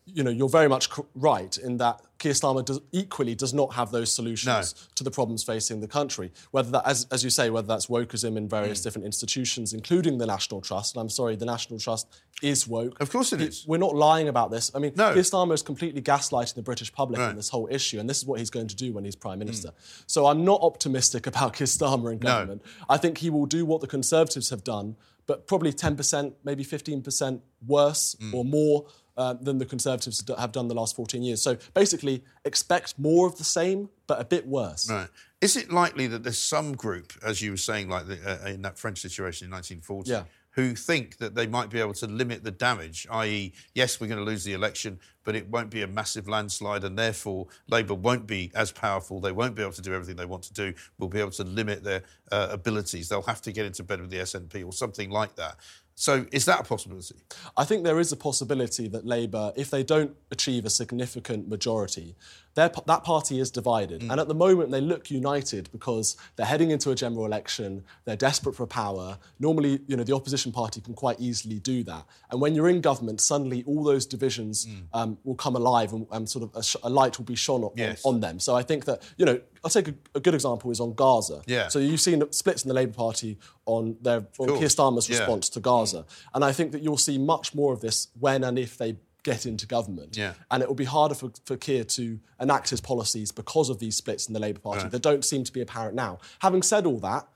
you 0.06 0.24
know, 0.24 0.32
you're 0.32 0.48
very 0.50 0.69
much 0.69 0.89
right 1.15 1.58
in 1.58 1.78
that 1.78 2.00
Keir 2.17 2.32
Starmer 2.32 2.63
does, 2.63 2.80
equally 2.93 3.36
does 3.36 3.54
not 3.54 3.74
have 3.74 3.91
those 3.91 4.10
solutions 4.13 4.74
to 4.96 5.04
the 5.04 5.12
problems 5.12 5.43
facing 5.43 5.82
the 5.82 5.89
country. 5.89 6.32
Whether 6.52 6.72
that, 6.72 6.88
as, 6.88 7.06
as 7.12 7.22
you 7.22 7.30
say, 7.30 7.50
whether 7.50 7.67
that's 7.67 7.88
wokeism 7.88 8.38
in 8.38 8.48
various 8.48 8.80
Hmm. 8.80 8.84
different 8.84 9.06
institutions, 9.06 9.74
including 9.74 10.19
the 10.19 10.26
National 10.26 10.62
Trust. 10.62 10.96
And 10.96 11.02
I'm 11.02 11.10
sorry, 11.10 11.36
the 11.36 11.46
National 11.46 11.80
Trust 11.80 12.08
is 12.41 12.65
woke. 12.65 12.98
Of 13.02 13.12
course 13.12 13.34
it 13.34 13.41
is. 13.41 13.65
We're 13.67 13.78
not 13.78 13.93
lying 13.96 14.30
about 14.30 14.52
this. 14.52 14.72
I 14.74 14.80
mean, 14.80 14.93
No. 14.96 15.13
Keir 15.13 15.24
Starmer 15.24 15.54
is 15.54 15.62
completely 15.62 16.02
gaslighting 16.02 16.54
the 16.56 16.62
British 16.62 16.93
public 16.93 17.19
Right. 17.19 17.30
on 17.32 17.36
this 17.36 17.50
whole 17.50 17.67
issue, 17.69 18.00
and 18.00 18.10
this 18.10 18.19
is 18.19 18.26
what 18.26 18.39
he's 18.39 18.50
going 18.50 18.67
to 18.67 18.76
do 18.76 18.93
when 18.93 19.04
he's 19.04 19.17
Prime 19.17 19.39
Minister. 19.39 19.72
So 20.08 20.28
I'm 20.28 20.46
not 20.46 20.62
optimistic 20.62 21.28
about 21.28 21.54
Keir 21.54 21.67
Starmer 21.67 22.13
in 22.13 22.19
No. 22.19 22.28
government. 22.28 22.62
I 22.89 22.96
think 22.98 23.17
he 23.17 23.30
will 23.30 23.48
do 23.48 23.65
what 23.65 23.82
the 23.82 23.88
Conservatives 23.88 24.50
have 24.50 24.63
done, 24.63 24.96
but 25.26 25.48
probably 25.48 25.72
10%, 25.74 26.36
maybe 26.43 26.63
15% 26.63 27.41
worse 27.65 28.15
Mm. 28.19 28.34
or 28.34 28.46
more 28.46 28.86
uh, 29.17 29.34
than 29.34 29.58
the 29.58 29.65
Conservatives 29.65 30.23
have 30.38 30.52
done 30.52 30.67
the 30.67 30.73
last 30.73 30.95
14 30.95 31.21
years. 31.21 31.41
So 31.41 31.58
basically, 31.73 32.23
expect 32.45 32.97
more 32.97 33.28
of 33.28 33.38
the 33.38 33.43
same, 33.43 33.89
but 34.08 34.19
a 34.19 34.26
bit 34.26 34.47
worse. 34.47 34.89
Right. 34.89 35.08
Is 35.41 35.56
it 35.56 35.71
likely 35.71 36.08
that 36.08 36.23
there's 36.23 36.38
some 36.39 36.73
group, 36.76 37.14
as 37.24 37.41
you 37.41 37.51
were 37.51 37.57
saying, 37.57 37.89
like 37.89 38.07
the, 38.07 38.18
uh, 38.45 38.47
in 38.49 38.61
that 38.64 38.78
French 38.78 38.99
situation 39.01 39.45
in 39.45 39.51
1940, 39.51 40.09
Yeah. 40.09 40.24
who 40.51 40.74
think 40.76 41.18
that 41.18 41.36
they 41.36 41.47
might 41.47 41.70
be 41.70 41.80
able 41.80 41.93
to 41.95 42.07
limit 42.07 42.43
the 42.43 42.51
damage, 42.51 43.05
i.e., 43.11 43.51
yes, 43.74 43.99
we're 43.99 44.07
going 44.07 44.20
to 44.20 44.26
lose 44.26 44.43
the 44.43 44.53
election, 44.53 44.99
but 45.26 45.36
it 45.36 45.47
won't 45.49 45.70
be 45.70 45.82
a 45.82 45.88
massive 45.88 46.28
landslide, 46.28 46.84
and 46.84 46.97
therefore 46.97 47.47
Labour 47.68 47.93
won't 47.95 48.26
be 48.28 48.51
as 48.55 48.72
powerful. 48.72 49.20
They 49.20 49.32
won't 49.32 49.55
be 49.55 49.61
able 49.61 49.72
to 49.74 49.82
do 49.82 49.93
everything 49.93 50.16
they 50.16 50.26
want 50.26 50.43
to 50.43 50.53
do. 50.53 50.74
We'll 50.97 51.09
be 51.09 51.20
able 51.20 51.32
to 51.32 51.43
limit 51.43 51.84
their 51.84 52.03
uh, 52.32 52.47
abilities. 52.51 53.09
They'll 53.09 53.22
have 53.24 53.41
to 53.41 53.51
get 53.51 53.66
into 53.66 53.84
bed 53.84 53.99
with 54.01 54.09
the 54.11 54.18
SNP 54.18 54.66
or 54.66 54.72
something 54.74 55.09
like 55.09 55.36
that. 55.36 55.57
So, 55.96 56.26
is 56.32 56.46
that 56.46 56.62
a 56.62 56.64
possibility? 56.64 57.16
I 57.56 57.66
think 57.66 57.84
there 57.84 58.00
is 58.00 58.12
a 58.12 58.18
possibility 58.18 58.88
that 58.89 59.06
Labour, 59.06 59.54
if 59.56 59.70
they 59.70 59.84
don't 59.84 60.16
achieve 60.32 60.66
a 60.66 60.70
significant 60.70 61.48
majority, 61.48 62.16
that 62.56 63.04
party 63.04 63.39
is 63.39 63.50
divided. 63.50 64.02
Mm. 64.02 64.12
And 64.12 64.20
at 64.20 64.28
the 64.28 64.36
moment, 64.36 64.72
they 64.72 64.82
look 64.82 65.10
united 65.10 65.72
because 65.72 66.16
they're 66.36 66.46
heading 66.46 66.72
into 66.72 66.91
a 66.91 66.96
general 66.96 67.26
election, 67.26 67.84
they're 68.06 68.16
desperate 68.16 68.56
for 68.56 68.68
power. 68.68 69.18
Normally, 69.39 69.80
you 69.88 69.98
know, 69.98 70.04
the 70.04 70.14
opposition 70.14 70.52
party 70.52 70.82
can 70.82 70.94
quite 70.94 71.20
easily 71.20 71.60
do 71.60 71.84
that. 71.86 72.06
And 72.30 72.39
when 72.39 72.54
you're 72.54 72.70
in 72.70 72.82
government, 72.82 73.22
suddenly 73.22 73.64
all 73.66 73.84
those 73.84 74.06
divisions 74.06 74.66
mm. 74.66 74.84
um, 74.94 75.18
will 75.24 75.36
come 75.36 75.56
alive 75.56 75.94
and, 75.94 76.06
and 76.12 76.30
sort 76.30 76.44
of 76.44 76.56
a, 76.56 76.64
sh- 76.64 76.76
a, 76.84 76.89
light 76.89 77.18
will 77.18 77.26
be 77.26 77.36
shone 77.36 77.64
on, 77.64 77.72
yes. 77.76 78.02
on, 78.06 78.20
them. 78.20 78.39
So 78.39 78.56
I 78.56 78.62
think 78.62 78.86
that, 78.86 79.02
you 79.18 79.26
know, 79.26 79.39
I'll 79.64 79.70
take 79.70 79.88
a, 79.88 79.93
a, 80.16 80.20
good 80.20 80.34
example 80.34 80.72
is 80.72 80.80
on 80.80 80.93
Gaza. 80.93 81.41
Yeah. 81.45 81.70
So 81.70 81.80
you've 81.80 82.01
seen 82.01 82.30
splits 82.32 82.64
in 82.64 82.68
the 82.68 82.74
Labour 82.74 82.93
Party 82.93 83.38
on 83.66 83.97
their 84.01 84.26
on 84.38 84.49
Keir 84.59 84.68
Starmer's 84.68 85.09
yeah. 85.09 85.20
response 85.20 85.49
to 85.49 85.59
Gaza. 85.59 86.05
And 86.34 86.43
I 86.43 86.51
think 86.51 86.74
that 86.74 86.82
you'll 86.82 86.97
see 86.97 87.18
much 87.18 87.55
more 87.55 87.72
of 87.74 87.80
this 87.80 88.09
when 88.20 88.43
and 88.43 88.59
if 88.59 88.78
they 88.78 88.97
get 89.24 89.45
into 89.45 89.66
government. 89.66 90.18
Yeah. 90.18 90.34
And 90.51 90.61
it 90.61 90.68
will 90.68 90.76
be 90.76 90.84
harder 90.84 91.16
for, 91.16 91.32
for 91.45 91.55
Keir 91.55 91.86
to 91.86 92.20
enact 92.39 92.70
his 92.70 92.82
policies 92.82 93.32
because 93.32 93.70
of 93.70 93.80
these 93.80 93.95
splits 93.95 94.28
in 94.28 94.34
the 94.34 94.39
Labour 94.39 94.59
Party 94.59 94.89
that 94.89 95.01
don't 95.01 95.24
seem 95.24 95.43
to 95.45 95.51
be 95.51 95.61
apparent 95.61 95.95
now. 95.95 96.20
Having 96.39 96.64
said 96.64 96.86
all 96.86 96.99
that, 96.99 97.28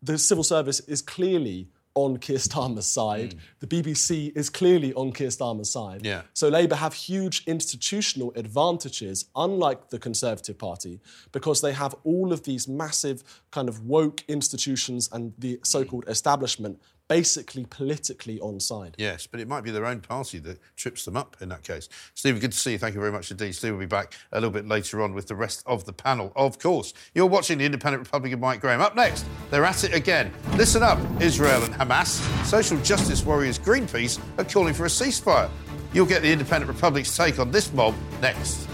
the 0.00 0.16
civil 0.16 0.44
service 0.44 0.80
is 0.80 1.02
clearly 1.02 1.68
on 1.94 2.18
Keir 2.18 2.38
Starmer's 2.38 2.86
side. 2.86 3.34
Mm. 3.34 3.38
The 3.60 3.66
BBC 3.66 4.36
is 4.36 4.50
clearly 4.50 4.92
on 4.94 5.12
Keir 5.12 5.28
Starmer's 5.28 5.70
side. 5.70 6.04
Yeah. 6.04 6.22
So 6.32 6.48
Labour 6.48 6.76
have 6.76 6.94
huge 6.94 7.44
institutional 7.46 8.32
advantages, 8.34 9.26
unlike 9.36 9.90
the 9.90 9.98
Conservative 9.98 10.58
Party, 10.58 11.00
because 11.32 11.60
they 11.60 11.72
have 11.72 11.94
all 12.04 12.32
of 12.32 12.42
these 12.42 12.66
massive 12.66 13.22
kind 13.50 13.68
of 13.68 13.84
woke 13.86 14.24
institutions 14.26 15.08
and 15.12 15.32
the 15.38 15.60
so-called 15.62 16.04
establishment 16.08 16.80
basically 17.14 17.64
politically 17.66 18.40
on 18.40 18.58
side. 18.58 18.96
Yes, 18.98 19.28
but 19.28 19.38
it 19.38 19.46
might 19.46 19.62
be 19.62 19.70
their 19.70 19.86
own 19.86 20.00
party 20.00 20.40
that 20.40 20.58
trips 20.74 21.04
them 21.04 21.16
up 21.16 21.36
in 21.40 21.48
that 21.48 21.62
case. 21.62 21.88
Stephen, 22.14 22.40
good 22.40 22.50
to 22.50 22.58
see 22.58 22.72
you. 22.72 22.78
Thank 22.78 22.96
you 22.96 23.00
very 23.00 23.12
much 23.12 23.30
indeed. 23.30 23.54
Steve 23.54 23.70
will 23.70 23.78
be 23.78 23.86
back 23.86 24.14
a 24.32 24.36
little 24.36 24.50
bit 24.50 24.66
later 24.66 25.00
on 25.00 25.14
with 25.14 25.28
the 25.28 25.36
rest 25.36 25.62
of 25.64 25.84
the 25.84 25.92
panel. 25.92 26.32
Of 26.34 26.58
course, 26.58 26.92
you're 27.14 27.28
watching 27.28 27.58
the 27.58 27.66
Independent 27.66 28.02
Republic 28.02 28.32
of 28.32 28.40
Mike 28.40 28.60
Graham. 28.60 28.80
Up 28.80 28.96
next, 28.96 29.24
they're 29.52 29.64
at 29.64 29.84
it 29.84 29.94
again. 29.94 30.32
Listen 30.56 30.82
up, 30.82 30.98
Israel 31.22 31.62
and 31.62 31.72
Hamas. 31.74 32.18
Social 32.44 32.80
justice 32.80 33.24
warriors 33.24 33.60
Greenpeace 33.60 34.20
are 34.36 34.44
calling 34.44 34.74
for 34.74 34.86
a 34.86 34.88
ceasefire. 34.88 35.48
You'll 35.92 36.06
get 36.06 36.22
the 36.22 36.32
Independent 36.32 36.68
Republic's 36.68 37.16
take 37.16 37.38
on 37.38 37.52
this 37.52 37.72
mob 37.72 37.94
next. 38.20 38.66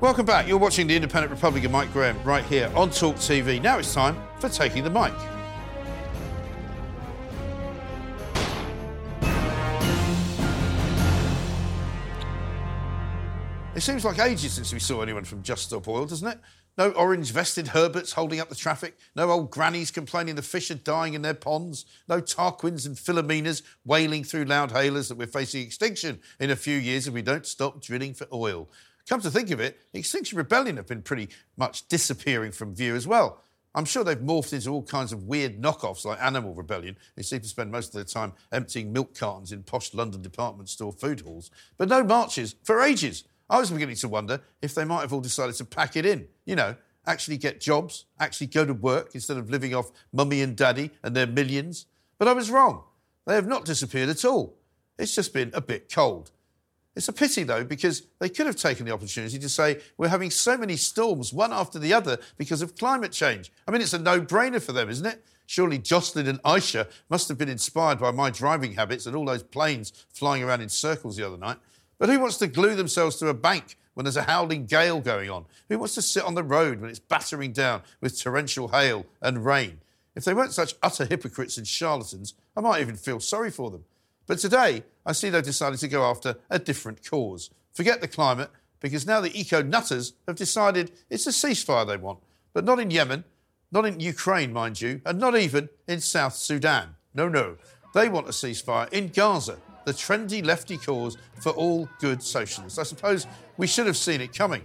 Welcome 0.00 0.24
back. 0.24 0.48
You're 0.48 0.56
watching 0.56 0.86
the 0.86 0.96
Independent 0.96 1.30
Republic 1.30 1.64
of 1.64 1.70
Mike 1.70 1.92
Graham 1.92 2.18
right 2.24 2.44
here 2.44 2.72
on 2.74 2.88
Talk 2.88 3.16
TV. 3.16 3.60
Now 3.60 3.76
it's 3.76 3.92
time 3.92 4.16
for 4.40 4.48
Taking 4.48 4.84
the 4.84 4.90
Mic. 4.90 5.12
It 13.74 13.82
seems 13.82 14.04
like 14.04 14.18
ages 14.18 14.52
since 14.52 14.72
we 14.72 14.78
saw 14.78 15.00
anyone 15.00 15.24
from 15.24 15.42
Just 15.42 15.64
Stop 15.64 15.88
Oil, 15.88 16.04
doesn't 16.04 16.26
it? 16.26 16.38
No 16.76 16.90
orange 16.90 17.32
vested 17.32 17.68
Herberts 17.68 18.12
holding 18.12 18.40
up 18.40 18.48
the 18.48 18.54
traffic. 18.54 18.96
No 19.14 19.30
old 19.30 19.50
grannies 19.50 19.90
complaining 19.90 20.34
the 20.34 20.42
fish 20.42 20.70
are 20.70 20.74
dying 20.74 21.14
in 21.14 21.22
their 21.22 21.34
ponds. 21.34 21.84
No 22.08 22.20
Tarquins 22.20 22.86
and 22.86 22.96
Philomenas 22.96 23.62
wailing 23.84 24.24
through 24.24 24.44
loud 24.44 24.72
hailers 24.72 25.08
that 25.08 25.18
we're 25.18 25.26
facing 25.26 25.62
extinction 25.62 26.20
in 26.38 26.50
a 26.50 26.56
few 26.56 26.76
years 26.76 27.06
if 27.06 27.14
we 27.14 27.22
don't 27.22 27.46
stop 27.46 27.82
drilling 27.82 28.14
for 28.14 28.26
oil. 28.32 28.68
Come 29.08 29.20
to 29.22 29.30
think 29.30 29.50
of 29.50 29.60
it, 29.60 29.80
Extinction 29.92 30.38
Rebellion 30.38 30.76
have 30.76 30.86
been 30.86 31.02
pretty 31.02 31.28
much 31.56 31.88
disappearing 31.88 32.52
from 32.52 32.74
view 32.74 32.94
as 32.94 33.06
well. 33.06 33.42
I'm 33.74 33.84
sure 33.84 34.02
they've 34.02 34.18
morphed 34.18 34.52
into 34.52 34.70
all 34.70 34.82
kinds 34.82 35.12
of 35.12 35.24
weird 35.24 35.62
knockoffs 35.62 36.04
like 36.04 36.20
Animal 36.20 36.54
Rebellion, 36.54 36.96
who 37.16 37.22
seem 37.22 37.40
to 37.40 37.48
spend 37.48 37.70
most 37.70 37.88
of 37.88 37.92
their 37.94 38.04
time 38.04 38.32
emptying 38.50 38.92
milk 38.92 39.16
cartons 39.16 39.52
in 39.52 39.62
posh 39.62 39.94
London 39.94 40.22
department 40.22 40.68
store 40.68 40.92
food 40.92 41.20
halls. 41.20 41.50
But 41.76 41.88
no 41.88 42.02
marches 42.02 42.56
for 42.64 42.80
ages. 42.80 43.24
I 43.48 43.58
was 43.58 43.70
beginning 43.70 43.96
to 43.96 44.08
wonder 44.08 44.40
if 44.60 44.74
they 44.74 44.84
might 44.84 45.02
have 45.02 45.12
all 45.12 45.20
decided 45.20 45.54
to 45.56 45.64
pack 45.64 45.96
it 45.96 46.04
in. 46.04 46.26
You 46.46 46.56
know, 46.56 46.76
actually 47.06 47.36
get 47.36 47.60
jobs, 47.60 48.06
actually 48.18 48.48
go 48.48 48.64
to 48.64 48.74
work 48.74 49.14
instead 49.14 49.36
of 49.36 49.50
living 49.50 49.74
off 49.74 49.90
mummy 50.12 50.42
and 50.42 50.56
daddy 50.56 50.90
and 51.02 51.14
their 51.14 51.26
millions. 51.26 51.86
But 52.18 52.28
I 52.28 52.32
was 52.32 52.50
wrong. 52.50 52.84
They 53.26 53.34
have 53.34 53.46
not 53.46 53.64
disappeared 53.64 54.08
at 54.08 54.24
all. 54.24 54.56
It's 54.98 55.14
just 55.14 55.32
been 55.32 55.50
a 55.54 55.60
bit 55.60 55.92
cold. 55.92 56.32
It's 56.96 57.08
a 57.08 57.12
pity, 57.12 57.44
though, 57.44 57.64
because 57.64 58.02
they 58.18 58.28
could 58.28 58.46
have 58.46 58.56
taken 58.56 58.84
the 58.84 58.92
opportunity 58.92 59.38
to 59.38 59.48
say, 59.48 59.80
we're 59.96 60.08
having 60.08 60.30
so 60.30 60.56
many 60.56 60.76
storms, 60.76 61.32
one 61.32 61.52
after 61.52 61.78
the 61.78 61.92
other, 61.92 62.18
because 62.36 62.62
of 62.62 62.76
climate 62.76 63.12
change. 63.12 63.52
I 63.66 63.70
mean, 63.70 63.80
it's 63.80 63.92
a 63.92 63.98
no 63.98 64.20
brainer 64.20 64.60
for 64.60 64.72
them, 64.72 64.90
isn't 64.90 65.06
it? 65.06 65.24
Surely 65.46 65.78
Jocelyn 65.78 66.28
and 66.28 66.42
Aisha 66.42 66.88
must 67.08 67.28
have 67.28 67.38
been 67.38 67.48
inspired 67.48 67.98
by 67.98 68.10
my 68.10 68.30
driving 68.30 68.74
habits 68.74 69.06
and 69.06 69.16
all 69.16 69.24
those 69.24 69.42
planes 69.42 70.06
flying 70.08 70.42
around 70.42 70.60
in 70.60 70.68
circles 70.68 71.16
the 71.16 71.26
other 71.26 71.36
night. 71.36 71.58
But 71.98 72.08
who 72.08 72.20
wants 72.20 72.38
to 72.38 72.46
glue 72.46 72.74
themselves 72.74 73.16
to 73.16 73.28
a 73.28 73.34
bank 73.34 73.76
when 73.94 74.04
there's 74.04 74.16
a 74.16 74.22
howling 74.22 74.66
gale 74.66 75.00
going 75.00 75.28
on? 75.28 75.46
Who 75.68 75.78
wants 75.78 75.94
to 75.96 76.02
sit 76.02 76.24
on 76.24 76.34
the 76.34 76.44
road 76.44 76.80
when 76.80 76.88
it's 76.88 76.98
battering 76.98 77.52
down 77.52 77.82
with 78.00 78.20
torrential 78.20 78.68
hail 78.68 79.06
and 79.20 79.44
rain? 79.44 79.80
If 80.14 80.24
they 80.24 80.34
weren't 80.34 80.52
such 80.52 80.74
utter 80.82 81.04
hypocrites 81.04 81.56
and 81.56 81.66
charlatans, 81.66 82.34
I 82.56 82.60
might 82.60 82.80
even 82.80 82.96
feel 82.96 83.20
sorry 83.20 83.50
for 83.50 83.70
them. 83.70 83.84
But 84.30 84.38
today, 84.38 84.84
I 85.04 85.10
see 85.10 85.28
they've 85.28 85.42
decided 85.42 85.80
to 85.80 85.88
go 85.88 86.04
after 86.04 86.36
a 86.48 86.60
different 86.60 87.04
cause. 87.04 87.50
Forget 87.72 88.00
the 88.00 88.06
climate, 88.06 88.50
because 88.78 89.04
now 89.04 89.20
the 89.20 89.36
eco 89.36 89.60
nutters 89.60 90.12
have 90.28 90.36
decided 90.36 90.92
it's 91.10 91.26
a 91.26 91.30
ceasefire 91.30 91.84
they 91.84 91.96
want. 91.96 92.20
But 92.52 92.64
not 92.64 92.78
in 92.78 92.92
Yemen, 92.92 93.24
not 93.72 93.86
in 93.86 93.98
Ukraine, 93.98 94.52
mind 94.52 94.80
you, 94.80 95.00
and 95.04 95.18
not 95.18 95.36
even 95.36 95.68
in 95.88 96.00
South 96.00 96.36
Sudan. 96.36 96.94
No, 97.12 97.28
no. 97.28 97.56
They 97.92 98.08
want 98.08 98.28
a 98.28 98.30
ceasefire 98.30 98.88
in 98.92 99.08
Gaza, 99.08 99.58
the 99.84 99.92
trendy 99.92 100.46
lefty 100.46 100.76
cause 100.76 101.16
for 101.42 101.50
all 101.50 101.88
good 101.98 102.22
socialists. 102.22 102.78
I 102.78 102.84
suppose 102.84 103.26
we 103.56 103.66
should 103.66 103.88
have 103.88 103.96
seen 103.96 104.20
it 104.20 104.32
coming. 104.32 104.62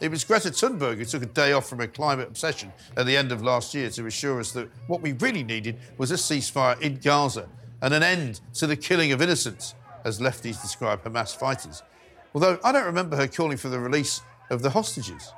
It 0.00 0.10
was 0.10 0.24
Greta 0.24 0.48
Thunberg 0.48 0.96
who 0.96 1.04
took 1.04 1.22
a 1.22 1.26
day 1.26 1.52
off 1.52 1.68
from 1.68 1.80
her 1.80 1.86
climate 1.86 2.28
obsession 2.28 2.72
at 2.96 3.04
the 3.04 3.18
end 3.18 3.30
of 3.30 3.42
last 3.42 3.74
year 3.74 3.90
to 3.90 4.06
assure 4.06 4.40
us 4.40 4.52
that 4.52 4.70
what 4.86 5.02
we 5.02 5.12
really 5.12 5.42
needed 5.42 5.78
was 5.98 6.12
a 6.12 6.14
ceasefire 6.14 6.80
in 6.80 6.96
Gaza 6.96 7.46
and 7.82 7.92
an 7.92 8.02
end 8.02 8.40
to 8.54 8.66
the 8.66 8.76
killing 8.76 9.12
of 9.12 9.20
innocents, 9.20 9.74
as 10.04 10.20
lefties 10.20 10.62
describe 10.62 11.04
Hamas 11.04 11.36
fighters. 11.36 11.82
Although 12.34 12.58
I 12.64 12.72
don't 12.72 12.86
remember 12.86 13.16
her 13.16 13.28
calling 13.28 13.58
for 13.58 13.68
the 13.68 13.78
release 13.78 14.22
of 14.48 14.62
the 14.62 14.70
hostages. 14.70 15.32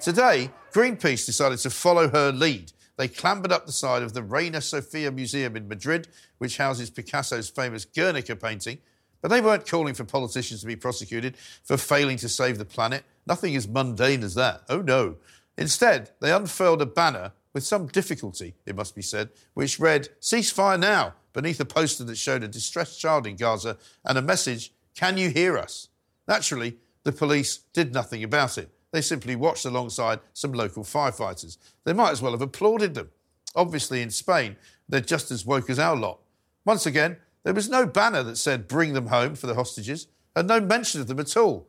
Today, 0.00 0.50
Greenpeace 0.72 1.26
decided 1.26 1.58
to 1.60 1.70
follow 1.70 2.08
her 2.08 2.30
lead. 2.30 2.72
They 2.96 3.08
clambered 3.08 3.52
up 3.52 3.66
the 3.66 3.72
side 3.72 4.02
of 4.02 4.12
the 4.12 4.22
Reina 4.22 4.60
Sofia 4.60 5.10
Museum 5.10 5.56
in 5.56 5.68
Madrid, 5.68 6.08
which 6.38 6.58
houses 6.58 6.90
Picasso's 6.90 7.48
famous 7.48 7.84
Guernica 7.84 8.36
painting. 8.36 8.78
But 9.22 9.28
they 9.28 9.40
weren't 9.40 9.66
calling 9.66 9.94
for 9.94 10.04
politicians 10.04 10.60
to 10.60 10.66
be 10.66 10.76
prosecuted 10.76 11.36
for 11.64 11.76
failing 11.76 12.18
to 12.18 12.28
save 12.28 12.58
the 12.58 12.64
planet. 12.64 13.04
Nothing 13.26 13.56
as 13.56 13.66
mundane 13.66 14.22
as 14.22 14.34
that. 14.34 14.62
Oh 14.68 14.82
no. 14.82 15.16
Instead, 15.58 16.10
they 16.20 16.32
unfurled 16.32 16.82
a 16.82 16.86
banner 16.86 17.32
with 17.54 17.64
some 17.64 17.86
difficulty, 17.86 18.54
it 18.66 18.76
must 18.76 18.94
be 18.94 19.00
said, 19.00 19.30
which 19.54 19.80
read, 19.80 20.10
Ceasefire 20.20 20.78
now, 20.78 21.14
beneath 21.36 21.60
a 21.60 21.66
poster 21.66 22.02
that 22.02 22.16
showed 22.16 22.42
a 22.42 22.48
distressed 22.48 22.98
child 22.98 23.26
in 23.26 23.36
Gaza 23.36 23.76
and 24.06 24.16
a 24.16 24.22
message, 24.22 24.72
Can 24.94 25.18
you 25.18 25.28
hear 25.28 25.58
us? 25.58 25.88
Naturally, 26.26 26.78
the 27.04 27.12
police 27.12 27.58
did 27.74 27.92
nothing 27.92 28.24
about 28.24 28.56
it. 28.56 28.70
They 28.90 29.02
simply 29.02 29.36
watched 29.36 29.66
alongside 29.66 30.20
some 30.32 30.52
local 30.52 30.82
firefighters. 30.82 31.58
They 31.84 31.92
might 31.92 32.12
as 32.12 32.22
well 32.22 32.32
have 32.32 32.40
applauded 32.40 32.94
them. 32.94 33.10
Obviously, 33.54 34.00
in 34.00 34.08
Spain, 34.08 34.56
they're 34.88 35.02
just 35.02 35.30
as 35.30 35.44
woke 35.44 35.68
as 35.68 35.78
our 35.78 35.94
lot. 35.94 36.20
Once 36.64 36.86
again, 36.86 37.18
there 37.44 37.52
was 37.52 37.68
no 37.68 37.84
banner 37.84 38.22
that 38.22 38.36
said 38.36 38.66
bring 38.66 38.94
them 38.94 39.08
home 39.08 39.34
for 39.34 39.46
the 39.46 39.56
hostages, 39.56 40.06
and 40.34 40.48
no 40.48 40.58
mention 40.58 41.02
of 41.02 41.06
them 41.06 41.20
at 41.20 41.36
all, 41.36 41.68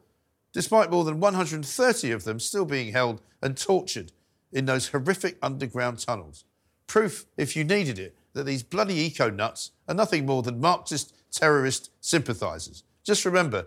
despite 0.54 0.92
more 0.92 1.04
than 1.04 1.20
130 1.20 2.12
of 2.12 2.24
them 2.24 2.40
still 2.40 2.66
being 2.66 2.94
held 2.94 3.22
and 3.42 3.58
tortured 3.58 4.14
in 4.50 4.66
those 4.66 4.88
horrific 4.88 5.38
underground 5.42 6.00
tunnels. 6.00 6.46
Proof, 6.88 7.26
if 7.36 7.58
you 7.58 7.66
needed 7.66 8.00
it, 8.00 8.17
that 8.38 8.46
these 8.46 8.62
bloody 8.62 8.94
eco 9.00 9.32
nuts 9.32 9.72
are 9.88 9.96
nothing 9.96 10.26
more 10.26 10.44
than 10.44 10.62
Marxist 10.62 11.14
terrorist 11.32 11.90
sympathisers. 12.00 12.84
Just 13.04 13.26
remember, 13.26 13.66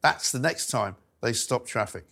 that's 0.00 0.30
the 0.30 0.38
next 0.38 0.68
time 0.68 0.94
they 1.20 1.32
stop 1.32 1.66
traffic. 1.66 2.06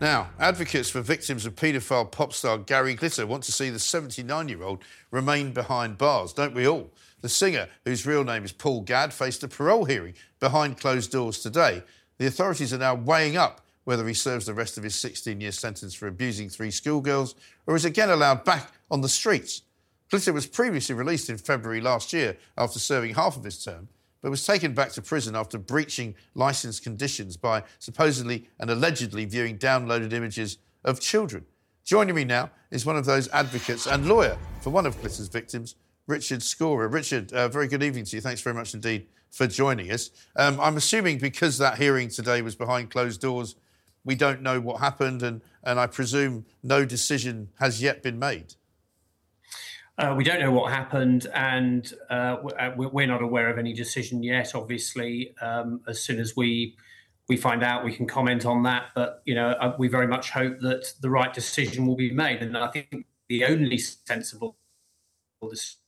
Now, 0.00 0.28
advocates 0.38 0.90
for 0.90 1.00
victims 1.00 1.46
of 1.46 1.56
paedophile 1.56 2.12
pop 2.12 2.34
star 2.34 2.58
Gary 2.58 2.92
Glitter 2.92 3.26
want 3.26 3.42
to 3.44 3.52
see 3.52 3.70
the 3.70 3.78
79 3.78 4.48
year 4.50 4.62
old 4.62 4.84
remain 5.10 5.52
behind 5.52 5.96
bars, 5.96 6.34
don't 6.34 6.54
we 6.54 6.68
all? 6.68 6.90
The 7.22 7.30
singer, 7.30 7.68
whose 7.86 8.04
real 8.04 8.22
name 8.22 8.44
is 8.44 8.52
Paul 8.52 8.82
Gadd, 8.82 9.14
faced 9.14 9.42
a 9.44 9.48
parole 9.48 9.86
hearing 9.86 10.12
behind 10.40 10.78
closed 10.78 11.10
doors 11.10 11.40
today. 11.40 11.82
The 12.18 12.26
authorities 12.26 12.72
are 12.72 12.78
now 12.78 12.94
weighing 12.94 13.36
up 13.36 13.60
whether 13.84 14.06
he 14.06 14.14
serves 14.14 14.46
the 14.46 14.54
rest 14.54 14.78
of 14.78 14.84
his 14.84 14.94
16 14.94 15.40
year 15.40 15.52
sentence 15.52 15.94
for 15.94 16.06
abusing 16.06 16.48
three 16.48 16.70
schoolgirls 16.70 17.34
or 17.66 17.76
is 17.76 17.84
again 17.84 18.10
allowed 18.10 18.44
back 18.44 18.72
on 18.90 19.00
the 19.00 19.08
streets. 19.08 19.62
Glitter 20.10 20.32
was 20.32 20.46
previously 20.46 20.94
released 20.94 21.28
in 21.28 21.38
February 21.38 21.80
last 21.80 22.12
year 22.12 22.36
after 22.56 22.78
serving 22.78 23.14
half 23.14 23.36
of 23.36 23.44
his 23.44 23.62
term, 23.62 23.88
but 24.22 24.30
was 24.30 24.46
taken 24.46 24.74
back 24.74 24.92
to 24.92 25.02
prison 25.02 25.34
after 25.34 25.58
breaching 25.58 26.14
licence 26.34 26.78
conditions 26.78 27.36
by 27.36 27.62
supposedly 27.78 28.48
and 28.60 28.70
allegedly 28.70 29.24
viewing 29.24 29.58
downloaded 29.58 30.12
images 30.12 30.58
of 30.84 31.00
children. 31.00 31.44
Joining 31.84 32.14
me 32.14 32.24
now 32.24 32.50
is 32.70 32.86
one 32.86 32.96
of 32.96 33.04
those 33.04 33.28
advocates 33.28 33.86
and 33.86 34.06
lawyer 34.06 34.38
for 34.60 34.70
one 34.70 34.86
of 34.86 34.96
Glitter's 35.00 35.28
victims, 35.28 35.74
Richard 36.06 36.42
Scorer. 36.42 36.88
Richard, 36.88 37.32
uh, 37.32 37.48
very 37.48 37.68
good 37.68 37.82
evening 37.82 38.04
to 38.04 38.16
you. 38.16 38.22
Thanks 38.22 38.40
very 38.40 38.54
much 38.54 38.72
indeed 38.72 39.06
for 39.34 39.48
joining 39.48 39.90
us. 39.90 40.10
Um, 40.36 40.60
I'm 40.60 40.76
assuming 40.76 41.18
because 41.18 41.58
that 41.58 41.76
hearing 41.76 42.08
today 42.08 42.40
was 42.40 42.54
behind 42.54 42.90
closed 42.90 43.20
doors, 43.20 43.56
we 44.04 44.14
don't 44.14 44.42
know 44.42 44.60
what 44.60 44.80
happened, 44.80 45.22
and, 45.22 45.40
and 45.64 45.80
I 45.80 45.86
presume 45.88 46.46
no 46.62 46.84
decision 46.84 47.48
has 47.58 47.82
yet 47.82 48.02
been 48.02 48.18
made. 48.18 48.54
Uh, 49.98 50.14
we 50.16 50.24
don't 50.24 50.40
know 50.40 50.50
what 50.50 50.72
happened, 50.72 51.26
and 51.34 51.92
uh, 52.10 52.36
uh 52.58 52.74
we're 52.76 53.06
not 53.06 53.22
aware 53.22 53.48
of 53.48 53.58
any 53.58 53.72
decision 53.72 54.22
yet. 54.22 54.54
Obviously, 54.54 55.34
um, 55.40 55.80
as 55.86 56.00
soon 56.00 56.20
as 56.20 56.36
we 56.36 56.76
we 57.28 57.36
find 57.36 57.62
out, 57.62 57.84
we 57.84 57.94
can 57.94 58.06
comment 58.06 58.44
on 58.44 58.64
that. 58.64 58.86
But 58.94 59.22
you 59.24 59.34
know, 59.34 59.50
uh, 59.50 59.74
we 59.78 59.88
very 59.88 60.08
much 60.08 60.30
hope 60.30 60.60
that 60.60 60.92
the 61.00 61.10
right 61.10 61.32
decision 61.32 61.86
will 61.86 61.96
be 61.96 62.12
made, 62.12 62.42
and 62.42 62.58
I 62.58 62.68
think 62.68 63.06
the 63.28 63.44
only 63.44 63.78
sensible 63.78 64.56
decision 65.40 65.83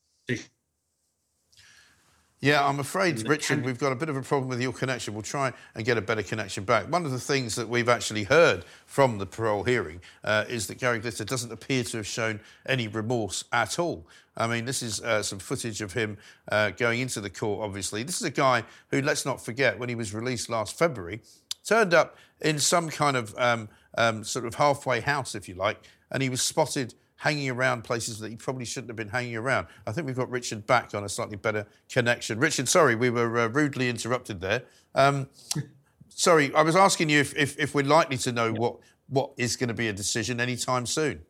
yeah, 2.40 2.66
I'm 2.66 2.80
afraid, 2.80 3.26
Richard, 3.26 3.64
we've 3.64 3.78
got 3.78 3.92
a 3.92 3.94
bit 3.94 4.10
of 4.10 4.16
a 4.16 4.22
problem 4.22 4.50
with 4.50 4.60
your 4.60 4.72
connection. 4.72 5.14
We'll 5.14 5.22
try 5.22 5.54
and 5.74 5.86
get 5.86 5.96
a 5.96 6.02
better 6.02 6.22
connection 6.22 6.64
back. 6.64 6.90
One 6.92 7.06
of 7.06 7.10
the 7.10 7.18
things 7.18 7.54
that 7.54 7.66
we've 7.66 7.88
actually 7.88 8.24
heard 8.24 8.64
from 8.84 9.16
the 9.16 9.24
parole 9.24 9.64
hearing 9.64 10.02
uh, 10.22 10.44
is 10.46 10.66
that 10.66 10.78
Gary 10.78 10.98
Glitter 10.98 11.24
doesn't 11.24 11.50
appear 11.50 11.82
to 11.84 11.96
have 11.96 12.06
shown 12.06 12.40
any 12.66 12.88
remorse 12.88 13.44
at 13.52 13.78
all. 13.78 14.06
I 14.36 14.46
mean, 14.46 14.66
this 14.66 14.82
is 14.82 15.00
uh, 15.00 15.22
some 15.22 15.38
footage 15.38 15.80
of 15.80 15.94
him 15.94 16.18
uh, 16.52 16.70
going 16.70 17.00
into 17.00 17.22
the 17.22 17.30
court, 17.30 17.64
obviously. 17.64 18.02
This 18.02 18.16
is 18.16 18.26
a 18.26 18.30
guy 18.30 18.64
who, 18.90 19.00
let's 19.00 19.24
not 19.24 19.42
forget, 19.42 19.78
when 19.78 19.88
he 19.88 19.94
was 19.94 20.12
released 20.12 20.50
last 20.50 20.78
February, 20.78 21.22
turned 21.64 21.94
up 21.94 22.18
in 22.42 22.58
some 22.58 22.90
kind 22.90 23.16
of 23.16 23.34
um, 23.38 23.70
um, 23.96 24.24
sort 24.24 24.44
of 24.44 24.56
halfway 24.56 25.00
house, 25.00 25.34
if 25.34 25.48
you 25.48 25.54
like, 25.54 25.80
and 26.10 26.22
he 26.22 26.28
was 26.28 26.42
spotted 26.42 26.94
hanging 27.16 27.50
around 27.50 27.82
places 27.82 28.18
that 28.18 28.30
he 28.30 28.36
probably 28.36 28.64
shouldn't 28.64 28.90
have 28.90 28.96
been 28.96 29.08
hanging 29.08 29.36
around. 29.36 29.66
I 29.86 29.92
think 29.92 30.06
we've 30.06 30.16
got 30.16 30.30
Richard 30.30 30.66
back 30.66 30.94
on 30.94 31.04
a 31.04 31.08
slightly 31.08 31.36
better 31.36 31.66
connection. 31.88 32.38
Richard, 32.38 32.68
sorry, 32.68 32.94
we 32.94 33.10
were 33.10 33.38
uh, 33.38 33.48
rudely 33.48 33.88
interrupted 33.88 34.40
there. 34.40 34.64
Um, 34.94 35.28
sorry, 36.08 36.54
I 36.54 36.62
was 36.62 36.76
asking 36.76 37.08
you 37.08 37.20
if, 37.20 37.34
if, 37.36 37.58
if, 37.58 37.74
we're 37.74 37.84
likely 37.84 38.18
to 38.18 38.32
know 38.32 38.52
what, 38.52 38.76
what 39.08 39.32
is 39.36 39.56
going 39.56 39.68
to 39.68 39.74
be 39.74 39.88
a 39.88 39.92
decision 39.92 40.40
anytime 40.40 40.86
soon. 40.86 41.22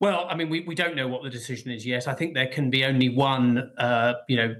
Well, 0.00 0.26
I 0.28 0.36
mean, 0.36 0.48
we, 0.48 0.60
we 0.60 0.74
don't 0.74 0.94
know 0.94 1.08
what 1.08 1.22
the 1.22 1.30
decision 1.30 1.70
is 1.70 1.84
yet. 1.84 2.06
I 2.06 2.14
think 2.14 2.34
there 2.34 2.46
can 2.46 2.70
be 2.70 2.84
only 2.84 3.08
one, 3.08 3.70
uh, 3.78 4.14
you 4.28 4.36
know, 4.36 4.54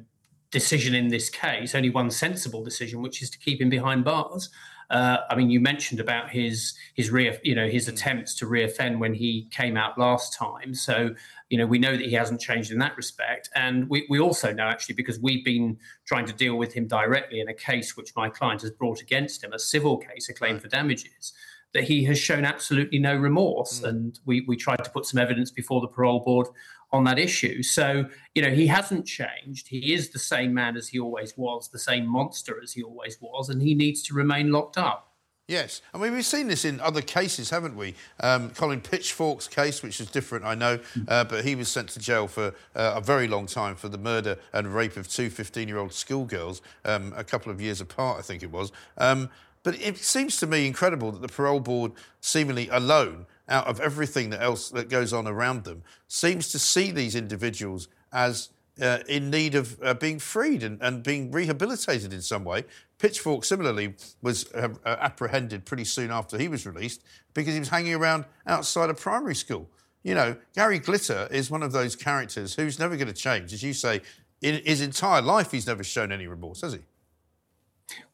decision 0.51 0.95
in 0.95 1.09
this 1.09 1.29
case, 1.29 1.75
only 1.75 1.91
one 1.91 2.11
sensible 2.11 2.65
decision, 2.65 3.03
which 3.03 3.23
is 3.23 3.31
to 3.31 3.39
keep 3.39 3.61
him 3.61 3.69
behind 3.69 4.05
bars. 4.05 4.51
Uh, 4.91 5.19
I 5.29 5.37
mean, 5.37 5.51
you 5.51 5.61
mentioned 5.61 6.01
about 6.01 6.31
his 6.31 6.75
his 6.95 7.11
re, 7.11 7.37
you 7.43 7.55
know, 7.55 7.69
his 7.69 7.87
hmm. 7.87 7.93
attempts 7.93 8.35
to 8.37 8.47
reoffend 8.47 8.99
when 8.99 9.15
he 9.15 9.49
came 9.51 9.77
out 9.77 9.99
last 9.99 10.33
time. 10.33 10.75
So, 10.75 11.15
you 11.51 11.59
know, 11.59 11.67
we 11.67 11.79
know 11.79 11.97
that 11.97 12.05
he 12.07 12.13
hasn't 12.13 12.41
changed 12.41 12.73
in 12.73 12.79
that 12.79 12.97
respect, 12.97 13.51
and 13.55 13.89
we, 13.89 14.07
we 14.09 14.19
also 14.19 14.53
know 14.53 14.65
actually 14.65 14.95
because 14.95 15.19
we've 15.21 15.45
been 15.45 15.77
trying 16.07 16.27
to 16.27 16.33
deal 16.33 16.57
with 16.57 16.73
him 16.73 16.87
directly 16.87 17.41
in 17.41 17.49
a 17.49 17.55
case 17.55 17.97
which 17.97 18.15
my 18.17 18.31
client 18.31 18.63
has 18.63 18.71
brought 18.71 19.03
against 19.03 19.45
him, 19.45 19.53
a 19.53 19.59
civil 19.59 19.99
case, 19.99 20.29
a 20.29 20.35
claim 20.35 20.59
for 20.59 20.69
damages. 20.69 21.33
That 21.75 21.85
he 21.85 22.03
has 22.05 22.19
shown 22.19 22.47
absolutely 22.47 22.99
no 22.99 23.15
remorse, 23.15 23.81
mm. 23.81 23.89
and 23.91 24.19
we 24.25 24.41
we 24.49 24.57
tried 24.57 24.83
to 24.85 24.91
put 24.91 25.05
some 25.05 25.21
evidence 25.21 25.51
before 25.51 25.83
the 25.83 25.89
parole 25.89 26.21
board 26.21 26.47
on 26.91 27.05
that 27.05 27.19
issue. 27.19 27.63
So, 27.63 28.07
you 28.35 28.43
know, 28.43 28.51
he 28.51 28.67
hasn't 28.67 29.07
changed. 29.07 29.69
He 29.69 29.93
is 29.93 30.11
the 30.11 30.19
same 30.19 30.55
man 30.55 30.77
as 30.77 30.89
he 30.89 30.99
always 30.99 31.37
was, 31.37 31.69
the 31.69 31.79
same 31.79 32.07
monster 32.07 32.61
as 32.63 32.73
he 32.73 32.83
always 32.83 33.19
was, 33.21 33.49
and 33.49 33.61
he 33.61 33.75
needs 33.75 34.03
to 34.05 34.15
remain 34.15 34.51
locked 34.51 34.79
up. 34.79 35.09
Yes, 35.49 35.81
I 35.95 35.99
mean 35.99 36.13
we've 36.13 36.27
seen 36.27 36.47
this 36.47 36.67
in 36.67 36.79
other 36.81 37.01
cases, 37.01 37.49
haven't 37.49 37.75
we? 37.75 37.95
Um, 38.21 38.51
Colin 38.51 38.83
Pitchfork's 38.83 39.49
case, 39.49 39.83
which 39.83 39.99
is 39.99 40.11
different, 40.11 40.45
I 40.45 40.55
know, 40.55 40.77
mm. 40.77 41.07
uh, 41.09 41.25
but 41.25 41.43
he 41.43 41.55
was 41.55 41.71
sent 41.71 41.89
to 41.91 41.99
jail 41.99 42.29
for 42.29 42.49
uh, 42.77 42.93
a 42.97 43.01
very 43.01 43.27
long 43.27 43.47
time 43.47 43.75
for 43.75 43.89
the 43.89 43.97
murder 43.97 44.37
and 44.53 44.75
rape 44.75 44.99
of 44.99 45.09
two 45.09 45.31
15-year-old 45.31 45.95
schoolgirls, 45.95 46.61
um, 46.85 47.15
a 47.17 47.25
couple 47.25 47.51
of 47.51 47.63
years 47.63 47.81
apart, 47.81 48.19
I 48.19 48.23
think 48.23 48.43
it 48.43 48.51
was. 48.51 48.73
Um, 48.99 49.31
but 49.69 49.79
it 49.83 49.99
seems 49.99 50.39
to 50.39 50.47
me 50.47 50.67
incredible 50.67 51.13
that 51.13 51.21
the 51.21 51.29
parole 51.29 51.61
board, 51.61 51.93
seemingly 52.23 52.71
alone, 52.71 53.27
out 53.51 53.67
of 53.67 53.81
everything 53.81 54.31
that 54.31 54.41
else 54.41 54.71
that 54.71 54.89
goes 54.89 55.13
on 55.13 55.29
around 55.29 55.65
them, 55.65 55.83
seems 56.07 56.51
to 56.53 56.59
see 56.59 56.91
these 56.91 57.15
individuals 57.15 57.87
as 58.11 58.49
uh, 58.81 59.01
in 59.11 59.29
need 59.29 59.55
of 59.55 59.79
uh, 59.83 59.93
being 59.93 60.19
freed 60.19 60.63
and, 60.63 60.81
and, 60.81 61.03
being 61.03 61.31
rehabilitated 61.31 62.15
in 62.15 62.23
some 62.23 62.45
way. 62.45 62.65
Pitchfork, 62.99 63.45
similarly, 63.45 63.95
was 64.23 64.51
uh, 64.55 64.71
uh, 64.87 64.97
apprehended 65.01 65.67
pretty 65.67 65.85
soon 65.85 66.11
after 66.11 66.39
he 66.39 66.49
was 66.49 66.65
released 66.65 67.05
because 67.35 67.53
he 67.53 67.61
was 67.61 67.69
hanging 67.69 67.93
around 67.93 68.25
outside 68.47 68.89
a 68.89 68.95
primary 68.95 69.35
school. 69.35 69.69
You 70.03 70.15
know, 70.15 70.35
Gary 70.55 70.79
Glitter 70.79 71.29
is 71.31 71.51
one 71.51 71.63
of 71.63 71.73
those 71.73 71.95
characters 71.95 72.55
who's 72.55 72.79
never 72.79 72.97
going 72.97 73.09
to 73.09 73.13
change. 73.13 73.53
As 73.53 73.63
you 73.63 73.75
say, 73.75 74.01
in 74.41 74.63
his 74.65 74.81
entire 74.81 75.21
life, 75.21 75.51
he's 75.51 75.67
never 75.67 75.85
shown 75.85 76.11
any 76.11 76.27
remorse, 76.27 76.63
has 76.63 76.73
he? 76.73 76.81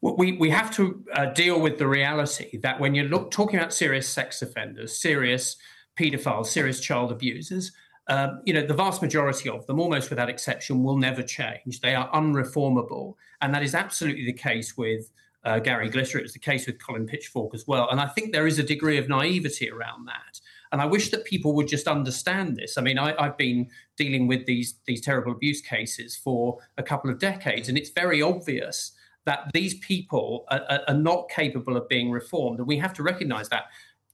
We, 0.01 0.33
we 0.33 0.51
have 0.51 0.71
to 0.77 1.05
uh, 1.15 1.27
deal 1.27 1.61
with 1.61 1.79
the 1.79 1.87
reality 1.87 2.59
that 2.59 2.79
when 2.79 2.95
you're 2.95 3.07
look, 3.07 3.31
talking 3.31 3.59
about 3.59 3.73
serious 3.73 4.09
sex 4.09 4.43
offenders, 4.43 4.97
serious 5.01 5.57
paedophiles, 5.99 6.47
serious 6.47 6.81
child 6.81 7.11
abusers, 7.11 7.73
um, 8.09 8.41
you 8.45 8.53
know, 8.53 8.67
the 8.67 8.75
vast 8.75 9.01
majority 9.01 9.49
of 9.49 9.67
them, 9.67 9.81
almost 9.81 10.11
without 10.11 10.29
exception, 10.29 10.83
will 10.83 10.99
never 10.99 11.23
change. 11.23 11.81
They 11.81 11.95
are 11.95 12.11
unreformable. 12.11 13.15
And 13.41 13.55
that 13.55 13.63
is 13.63 13.75
absolutely 13.75 14.27
the 14.27 14.33
case 14.33 14.77
with 14.77 15.11
uh, 15.45 15.59
Gary 15.59 15.89
Glitter. 15.89 16.19
It 16.19 16.23
was 16.23 16.33
the 16.33 16.39
case 16.39 16.67
with 16.67 16.85
Colin 16.85 17.07
Pitchfork 17.07 17.55
as 17.55 17.67
well. 17.67 17.89
And 17.91 18.01
I 18.01 18.07
think 18.07 18.33
there 18.33 18.47
is 18.47 18.59
a 18.59 18.63
degree 18.63 18.99
of 18.99 19.09
naivety 19.09 19.71
around 19.71 20.07
that. 20.07 20.41
And 20.73 20.83
I 20.83 20.87
wish 20.87 21.11
that 21.11 21.25
people 21.25 21.55
would 21.55 21.69
just 21.69 21.87
understand 21.87 22.57
this. 22.57 22.77
I 22.77 22.83
mean, 22.83 22.99
I, 22.99 23.15
have 23.23 23.37
been 23.37 23.69
dealing 23.97 24.27
with 24.27 24.45
these, 24.45 24.75
these 24.87 25.01
terrible 25.01 25.33
abuse 25.33 25.61
cases 25.61 26.17
for 26.17 26.59
a 26.77 26.83
couple 26.83 27.11
of 27.11 27.19
decades, 27.19 27.69
and 27.69 27.79
it's 27.79 27.91
very 27.91 28.21
obvious 28.21 28.93
that 29.27 29.51
these 29.53 29.75
people 29.79 30.45
are, 30.51 30.81
are, 30.89 30.95
not 30.95 31.29
capable 31.29 31.77
of 31.77 31.89
being 31.89 32.11
reformed. 32.11 32.59
And 32.59 32.69
we 32.69 32.77
have 32.79 32.93
to 32.95 33.03
recognize 33.03 33.49
that. 33.49 33.65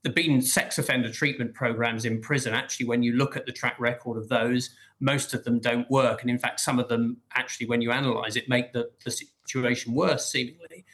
There 0.03 0.11
have 0.11 0.15
been 0.15 0.41
sex 0.41 0.79
offender 0.79 1.13
treatment 1.13 1.53
programs 1.53 2.07
in 2.07 2.23
prison. 2.23 2.55
Actually, 2.55 2.87
when 2.87 3.03
you 3.03 3.13
look 3.13 3.37
at 3.37 3.45
the 3.45 3.53
track 3.53 3.79
record 3.79 4.17
of 4.17 4.29
those, 4.29 4.71
most 4.99 5.35
of 5.35 5.45
them 5.45 5.59
don't 5.59 5.91
work. 5.91 6.23
And 6.23 6.31
in 6.31 6.39
fact, 6.39 6.61
some 6.61 6.79
of 6.79 6.89
them 6.89 7.19
actually, 7.35 7.67
when 7.67 7.83
you 7.83 7.91
analyze 7.91 8.37
it, 8.37 8.49
make 8.49 8.73
the, 8.73 8.91
the 9.05 9.11
situation 9.11 9.93
worse, 9.93 10.31
seemingly. 10.31 10.87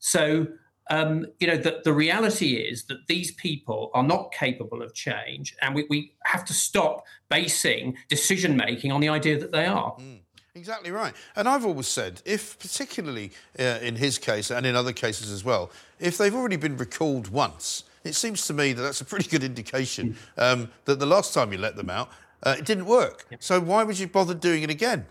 So, 0.00 0.48
um, 0.90 1.26
you 1.38 1.46
know, 1.46 1.56
the, 1.56 1.80
the 1.84 1.92
reality 1.92 2.56
is 2.56 2.84
that 2.86 3.06
these 3.06 3.30
people 3.32 3.90
are 3.94 4.02
not 4.02 4.32
capable 4.32 4.82
of 4.82 4.92
change. 4.92 5.54
And 5.62 5.74
we, 5.74 5.86
we 5.88 6.14
have 6.24 6.44
to 6.46 6.52
stop 6.52 7.04
basing 7.28 7.96
decision 8.08 8.56
making 8.56 8.90
on 8.90 9.00
the 9.00 9.08
idea 9.08 9.38
that 9.38 9.52
they 9.52 9.66
are. 9.66 9.94
Mm. 9.98 10.20
Exactly 10.60 10.90
right. 10.90 11.14
And 11.36 11.48
I've 11.48 11.64
always 11.64 11.86
said, 11.86 12.20
if 12.26 12.58
particularly 12.58 13.32
uh, 13.58 13.78
in 13.80 13.96
his 13.96 14.18
case 14.18 14.50
and 14.50 14.66
in 14.66 14.76
other 14.76 14.92
cases 14.92 15.32
as 15.32 15.42
well, 15.42 15.70
if 15.98 16.18
they've 16.18 16.34
already 16.34 16.56
been 16.56 16.76
recalled 16.76 17.28
once, 17.28 17.84
it 18.04 18.14
seems 18.14 18.46
to 18.46 18.52
me 18.52 18.74
that 18.74 18.82
that's 18.82 19.00
a 19.00 19.06
pretty 19.06 19.26
good 19.30 19.42
indication 19.42 20.18
um, 20.36 20.68
that 20.84 20.98
the 20.98 21.06
last 21.06 21.32
time 21.32 21.50
you 21.50 21.56
let 21.56 21.76
them 21.76 21.88
out, 21.88 22.10
uh, 22.42 22.56
it 22.58 22.66
didn't 22.66 22.84
work. 22.84 23.24
So 23.38 23.58
why 23.58 23.84
would 23.84 23.98
you 23.98 24.06
bother 24.06 24.34
doing 24.34 24.62
it 24.62 24.68
again? 24.68 25.06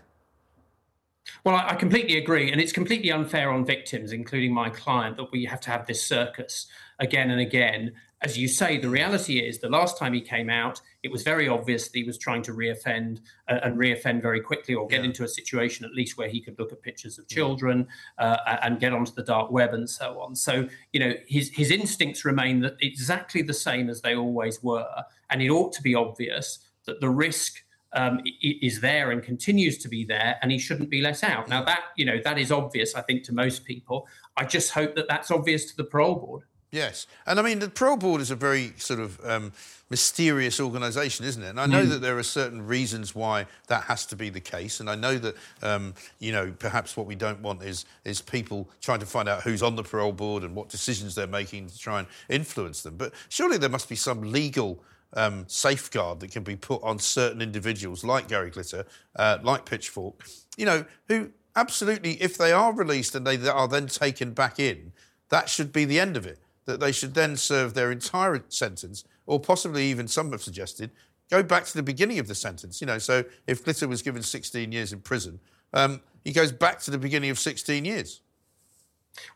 Well, 1.42 1.56
I 1.56 1.74
completely 1.74 2.16
agree. 2.16 2.52
And 2.52 2.60
it's 2.60 2.72
completely 2.72 3.10
unfair 3.10 3.50
on 3.50 3.66
victims, 3.66 4.12
including 4.12 4.54
my 4.54 4.70
client, 4.70 5.16
that 5.16 5.32
we 5.32 5.46
have 5.46 5.60
to 5.62 5.70
have 5.70 5.84
this 5.84 6.00
circus 6.00 6.68
again 7.00 7.28
and 7.28 7.40
again 7.40 7.94
as 8.22 8.36
you 8.36 8.48
say, 8.48 8.76
the 8.76 8.88
reality 8.88 9.38
is 9.38 9.58
the 9.58 9.68
last 9.68 9.98
time 9.98 10.12
he 10.12 10.20
came 10.20 10.50
out, 10.50 10.80
it 11.02 11.10
was 11.10 11.22
very 11.22 11.48
obvious 11.48 11.88
that 11.88 11.96
he 11.96 12.04
was 12.04 12.18
trying 12.18 12.42
to 12.42 12.52
reoffend 12.52 13.20
uh, 13.48 13.60
and 13.62 13.78
reoffend 13.78 14.20
very 14.20 14.40
quickly 14.40 14.74
or 14.74 14.86
get 14.86 15.00
yeah. 15.00 15.06
into 15.06 15.24
a 15.24 15.28
situation 15.28 15.86
at 15.86 15.92
least 15.92 16.18
where 16.18 16.28
he 16.28 16.40
could 16.40 16.58
look 16.58 16.70
at 16.70 16.82
pictures 16.82 17.18
of 17.18 17.26
children 17.28 17.88
uh, 18.18 18.36
and 18.62 18.78
get 18.78 18.92
onto 18.92 19.12
the 19.12 19.22
dark 19.22 19.50
web 19.50 19.72
and 19.72 19.88
so 19.88 20.20
on. 20.20 20.36
So, 20.36 20.68
you 20.92 21.00
know, 21.00 21.14
his, 21.26 21.48
his 21.50 21.70
instincts 21.70 22.24
remain 22.24 22.60
that 22.60 22.76
exactly 22.80 23.40
the 23.40 23.54
same 23.54 23.88
as 23.88 24.02
they 24.02 24.14
always 24.14 24.62
were. 24.62 24.86
And 25.30 25.40
it 25.40 25.48
ought 25.48 25.72
to 25.72 25.82
be 25.82 25.94
obvious 25.94 26.58
that 26.84 27.00
the 27.00 27.08
risk 27.08 27.62
um, 27.92 28.20
is 28.42 28.80
there 28.80 29.10
and 29.10 29.22
continues 29.22 29.78
to 29.78 29.88
be 29.88 30.04
there, 30.04 30.36
and 30.42 30.52
he 30.52 30.58
shouldn't 30.58 30.90
be 30.90 31.00
let 31.00 31.24
out. 31.24 31.48
Now, 31.48 31.64
that, 31.64 31.84
you 31.96 32.04
know, 32.04 32.20
that 32.22 32.38
is 32.38 32.52
obvious, 32.52 32.94
I 32.94 33.02
think, 33.02 33.24
to 33.24 33.34
most 33.34 33.64
people. 33.64 34.06
I 34.36 34.44
just 34.44 34.70
hope 34.72 34.94
that 34.94 35.08
that's 35.08 35.30
obvious 35.30 35.64
to 35.70 35.76
the 35.76 35.84
parole 35.84 36.14
board. 36.16 36.42
Yes, 36.72 37.08
and 37.26 37.40
I 37.40 37.42
mean 37.42 37.58
the 37.58 37.68
parole 37.68 37.96
board 37.96 38.20
is 38.20 38.30
a 38.30 38.36
very 38.36 38.74
sort 38.76 39.00
of 39.00 39.18
um, 39.24 39.52
mysterious 39.90 40.60
organisation, 40.60 41.24
isn't 41.24 41.42
it? 41.42 41.48
And 41.48 41.60
I 41.60 41.66
know 41.66 41.84
Mm. 41.84 41.88
that 41.90 42.00
there 42.00 42.16
are 42.16 42.22
certain 42.22 42.64
reasons 42.64 43.12
why 43.12 43.46
that 43.66 43.84
has 43.84 44.06
to 44.06 44.16
be 44.16 44.30
the 44.30 44.40
case, 44.40 44.78
and 44.78 44.88
I 44.88 44.94
know 44.94 45.18
that 45.18 45.34
um, 45.62 45.94
you 46.20 46.30
know 46.30 46.52
perhaps 46.58 46.96
what 46.96 47.06
we 47.06 47.16
don't 47.16 47.40
want 47.42 47.64
is 47.64 47.86
is 48.04 48.20
people 48.22 48.68
trying 48.80 49.00
to 49.00 49.06
find 49.06 49.28
out 49.28 49.42
who's 49.42 49.64
on 49.64 49.74
the 49.74 49.82
parole 49.82 50.12
board 50.12 50.44
and 50.44 50.54
what 50.54 50.68
decisions 50.68 51.16
they're 51.16 51.26
making 51.26 51.66
to 51.70 51.76
try 51.78 51.98
and 51.98 52.08
influence 52.28 52.82
them. 52.82 52.96
But 52.96 53.14
surely 53.28 53.58
there 53.58 53.68
must 53.70 53.88
be 53.88 53.96
some 53.96 54.30
legal. 54.32 54.82
Um, 55.12 55.44
safeguard 55.48 56.20
that 56.20 56.30
can 56.30 56.44
be 56.44 56.54
put 56.54 56.80
on 56.84 57.00
certain 57.00 57.42
individuals 57.42 58.04
like 58.04 58.28
Gary 58.28 58.48
Glitter, 58.48 58.86
uh, 59.16 59.38
like 59.42 59.64
Pitchfork, 59.64 60.24
you 60.56 60.64
know, 60.64 60.84
who 61.08 61.32
absolutely, 61.56 62.12
if 62.22 62.38
they 62.38 62.52
are 62.52 62.72
released 62.72 63.16
and 63.16 63.26
they 63.26 63.36
are 63.48 63.66
then 63.66 63.88
taken 63.88 64.34
back 64.34 64.60
in, 64.60 64.92
that 65.30 65.48
should 65.48 65.72
be 65.72 65.84
the 65.84 65.98
end 65.98 66.16
of 66.16 66.26
it. 66.26 66.38
That 66.66 66.80
they 66.80 66.92
should 66.92 67.14
then 67.14 67.36
serve 67.36 67.74
their 67.74 67.90
entire 67.90 68.44
sentence, 68.48 69.04
or 69.26 69.40
possibly 69.40 69.86
even 69.86 70.06
some 70.08 70.30
have 70.32 70.42
suggested, 70.42 70.90
go 71.30 71.42
back 71.42 71.64
to 71.64 71.74
the 71.74 71.82
beginning 71.82 72.18
of 72.18 72.28
the 72.28 72.34
sentence. 72.34 72.80
You 72.80 72.86
know, 72.86 72.98
so 72.98 73.24
if 73.46 73.64
Glitter 73.64 73.88
was 73.88 74.02
given 74.02 74.22
16 74.22 74.70
years 74.70 74.92
in 74.92 75.00
prison, 75.00 75.40
um, 75.72 76.00
he 76.24 76.32
goes 76.32 76.52
back 76.52 76.80
to 76.80 76.90
the 76.90 76.98
beginning 76.98 77.30
of 77.30 77.38
16 77.38 77.84
years. 77.84 78.20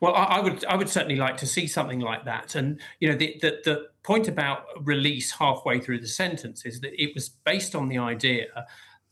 Well, 0.01 0.15
I, 0.15 0.25
I 0.25 0.41
would 0.41 0.65
I 0.67 0.77
would 0.77 0.89
certainly 0.89 1.17
like 1.17 1.37
to 1.39 1.47
see 1.47 1.67
something 1.67 2.01
like 2.01 2.25
that. 2.25 2.55
And 2.55 2.81
you 3.01 3.11
know, 3.11 3.17
the, 3.17 3.37
the 3.41 3.59
the 3.65 3.89
point 4.03 4.29
about 4.29 4.67
release 4.87 5.33
halfway 5.33 5.81
through 5.81 6.01
the 6.01 6.07
sentence 6.07 6.65
is 6.65 6.81
that 6.81 6.93
it 7.01 7.15
was 7.15 7.29
based 7.29 7.75
on 7.75 7.89
the 7.89 7.99
idea, 7.99 8.67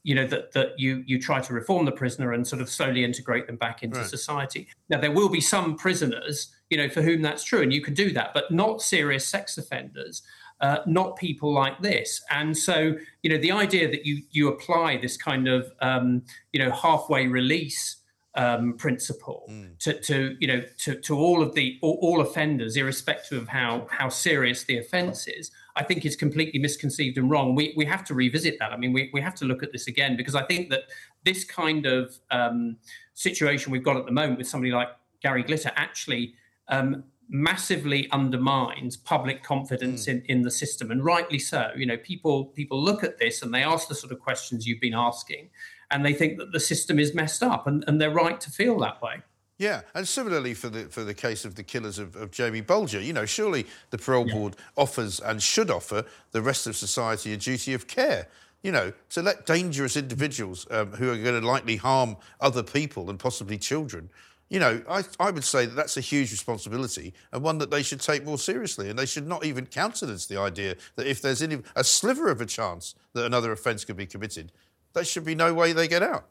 you 0.04 0.14
know, 0.14 0.26
that 0.26 0.52
that 0.52 0.78
you 0.78 1.02
you 1.06 1.20
try 1.20 1.40
to 1.40 1.52
reform 1.54 1.84
the 1.84 1.92
prisoner 1.92 2.32
and 2.32 2.46
sort 2.46 2.60
of 2.62 2.68
slowly 2.68 3.04
integrate 3.04 3.46
them 3.46 3.56
back 3.56 3.82
into 3.82 3.98
Right. 3.98 4.06
society. 4.08 4.68
Now, 4.88 5.00
there 5.00 5.12
will 5.12 5.28
be 5.28 5.40
some 5.40 5.76
prisoners, 5.76 6.52
you 6.70 6.76
know, 6.76 6.88
for 6.88 7.02
whom 7.02 7.22
that's 7.22 7.44
true, 7.44 7.62
and 7.62 7.72
you 7.72 7.80
can 7.82 7.94
do 7.94 8.12
that, 8.12 8.34
but 8.34 8.50
not 8.50 8.82
serious 8.82 9.26
sex 9.26 9.58
offenders. 9.58 10.22
Uh, 10.60 10.78
not 10.86 11.16
people 11.16 11.52
like 11.52 11.80
this, 11.82 12.22
and 12.30 12.56
so 12.56 12.94
you 13.24 13.30
know 13.30 13.36
the 13.38 13.50
idea 13.50 13.90
that 13.90 14.06
you 14.06 14.22
you 14.30 14.46
apply 14.46 14.96
this 14.96 15.16
kind 15.16 15.48
of 15.48 15.72
um, 15.80 16.22
you 16.52 16.62
know 16.62 16.70
halfway 16.70 17.26
release 17.26 17.96
um, 18.36 18.74
principle 18.74 19.44
to, 19.80 20.00
to 20.00 20.36
you 20.38 20.46
know 20.46 20.62
to, 20.78 20.94
to 21.00 21.16
all 21.18 21.42
of 21.42 21.54
the 21.54 21.78
all, 21.82 21.98
all 22.00 22.20
offenders, 22.20 22.76
irrespective 22.76 23.42
of 23.42 23.48
how 23.48 23.88
how 23.90 24.08
serious 24.08 24.62
the 24.62 24.78
offence 24.78 25.26
is, 25.26 25.50
I 25.76 25.82
think 25.82 26.04
is 26.04 26.16
completely 26.16 26.60
misconceived 26.60 27.18
and 27.18 27.30
wrong. 27.30 27.54
We 27.54 27.72
we 27.76 27.84
have 27.86 28.04
to 28.04 28.14
revisit 28.14 28.58
that. 28.58 28.72
I 28.72 28.76
mean, 28.76 28.92
we 28.92 29.10
we 29.12 29.20
have 29.20 29.34
to 29.36 29.44
look 29.44 29.62
at 29.62 29.72
this 29.72 29.86
again 29.86 30.16
because 30.16 30.34
I 30.34 30.44
think 30.44 30.70
that 30.70 30.82
this 31.24 31.44
kind 31.44 31.86
of 31.86 32.18
um, 32.30 32.76
situation 33.14 33.72
we've 33.72 33.84
got 33.84 33.96
at 33.96 34.06
the 34.06 34.12
moment 34.12 34.38
with 34.38 34.48
somebody 34.48 34.72
like 34.72 34.88
Gary 35.20 35.42
Glitter 35.42 35.72
actually. 35.76 36.34
Um, 36.68 37.04
massively 37.34 38.10
undermines 38.10 38.96
public 38.96 39.42
confidence 39.42 40.06
in, 40.06 40.22
in 40.26 40.42
the 40.42 40.50
system 40.50 40.90
and 40.90 41.02
rightly 41.02 41.38
so 41.38 41.70
you 41.74 41.86
know 41.86 41.96
people 41.98 42.46
people 42.46 42.82
look 42.82 43.02
at 43.02 43.16
this 43.16 43.40
and 43.40 43.54
they 43.54 43.62
ask 43.62 43.88
the 43.88 43.94
sort 43.94 44.12
of 44.12 44.20
questions 44.20 44.66
you've 44.66 44.80
been 44.80 44.92
asking 44.92 45.48
and 45.92 46.04
they 46.04 46.12
think 46.12 46.36
that 46.36 46.52
the 46.52 46.60
system 46.60 46.98
is 46.98 47.14
messed 47.14 47.42
up 47.42 47.66
and, 47.66 47.84
and 47.86 47.98
they're 47.98 48.10
right 48.10 48.38
to 48.38 48.50
feel 48.50 48.78
that 48.78 49.00
way 49.00 49.22
Yeah, 49.62 49.82
and 49.94 50.08
similarly 50.08 50.54
for 50.54 50.68
the 50.68 50.86
for 50.86 51.04
the 51.04 51.14
case 51.14 51.44
of 51.44 51.54
the 51.54 51.62
killers 51.62 52.00
of, 52.00 52.16
of 52.16 52.32
Jamie 52.32 52.62
Bulger, 52.62 53.00
you 53.00 53.12
know, 53.12 53.24
surely 53.24 53.64
the 53.90 53.96
parole 53.96 54.24
board 54.24 54.56
offers 54.76 55.20
and 55.20 55.40
should 55.40 55.70
offer 55.70 56.04
the 56.32 56.42
rest 56.42 56.66
of 56.66 56.74
society 56.74 57.32
a 57.32 57.36
duty 57.36 57.72
of 57.72 57.86
care. 57.86 58.26
You 58.64 58.72
know, 58.72 58.92
to 59.10 59.22
let 59.22 59.46
dangerous 59.46 59.96
individuals 59.96 60.66
um, 60.72 60.90
who 60.94 61.12
are 61.12 61.16
going 61.16 61.40
to 61.40 61.46
likely 61.46 61.76
harm 61.76 62.16
other 62.40 62.64
people 62.64 63.08
and 63.08 63.20
possibly 63.20 63.56
children. 63.56 64.10
You 64.50 64.58
know, 64.58 64.82
I, 64.90 65.04
I 65.20 65.30
would 65.30 65.44
say 65.44 65.66
that 65.66 65.76
that's 65.76 65.96
a 65.96 66.00
huge 66.00 66.32
responsibility 66.32 67.14
and 67.30 67.40
one 67.40 67.58
that 67.58 67.70
they 67.70 67.84
should 67.84 68.00
take 68.00 68.24
more 68.24 68.38
seriously. 68.38 68.90
And 68.90 68.98
they 68.98 69.06
should 69.06 69.28
not 69.28 69.44
even 69.46 69.66
countenance 69.66 70.26
the 70.26 70.40
idea 70.40 70.74
that 70.96 71.06
if 71.06 71.22
there's 71.22 71.40
any, 71.40 71.62
a 71.76 71.84
sliver 71.84 72.32
of 72.32 72.40
a 72.40 72.46
chance 72.46 72.96
that 73.12 73.24
another 73.24 73.52
offence 73.52 73.84
could 73.84 73.96
be 73.96 74.06
committed, 74.06 74.50
there 74.92 75.04
should 75.04 75.24
be 75.24 75.36
no 75.36 75.54
way 75.54 75.72
they 75.72 75.86
get 75.86 76.02
out. 76.02 76.26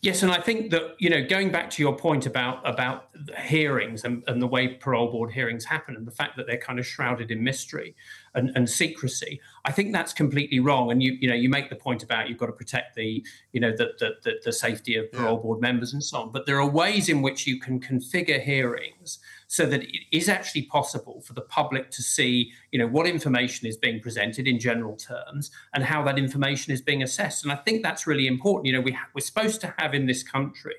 Yes, 0.00 0.22
and 0.22 0.30
I 0.30 0.40
think 0.40 0.70
that 0.70 0.94
you 0.98 1.10
know, 1.10 1.26
going 1.26 1.50
back 1.50 1.70
to 1.70 1.82
your 1.82 1.96
point 1.96 2.24
about 2.24 2.66
about 2.68 3.08
hearings 3.36 4.04
and, 4.04 4.22
and 4.28 4.40
the 4.40 4.46
way 4.46 4.68
parole 4.68 5.10
board 5.10 5.32
hearings 5.32 5.64
happen, 5.64 5.96
and 5.96 6.06
the 6.06 6.12
fact 6.12 6.36
that 6.36 6.46
they're 6.46 6.56
kind 6.56 6.78
of 6.78 6.86
shrouded 6.86 7.32
in 7.32 7.42
mystery 7.42 7.96
and, 8.34 8.52
and 8.54 8.70
secrecy, 8.70 9.40
I 9.64 9.72
think 9.72 9.92
that's 9.92 10.12
completely 10.12 10.60
wrong. 10.60 10.92
And 10.92 11.02
you 11.02 11.18
you 11.20 11.28
know, 11.28 11.34
you 11.34 11.48
make 11.48 11.68
the 11.68 11.76
point 11.76 12.04
about 12.04 12.28
you've 12.28 12.38
got 12.38 12.46
to 12.46 12.52
protect 12.52 12.94
the 12.94 13.24
you 13.52 13.58
know 13.58 13.72
the 13.72 13.90
the, 13.98 14.10
the, 14.22 14.34
the 14.44 14.52
safety 14.52 14.94
of 14.94 15.10
parole 15.10 15.38
board 15.38 15.60
members 15.60 15.92
and 15.92 16.04
so 16.04 16.18
on. 16.18 16.30
But 16.30 16.46
there 16.46 16.60
are 16.60 16.68
ways 16.68 17.08
in 17.08 17.20
which 17.20 17.48
you 17.48 17.58
can 17.58 17.80
configure 17.80 18.40
hearings 18.40 19.18
so 19.48 19.64
that 19.66 19.82
it 19.82 20.02
is 20.12 20.28
actually 20.28 20.62
possible 20.62 21.22
for 21.22 21.32
the 21.32 21.40
public 21.40 21.90
to 21.90 22.02
see, 22.02 22.52
you 22.70 22.78
know, 22.78 22.86
what 22.86 23.06
information 23.06 23.66
is 23.66 23.78
being 23.78 23.98
presented 24.00 24.46
in 24.46 24.60
general 24.60 24.94
terms 24.94 25.50
and 25.72 25.82
how 25.82 26.02
that 26.04 26.18
information 26.18 26.72
is 26.72 26.82
being 26.82 27.02
assessed. 27.02 27.42
And 27.42 27.52
I 27.52 27.56
think 27.56 27.82
that's 27.82 28.06
really 28.06 28.26
important. 28.26 28.66
You 28.66 28.74
know, 28.74 28.82
we 28.82 28.92
ha- 28.92 29.08
we're 29.14 29.22
supposed 29.22 29.60
to 29.62 29.74
have 29.78 29.94
in 29.94 30.06
this 30.06 30.22
country 30.22 30.76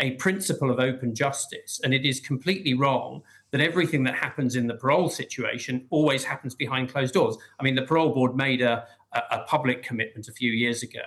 a 0.00 0.12
principle 0.12 0.70
of 0.70 0.80
open 0.80 1.14
justice, 1.14 1.80
and 1.82 1.94
it 1.94 2.04
is 2.04 2.20
completely 2.20 2.74
wrong 2.74 3.22
that 3.52 3.60
everything 3.60 4.02
that 4.04 4.14
happens 4.14 4.56
in 4.56 4.66
the 4.66 4.74
parole 4.74 5.08
situation 5.08 5.86
always 5.90 6.24
happens 6.24 6.54
behind 6.54 6.92
closed 6.92 7.14
doors. 7.14 7.36
I 7.58 7.62
mean, 7.62 7.76
the 7.76 7.82
parole 7.82 8.12
board 8.12 8.36
made 8.36 8.62
a, 8.62 8.84
a, 9.12 9.22
a 9.30 9.38
public 9.44 9.82
commitment 9.82 10.28
a 10.28 10.32
few 10.32 10.52
years 10.52 10.82
ago 10.82 11.00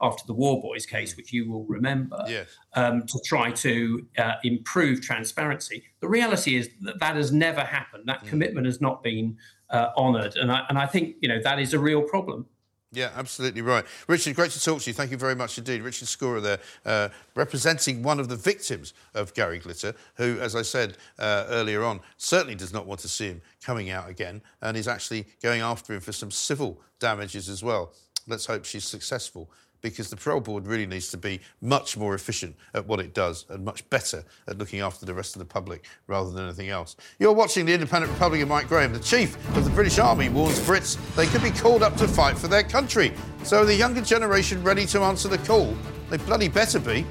after 0.00 0.24
the 0.26 0.34
Worboys 0.34 0.86
case, 0.86 1.16
which 1.16 1.32
you 1.32 1.50
will 1.50 1.64
remember, 1.64 2.24
Yes. 2.28 2.48
um, 2.74 3.04
to 3.06 3.18
try 3.24 3.50
to 3.50 4.06
uh, 4.18 4.34
improve 4.44 5.00
transparency. 5.00 5.82
The 6.00 6.08
reality 6.08 6.56
is 6.56 6.70
that 6.82 7.00
that 7.00 7.16
has 7.16 7.32
never 7.32 7.62
happened. 7.62 8.04
That 8.06 8.24
commitment 8.26 8.66
has 8.66 8.80
not 8.80 9.02
been 9.02 9.36
uh, 9.70 9.88
honoured, 9.96 10.36
and 10.36 10.50
I, 10.52 10.64
and 10.68 10.78
I 10.78 10.86
think 10.86 11.16
you 11.20 11.28
know 11.28 11.40
that 11.42 11.58
is 11.58 11.74
a 11.74 11.78
real 11.78 12.02
problem. 12.02 12.46
Yeah, 12.90 13.10
absolutely 13.16 13.60
right. 13.60 13.84
Richard, 14.06 14.34
great 14.34 14.50
to 14.52 14.62
talk 14.62 14.80
to 14.80 14.88
you. 14.88 14.94
Thank 14.94 15.10
you 15.10 15.18
very 15.18 15.34
much 15.34 15.58
indeed. 15.58 15.82
Richard 15.82 16.08
Scorer 16.08 16.40
there, 16.40 16.58
uh, 16.86 17.10
representing 17.34 18.02
one 18.02 18.18
of 18.18 18.30
the 18.30 18.36
victims 18.36 18.94
of 19.14 19.34
Gary 19.34 19.58
Glitter, 19.58 19.94
who, 20.14 20.38
as 20.40 20.56
I 20.56 20.62
said 20.62 20.96
uh, 21.18 21.44
earlier 21.50 21.84
on, 21.84 22.00
certainly 22.16 22.54
does 22.54 22.72
not 22.72 22.86
want 22.86 23.00
to 23.00 23.08
see 23.08 23.26
him 23.26 23.42
coming 23.62 23.90
out 23.90 24.08
again 24.08 24.40
and 24.62 24.74
is 24.74 24.88
actually 24.88 25.26
going 25.42 25.60
after 25.60 25.92
him 25.92 26.00
for 26.00 26.12
some 26.12 26.30
civil 26.30 26.80
damages 26.98 27.50
as 27.50 27.62
well. 27.62 27.92
Let's 28.26 28.46
hope 28.46 28.64
she's 28.64 28.84
successful 28.84 29.50
because 29.80 30.10
the 30.10 30.16
parole 30.16 30.40
board 30.40 30.66
really 30.66 30.86
needs 30.86 31.10
to 31.10 31.16
be 31.16 31.40
much 31.60 31.96
more 31.96 32.14
efficient 32.14 32.56
at 32.74 32.86
what 32.86 33.00
it 33.00 33.14
does 33.14 33.46
and 33.48 33.64
much 33.64 33.88
better 33.90 34.24
at 34.46 34.58
looking 34.58 34.80
after 34.80 35.06
the 35.06 35.14
rest 35.14 35.34
of 35.36 35.40
the 35.40 35.46
public 35.46 35.84
rather 36.06 36.30
than 36.30 36.44
anything 36.44 36.68
else. 36.68 36.96
You're 37.18 37.32
watching 37.32 37.66
the 37.66 37.74
Independent 37.74 38.12
Republican 38.12 38.48
Mike 38.48 38.68
Graham. 38.68 38.92
The 38.92 38.98
chief 39.00 39.36
of 39.56 39.64
the 39.64 39.70
British 39.70 39.98
Army 39.98 40.28
warns 40.28 40.58
Brits 40.60 40.96
they 41.14 41.26
could 41.26 41.42
be 41.42 41.50
called 41.50 41.82
up 41.82 41.96
to 41.96 42.08
fight 42.08 42.38
for 42.38 42.48
their 42.48 42.62
country. 42.62 43.12
So 43.44 43.64
the 43.64 43.74
younger 43.74 44.00
generation 44.00 44.62
ready 44.62 44.86
to 44.86 45.00
answer 45.00 45.28
the 45.28 45.38
call? 45.38 45.76
They 46.10 46.16
bloody 46.18 46.48
better 46.48 46.78
be. 46.78 47.04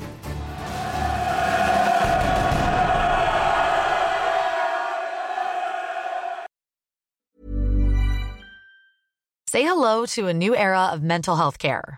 Say 9.49 9.63
hello 9.63 10.05
to 10.07 10.27
a 10.27 10.33
new 10.33 10.55
era 10.55 10.89
of 10.93 11.01
mental 11.01 11.37
health 11.37 11.57
care. 11.57 11.97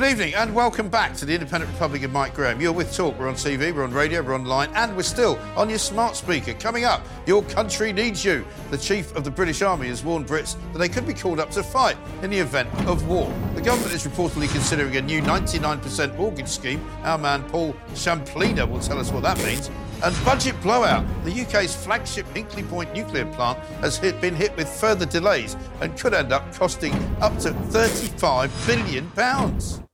Good 0.00 0.12
evening 0.12 0.34
and 0.34 0.54
welcome 0.54 0.88
back 0.88 1.14
to 1.16 1.26
the 1.26 1.34
Independent 1.34 1.70
Republic 1.74 2.04
of 2.04 2.10
Mike 2.10 2.32
Graham. 2.32 2.58
You're 2.58 2.72
with 2.72 2.96
Talk. 2.96 3.18
We're 3.18 3.28
on 3.28 3.34
TV, 3.34 3.70
we're 3.70 3.84
on 3.84 3.92
radio, 3.92 4.22
we're 4.22 4.34
online, 4.34 4.70
and 4.74 4.96
we're 4.96 5.02
still 5.02 5.38
on 5.58 5.68
your 5.68 5.76
smart 5.78 6.16
speaker. 6.16 6.54
Coming 6.54 6.84
up, 6.84 7.06
your 7.26 7.42
country 7.42 7.92
needs 7.92 8.24
you. 8.24 8.46
The 8.70 8.78
Chief 8.78 9.14
of 9.14 9.24
the 9.24 9.30
British 9.30 9.60
Army 9.60 9.88
has 9.88 10.02
warned 10.02 10.26
Brits 10.26 10.56
that 10.72 10.78
they 10.78 10.88
could 10.88 11.06
be 11.06 11.12
called 11.12 11.38
up 11.38 11.50
to 11.50 11.62
fight 11.62 11.98
in 12.22 12.30
the 12.30 12.38
event 12.38 12.70
of 12.86 13.08
war. 13.08 13.30
The 13.54 13.60
government 13.60 13.92
is 13.92 14.06
reportedly 14.06 14.50
considering 14.50 14.96
a 14.96 15.02
new 15.02 15.20
99% 15.20 16.16
mortgage 16.16 16.48
scheme. 16.48 16.82
Our 17.02 17.18
man 17.18 17.42
Paul 17.50 17.74
Champlina 17.92 18.66
will 18.66 18.80
tell 18.80 18.98
us 18.98 19.12
what 19.12 19.22
that 19.24 19.36
means. 19.44 19.70
And 20.02 20.16
budget 20.24 20.58
blowout. 20.62 21.04
The 21.26 21.42
UK's 21.42 21.76
flagship 21.76 22.24
Hinkley 22.28 22.66
Point 22.70 22.94
nuclear 22.94 23.26
plant 23.34 23.58
has 23.82 23.98
hit, 23.98 24.18
been 24.22 24.34
hit 24.34 24.56
with 24.56 24.66
further 24.66 25.04
delays 25.04 25.58
and 25.82 25.94
could 25.98 26.14
end 26.14 26.32
up 26.32 26.54
costing 26.54 26.94
up 27.20 27.36
to 27.40 27.50
£35 27.50 28.66
billion. 28.66 29.89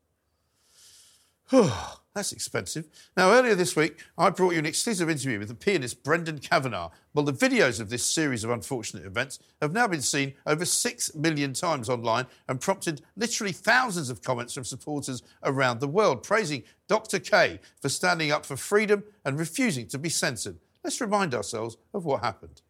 That's 2.14 2.32
expensive. 2.32 2.86
Now, 3.16 3.30
earlier 3.32 3.54
this 3.54 3.76
week, 3.76 4.02
I 4.16 4.30
brought 4.30 4.52
you 4.54 4.58
an 4.58 4.66
exclusive 4.66 5.10
interview 5.10 5.38
with 5.38 5.48
the 5.48 5.54
pianist 5.54 6.02
Brendan 6.02 6.38
Kavanagh. 6.38 6.88
Well, 7.12 7.24
the 7.24 7.32
videos 7.32 7.78
of 7.78 7.90
this 7.90 8.04
series 8.04 8.42
of 8.42 8.50
unfortunate 8.50 9.04
events 9.04 9.38
have 9.60 9.72
now 9.72 9.86
been 9.86 10.02
seen 10.02 10.34
over 10.46 10.64
six 10.64 11.14
million 11.14 11.52
times 11.52 11.88
online 11.88 12.26
and 12.48 12.60
prompted 12.60 13.02
literally 13.16 13.52
thousands 13.52 14.08
of 14.08 14.22
comments 14.22 14.54
from 14.54 14.64
supporters 14.64 15.22
around 15.42 15.80
the 15.80 15.88
world, 15.88 16.22
praising 16.22 16.62
Dr. 16.88 17.18
K 17.18 17.60
for 17.80 17.88
standing 17.88 18.30
up 18.30 18.46
for 18.46 18.56
freedom 18.56 19.04
and 19.24 19.38
refusing 19.38 19.86
to 19.88 19.98
be 19.98 20.08
censored. 20.08 20.58
Let's 20.82 21.00
remind 21.00 21.34
ourselves 21.34 21.76
of 21.92 22.04
what 22.04 22.22
happened. 22.22 22.62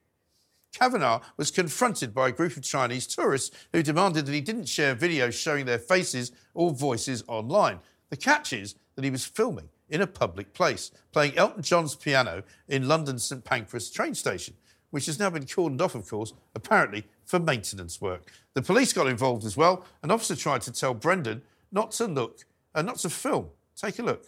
Kavanagh 0.72 1.20
was 1.36 1.50
confronted 1.50 2.12
by 2.12 2.28
a 2.28 2.32
group 2.32 2.56
of 2.56 2.62
Chinese 2.62 3.06
tourists 3.06 3.56
who 3.72 3.82
demanded 3.82 4.26
that 4.26 4.34
he 4.34 4.40
didn't 4.40 4.68
share 4.68 4.94
videos 4.94 5.32
showing 5.32 5.64
their 5.64 5.78
faces 5.78 6.32
or 6.52 6.70
voices 6.70 7.24
online. 7.28 7.80
The 8.10 8.16
catch 8.16 8.52
is 8.52 8.74
that 8.94 9.04
he 9.04 9.10
was 9.10 9.24
filming 9.24 9.68
in 9.88 10.00
a 10.00 10.06
public 10.06 10.52
place, 10.52 10.90
playing 11.12 11.36
Elton 11.36 11.62
John's 11.62 11.94
piano 11.94 12.42
in 12.68 12.88
London's 12.88 13.24
St 13.24 13.44
Pancras 13.44 13.90
train 13.90 14.14
station, 14.14 14.54
which 14.90 15.06
has 15.06 15.18
now 15.18 15.30
been 15.30 15.44
cordoned 15.44 15.80
off, 15.80 15.94
of 15.94 16.08
course, 16.08 16.32
apparently 16.54 17.04
for 17.24 17.38
maintenance 17.38 18.00
work. 18.00 18.32
The 18.54 18.62
police 18.62 18.92
got 18.92 19.06
involved 19.06 19.44
as 19.44 19.56
well. 19.56 19.84
An 20.02 20.10
officer 20.10 20.36
tried 20.36 20.62
to 20.62 20.72
tell 20.72 20.94
Brendan 20.94 21.42
not 21.72 21.90
to 21.92 22.06
look 22.06 22.44
and 22.74 22.88
uh, 22.88 22.92
not 22.92 22.98
to 23.00 23.10
film. 23.10 23.48
Take 23.74 23.98
a 23.98 24.02
look. 24.02 24.26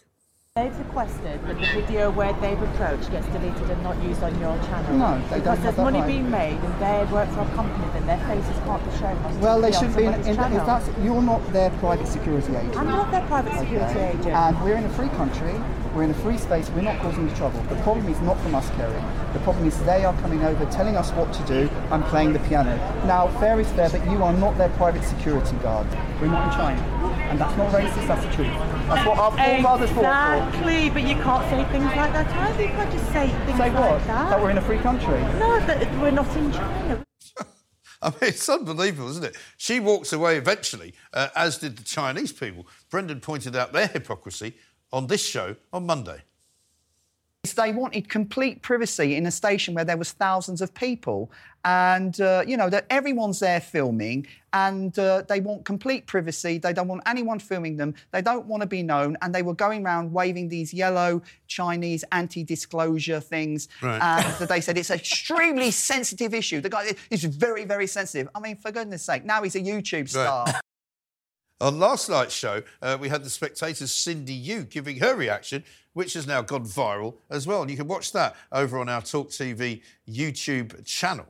They've 0.59 0.77
requested 0.77 1.39
that 1.47 1.57
the 1.57 1.67
video 1.71 2.11
where 2.11 2.33
they've 2.43 2.61
approached 2.61 3.09
gets 3.11 3.25
deleted 3.27 3.69
and 3.69 3.81
not 3.81 3.95
used 4.03 4.21
on 4.21 4.37
your 4.41 4.57
channel. 4.67 4.93
No, 4.97 5.15
they 5.29 5.39
because 5.39 5.43
don't 5.43 5.43
there's 5.43 5.59
have 5.63 5.75
that 5.77 5.83
money 5.83 5.99
right. 5.99 6.07
being 6.07 6.29
made 6.29 6.59
and 6.59 6.73
they 6.83 7.13
work 7.13 7.29
for 7.29 7.47
a 7.47 7.49
company, 7.55 7.87
then 7.93 8.05
their 8.07 8.19
faces 8.27 8.57
can't 8.67 8.83
be 8.83 8.91
shown. 8.97 9.15
on 9.23 9.39
Well, 9.39 9.61
they 9.61 9.71
TV 9.71 9.75
on 9.77 9.79
should 9.79 9.95
be. 9.95 10.03
In, 10.03 10.11
somebody's 10.11 10.27
in, 10.27 10.35
channel. 10.35 10.57
if 10.59 10.65
that's 10.65 10.89
you're 11.01 11.21
not 11.21 11.53
their 11.53 11.69
private 11.79 12.07
security 12.07 12.53
agent. 12.57 12.75
I'm 12.75 12.87
not 12.89 13.09
their 13.09 13.25
private 13.27 13.53
security 13.57 13.99
Okay. 13.99 14.09
agent. 14.19 14.35
And 14.35 14.61
we're 14.61 14.75
in 14.75 14.83
a 14.83 14.89
free 14.89 15.07
country. 15.15 15.55
We're 15.95 16.03
in 16.03 16.11
a 16.11 16.21
free 16.25 16.37
space. 16.37 16.69
We're 16.71 16.81
not 16.81 16.99
causing 16.99 17.29
you 17.29 17.35
trouble. 17.37 17.61
The 17.69 17.75
problem 17.87 18.09
is 18.09 18.19
not 18.19 18.37
from 18.41 18.53
us, 18.53 18.69
Kerry. 18.71 19.01
The 19.31 19.39
problem 19.39 19.65
is 19.65 19.81
they 19.85 20.03
are 20.03 20.13
coming 20.19 20.43
over, 20.43 20.65
telling 20.65 20.97
us 20.97 21.09
what 21.11 21.31
to 21.33 21.43
do. 21.43 21.69
and 21.91 22.03
playing 22.11 22.33
the 22.33 22.39
piano. 22.39 22.75
Now, 23.07 23.29
fair 23.39 23.61
is 23.61 23.71
fair, 23.71 23.89
but 23.89 24.03
you 24.11 24.21
are 24.23 24.33
not 24.33 24.57
their 24.57 24.69
private 24.75 25.03
security 25.05 25.55
guard. 25.63 25.87
We're 26.19 26.27
not 26.27 26.51
in 26.51 26.59
China, 26.59 27.08
and 27.29 27.39
that's 27.39 27.55
not 27.57 27.71
racist. 27.71 28.07
That's 28.07 28.25
the 28.25 28.33
truth. 28.33 28.53
That's 28.87 29.07
what 29.07 29.17
our 29.17 29.31
forefathers 29.31 29.89
fought 29.91 30.51
for. 30.51 30.57
Exactly, 30.57 30.89
but 30.89 31.03
you 31.03 31.15
can't 31.15 31.49
say 31.49 31.63
things 31.71 31.95
like 31.95 32.13
that 32.13 32.27
either. 32.27 32.63
You 32.63 32.69
can't 32.69 32.91
just 32.91 33.05
say 33.11 33.27
things 33.45 33.57
Say 33.57 33.71
like 33.71 33.73
that. 33.73 34.29
That 34.29 34.41
we're 34.41 34.49
in 34.49 34.57
a 34.57 34.61
free 34.61 34.79
country. 34.79 35.19
No, 35.37 35.59
that 35.59 36.01
we're 36.01 36.11
not 36.11 36.35
in 36.35 36.51
China. 36.51 37.05
I 38.01 38.09
mean, 38.09 38.17
it's 38.21 38.49
unbelievable, 38.49 39.09
isn't 39.09 39.25
it? 39.25 39.37
She 39.57 39.79
walks 39.79 40.11
away 40.11 40.37
eventually, 40.37 40.93
uh, 41.13 41.29
as 41.35 41.57
did 41.57 41.77
the 41.77 41.83
Chinese 41.83 42.31
people. 42.31 42.65
Brendan 42.89 43.19
pointed 43.19 43.55
out 43.55 43.73
their 43.73 43.87
hypocrisy 43.87 44.55
on 44.91 45.07
this 45.07 45.25
show 45.25 45.55
on 45.71 45.85
Monday. 45.85 46.23
They 47.55 47.71
wanted 47.71 48.09
complete 48.09 48.61
privacy 48.61 49.15
in 49.15 49.25
a 49.25 49.31
station 49.31 49.73
where 49.73 49.85
there 49.85 49.97
was 49.97 50.11
thousands 50.11 50.61
of 50.61 50.73
people, 50.73 51.31
and 51.65 52.19
uh, 52.21 52.43
you 52.47 52.57
know 52.57 52.69
that 52.69 52.85
everyone's 52.89 53.39
there 53.39 53.59
filming, 53.59 54.25
and 54.53 54.97
uh, 54.97 55.23
they 55.27 55.39
want 55.41 55.65
complete 55.65 56.07
privacy. 56.07 56.57
They 56.57 56.73
don't 56.73 56.87
want 56.87 57.01
anyone 57.05 57.39
filming 57.39 57.77
them. 57.77 57.93
They 58.11 58.21
don't 58.21 58.45
want 58.45 58.61
to 58.61 58.67
be 58.67 58.81
known, 58.83 59.17
and 59.21 59.33
they 59.35 59.41
were 59.41 59.53
going 59.53 59.85
around 59.85 60.11
waving 60.13 60.49
these 60.49 60.73
yellow 60.73 61.21
Chinese 61.47 62.03
anti-disclosure 62.11 63.19
things, 63.19 63.67
Right. 63.81 63.99
and 64.01 64.47
they 64.47 64.61
said 64.61 64.77
it's 64.77 64.89
an 64.89 64.99
extremely 64.99 65.71
sensitive 65.71 66.33
issue. 66.33 66.61
The 66.61 66.69
guy 66.69 66.93
is 67.09 67.23
very, 67.23 67.65
very 67.65 67.87
sensitive. 67.87 68.29
I 68.33 68.39
mean, 68.39 68.55
for 68.55 68.71
goodness' 68.71 69.03
sake, 69.03 69.25
now 69.25 69.43
he's 69.43 69.55
a 69.55 69.61
YouTube 69.61 70.09
star. 70.09 70.45
On 71.61 71.77
last 71.77 72.09
night's 72.09 72.33
show, 72.33 72.63
uh, 72.81 72.97
we 72.99 73.09
had 73.09 73.21
the 73.21 73.29
spectator's 73.29 73.91
Cindy 73.91 74.33
Yu 74.33 74.63
giving 74.63 74.99
her 74.99 75.13
reaction, 75.13 75.65
which 75.91 76.13
has 76.13 76.25
now 76.25 76.41
gone 76.41 76.63
viral 76.63 77.15
as 77.29 77.45
well. 77.45 77.61
And 77.63 77.69
you 77.69 77.75
can 77.75 77.87
watch 77.87 78.13
that 78.13 78.37
over 78.53 78.79
on 78.79 78.87
our 78.87 79.01
Talk 79.01 79.29
TV 79.29 79.81
YouTube 80.09 80.85
channel. 80.85 81.25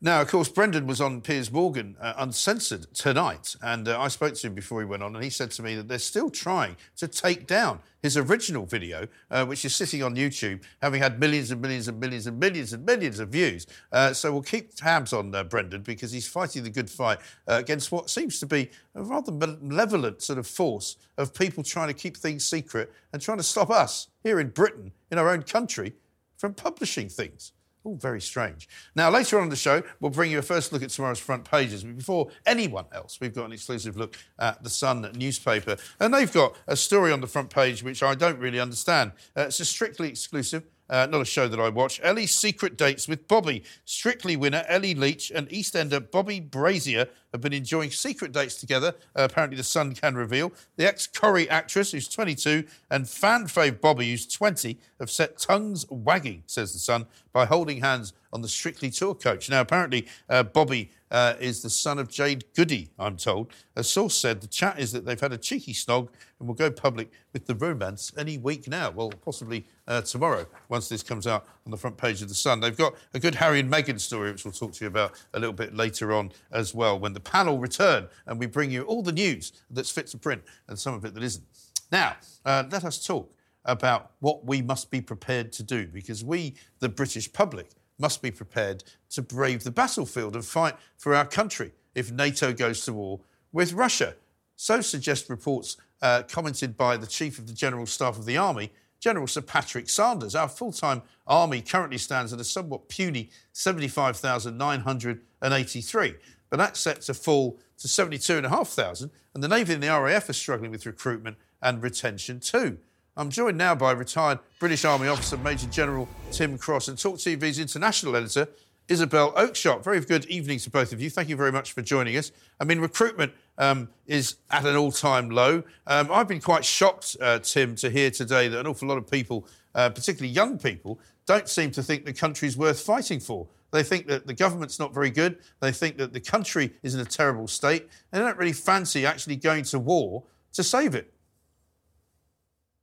Now, 0.00 0.20
of 0.20 0.28
course, 0.28 0.48
Brendan 0.48 0.86
was 0.86 1.00
on 1.00 1.22
Piers 1.22 1.50
Morgan 1.50 1.96
uh, 2.00 2.12
Uncensored 2.18 2.86
tonight, 2.94 3.56
and 3.60 3.88
uh, 3.88 4.00
I 4.00 4.06
spoke 4.06 4.34
to 4.34 4.46
him 4.46 4.54
before 4.54 4.78
he 4.80 4.86
went 4.86 5.02
on, 5.02 5.12
and 5.16 5.24
he 5.24 5.30
said 5.30 5.50
to 5.52 5.62
me 5.64 5.74
that 5.74 5.88
they're 5.88 5.98
still 5.98 6.30
trying 6.30 6.76
to 6.98 7.08
take 7.08 7.48
down 7.48 7.80
his 8.00 8.16
original 8.16 8.64
video, 8.64 9.08
uh, 9.28 9.44
which 9.44 9.64
is 9.64 9.74
sitting 9.74 10.04
on 10.04 10.14
YouTube, 10.14 10.62
having 10.80 11.02
had 11.02 11.18
millions 11.18 11.50
and 11.50 11.60
millions 11.60 11.88
and 11.88 11.98
millions 11.98 12.28
and 12.28 12.38
millions 12.38 12.72
and 12.72 12.86
millions 12.86 13.18
of 13.18 13.30
views. 13.30 13.66
Uh, 13.90 14.12
so 14.12 14.30
we'll 14.30 14.40
keep 14.40 14.72
tabs 14.72 15.12
on 15.12 15.34
uh, 15.34 15.42
Brendan 15.42 15.82
because 15.82 16.12
he's 16.12 16.28
fighting 16.28 16.62
the 16.62 16.70
good 16.70 16.88
fight 16.88 17.18
uh, 17.48 17.54
against 17.54 17.90
what 17.90 18.08
seems 18.08 18.38
to 18.38 18.46
be 18.46 18.70
a 18.94 19.02
rather 19.02 19.32
malevolent 19.32 20.22
sort 20.22 20.38
of 20.38 20.46
force 20.46 20.96
of 21.16 21.34
people 21.34 21.64
trying 21.64 21.88
to 21.88 21.94
keep 21.94 22.16
things 22.16 22.46
secret 22.46 22.92
and 23.12 23.20
trying 23.20 23.38
to 23.38 23.42
stop 23.42 23.68
us 23.68 24.06
here 24.22 24.38
in 24.38 24.50
Britain, 24.50 24.92
in 25.10 25.18
our 25.18 25.28
own 25.28 25.42
country, 25.42 25.94
from 26.36 26.54
publishing 26.54 27.08
things. 27.08 27.50
Very 27.96 28.20
strange. 28.20 28.68
Now, 28.94 29.10
later 29.10 29.40
on 29.40 29.48
the 29.48 29.56
show, 29.56 29.82
we'll 30.00 30.10
bring 30.10 30.30
you 30.30 30.38
a 30.38 30.42
first 30.42 30.72
look 30.72 30.82
at 30.82 30.90
tomorrow's 30.90 31.18
front 31.18 31.44
pages. 31.44 31.84
But 31.84 31.96
before 31.96 32.28
anyone 32.46 32.86
else, 32.92 33.18
we've 33.20 33.34
got 33.34 33.46
an 33.46 33.52
exclusive 33.52 33.96
look 33.96 34.16
at 34.38 34.62
the 34.62 34.70
Sun 34.70 35.10
newspaper. 35.16 35.76
And 36.00 36.12
they've 36.12 36.32
got 36.32 36.56
a 36.66 36.76
story 36.76 37.12
on 37.12 37.20
the 37.20 37.26
front 37.26 37.50
page 37.50 37.82
which 37.82 38.02
I 38.02 38.14
don't 38.14 38.38
really 38.38 38.60
understand. 38.60 39.12
Uh, 39.36 39.42
it's 39.42 39.60
a 39.60 39.64
strictly 39.64 40.08
exclusive. 40.08 40.64
Uh, 40.90 41.06
not 41.10 41.20
a 41.20 41.24
show 41.24 41.48
that 41.48 41.60
I 41.60 41.68
watch. 41.68 42.00
Ellie's 42.02 42.34
secret 42.34 42.78
dates 42.78 43.06
with 43.06 43.28
Bobby. 43.28 43.62
Strictly 43.84 44.36
winner 44.36 44.64
Ellie 44.68 44.94
Leach 44.94 45.30
and 45.30 45.48
EastEnder 45.50 46.10
Bobby 46.10 46.40
Brazier 46.40 47.08
have 47.32 47.40
been 47.40 47.52
enjoying 47.52 47.90
secret 47.90 48.32
dates 48.32 48.56
together. 48.56 48.94
Uh, 49.16 49.22
apparently, 49.22 49.56
the 49.56 49.64
Sun 49.64 49.94
can 49.94 50.14
reveal. 50.14 50.52
The 50.76 50.86
ex 50.86 51.06
Corrie 51.06 51.48
actress, 51.48 51.92
who's 51.92 52.08
22, 52.08 52.64
and 52.90 53.08
fan 53.08 53.44
fave 53.44 53.80
Bobby, 53.80 54.10
who's 54.10 54.26
20, 54.26 54.78
have 55.00 55.10
set 55.10 55.38
tongues 55.38 55.88
wagging, 55.90 56.42
says 56.46 56.72
the 56.72 56.78
Sun, 56.78 57.06
by 57.32 57.46
holding 57.46 57.80
hands 57.80 58.12
on 58.32 58.42
the 58.42 58.48
Strictly 58.48 58.90
Tour 58.90 59.14
coach. 59.14 59.48
Now, 59.48 59.60
apparently, 59.60 60.06
uh, 60.28 60.42
Bobby 60.42 60.90
uh, 61.10 61.34
is 61.40 61.62
the 61.62 61.70
son 61.70 61.98
of 61.98 62.08
Jade 62.08 62.44
Goody, 62.54 62.90
I'm 62.98 63.16
told. 63.16 63.52
A 63.76 63.82
source 63.82 64.14
said 64.14 64.40
the 64.40 64.46
chat 64.46 64.78
is 64.78 64.92
that 64.92 65.04
they've 65.06 65.20
had 65.20 65.32
a 65.32 65.38
cheeky 65.38 65.72
snog 65.72 66.08
and 66.38 66.48
will 66.48 66.54
go 66.54 66.70
public 66.70 67.10
with 67.32 67.46
the 67.46 67.54
romance 67.54 68.12
any 68.16 68.38
week 68.38 68.68
now. 68.68 68.90
Well, 68.90 69.10
possibly 69.24 69.64
uh, 69.86 70.02
tomorrow, 70.02 70.46
once 70.68 70.88
this 70.88 71.02
comes 71.02 71.26
out 71.26 71.46
on 71.64 71.70
the 71.70 71.76
front 71.76 71.96
page 71.96 72.22
of 72.22 72.28
The 72.28 72.34
Sun. 72.34 72.60
They've 72.60 72.76
got 72.76 72.94
a 73.14 73.20
good 73.20 73.34
Harry 73.36 73.60
and 73.60 73.70
Meghan 73.70 74.00
story, 74.00 74.32
which 74.32 74.44
we'll 74.44 74.52
talk 74.52 74.72
to 74.72 74.84
you 74.84 74.88
about 74.88 75.12
a 75.34 75.38
little 75.38 75.54
bit 75.54 75.74
later 75.74 76.12
on 76.12 76.32
as 76.50 76.74
well, 76.74 76.98
when 76.98 77.12
the 77.12 77.17
panel 77.20 77.58
return 77.58 78.08
and 78.26 78.38
we 78.38 78.46
bring 78.46 78.70
you 78.70 78.82
all 78.82 79.02
the 79.02 79.12
news 79.12 79.52
that's 79.70 79.90
fit 79.90 80.06
to 80.08 80.18
print 80.18 80.42
and 80.68 80.78
some 80.78 80.94
of 80.94 81.04
it 81.04 81.14
that 81.14 81.22
isn't. 81.22 81.44
Now, 81.90 82.16
uh, 82.44 82.64
let 82.70 82.84
us 82.84 83.04
talk 83.04 83.32
about 83.64 84.12
what 84.20 84.44
we 84.44 84.62
must 84.62 84.90
be 84.90 85.00
prepared 85.00 85.52
to 85.52 85.62
do 85.62 85.86
because 85.86 86.24
we, 86.24 86.54
the 86.80 86.88
British 86.88 87.32
public, 87.32 87.70
must 87.98 88.22
be 88.22 88.30
prepared 88.30 88.84
to 89.10 89.22
brave 89.22 89.64
the 89.64 89.70
battlefield 89.70 90.34
and 90.34 90.44
fight 90.44 90.74
for 90.96 91.14
our 91.14 91.26
country 91.26 91.72
if 91.94 92.12
NATO 92.12 92.52
goes 92.52 92.84
to 92.84 92.92
war 92.92 93.20
with 93.52 93.72
Russia. 93.72 94.14
So 94.56 94.80
suggest 94.80 95.28
reports 95.28 95.76
uh, 96.00 96.22
commented 96.28 96.76
by 96.76 96.96
the 96.96 97.06
Chief 97.06 97.38
of 97.38 97.46
the 97.46 97.52
General 97.52 97.86
Staff 97.86 98.18
of 98.18 98.24
the 98.24 98.36
Army, 98.36 98.70
General 99.00 99.26
Sir 99.26 99.40
Patrick 99.40 99.88
Sanders. 99.88 100.34
Our 100.34 100.48
full 100.48 100.72
time 100.72 101.02
army 101.26 101.60
currently 101.60 101.98
stands 101.98 102.32
at 102.32 102.40
a 102.40 102.44
somewhat 102.44 102.88
puny 102.88 103.30
75,983, 103.52 106.14
but 106.50 106.56
that's 106.56 106.80
set 106.80 107.02
to 107.02 107.14
fall 107.14 107.58
to 107.78 107.88
72,500, 107.88 109.10
and 109.34 109.42
the 109.42 109.48
Navy 109.48 109.74
and 109.74 109.82
the 109.82 109.88
RAF 109.88 110.28
are 110.28 110.32
struggling 110.32 110.70
with 110.70 110.86
recruitment 110.86 111.36
and 111.62 111.82
retention 111.82 112.40
too. 112.40 112.78
I'm 113.16 113.30
joined 113.30 113.58
now 113.58 113.74
by 113.74 113.92
retired 113.92 114.38
British 114.60 114.84
Army 114.84 115.08
officer 115.08 115.36
Major 115.36 115.66
General 115.66 116.08
Tim 116.30 116.56
Cross 116.56 116.88
and 116.88 116.96
Talk 116.96 117.16
TV's 117.16 117.58
international 117.58 118.14
editor 118.14 118.48
Isabel 118.88 119.32
Oakeshott. 119.32 119.84
Very 119.84 120.00
good 120.00 120.24
evening 120.26 120.58
to 120.60 120.70
both 120.70 120.92
of 120.92 121.00
you. 121.00 121.10
Thank 121.10 121.28
you 121.28 121.36
very 121.36 121.52
much 121.52 121.72
for 121.72 121.82
joining 121.82 122.16
us. 122.16 122.32
I 122.58 122.64
mean, 122.64 122.80
recruitment 122.80 123.32
um, 123.58 123.88
is 124.06 124.36
at 124.50 124.64
an 124.64 124.76
all 124.76 124.90
time 124.90 125.30
low. 125.30 125.62
Um, 125.86 126.10
I've 126.10 126.26
been 126.26 126.40
quite 126.40 126.64
shocked, 126.64 127.16
uh, 127.20 127.38
Tim, 127.40 127.76
to 127.76 127.90
hear 127.90 128.10
today 128.10 128.48
that 128.48 128.58
an 128.60 128.66
awful 128.66 128.88
lot 128.88 128.96
of 128.96 129.10
people, 129.10 129.46
uh, 129.74 129.90
particularly 129.90 130.32
young 130.32 130.58
people, 130.58 130.98
don't 131.26 131.48
seem 131.48 131.70
to 131.72 131.82
think 131.82 132.06
the 132.06 132.14
country's 132.14 132.56
worth 132.56 132.80
fighting 132.80 133.20
for. 133.20 133.46
They 133.70 133.82
think 133.82 134.06
that 134.06 134.26
the 134.26 134.34
government's 134.34 134.78
not 134.78 134.94
very 134.94 135.10
good. 135.10 135.38
They 135.60 135.72
think 135.72 135.98
that 135.98 136.12
the 136.12 136.20
country 136.20 136.72
is 136.82 136.94
in 136.94 137.00
a 137.00 137.04
terrible 137.04 137.46
state. 137.46 137.88
And 138.12 138.22
they 138.22 138.26
don't 138.26 138.38
really 138.38 138.52
fancy 138.52 139.04
actually 139.04 139.36
going 139.36 139.64
to 139.64 139.78
war 139.78 140.24
to 140.54 140.62
save 140.62 140.94
it. 140.94 141.12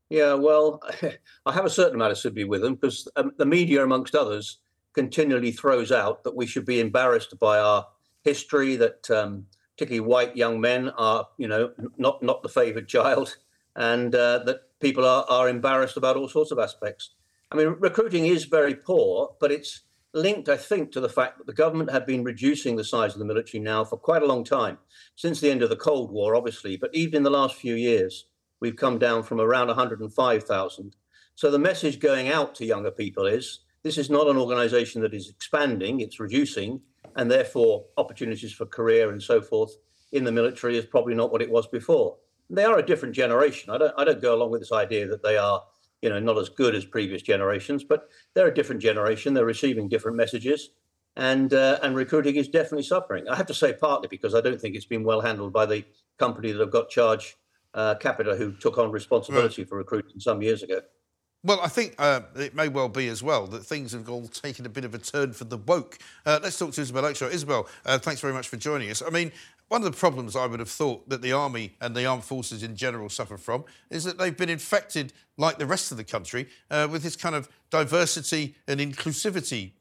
Yeah, 0.10 0.36
well, 0.36 0.82
I 1.46 1.52
have 1.52 1.66
a 1.66 1.70
certain 1.70 1.96
amount 1.96 2.12
of 2.12 2.18
sympathy 2.18 2.44
with 2.44 2.62
them 2.62 2.76
because 2.76 3.08
um, 3.16 3.32
the 3.38 3.46
media, 3.46 3.84
amongst 3.84 4.16
others, 4.16 4.60
continually 4.94 5.52
throws 5.52 5.92
out 5.92 6.24
that 6.24 6.36
we 6.36 6.46
should 6.46 6.66
be 6.66 6.80
embarrassed 6.80 7.38
by 7.40 7.58
our 7.58 7.88
history, 8.24 8.76
that 8.76 9.10
um, 9.10 9.46
particularly 9.76 10.08
white 10.08 10.38
young 10.38 10.62
men 10.62 10.90
are, 10.90 11.28
you 11.38 11.48
know, 11.48 11.72
not 11.98 12.22
not 12.22 12.44
the 12.44 12.50
favoured 12.50 12.88
child, 12.88 13.38
and 13.76 14.14
uh, 14.14 14.40
that 14.46 14.62
people 14.80 15.06
are, 15.06 15.26
are 15.28 15.50
embarrassed 15.50 15.98
about 15.98 16.16
all 16.16 16.30
sorts 16.30 16.52
of 16.52 16.60
aspects. 16.60 17.12
I 17.52 17.56
mean, 17.56 17.76
recruiting 17.80 18.26
is 18.26 18.46
very 18.46 18.76
poor, 18.76 19.36
but 19.40 19.52
it's 19.52 19.82
linked, 20.16 20.50
I 20.50 20.58
think, 20.58 20.92
to 20.94 21.00
the 21.00 21.10
fact 21.10 21.38
that 21.38 21.46
the 21.46 21.54
government 21.54 21.92
had 21.92 22.06
been 22.06 22.24
reducing 22.24 22.76
the 22.76 22.84
size 22.84 23.14
of 23.14 23.20
the 23.20 23.26
military 23.26 23.62
now 23.62 23.84
for 23.84 23.98
quite 23.98 24.24
a 24.24 24.28
long 24.28 24.44
time, 24.44 24.80
since 25.16 25.40
the 25.40 25.52
end 25.52 25.62
of 25.62 25.70
the 25.70 25.76
Cold 25.76 26.12
War, 26.12 26.36
obviously, 26.36 26.78
but 26.78 26.94
even 26.94 27.18
in 27.18 27.24
the 27.24 27.30
last 27.30 27.56
few 27.56 27.76
years. 27.76 28.26
We've 28.62 28.76
come 28.76 28.98
down 28.98 29.24
from 29.24 29.42
around 29.42 29.68
105,000. 29.68 30.96
So 31.36 31.52
the 31.52 31.60
message 31.60 32.00
going 32.00 32.30
out 32.30 32.56
to 32.56 32.66
younger 32.66 32.92
people 32.92 33.26
is 33.26 33.60
this 33.84 33.98
is 33.98 34.10
not 34.10 34.28
an 34.28 34.38
organization 34.38 35.02
that 35.02 35.14
is 35.14 35.30
expanding, 35.30 36.00
it's 36.00 36.20
reducing, 36.20 36.82
and 37.16 37.30
therefore 37.30 37.86
opportunities 37.98 38.54
for 38.54 38.66
career 38.66 39.12
and 39.12 39.22
so 39.22 39.42
forth 39.42 39.76
in 40.12 40.24
the 40.24 40.32
military 40.32 40.78
is 40.78 40.86
probably 40.86 41.14
not 41.14 41.32
what 41.32 41.42
it 41.42 41.52
was 41.52 41.68
before. 41.68 42.18
They 42.50 42.64
are 42.64 42.80
a 42.80 42.86
different 42.86 43.14
generation. 43.14 43.72
I 43.72 43.78
don't, 43.78 43.94
I 43.98 44.06
don't 44.06 44.22
go 44.22 44.34
along 44.34 44.52
with 44.52 44.62
this 44.62 44.72
idea 44.72 45.08
that 45.08 45.24
they 45.24 45.38
are, 45.38 45.62
you 46.02 46.10
know, 46.10 46.20
not 46.20 46.38
as 46.38 46.50
good 46.50 46.76
as 46.76 46.86
previous 46.86 47.22
generations, 47.22 47.84
but 47.84 48.10
they're 48.34 48.48
a 48.48 48.54
different 48.54 48.82
generation. 48.82 49.34
They're 49.34 49.46
receiving 49.46 49.90
different 49.90 50.18
messages, 50.18 50.70
and 51.16 51.54
uh, 51.54 51.80
and 51.82 51.96
recruiting 51.96 52.36
is 52.36 52.48
definitely 52.48 52.84
suffering. 52.84 53.28
I 53.28 53.36
have 53.36 53.48
to 53.48 53.54
say 53.54 53.74
partly 53.74 54.08
because 54.08 54.36
I 54.36 54.42
don't 54.42 54.60
think 54.60 54.76
it's 54.76 54.86
been 54.86 55.04
well 55.04 55.22
handled 55.22 55.54
by 55.54 55.66
the 55.66 55.86
company 56.18 56.52
that 56.52 56.60
have 56.60 56.72
got 56.72 56.90
charge 56.90 57.38
uh, 57.74 57.96
Capita, 57.96 58.36
who 58.36 58.54
took 58.54 58.78
on 58.78 58.92
responsibility 58.92 59.62
right. 59.62 59.70
for 59.70 59.78
recruiting 59.78 60.20
some 60.20 60.42
years 60.42 60.64
ago. 60.64 60.82
Well, 61.46 61.60
I 61.62 61.68
think 61.68 61.94
uh, 62.00 62.22
it 62.38 62.56
may 62.56 62.70
well 62.70 62.90
be 62.90 63.08
as 63.08 63.22
well 63.22 63.46
that 63.48 63.64
things 63.64 63.92
have 63.92 64.10
all 64.10 64.28
taken 64.28 64.66
a 64.66 64.70
bit 64.70 64.84
of 64.84 64.96
a 64.96 64.98
turn 64.98 65.32
for 65.32 65.44
the 65.44 65.58
woke. 65.58 66.00
Uh, 66.26 66.40
let's 66.42 66.58
talk 66.58 66.72
to 66.72 66.82
Isabel. 66.82 67.06
Isabel, 67.06 67.68
uh, 67.86 68.00
thanks 68.00 68.20
very 68.20 68.34
much 68.34 68.48
for 68.48 68.58
joining 68.58 68.90
us. 68.90 69.04
I 69.06 69.12
mean, 69.12 69.32
one 69.68 69.84
of 69.84 69.92
the 69.92 69.98
problems 69.98 70.36
I 70.36 70.46
would 70.46 70.60
have 70.60 70.70
thought 70.70 71.10
that 71.10 71.22
the 71.22 71.32
army 71.32 71.76
and 71.82 71.96
the 71.96 72.06
armed 72.06 72.24
forces 72.24 72.62
in 72.62 72.76
general 72.76 73.10
suffer 73.10 73.38
from 73.38 73.66
is 73.90 74.04
that 74.04 74.18
they've 74.18 74.36
been 74.36 74.50
infected, 74.50 75.12
like 75.38 75.58
the 75.58 75.66
rest 75.66 75.92
of 75.92 75.98
the 75.98 76.04
country, 76.04 76.48
uh, 76.70 76.88
with 76.90 77.02
this 77.02 77.16
kind 77.16 77.34
of 77.34 77.50
diversity 77.72 78.56
and 78.68 78.80
inclusivity 78.80 79.72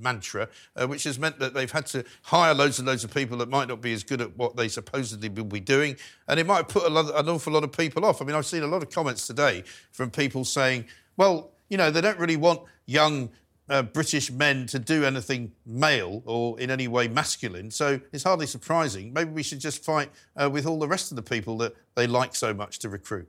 mantra, 0.00 0.48
uh, 0.76 0.86
which 0.86 1.04
has 1.04 1.18
meant 1.18 1.38
that 1.40 1.52
they've 1.52 1.70
had 1.70 1.86
to 1.86 2.04
hire 2.22 2.54
loads 2.54 2.78
and 2.78 2.88
loads 2.88 3.04
of 3.04 3.12
people 3.12 3.36
that 3.38 3.50
might 3.50 3.68
not 3.68 3.82
be 3.82 3.92
as 3.92 4.02
good 4.02 4.22
at 4.22 4.36
what 4.36 4.56
they 4.56 4.68
supposedly 4.68 5.28
will 5.28 5.44
be 5.44 5.60
doing, 5.60 5.96
and 6.26 6.40
it 6.40 6.46
might 6.46 6.56
have 6.56 6.68
put 6.68 6.90
lot, 6.90 7.14
an 7.14 7.28
awful 7.28 7.52
lot 7.52 7.64
of 7.64 7.72
people 7.72 8.04
off. 8.04 8.22
I 8.22 8.24
mean, 8.24 8.34
I've 8.34 8.46
seen 8.46 8.62
a 8.62 8.66
lot 8.66 8.82
of 8.82 8.90
comments 8.90 9.26
today 9.26 9.62
from 9.92 10.10
people 10.10 10.44
saying, 10.44 10.86
"Well, 11.18 11.52
you 11.68 11.76
know, 11.76 11.90
they 11.90 12.00
don't 12.00 12.18
really 12.18 12.36
want 12.36 12.62
young 12.86 13.30
uh, 13.68 13.82
British 13.82 14.30
men 14.30 14.66
to 14.66 14.78
do 14.78 15.04
anything 15.04 15.52
male 15.64 16.22
or 16.26 16.58
in 16.60 16.70
any 16.70 16.88
way 16.88 17.08
masculine. 17.08 17.70
So 17.70 18.00
it's 18.12 18.24
hardly 18.24 18.46
surprising. 18.46 19.12
Maybe 19.12 19.30
we 19.30 19.42
should 19.42 19.60
just 19.60 19.84
fight 19.84 20.10
uh, 20.36 20.50
with 20.50 20.66
all 20.66 20.78
the 20.78 20.88
rest 20.88 21.12
of 21.12 21.16
the 21.16 21.22
people 21.22 21.58
that 21.58 21.74
they 21.94 22.06
like 22.06 22.34
so 22.34 22.52
much 22.52 22.78
to 22.80 22.88
recruit. 22.88 23.28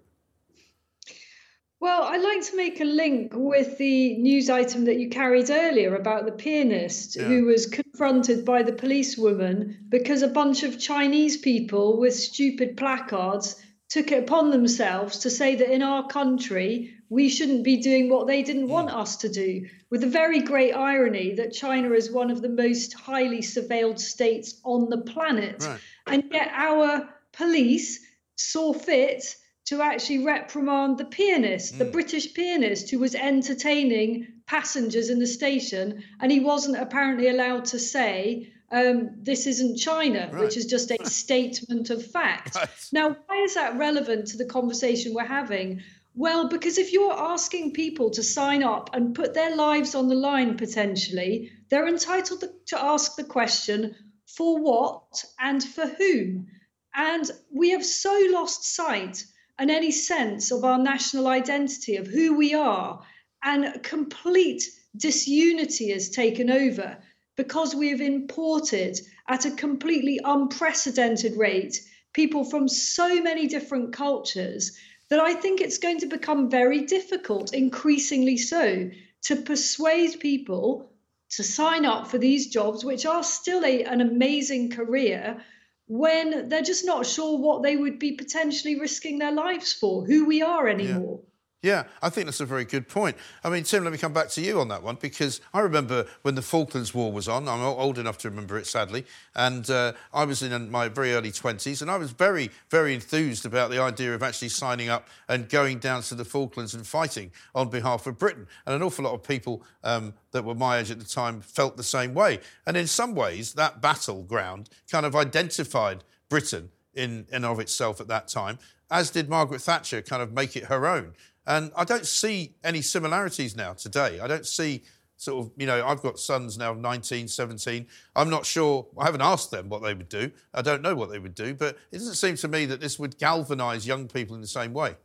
Well, 1.82 2.04
I'd 2.04 2.22
like 2.22 2.42
to 2.50 2.56
make 2.56 2.80
a 2.80 2.86
link 2.86 3.34
with 3.36 3.78
the 3.78 4.18
news 4.18 4.50
item 4.50 4.86
that 4.86 4.98
you 4.98 5.10
carried 5.10 5.50
earlier 5.50 5.96
about 5.96 6.26
the 6.26 6.32
pianist 6.32 7.16
yeah. 7.16 7.26
who 7.26 7.46
was 7.46 7.68
confronted 7.68 8.46
by 8.46 8.64
the 8.64 8.72
policewoman 8.72 9.86
because 9.90 10.22
a 10.22 10.28
bunch 10.28 10.64
of 10.64 10.80
Chinese 10.80 11.38
people 11.38 12.00
with 12.00 12.16
stupid 12.16 12.78
placards 12.78 13.58
took 13.90 14.12
it 14.12 14.24
upon 14.24 14.52
themselves 14.52 15.20
to 15.20 15.30
say 15.30 15.56
that 15.56 15.72
in 15.72 15.82
our 15.82 16.08
country 16.08 16.96
we 17.10 17.30
shouldn't 17.30 17.64
be 17.64 17.78
doing 17.78 18.10
what 18.10 18.28
they 18.28 18.42
didn't 18.42 18.68
want 18.68 18.90
hmm. 18.90 18.98
us 18.98 19.18
to 19.18 19.30
do, 19.30 19.68
with 19.90 20.02
the 20.02 20.08
very 20.08 20.42
great 20.42 20.74
irony 20.74 21.36
that 21.36 21.54
China 21.54 21.92
is 21.92 22.12
one 22.12 22.32
of 22.32 22.42
the 22.42 22.50
most 22.50 22.94
highly 22.94 23.40
surveilled 23.40 24.00
states 24.00 24.60
on 24.64 24.90
the 24.90 24.98
planet. 24.98 25.64
Right. 25.64 25.80
And 26.08 26.24
yet 26.32 26.52
our 26.54 27.10
police 27.32 28.06
saw 28.36 28.74
fit 28.74 29.36
to 29.66 29.82
actually 29.82 30.24
reprimand 30.24 30.98
the 30.98 31.06
pianist, 31.06 31.76
mm. 31.76 31.78
the. 31.80 31.86
British 31.86 32.34
pianist 32.34 32.90
who 32.92 33.00
was 33.00 33.16
entertaining 33.16 34.28
passengers 34.46 35.10
in 35.10 35.20
the 35.20 35.28
station, 35.28 36.04
and 36.20 36.32
he 36.32 36.40
wasn't 36.40 36.78
apparently 36.78 37.30
allowed 37.30 37.66
to 37.66 37.80
say, 37.80 38.52
um, 38.72 39.12
this 39.22 39.48
isn't 39.48 39.78
China, 39.78 40.30
right. 40.32 40.42
which 40.42 40.58
is 40.58 40.66
just 40.66 40.92
a 40.92 41.06
statement 41.10 41.90
of 41.90 42.06
fact. 42.06 42.56
Right. 42.56 42.70
Now, 42.92 43.16
why 43.26 43.38
is 43.44 43.56
that 43.56 43.78
relevant 43.78 44.28
to 44.28 44.38
the 44.38 44.46
conversation 44.46 45.14
we're 45.14 45.26
having? 45.26 45.82
Well, 46.16 46.48
because 46.48 46.78
if 46.78 46.94
you're 46.94 47.14
asking 47.14 47.74
people 47.74 48.10
to 48.12 48.24
sign 48.24 48.64
up 48.64 48.96
and 48.96 49.14
put 49.14 49.34
their 49.34 49.56
lives 49.56 49.96
on 49.96 50.08
the 50.08 50.16
line 50.16 50.56
potentially, 50.58 51.52
they're 51.70 51.88
entitled 51.88 52.44
to 52.68 52.84
ask 52.84 53.16
the 53.16 53.24
question 53.24 53.96
for 54.26 54.62
what 54.62 55.26
and 55.40 55.64
for 55.64 55.86
whom. 55.86 56.48
And 56.96 57.30
we 57.54 57.72
have 57.72 57.86
so 57.86 58.18
lost 58.30 58.64
sight 58.76 59.26
and 59.60 59.70
any 59.70 59.92
sense 59.92 60.52
of 60.52 60.64
our 60.64 60.78
national 60.78 61.28
identity, 61.28 61.98
of 61.98 62.08
who 62.08 62.36
we 62.36 62.54
are, 62.54 63.02
and 63.44 63.84
complete 63.84 64.64
disunity 64.96 65.92
has 65.92 66.10
taken 66.10 66.50
over 66.50 66.98
because 67.36 67.76
we 67.76 67.90
have 67.90 68.02
imported 68.02 69.00
at 69.28 69.46
a 69.46 69.52
completely 69.52 70.20
unprecedented 70.24 71.36
rate 71.38 71.82
people 72.14 72.46
from 72.46 72.68
so 72.68 73.22
many 73.22 73.46
different 73.48 73.94
cultures 73.94 74.78
that 75.10 75.20
I 75.20 75.34
think 75.34 75.62
it's 75.62 75.78
going 75.78 76.00
to 76.00 76.08
become 76.08 76.50
very 76.50 76.82
difficult, 76.82 77.54
increasingly 77.54 78.38
so, 78.38 78.90
to 79.24 79.36
persuade 79.36 80.20
people 80.20 80.90
to 81.32 81.44
sign 81.44 81.86
up 81.86 82.08
for 82.08 82.18
these 82.18 82.48
jobs, 82.48 82.86
which 82.86 83.06
are 83.06 83.24
still 83.24 83.66
a, 83.66 83.84
an 83.84 84.02
amazing 84.02 84.72
career, 84.72 85.44
when 85.88 86.50
they're 86.50 86.62
just 86.62 86.86
not 86.86 87.06
sure 87.06 87.38
what 87.38 87.62
they 87.62 87.76
would 87.76 88.00
be 88.00 88.14
potentially 88.14 88.80
risking 88.80 89.20
their 89.20 89.32
lives 89.32 89.74
for, 89.74 90.06
who 90.06 90.26
we 90.26 90.42
are 90.42 90.68
anymore. 90.68 91.20
Yeah. 91.22 91.30
Yeah, 91.66 91.86
I 92.00 92.10
think 92.10 92.28
that's 92.28 92.42
a 92.42 92.46
very 92.46 92.64
good 92.64 92.88
point. 92.88 93.18
I 93.44 93.50
mean, 93.50 93.64
Tim, 93.64 93.84
let 93.84 93.92
me 93.92 93.98
come 93.98 94.14
back 94.14 94.30
to 94.30 94.42
you 94.42 94.62
on 94.62 94.68
that 94.68 94.84
one 94.84 95.00
because 95.02 95.42
I 95.52 95.62
remember 95.62 96.06
when 96.22 96.36
the 96.36 96.44
Falklands 96.44 96.94
War 96.94 97.12
was 97.12 97.28
on. 97.28 97.50
I'm 97.50 97.60
old 97.60 97.98
enough 97.98 98.20
to 98.20 98.30
remember 98.30 98.60
it, 98.60 98.68
sadly, 98.68 99.04
and 99.36 99.68
uh, 99.72 99.94
I 100.14 100.26
was 100.26 100.44
in 100.44 100.70
my 100.70 100.90
very 100.90 101.14
early 101.14 101.32
20s, 101.32 101.82
and 101.82 101.90
I 101.90 101.98
was 101.98 102.12
very, 102.12 102.52
very 102.70 102.94
enthused 102.94 103.48
about 103.48 103.72
the 103.72 103.82
idea 103.82 104.14
of 104.14 104.22
actually 104.22 104.50
signing 104.50 104.90
up 104.90 105.08
and 105.28 105.50
going 105.50 105.80
down 105.80 106.04
to 106.04 106.14
the 106.14 106.24
Falklands 106.24 106.76
and 106.76 106.86
fighting 106.86 107.32
on 107.56 107.70
behalf 107.70 108.06
of 108.06 108.20
Britain. 108.20 108.46
And 108.68 108.76
an 108.76 108.84
awful 108.84 109.06
lot 109.06 109.16
of 109.16 109.24
people 109.24 109.64
um, 109.84 110.14
that 110.34 110.46
were 110.46 110.54
my 110.54 110.78
age 110.78 110.92
at 110.92 111.00
the 111.00 111.06
time 111.06 111.42
felt 111.42 111.78
the 111.78 111.84
same 111.84 112.14
way. 112.14 112.42
And 112.68 112.78
in 112.78 112.86
some 112.86 113.16
ways, 113.16 113.54
that 113.54 113.82
battleground 113.82 114.70
kind 114.92 115.04
of 115.04 115.16
identified 115.16 116.04
Britain 116.30 116.70
in 116.94 117.26
and 117.32 117.44
of 117.44 117.60
itself 117.60 118.00
at 118.00 118.08
that 118.10 118.28
time, 118.28 118.60
as 118.92 119.10
did 119.10 119.30
Margaret 119.30 119.62
Thatcher 119.62 120.04
kind 120.04 120.22
of 120.22 120.32
make 120.32 120.56
it 120.56 120.66
her 120.66 120.86
own. 120.86 121.14
And 121.48 121.72
I 121.76 121.84
don't 121.84 122.06
see 122.06 122.56
any 122.64 122.82
similarities 122.82 123.56
now 123.56 123.74
today. 123.74 124.20
I 124.20 124.28
don't 124.28 124.46
see 124.46 124.84
sort 125.18 125.46
of, 125.46 125.52
you 125.58 125.66
know, 125.66 125.86
I've 125.86 126.02
got 126.02 126.20
sons 126.20 126.58
now 126.58 126.74
19, 126.74 127.28
17. 127.28 127.88
I'm 128.16 128.30
not 128.30 128.46
sure, 128.46 128.88
I 128.98 129.06
haven't 129.06 129.22
asked 129.22 129.52
them 129.52 129.70
what 129.70 129.82
they 129.82 129.94
would 129.94 130.10
do. 130.10 130.32
I 130.54 130.62
don't 130.62 130.82
know 130.82 130.96
what 130.96 131.10
they 131.10 131.20
would 131.20 131.36
do, 131.36 131.54
but 131.54 131.78
it 131.92 131.98
doesn't 132.00 132.16
seem 132.16 132.36
to 132.38 132.48
me 132.48 132.66
that 132.66 132.82
this 132.82 133.00
would 133.00 133.18
galvanise 133.18 133.88
young 133.88 134.08
people 134.08 134.36
in 134.36 134.42
the 134.42 134.48
same 134.48 134.74
way. 134.74 134.96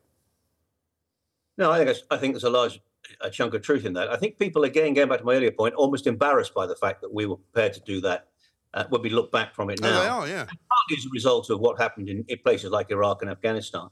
No, 1.59 1.71
I 1.71 1.85
think, 1.85 1.99
I 2.11 2.17
think 2.17 2.35
there's 2.35 2.45
a 2.45 2.51
large 2.51 2.81
a 3.21 3.31
chunk 3.31 3.55
of 3.55 3.63
truth 3.63 3.85
in 3.85 3.93
that. 3.95 4.11
I 4.11 4.17
think 4.17 4.39
people, 4.39 4.65
again, 4.65 4.95
going 4.95 5.09
back 5.09 5.19
to 5.19 5.25
my 5.25 5.35
earlier 5.35 5.51
point, 5.51 5.75
almost 5.75 6.07
embarrassed 6.07 6.55
by 6.55 6.67
the 6.67 6.77
fact 6.77 7.01
that 7.03 7.13
we 7.13 7.27
were 7.27 7.37
prepared 7.37 7.73
to 7.75 7.81
do 7.81 8.01
that 8.03 8.29
uh, 8.75 8.85
when 8.89 9.03
we 9.03 9.11
look 9.11 9.33
back 9.33 9.55
from 9.55 9.71
it 9.71 9.81
now. 9.81 9.89
Oh, 9.89 10.03
they 10.03 10.09
are, 10.09 10.29
yeah. 10.29 10.41
And 10.41 10.49
partly 10.49 10.97
as 10.97 11.07
a 11.07 11.11
result 11.13 11.51
of 11.51 11.61
what 11.61 11.81
happened 11.81 12.09
in, 12.09 12.25
in 12.29 12.39
places 12.39 12.71
like 12.71 12.91
Iraq 12.91 13.23
and 13.23 13.31
Afghanistan. 13.31 13.89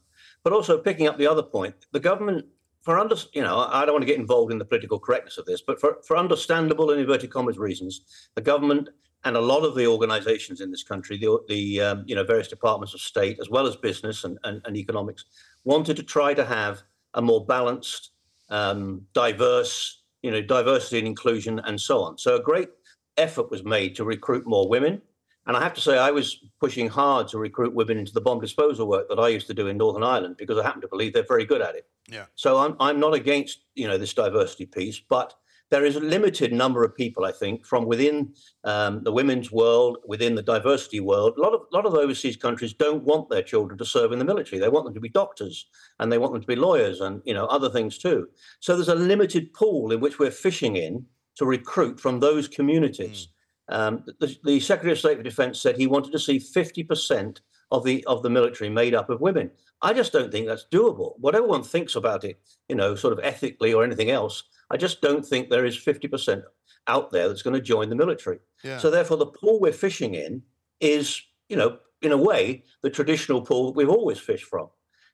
But 0.49 0.57
also 0.57 0.79
picking 0.79 1.07
up 1.07 1.19
the 1.19 1.27
other 1.27 1.43
point, 1.43 1.75
the 1.93 2.01
government 2.01 2.47
for 2.81 2.99
under, 2.99 3.17
you 3.35 3.43
know, 3.43 3.69
I 3.71 3.85
don't 3.85 3.93
want 3.93 4.01
to 4.01 4.07
get 4.07 4.19
involved 4.19 4.51
in 4.51 4.57
the 4.57 4.65
political 4.65 4.99
correctness 4.99 5.37
of 5.37 5.45
this, 5.45 5.61
but 5.61 5.79
for, 5.79 5.99
for 6.07 6.17
understandable 6.17 6.91
and 6.91 6.99
inverted 6.99 7.29
commas 7.31 7.59
reasons, 7.59 8.31
the 8.35 8.41
government 8.41 8.89
and 9.25 9.37
a 9.37 9.41
lot 9.43 9.63
of 9.63 9.75
the 9.75 9.87
organisations 9.87 10.63
in 10.63 10.71
this 10.71 10.83
country, 10.83 11.19
the, 11.19 11.39
the 11.49 11.83
um, 11.83 12.05
you 12.07 12.15
know 12.15 12.25
various 12.25 12.49
departments 12.49 12.95
of 12.95 13.03
state 13.03 13.37
as 13.43 13.51
well 13.51 13.67
as 13.67 13.77
business 13.77 14.25
and, 14.25 14.39
and, 14.45 14.63
and 14.65 14.75
economics, 14.75 15.27
wanted 15.65 15.99
to 15.99 16.03
try 16.03 16.33
to 16.33 16.47
have 16.47 16.81
a 17.13 17.21
more 17.21 17.45
balanced, 17.45 18.13
um, 18.49 19.03
diverse, 19.13 20.01
you 20.23 20.31
know, 20.31 20.41
diversity 20.41 20.97
and 20.97 21.09
inclusion 21.09 21.59
and 21.67 21.79
so 21.79 22.01
on. 22.01 22.17
So 22.17 22.37
a 22.37 22.43
great 22.43 22.71
effort 23.19 23.51
was 23.51 23.65
made 23.65 23.95
to 23.97 24.05
recruit 24.05 24.47
more 24.47 24.67
women. 24.67 25.03
And 25.49 25.57
I 25.57 25.63
have 25.63 25.73
to 25.75 25.81
say, 25.81 25.97
I 25.97 26.11
was 26.11 26.45
pushing 26.61 26.89
hard 26.89 27.27
to 27.29 27.39
recruit 27.39 27.75
women 27.75 27.99
into 27.99 28.13
the 28.13 28.21
bomb 28.21 28.39
disposal 28.39 28.87
work 28.87 29.09
that 29.09 29.19
I 29.19 29.29
used 29.29 29.47
to 29.47 29.55
do 29.55 29.67
in 29.67 29.79
Northern 29.79 30.03
Ireland 30.03 30.37
because 30.37 30.59
I 30.59 30.63
happen 30.63 30.83
to 30.83 30.89
believe 30.89 31.15
they're 31.15 31.25
very 31.27 31.47
good 31.47 31.63
at 31.63 31.75
it. 31.75 31.89
Yeah. 32.07 32.27
So 32.35 32.59
I'm 32.59 32.77
I'm 32.79 33.01
not 33.01 33.15
against 33.15 33.61
you 33.75 33.89
know 33.89 33.97
this 33.97 34.13
diversity 34.13 34.67
piece, 34.67 35.01
but 35.01 35.35
there 35.71 35.87
is 35.87 35.97
a 35.97 36.01
limited 36.01 36.53
number 36.53 36.85
of 36.85 36.95
people, 36.95 37.25
I 37.25 37.33
think, 37.33 37.65
from 37.65 37.87
within 37.87 38.35
um, 38.65 39.03
the 39.05 39.13
women's 39.13 39.51
world, 39.51 39.99
within 40.07 40.35
the 40.35 40.43
diversity 40.43 41.01
world. 41.01 41.35
A 41.39 41.41
lot 41.41 41.55
of 41.55 41.63
a 41.73 41.77
lot 41.77 41.87
of 41.87 41.95
overseas 41.95 42.37
countries 42.37 42.75
don't 42.75 43.05
want 43.05 43.31
their 43.31 43.43
children 43.43 43.79
to 43.79 43.87
serve 43.87 44.13
in 44.13 44.19
the 44.19 44.27
military. 44.27 44.61
They 44.61 44.69
want 44.69 44.85
them 44.85 44.95
to 44.95 45.01
be 45.01 45.09
doctors 45.09 45.67
and 45.99 46.13
they 46.13 46.19
want 46.19 46.35
them 46.35 46.43
to 46.43 46.47
be 46.47 46.57
lawyers 46.57 47.01
and 47.01 47.23
you 47.25 47.33
know 47.33 47.47
other 47.47 47.71
things 47.71 47.97
too. 47.97 48.29
So 48.61 48.77
there's 48.77 48.89
a 48.89 48.95
limited 48.95 49.55
pool 49.55 49.93
in 49.93 50.01
which 50.01 50.19
we're 50.19 50.31
fishing 50.31 50.77
in 50.77 51.07
to 51.37 51.47
recruit 51.47 52.01
from 52.01 52.21
those 52.21 52.49
communities. 52.49 53.29
Um, 53.69 54.05
the, 54.19 54.37
the 54.45 54.61
Secretary 54.61 54.93
of 54.93 54.99
State 54.99 55.19
for 55.19 55.23
Defence 55.23 55.61
said 55.61 55.77
he 55.77 55.87
wanted 55.87 56.13
to 56.13 56.19
see 56.19 56.39
50% 56.39 57.41
of 57.71 57.85
the 57.85 58.05
of 58.07 58.23
the 58.23 58.31
military 58.31 58.71
made 58.71 58.95
up 58.95 59.11
of 59.11 59.21
women. 59.21 59.51
I 59.83 59.93
just 59.93 60.13
don't 60.13 60.33
think 60.33 60.47
that's 60.47 60.67
doable. 60.73 61.15
Whatever 61.19 61.47
one 61.47 61.63
thinks 61.63 61.95
about 61.95 62.25
it, 62.25 62.41
you 62.69 62.75
know, 62.75 62.95
sort 62.95 63.13
of 63.13 63.21
ethically 63.23 63.73
or 63.73 63.85
anything 63.85 64.11
else, 64.11 64.45
I 64.71 64.77
just 64.77 65.01
don't 65.01 65.25
think 65.25 65.49
there 65.49 65.67
is 65.67 65.77
50% 65.77 66.43
out 66.87 67.11
there 67.11 67.29
that's 67.29 67.43
going 67.43 67.55
to 67.55 67.61
join 67.61 67.91
the 67.91 67.95
military. 67.95 68.39
Yeah. 68.65 68.79
So 68.79 68.91
therefore, 68.91 69.19
the 69.19 69.27
pool 69.27 69.61
we're 69.61 69.73
fishing 69.73 70.15
in 70.15 70.43
is, 70.81 71.23
you 71.49 71.57
know, 71.57 71.79
in 72.03 72.13
a 72.13 72.17
way, 72.17 72.65
the 72.83 72.91
traditional 72.91 73.43
pool 73.43 73.67
that 73.67 73.77
we've 73.77 73.89
always 73.89 74.19
fished 74.19 74.47
from, 74.47 74.69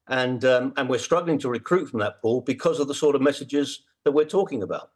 and 0.08 0.44
um, 0.44 0.72
and 0.76 0.88
we're 0.88 0.98
struggling 0.98 1.38
to 1.40 1.48
recruit 1.48 1.88
from 1.88 2.00
that 2.00 2.20
pool 2.20 2.40
because 2.42 2.78
of 2.78 2.88
the 2.88 2.94
sort 2.94 3.16
of 3.16 3.22
messages 3.22 3.82
that 4.04 4.12
we're 4.12 4.24
talking 4.24 4.62
about. 4.62 4.90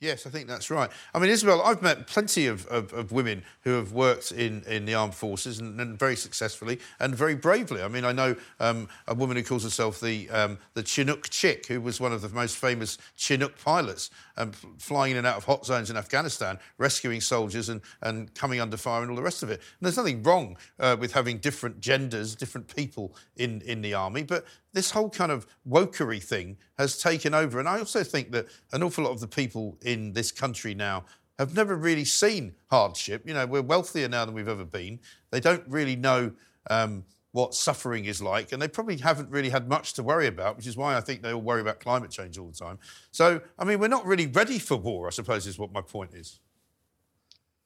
Yes, 0.00 0.26
I 0.26 0.30
think 0.30 0.46
that's 0.46 0.70
right. 0.70 0.88
I 1.12 1.18
mean, 1.18 1.28
Isabel, 1.28 1.60
I've 1.60 1.82
met 1.82 2.06
plenty 2.06 2.46
of, 2.46 2.64
of, 2.68 2.92
of 2.92 3.10
women 3.10 3.42
who 3.62 3.70
have 3.70 3.92
worked 3.92 4.30
in, 4.30 4.62
in 4.68 4.84
the 4.84 4.94
armed 4.94 5.16
forces 5.16 5.58
and, 5.58 5.80
and, 5.80 5.98
very 5.98 6.14
successfully 6.14 6.78
and 7.00 7.16
very 7.16 7.34
bravely. 7.34 7.82
I 7.82 7.88
mean, 7.88 8.04
I 8.04 8.12
know 8.12 8.36
um, 8.60 8.88
a 9.08 9.14
woman 9.14 9.36
who 9.36 9.42
calls 9.42 9.64
herself 9.64 9.98
the 10.00 10.30
um, 10.30 10.58
the 10.74 10.84
Chinook 10.84 11.30
Chick, 11.30 11.66
who 11.66 11.80
was 11.80 12.00
one 12.00 12.12
of 12.12 12.22
the 12.22 12.28
most 12.28 12.56
famous 12.56 12.96
Chinook 13.16 13.58
pilots, 13.58 14.10
um, 14.38 14.52
flying 14.78 15.10
in 15.10 15.18
and 15.18 15.26
out 15.26 15.36
of 15.36 15.44
hot 15.44 15.66
zones 15.66 15.90
in 15.90 15.96
Afghanistan, 15.96 16.58
rescuing 16.78 17.20
soldiers 17.20 17.68
and, 17.68 17.82
and 18.02 18.32
coming 18.34 18.60
under 18.60 18.76
fire 18.76 19.02
and 19.02 19.10
all 19.10 19.16
the 19.16 19.22
rest 19.22 19.42
of 19.42 19.50
it. 19.50 19.60
And 19.60 19.86
there's 19.86 19.96
nothing 19.96 20.22
wrong 20.22 20.56
uh, 20.78 20.96
with 20.98 21.12
having 21.12 21.38
different 21.38 21.80
genders, 21.80 22.34
different 22.34 22.74
people 22.74 23.14
in, 23.36 23.60
in 23.62 23.82
the 23.82 23.92
army, 23.94 24.22
but 24.22 24.46
this 24.72 24.92
whole 24.92 25.10
kind 25.10 25.32
of 25.32 25.46
wokery 25.68 26.22
thing 26.22 26.56
has 26.78 26.98
taken 26.98 27.34
over. 27.34 27.58
And 27.58 27.68
I 27.68 27.78
also 27.78 28.02
think 28.02 28.30
that 28.32 28.46
an 28.72 28.82
awful 28.82 29.04
lot 29.04 29.10
of 29.10 29.20
the 29.20 29.28
people 29.28 29.76
in 29.82 30.12
this 30.12 30.32
country 30.32 30.74
now 30.74 31.04
have 31.38 31.54
never 31.54 31.76
really 31.76 32.04
seen 32.04 32.54
hardship. 32.70 33.22
You 33.26 33.34
know, 33.34 33.46
we're 33.46 33.62
wealthier 33.62 34.08
now 34.08 34.24
than 34.24 34.34
we've 34.34 34.48
ever 34.48 34.64
been. 34.64 35.00
They 35.30 35.40
don't 35.40 35.64
really 35.68 35.96
know 35.96 36.32
um, 36.70 37.04
what 37.32 37.54
suffering 37.54 38.06
is 38.06 38.22
like, 38.22 38.52
and 38.52 38.60
they 38.60 38.68
probably 38.68 38.96
haven't 38.96 39.30
really 39.30 39.50
had 39.50 39.68
much 39.68 39.92
to 39.94 40.02
worry 40.02 40.26
about, 40.26 40.56
which 40.56 40.66
is 40.66 40.76
why 40.76 40.96
I 40.96 41.00
think 41.00 41.22
they 41.22 41.32
all 41.32 41.42
worry 41.42 41.60
about 41.60 41.80
climate 41.80 42.10
change 42.10 42.38
all 42.38 42.48
the 42.48 42.56
time. 42.56 42.78
So, 43.10 43.40
I 43.58 43.64
mean, 43.64 43.78
we're 43.78 43.88
not 43.88 44.06
really 44.06 44.26
ready 44.26 44.58
for 44.58 44.76
war, 44.76 45.06
I 45.06 45.10
suppose, 45.10 45.46
is 45.46 45.58
what 45.58 45.72
my 45.72 45.82
point 45.82 46.14
is. 46.14 46.40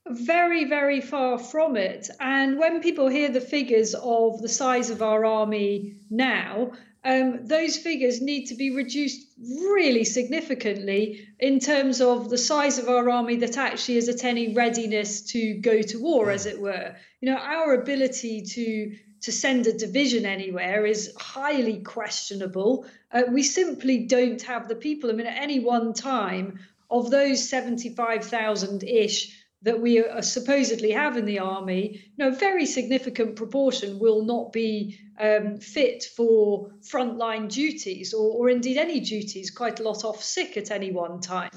Very, 0.09 0.65
very 0.65 1.01
far 1.01 1.39
from 1.39 1.77
it. 1.77 2.11
And 2.19 2.59
when 2.59 2.83
people 2.83 3.09
hear 3.09 3.31
the 3.31 3.41
figures 3.41 3.95
of 3.95 4.43
the 4.43 4.49
size 4.49 4.91
of 4.91 5.01
our 5.01 5.25
army 5.25 5.95
now, 6.11 6.73
um, 7.05 7.47
those 7.47 7.77
figures 7.77 8.21
need 8.21 8.47
to 8.47 8.55
be 8.57 8.75
reduced 8.75 9.27
really 9.41 10.05
significantly 10.05 11.29
in 11.39 11.61
terms 11.61 12.01
of 12.01 12.31
the 12.31 12.39
size 12.39 12.79
of 12.79 12.89
our 12.89 13.11
army 13.11 13.37
that 13.37 13.57
actually 13.57 13.97
is 13.97 14.09
at 14.09 14.25
any 14.25 14.55
readiness 14.55 15.21
to 15.33 15.55
go 15.55 15.83
to 15.83 16.01
war, 16.01 16.31
as 16.31 16.47
it 16.47 16.61
were. 16.61 16.95
You 17.21 17.31
know, 17.31 17.39
our 17.39 17.75
ability 17.75 18.43
to 18.43 18.97
to 19.23 19.33
send 19.33 19.66
a 19.66 19.73
division 19.73 20.27
anywhere 20.27 20.85
is 20.85 21.12
highly 21.16 21.79
questionable. 21.81 22.87
Uh, 23.11 23.23
we 23.31 23.43
simply 23.43 23.99
don't 24.07 24.43
have 24.43 24.68
the 24.68 24.75
people. 24.75 25.11
I 25.11 25.14
mean, 25.14 25.27
at 25.27 25.43
any 25.43 25.61
one 25.61 25.95
time, 25.95 26.59
of 26.91 27.11
those 27.11 27.49
75,000 27.49 28.85
ish 28.85 29.39
that 29.62 29.81
we 29.81 30.05
supposedly 30.20 30.91
have 30.91 31.16
in 31.16 31.25
the 31.25 31.39
army, 31.39 31.93
you 32.16 32.25
know, 32.25 32.29
a 32.29 32.37
very 32.37 32.66
significant 32.66 33.37
proportion 33.37 33.99
will 33.99 34.25
not 34.25 34.53
be 34.53 34.99
um, 35.18 35.57
fit 35.59 36.05
for 36.16 36.70
frontline 36.83 37.49
duties 37.49 38.12
or, 38.12 38.33
or 38.33 38.51
indeed 38.51 38.77
any 38.77 39.01
duties, 39.01 39.51
quite 39.51 39.79
a 39.79 39.83
lot 39.85 40.05
off 40.05 40.23
sick 40.23 40.57
at 40.57 40.70
any 40.70 40.91
one 40.91 41.20
time. 41.20 41.51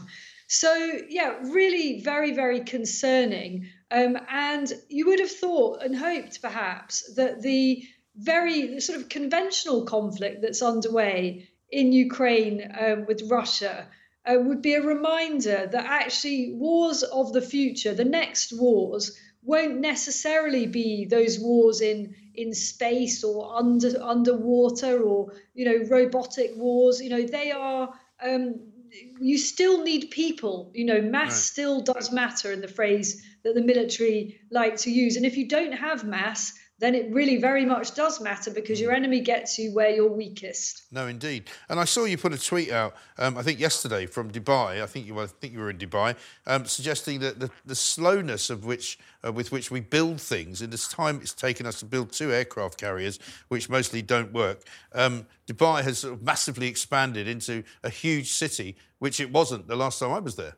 So, 0.48 1.00
yeah, 1.10 1.40
really 1.42 2.02
very, 2.02 2.32
very 2.34 2.60
concerning. 2.60 3.68
Um, 3.92 4.18
and 4.30 4.72
you 4.90 5.08
would 5.08 5.20
have 5.20 5.32
thought 5.32 5.84
and 5.84 5.96
hoped 5.96 6.42
perhaps 6.42 7.14
that 7.16 7.42
the 7.42 7.84
very 8.16 8.80
sort 8.80 9.00
of 9.00 9.10
conventional 9.10 9.86
conflict 9.86 10.42
that's 10.42 10.62
underway 10.62 11.50
in 11.70 11.92
Ukraine 11.92 12.72
um, 12.80 13.06
with 13.06 13.30
Russia 13.30 13.88
uh, 14.26 14.38
would 14.40 14.62
be 14.62 14.74
a 14.74 14.82
reminder 14.82 15.68
that 15.72 15.86
actually 15.86 16.54
wars 16.54 17.04
of 17.04 17.34
the 17.34 17.42
future, 17.42 17.94
the 17.94 18.06
next 18.06 18.58
wars, 18.58 19.20
won't 19.44 19.80
necessarily 19.80 20.66
be 20.66 21.06
those 21.06 21.40
wars 21.40 21.82
in 21.82 22.16
in 22.34 22.54
space 22.54 23.24
or 23.24 23.56
under 23.56 24.02
underwater 24.02 25.02
or 25.02 25.34
you 25.54 25.66
know 25.66 25.88
robotic 25.88 26.52
wars. 26.56 27.00
You 27.02 27.10
know 27.10 27.22
they 27.22 27.52
are. 27.52 27.94
Um, 28.24 28.72
you 29.20 29.38
still 29.38 29.84
need 29.84 30.10
people. 30.10 30.72
You 30.74 30.86
know, 30.86 31.02
mass 31.02 31.32
right. 31.32 31.34
still 31.34 31.82
does 31.82 32.12
matter 32.12 32.52
in 32.52 32.62
the 32.62 32.68
phrase 32.68 33.22
that 33.46 33.56
the 33.56 33.62
military 33.62 34.42
like 34.52 34.76
to 34.76 34.92
use. 34.92 35.16
And 35.16 35.26
if 35.26 35.38
you 35.38 35.48
don't 35.48 35.72
have 35.72 36.04
mass, 36.04 36.52
then 36.80 36.94
it 36.94 37.10
really 37.14 37.38
very 37.38 37.64
much 37.64 37.96
does 37.96 38.20
matter 38.20 38.52
because 38.52 38.82
your 38.82 38.92
enemy 38.92 39.22
gets 39.22 39.58
you 39.58 39.74
where 39.74 39.92
you're 39.92 40.12
weakest. 40.12 40.84
No, 40.92 41.08
indeed. 41.08 41.46
And 41.70 41.80
I 41.80 41.86
saw 41.86 42.04
you 42.04 42.18
put 42.18 42.34
a 42.34 42.38
tweet 42.38 42.72
out, 42.72 42.96
um, 43.18 43.38
I 43.38 43.44
think 43.44 43.60
yesterday 43.60 44.08
from 44.08 44.32
Dubai. 44.32 44.82
I 44.82 44.86
think 44.88 45.06
you, 45.06 45.18
I 45.20 45.28
think 45.28 45.54
you 45.54 45.60
were 45.60 45.70
in 45.70 45.78
Dubai, 45.78 46.18
um, 46.48 46.66
suggesting 46.66 47.20
that 47.20 47.40
the, 47.40 47.50
the 47.66 47.76
slowness 47.76 48.50
of 48.50 48.66
which 48.66 49.00
uh, 49.26 49.32
with 49.32 49.52
which 49.52 49.72
we 49.72 49.80
build 49.80 50.20
things 50.20 50.62
in 50.62 50.70
this 50.70 50.88
time 50.88 51.20
it's 51.22 51.34
taken 51.34 51.66
us 51.66 51.80
to 51.80 51.86
build 51.86 52.12
two 52.12 52.34
aircraft 52.34 52.78
carriers, 52.80 53.20
which 53.48 53.70
mostly 53.70 54.02
don't 54.02 54.34
work. 54.34 54.62
Um, 54.94 55.28
Dubai 55.48 55.84
has 55.84 56.00
sort 56.00 56.16
of 56.16 56.24
massively 56.24 56.68
expanded 56.68 57.28
into 57.28 57.64
a 57.84 57.90
huge 57.90 58.32
city, 58.32 58.76
which 59.00 59.20
it 59.20 59.32
wasn't 59.32 59.68
the 59.68 59.76
last 59.76 60.00
time 60.00 60.12
I 60.12 60.20
was 60.20 60.36
there. 60.36 60.56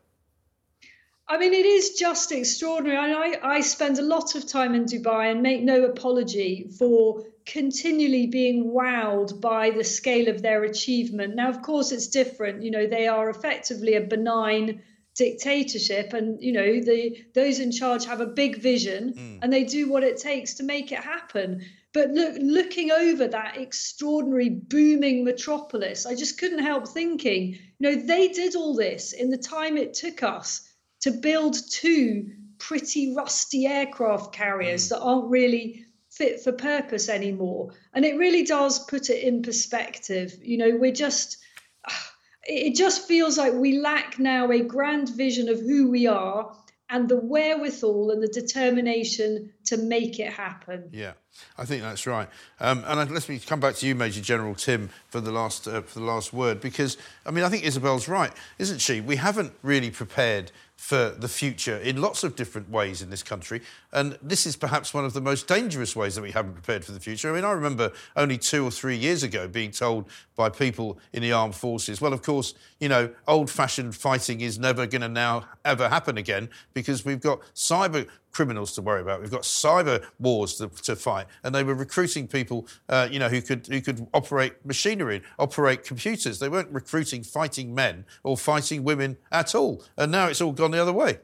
I 1.30 1.36
mean, 1.36 1.52
it 1.52 1.66
is 1.66 1.90
just 1.90 2.32
extraordinary. 2.32 3.36
I, 3.36 3.56
I 3.56 3.60
spend 3.60 3.98
a 3.98 4.02
lot 4.02 4.34
of 4.34 4.46
time 4.46 4.74
in 4.74 4.86
Dubai 4.86 5.30
and 5.30 5.42
make 5.42 5.62
no 5.62 5.84
apology 5.84 6.70
for 6.78 7.24
continually 7.44 8.26
being 8.26 8.72
wowed 8.72 9.38
by 9.40 9.70
the 9.70 9.84
scale 9.84 10.28
of 10.28 10.40
their 10.40 10.64
achievement. 10.64 11.34
Now, 11.34 11.50
of 11.50 11.60
course, 11.60 11.92
it's 11.92 12.06
different. 12.06 12.62
You 12.62 12.70
know, 12.70 12.86
they 12.86 13.08
are 13.08 13.28
effectively 13.28 13.94
a 13.94 14.00
benign 14.00 14.82
dictatorship 15.18 16.12
and 16.12 16.40
you 16.40 16.52
know 16.52 16.80
the 16.80 17.24
those 17.34 17.58
in 17.58 17.72
charge 17.72 18.04
have 18.06 18.20
a 18.20 18.26
big 18.26 18.62
vision 18.62 19.12
mm. 19.14 19.38
and 19.42 19.52
they 19.52 19.64
do 19.64 19.90
what 19.90 20.04
it 20.04 20.16
takes 20.16 20.54
to 20.54 20.62
make 20.62 20.92
it 20.92 21.00
happen 21.00 21.60
but 21.92 22.10
look 22.10 22.36
looking 22.40 22.92
over 22.92 23.26
that 23.26 23.56
extraordinary 23.56 24.48
booming 24.48 25.24
metropolis 25.24 26.06
i 26.06 26.14
just 26.14 26.38
couldn't 26.38 26.60
help 26.60 26.86
thinking 26.86 27.54
you 27.54 27.80
know 27.80 27.96
they 27.96 28.28
did 28.28 28.54
all 28.54 28.76
this 28.76 29.12
in 29.12 29.28
the 29.28 29.36
time 29.36 29.76
it 29.76 29.92
took 29.92 30.22
us 30.22 30.67
to 31.00 31.10
build 31.10 31.56
two 31.70 32.30
pretty 32.58 33.14
rusty 33.14 33.66
aircraft 33.66 34.34
carriers 34.34 34.86
mm. 34.86 34.88
that 34.90 35.00
aren't 35.00 35.30
really 35.30 35.84
fit 36.10 36.40
for 36.40 36.52
purpose 36.52 37.08
anymore. 37.08 37.72
And 37.94 38.04
it 38.04 38.16
really 38.16 38.44
does 38.44 38.84
put 38.86 39.10
it 39.10 39.22
in 39.22 39.42
perspective. 39.42 40.34
You 40.42 40.58
know, 40.58 40.76
we're 40.76 40.92
just, 40.92 41.38
it 42.44 42.74
just 42.74 43.06
feels 43.06 43.38
like 43.38 43.54
we 43.54 43.78
lack 43.78 44.18
now 44.18 44.50
a 44.50 44.60
grand 44.60 45.08
vision 45.10 45.48
of 45.48 45.60
who 45.60 45.90
we 45.90 46.06
are 46.06 46.56
and 46.90 47.08
the 47.08 47.16
wherewithal 47.16 48.10
and 48.10 48.22
the 48.22 48.28
determination 48.28 49.52
to 49.66 49.76
make 49.76 50.18
it 50.18 50.32
happen. 50.32 50.88
Yeah, 50.92 51.12
I 51.56 51.64
think 51.64 51.82
that's 51.82 52.06
right. 52.06 52.28
Um, 52.60 52.84
and 52.86 53.10
let 53.10 53.28
me 53.28 53.38
come 53.38 53.60
back 53.60 53.74
to 53.76 53.86
you, 53.86 53.94
Major 53.94 54.20
General 54.20 54.54
Tim, 54.54 54.90
for 55.08 55.20
the 55.20 55.32
last 55.32 55.66
uh, 55.66 55.82
for 55.82 55.98
the 55.98 56.04
last 56.04 56.32
word, 56.32 56.60
because 56.60 56.96
I 57.26 57.30
mean 57.30 57.44
I 57.44 57.48
think 57.48 57.64
Isabel's 57.64 58.08
right, 58.08 58.32
isn't 58.58 58.80
she? 58.80 59.00
We 59.00 59.16
haven't 59.16 59.52
really 59.62 59.90
prepared 59.90 60.52
for 60.78 61.10
the 61.10 61.26
future 61.26 61.76
in 61.78 62.00
lots 62.00 62.22
of 62.22 62.36
different 62.36 62.70
ways 62.70 63.02
in 63.02 63.10
this 63.10 63.24
country. 63.24 63.60
And 63.92 64.16
this 64.22 64.46
is 64.46 64.54
perhaps 64.54 64.94
one 64.94 65.04
of 65.04 65.12
the 65.12 65.20
most 65.20 65.48
dangerous 65.48 65.96
ways 65.96 66.14
that 66.14 66.22
we 66.22 66.30
haven't 66.30 66.52
prepared 66.52 66.84
for 66.84 66.92
the 66.92 67.00
future. 67.00 67.30
I 67.30 67.34
mean, 67.34 67.44
I 67.44 67.50
remember 67.50 67.90
only 68.14 68.38
two 68.38 68.64
or 68.64 68.70
three 68.70 68.96
years 68.96 69.24
ago 69.24 69.48
being 69.48 69.72
told 69.72 70.08
by 70.36 70.50
people 70.50 71.00
in 71.12 71.20
the 71.20 71.32
armed 71.32 71.56
forces, 71.56 72.00
well, 72.00 72.12
of 72.12 72.22
course, 72.22 72.54
you 72.78 72.88
know, 72.88 73.10
old 73.26 73.50
fashioned 73.50 73.96
fighting 73.96 74.40
is 74.40 74.56
never 74.56 74.86
going 74.86 75.02
to 75.02 75.08
now 75.08 75.46
ever 75.64 75.88
happen 75.88 76.16
again 76.16 76.48
because 76.74 77.04
we've 77.04 77.20
got 77.20 77.40
cyber 77.56 78.06
criminals 78.32 78.74
to 78.74 78.82
worry 78.82 79.00
about. 79.00 79.20
We've 79.20 79.30
got 79.30 79.42
cyber 79.42 80.04
wars 80.18 80.54
to, 80.56 80.68
to 80.68 80.96
fight, 80.96 81.26
and 81.42 81.54
they 81.54 81.62
were 81.62 81.74
recruiting 81.74 82.28
people, 82.28 82.66
uh, 82.88 83.08
you 83.10 83.18
know, 83.18 83.28
who 83.28 83.42
could 83.42 83.66
who 83.66 83.80
could 83.80 84.06
operate 84.14 84.64
machinery, 84.64 85.22
operate 85.38 85.84
computers. 85.84 86.38
They 86.38 86.48
weren't 86.48 86.70
recruiting 86.70 87.22
fighting 87.22 87.74
men 87.74 88.04
or 88.22 88.36
fighting 88.36 88.84
women 88.84 89.16
at 89.32 89.54
all. 89.54 89.84
And 89.96 90.12
now 90.12 90.28
it's 90.28 90.40
all 90.40 90.52
gone 90.52 90.70
the 90.70 90.82
other 90.82 90.92
way. 90.92 91.18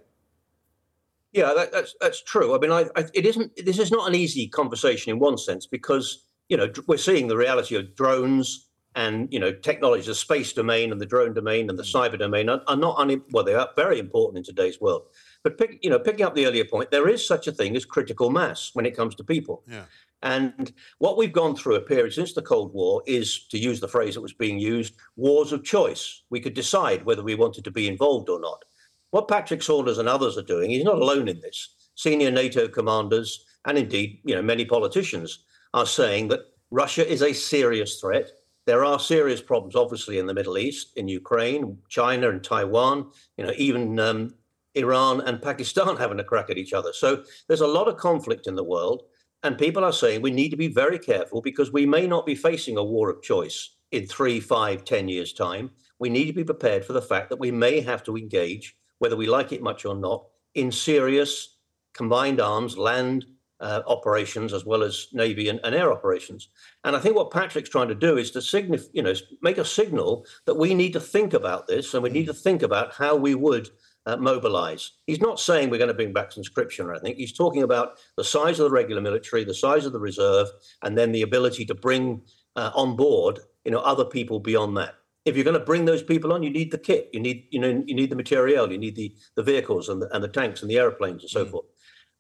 Yeah, 1.32 1.52
that, 1.55 1.72
that's 1.72 1.94
that's 2.00 2.22
true. 2.22 2.55
I 2.55 2.59
mean, 2.59 2.70
I, 2.70 2.86
I, 2.96 3.07
it 3.12 3.26
isn't. 3.26 3.57
This 3.57 3.78
is 3.78 3.90
not 3.90 4.09
an 4.09 4.14
easy 4.14 4.46
conversation 4.46 5.11
in 5.11 5.18
one 5.18 5.36
sense 5.36 5.66
because 5.66 6.24
you 6.48 6.57
know 6.57 6.70
we're 6.86 6.96
seeing 6.96 7.26
the 7.26 7.36
reality 7.36 7.74
of 7.74 7.94
drones 7.96 8.68
and 8.94 9.32
you 9.32 9.40
know 9.40 9.52
technology, 9.52 10.07
the 10.07 10.14
space 10.14 10.52
domain 10.52 10.92
and 10.92 11.00
the 11.00 11.07
drone 11.07 11.34
domain 11.34 11.68
and 11.68 11.78
the 11.78 11.82
cyber 11.82 12.18
domain 12.18 12.48
are, 12.48 12.62
are 12.68 12.76
not 12.76 12.98
un, 12.98 13.20
well, 13.32 13.44
they 13.44 13.55
are 13.55 13.68
very 13.76 13.98
important 13.98 14.38
in 14.38 14.44
today's 14.44 14.80
world. 14.80 15.07
But 15.45 15.59
pick, 15.59 15.78
you 15.82 15.90
know, 15.90 15.99
picking 15.99 16.26
up 16.26 16.34
the 16.34 16.47
earlier 16.47 16.64
point, 16.64 16.90
there 16.90 17.09
is 17.09 17.24
such 17.24 17.47
a 17.47 17.53
thing 17.53 17.76
as 17.76 17.84
critical 17.84 18.30
mass 18.30 18.70
when 18.72 18.86
it 18.86 18.97
comes 18.97 19.14
to 19.14 19.24
people. 19.24 19.62
Yeah. 19.68 19.84
And 20.22 20.72
what 20.99 21.18
we've 21.18 21.32
gone 21.32 21.55
through 21.55 21.74
a 21.76 21.80
period 21.82 22.14
since 22.14 22.32
the 22.32 22.42
Cold 22.42 22.72
War 22.72 23.03
is, 23.07 23.47
to 23.49 23.59
use 23.59 23.78
the 23.78 23.86
phrase 23.88 24.14
that 24.14 24.22
was 24.22 24.32
being 24.32 24.59
used, 24.59 24.97
wars 25.16 25.53
of 25.53 25.62
choice. 25.62 26.22
We 26.30 26.40
could 26.40 26.55
decide 26.55 27.05
whether 27.05 27.22
we 27.22 27.34
wanted 27.34 27.62
to 27.64 27.70
be 27.70 27.86
involved 27.86 28.30
or 28.30 28.40
not. 28.40 28.64
What 29.11 29.28
Patrick 29.28 29.62
Sanders 29.62 29.99
and 29.99 30.09
others 30.09 30.38
are 30.38 30.42
doing, 30.42 30.70
he's 30.70 30.82
not 30.82 30.99
alone 30.99 31.28
in 31.28 31.40
this. 31.40 31.76
Senior 31.95 32.30
NATO 32.30 32.66
commanders 32.66 33.45
and 33.66 33.78
indeed, 33.78 34.20
you 34.24 34.34
know, 34.34 34.42
many 34.42 34.64
politicians 34.64 35.40
are 35.72 35.86
saying 35.86 36.28
that 36.28 36.40
Russia 36.70 37.11
is 37.11 37.22
a 37.22 37.32
serious 37.32 38.01
threat. 38.01 38.30
There 38.66 38.84
are 38.84 38.99
serious 38.99 39.42
problems, 39.42 39.76
obviously, 39.76 40.18
in 40.18 40.26
the 40.26 40.34
Middle 40.34 40.59
East, 40.59 40.97
in 40.97 41.09
Ukraine, 41.09 41.78
China, 41.88 42.30
and 42.30 42.42
Taiwan. 42.42 43.11
You 43.36 43.45
know, 43.45 43.53
even 43.57 43.99
um, 43.99 44.34
Iran 44.75 45.20
and 45.20 45.43
Pakistan 45.43 45.97
having 45.99 46.20
a 46.20 46.25
crack 46.25 46.51
at 46.51 46.59
each 46.59 46.72
other. 46.72 46.93
So 46.93 47.25
there's 47.49 47.61
a 47.61 47.66
lot 47.66 47.89
of 47.89 47.97
conflict 47.97 48.47
in 48.47 48.55
the 48.55 48.64
world. 48.64 49.03
And 49.43 49.59
people 49.59 49.85
are 49.85 49.93
saying 49.93 50.22
we 50.22 50.31
need 50.31 50.49
to 50.51 50.57
be 50.57 50.68
very 50.68 50.99
careful 50.99 51.43
because 51.43 51.70
we 51.70 51.85
may 51.85 52.07
not 52.07 52.25
be 52.25 52.35
facing 52.35 52.79
a 52.79 52.85
war 52.85 53.11
of 53.11 53.22
choice 53.22 53.77
in 53.93 54.07
three, 54.07 54.41
five, 54.41 54.85
ten 54.85 55.07
years' 55.07 55.35
time. 55.35 55.70
We 55.99 56.09
need 56.09 56.27
to 56.27 56.33
be 56.33 56.45
prepared 56.45 56.85
for 56.85 56.95
the 56.95 57.03
fact 57.03 57.29
that 57.29 57.39
we 57.39 57.51
may 57.51 57.81
have 57.81 58.03
to 58.05 58.16
engage, 58.16 58.75
whether 58.99 59.16
we 59.16 59.27
like 59.27 59.53
it 59.53 59.62
much 59.62 59.85
or 59.85 59.95
not, 59.95 60.25
in 60.55 60.72
serious 60.72 61.59
combined 61.93 62.41
arms, 62.41 62.79
land 62.79 63.27
uh, 63.61 63.83
operations, 63.87 64.53
as 64.53 64.64
well 64.64 64.83
as 64.83 65.07
navy 65.12 65.49
and, 65.49 65.61
and, 65.62 65.75
air 65.75 65.93
operations. 65.93 66.49
And 66.83 66.97
I 66.97 66.99
think 66.99 67.14
what 67.14 67.31
Patrick's 67.31 67.70
trying 67.70 67.89
to 67.89 67.95
do 67.95 68.18
is 68.18 68.31
to 68.33 68.41
signif- 68.41 68.89
you 68.93 69.03
know, 69.03 69.14
make 69.43 69.59
a 69.59 69.64
signal 69.64 70.27
that 70.47 70.57
we 70.57 70.75
need 70.75 70.93
to 70.95 71.01
think 71.01 71.35
about 71.35 71.66
this, 71.66 71.95
and 71.95 72.03
we 72.03 72.11
need 72.11 72.27
to 72.27 72.35
think 72.35 72.62
about 72.62 72.93
how 72.95 73.14
we 73.14 73.35
would 73.35 73.68
uh, 74.07 74.16
mobilize. 74.16 74.92
He's 75.07 75.20
not 75.20 75.40
saying 75.40 75.70
we're 75.70 75.78
going 75.78 75.88
to 75.88 75.94
bring 75.94 76.12
back 76.12 76.30
conscription 76.30 76.86
or 76.86 76.92
anything. 76.92 77.16
He's 77.16 77.32
talking 77.32 77.62
about 77.62 77.98
the 78.16 78.24
size 78.24 78.59
of 78.59 78.64
the 78.64 78.70
regular 78.70 79.00
military, 79.00 79.44
the 79.44 79.55
size 79.55 79.86
of 79.86 79.92
the 79.92 80.00
reserve, 80.00 80.48
and 80.82 80.96
then 80.96 81.12
the 81.12 81.22
ability 81.22 81.64
to 81.66 81.74
bring 81.74 82.22
uh, 82.57 82.70
on 82.74 82.96
board, 82.96 83.40
you 83.64 83.70
know, 83.70 83.80
other 83.80 84.05
people 84.05 84.40
beyond 84.40 84.76
that. 84.76 84.94
If 85.24 85.36
you're 85.36 85.44
going 85.44 85.59
to 85.59 85.64
bring 85.64 85.86
those 85.86 86.02
people 86.02 86.32
on, 86.34 86.42
you 86.42 86.50
need 86.50 86.70
the 86.70 86.78
kit, 86.78 87.09
you 87.12 87.20
need, 87.20 87.46
you 87.50 87.59
know, 87.59 87.82
you 87.86 87.94
need 87.94 88.11
the 88.11 88.16
material, 88.16 88.70
you 88.70 88.76
need 88.76 88.94
the 88.94 89.14
the 89.36 89.42
vehicles 89.42 89.88
and 89.88 90.02
the, 90.02 90.14
and 90.14 90.22
the 90.22 90.28
tanks 90.28 90.61
and 90.61 90.70
the 90.70 90.78
airplanes 90.78 91.22
and 91.22 91.30
so 91.30 91.46
mm. 91.46 91.50
forth. 91.50 91.66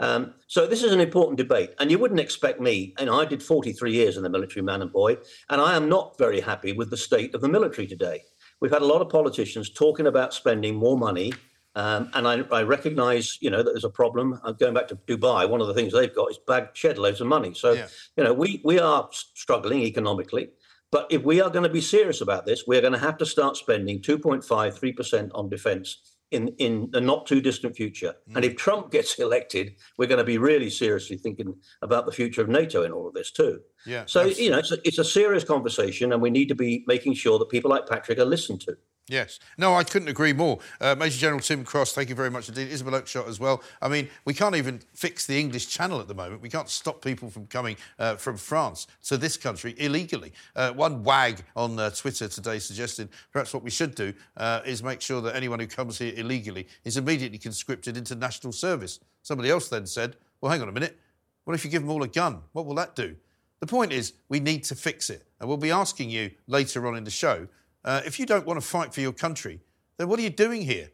Um, 0.00 0.34
so 0.48 0.66
this 0.66 0.82
is 0.82 0.92
an 0.92 1.00
important 1.00 1.36
debate, 1.36 1.74
and 1.78 1.90
you 1.90 1.98
wouldn't 1.98 2.18
expect 2.18 2.60
me. 2.60 2.94
And 2.98 3.10
I 3.10 3.26
did 3.26 3.42
43 3.42 3.92
years 3.92 4.16
in 4.16 4.22
the 4.22 4.30
military, 4.30 4.62
man 4.62 4.82
and 4.82 4.90
boy, 4.90 5.18
and 5.50 5.60
I 5.60 5.76
am 5.76 5.88
not 5.88 6.18
very 6.18 6.40
happy 6.40 6.72
with 6.72 6.90
the 6.90 6.96
state 6.96 7.34
of 7.34 7.42
the 7.42 7.48
military 7.48 7.86
today. 7.86 8.22
We've 8.60 8.72
had 8.72 8.82
a 8.82 8.86
lot 8.86 9.02
of 9.02 9.08
politicians 9.10 9.70
talking 9.70 10.06
about 10.06 10.32
spending 10.32 10.74
more 10.74 10.96
money 10.96 11.32
um, 11.74 12.10
and 12.14 12.28
I, 12.28 12.40
I 12.52 12.62
recognise, 12.62 13.38
you 13.40 13.50
know, 13.50 13.62
that 13.62 13.72
there's 13.72 13.84
a 13.84 13.90
problem. 13.90 14.38
Uh, 14.44 14.52
going 14.52 14.74
back 14.74 14.88
to 14.88 14.96
Dubai, 14.96 15.48
one 15.48 15.60
of 15.60 15.66
the 15.66 15.74
things 15.74 15.92
they've 15.92 16.14
got 16.14 16.30
is 16.30 16.38
bag 16.38 16.68
shed 16.74 16.98
loads 16.98 17.20
of 17.20 17.26
money. 17.26 17.52
So, 17.54 17.72
yeah. 17.72 17.88
you 18.16 18.24
know, 18.24 18.32
we 18.32 18.60
we 18.64 18.78
are 18.78 19.08
struggling 19.10 19.82
economically. 19.82 20.50
But 20.92 21.08
if 21.10 21.24
we 21.24 21.40
are 21.40 21.50
going 21.50 21.64
to 21.64 21.68
be 21.68 21.80
serious 21.80 22.20
about 22.20 22.46
this, 22.46 22.64
we're 22.68 22.80
going 22.80 22.92
to 22.92 23.00
have 23.00 23.18
to 23.18 23.26
start 23.26 23.56
spending 23.56 24.00
2.5, 24.00 24.44
3% 24.46 25.30
on 25.34 25.48
defence 25.48 26.14
in, 26.30 26.48
in 26.58 26.88
the 26.92 27.00
not 27.00 27.26
too 27.26 27.40
distant 27.40 27.74
future. 27.74 28.14
Mm. 28.30 28.36
And 28.36 28.44
if 28.44 28.54
Trump 28.54 28.92
gets 28.92 29.14
elected, 29.18 29.74
we're 29.98 30.06
going 30.06 30.18
to 30.18 30.24
be 30.24 30.38
really 30.38 30.70
seriously 30.70 31.16
thinking 31.16 31.56
about 31.82 32.06
the 32.06 32.12
future 32.12 32.42
of 32.42 32.48
NATO 32.48 32.84
in 32.84 32.92
all 32.92 33.08
of 33.08 33.14
this 33.14 33.32
too. 33.32 33.60
Yeah, 33.86 34.04
so, 34.06 34.20
absolutely. 34.20 34.44
you 34.44 34.50
know, 34.52 34.58
it's 34.58 34.70
a, 34.70 34.78
it's 34.84 34.98
a 34.98 35.04
serious 35.04 35.42
conversation 35.42 36.12
and 36.12 36.22
we 36.22 36.30
need 36.30 36.48
to 36.50 36.54
be 36.54 36.84
making 36.86 37.14
sure 37.14 37.40
that 37.40 37.48
people 37.48 37.72
like 37.72 37.88
Patrick 37.88 38.18
are 38.18 38.24
listened 38.24 38.60
to. 38.62 38.76
Yes. 39.06 39.38
No, 39.58 39.74
I 39.74 39.84
couldn't 39.84 40.08
agree 40.08 40.32
more. 40.32 40.60
Uh, 40.80 40.94
Major 40.94 41.18
General 41.18 41.40
Tim 41.40 41.62
Cross, 41.62 41.92
thank 41.92 42.08
you 42.08 42.14
very 42.14 42.30
much 42.30 42.48
indeed. 42.48 42.68
Isabel 42.68 42.98
Oakeshott 42.98 43.28
as 43.28 43.38
well. 43.38 43.62
I 43.82 43.88
mean, 43.88 44.08
we 44.24 44.32
can't 44.32 44.56
even 44.56 44.80
fix 44.94 45.26
the 45.26 45.38
English 45.38 45.68
channel 45.68 46.00
at 46.00 46.08
the 46.08 46.14
moment. 46.14 46.40
We 46.40 46.48
can't 46.48 46.70
stop 46.70 47.04
people 47.04 47.28
from 47.28 47.46
coming 47.48 47.76
uh, 47.98 48.16
from 48.16 48.38
France 48.38 48.86
to 49.04 49.18
this 49.18 49.36
country 49.36 49.74
illegally. 49.76 50.32
Uh, 50.56 50.72
one 50.72 51.04
wag 51.04 51.44
on 51.54 51.78
uh, 51.78 51.90
Twitter 51.90 52.28
today 52.28 52.58
suggested 52.58 53.10
perhaps 53.30 53.52
what 53.52 53.62
we 53.62 53.70
should 53.70 53.94
do 53.94 54.14
uh, 54.38 54.60
is 54.64 54.82
make 54.82 55.02
sure 55.02 55.20
that 55.20 55.36
anyone 55.36 55.60
who 55.60 55.66
comes 55.66 55.98
here 55.98 56.14
illegally 56.16 56.66
is 56.84 56.96
immediately 56.96 57.38
conscripted 57.38 57.98
into 57.98 58.14
national 58.14 58.54
service. 58.54 59.00
Somebody 59.20 59.50
else 59.50 59.68
then 59.68 59.86
said, 59.86 60.16
well, 60.40 60.50
hang 60.50 60.62
on 60.62 60.68
a 60.70 60.72
minute. 60.72 60.98
What 61.44 61.52
if 61.52 61.62
you 61.62 61.70
give 61.70 61.82
them 61.82 61.90
all 61.90 62.02
a 62.02 62.08
gun? 62.08 62.40
What 62.52 62.64
will 62.64 62.74
that 62.76 62.96
do? 62.96 63.16
The 63.60 63.66
point 63.66 63.92
is, 63.92 64.14
we 64.30 64.40
need 64.40 64.64
to 64.64 64.74
fix 64.74 65.10
it. 65.10 65.26
And 65.40 65.48
we'll 65.48 65.58
be 65.58 65.70
asking 65.70 66.08
you 66.08 66.30
later 66.46 66.86
on 66.86 66.96
in 66.96 67.04
the 67.04 67.10
show 67.10 67.48
uh, 67.84 68.00
if 68.06 68.18
you 68.18 68.26
don't 68.26 68.46
want 68.46 68.60
to 68.60 68.66
fight 68.66 68.94
for 68.94 69.00
your 69.00 69.12
country, 69.12 69.60
then 69.96 70.08
what 70.08 70.18
are 70.18 70.22
you 70.22 70.30
doing 70.30 70.62
here? 70.62 70.90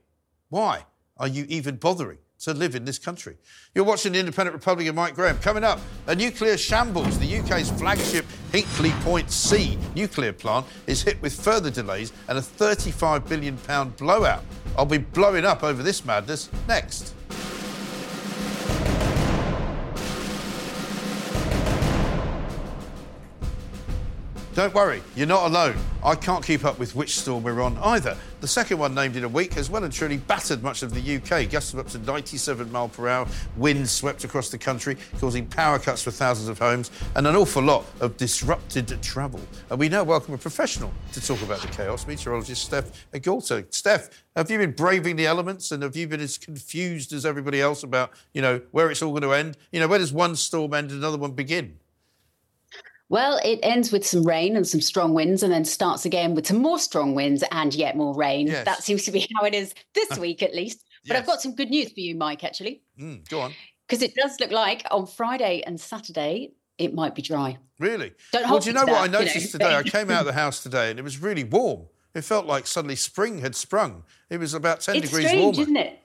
Why 0.48 0.86
are 1.16 1.28
you 1.28 1.46
even 1.48 1.76
bothering 1.76 2.18
to 2.40 2.54
live 2.54 2.74
in 2.74 2.84
this 2.84 2.98
country? 2.98 3.36
You're 3.74 3.84
watching 3.84 4.12
the 4.12 4.18
Independent 4.18 4.54
Republic 4.54 4.88
of 4.88 4.94
Mike 4.94 5.14
Graham. 5.14 5.38
Coming 5.38 5.64
up, 5.64 5.78
a 6.06 6.14
nuclear 6.14 6.56
shambles. 6.56 7.18
The 7.18 7.38
UK's 7.38 7.70
flagship 7.70 8.26
Hinkley 8.52 8.90
Point 9.02 9.30
C 9.30 9.78
nuclear 9.94 10.32
plant 10.32 10.66
is 10.86 11.02
hit 11.02 11.20
with 11.22 11.32
further 11.32 11.70
delays 11.70 12.12
and 12.28 12.36
a 12.36 12.42
£35 12.42 13.28
billion 13.28 13.56
blowout. 13.96 14.42
I'll 14.76 14.84
be 14.84 14.98
blowing 14.98 15.44
up 15.44 15.62
over 15.62 15.82
this 15.82 16.04
madness 16.04 16.50
next. 16.66 17.14
Don't 24.60 24.74
worry, 24.74 25.02
you're 25.16 25.26
not 25.26 25.46
alone. 25.46 25.74
I 26.04 26.14
can't 26.14 26.44
keep 26.44 26.66
up 26.66 26.78
with 26.78 26.94
which 26.94 27.18
storm 27.18 27.44
we're 27.44 27.62
on 27.62 27.78
either. 27.78 28.14
The 28.42 28.46
second 28.46 28.76
one 28.76 28.94
named 28.94 29.16
in 29.16 29.24
a 29.24 29.28
week 29.28 29.54
has 29.54 29.70
well 29.70 29.84
and 29.84 29.90
truly 29.90 30.18
battered 30.18 30.62
much 30.62 30.82
of 30.82 30.92
the 30.92 31.16
UK. 31.16 31.50
Gusts 31.50 31.72
of 31.72 31.78
up 31.78 31.88
to 31.88 31.98
97 31.98 32.70
mile 32.70 32.90
per 32.90 33.08
hour, 33.08 33.26
winds 33.56 33.90
swept 33.90 34.22
across 34.24 34.50
the 34.50 34.58
country, 34.58 34.98
causing 35.18 35.46
power 35.46 35.78
cuts 35.78 36.02
for 36.02 36.10
thousands 36.10 36.50
of 36.50 36.58
homes 36.58 36.90
and 37.16 37.26
an 37.26 37.36
awful 37.36 37.62
lot 37.62 37.86
of 38.00 38.18
disrupted 38.18 39.02
travel. 39.02 39.40
And 39.70 39.78
we 39.78 39.88
now 39.88 40.04
welcome 40.04 40.34
a 40.34 40.38
professional 40.38 40.92
to 41.14 41.26
talk 41.26 41.40
about 41.40 41.62
the 41.62 41.68
chaos, 41.68 42.06
meteorologist 42.06 42.62
Steph 42.62 43.10
Agulto. 43.14 43.64
Steph, 43.72 44.10
have 44.36 44.50
you 44.50 44.58
been 44.58 44.72
braving 44.72 45.16
the 45.16 45.24
elements 45.24 45.72
and 45.72 45.82
have 45.82 45.96
you 45.96 46.06
been 46.06 46.20
as 46.20 46.36
confused 46.36 47.14
as 47.14 47.24
everybody 47.24 47.62
else 47.62 47.82
about, 47.82 48.12
you 48.34 48.42
know, 48.42 48.60
where 48.72 48.90
it's 48.90 49.00
all 49.00 49.12
going 49.12 49.22
to 49.22 49.32
end? 49.32 49.56
You 49.72 49.80
know, 49.80 49.88
where 49.88 49.98
does 49.98 50.12
one 50.12 50.36
storm 50.36 50.74
end 50.74 50.90
and 50.90 50.98
another 50.98 51.16
one 51.16 51.32
begin? 51.32 51.79
Well, 53.10 53.40
it 53.44 53.58
ends 53.64 53.90
with 53.90 54.06
some 54.06 54.22
rain 54.22 54.56
and 54.56 54.66
some 54.66 54.80
strong 54.80 55.14
winds 55.14 55.42
and 55.42 55.52
then 55.52 55.64
starts 55.64 56.04
again 56.04 56.36
with 56.36 56.46
some 56.46 56.58
more 56.58 56.78
strong 56.78 57.16
winds 57.16 57.42
and 57.50 57.74
yet 57.74 57.96
more 57.96 58.14
rain. 58.14 58.46
Yes. 58.46 58.64
That 58.64 58.84
seems 58.84 59.04
to 59.04 59.10
be 59.10 59.28
how 59.36 59.44
it 59.44 59.52
is 59.52 59.74
this 59.94 60.16
week, 60.18 60.44
at 60.44 60.54
least. 60.54 60.84
But 61.04 61.14
yes. 61.14 61.20
I've 61.20 61.26
got 61.26 61.42
some 61.42 61.56
good 61.56 61.70
news 61.70 61.92
for 61.92 61.98
you, 61.98 62.14
Mike, 62.14 62.44
actually. 62.44 62.82
Mm, 62.98 63.28
go 63.28 63.40
on. 63.40 63.52
Because 63.88 64.02
it 64.02 64.14
does 64.14 64.38
look 64.38 64.52
like 64.52 64.86
on 64.92 65.08
Friday 65.08 65.64
and 65.66 65.80
Saturday, 65.80 66.52
it 66.78 66.94
might 66.94 67.16
be 67.16 67.22
dry. 67.22 67.58
Really? 67.80 68.12
Don't 68.32 68.48
well, 68.48 68.60
do 68.60 68.70
you 68.70 68.74
know 68.74 68.86
that, 68.86 68.92
what 68.92 69.02
I 69.02 69.06
noticed 69.08 69.34
you 69.34 69.40
know? 69.42 69.66
today? 69.66 69.74
I 69.74 69.82
came 70.04 70.08
out 70.08 70.20
of 70.20 70.26
the 70.26 70.32
house 70.32 70.62
today 70.62 70.90
and 70.90 70.98
it 71.00 71.02
was 71.02 71.20
really 71.20 71.42
warm. 71.42 71.86
It 72.14 72.22
felt 72.22 72.46
like 72.46 72.68
suddenly 72.68 72.96
spring 72.96 73.40
had 73.40 73.56
sprung. 73.56 74.04
It 74.30 74.38
was 74.38 74.54
about 74.54 74.82
10 74.82 74.96
it's 74.96 75.10
degrees 75.10 75.26
strange, 75.26 75.56
warmer. 75.56 75.62
isn't 75.62 75.76
it? 75.76 75.98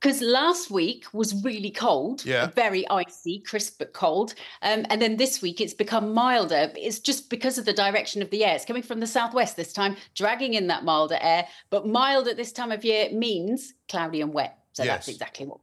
Because 0.00 0.22
last 0.22 0.70
week 0.70 1.04
was 1.12 1.42
really 1.44 1.70
cold, 1.70 2.24
yeah. 2.24 2.46
very 2.46 2.88
icy, 2.88 3.40
crisp 3.40 3.78
but 3.78 3.92
cold. 3.92 4.34
Um, 4.62 4.86
and 4.88 5.00
then 5.00 5.16
this 5.16 5.42
week 5.42 5.60
it's 5.60 5.74
become 5.74 6.14
milder. 6.14 6.72
It's 6.74 7.00
just 7.00 7.28
because 7.28 7.58
of 7.58 7.66
the 7.66 7.72
direction 7.72 8.22
of 8.22 8.30
the 8.30 8.44
air. 8.44 8.54
It's 8.54 8.64
coming 8.64 8.82
from 8.82 9.00
the 9.00 9.06
southwest 9.06 9.56
this 9.56 9.72
time, 9.72 9.96
dragging 10.14 10.54
in 10.54 10.68
that 10.68 10.84
milder 10.84 11.18
air. 11.20 11.46
But 11.68 11.86
mild 11.86 12.28
at 12.28 12.36
this 12.36 12.52
time 12.52 12.72
of 12.72 12.84
year 12.84 13.10
means 13.12 13.74
cloudy 13.88 14.22
and 14.22 14.32
wet. 14.32 14.58
So 14.72 14.84
yes. 14.84 14.94
that's 15.06 15.08
exactly 15.08 15.46
what. 15.46 15.60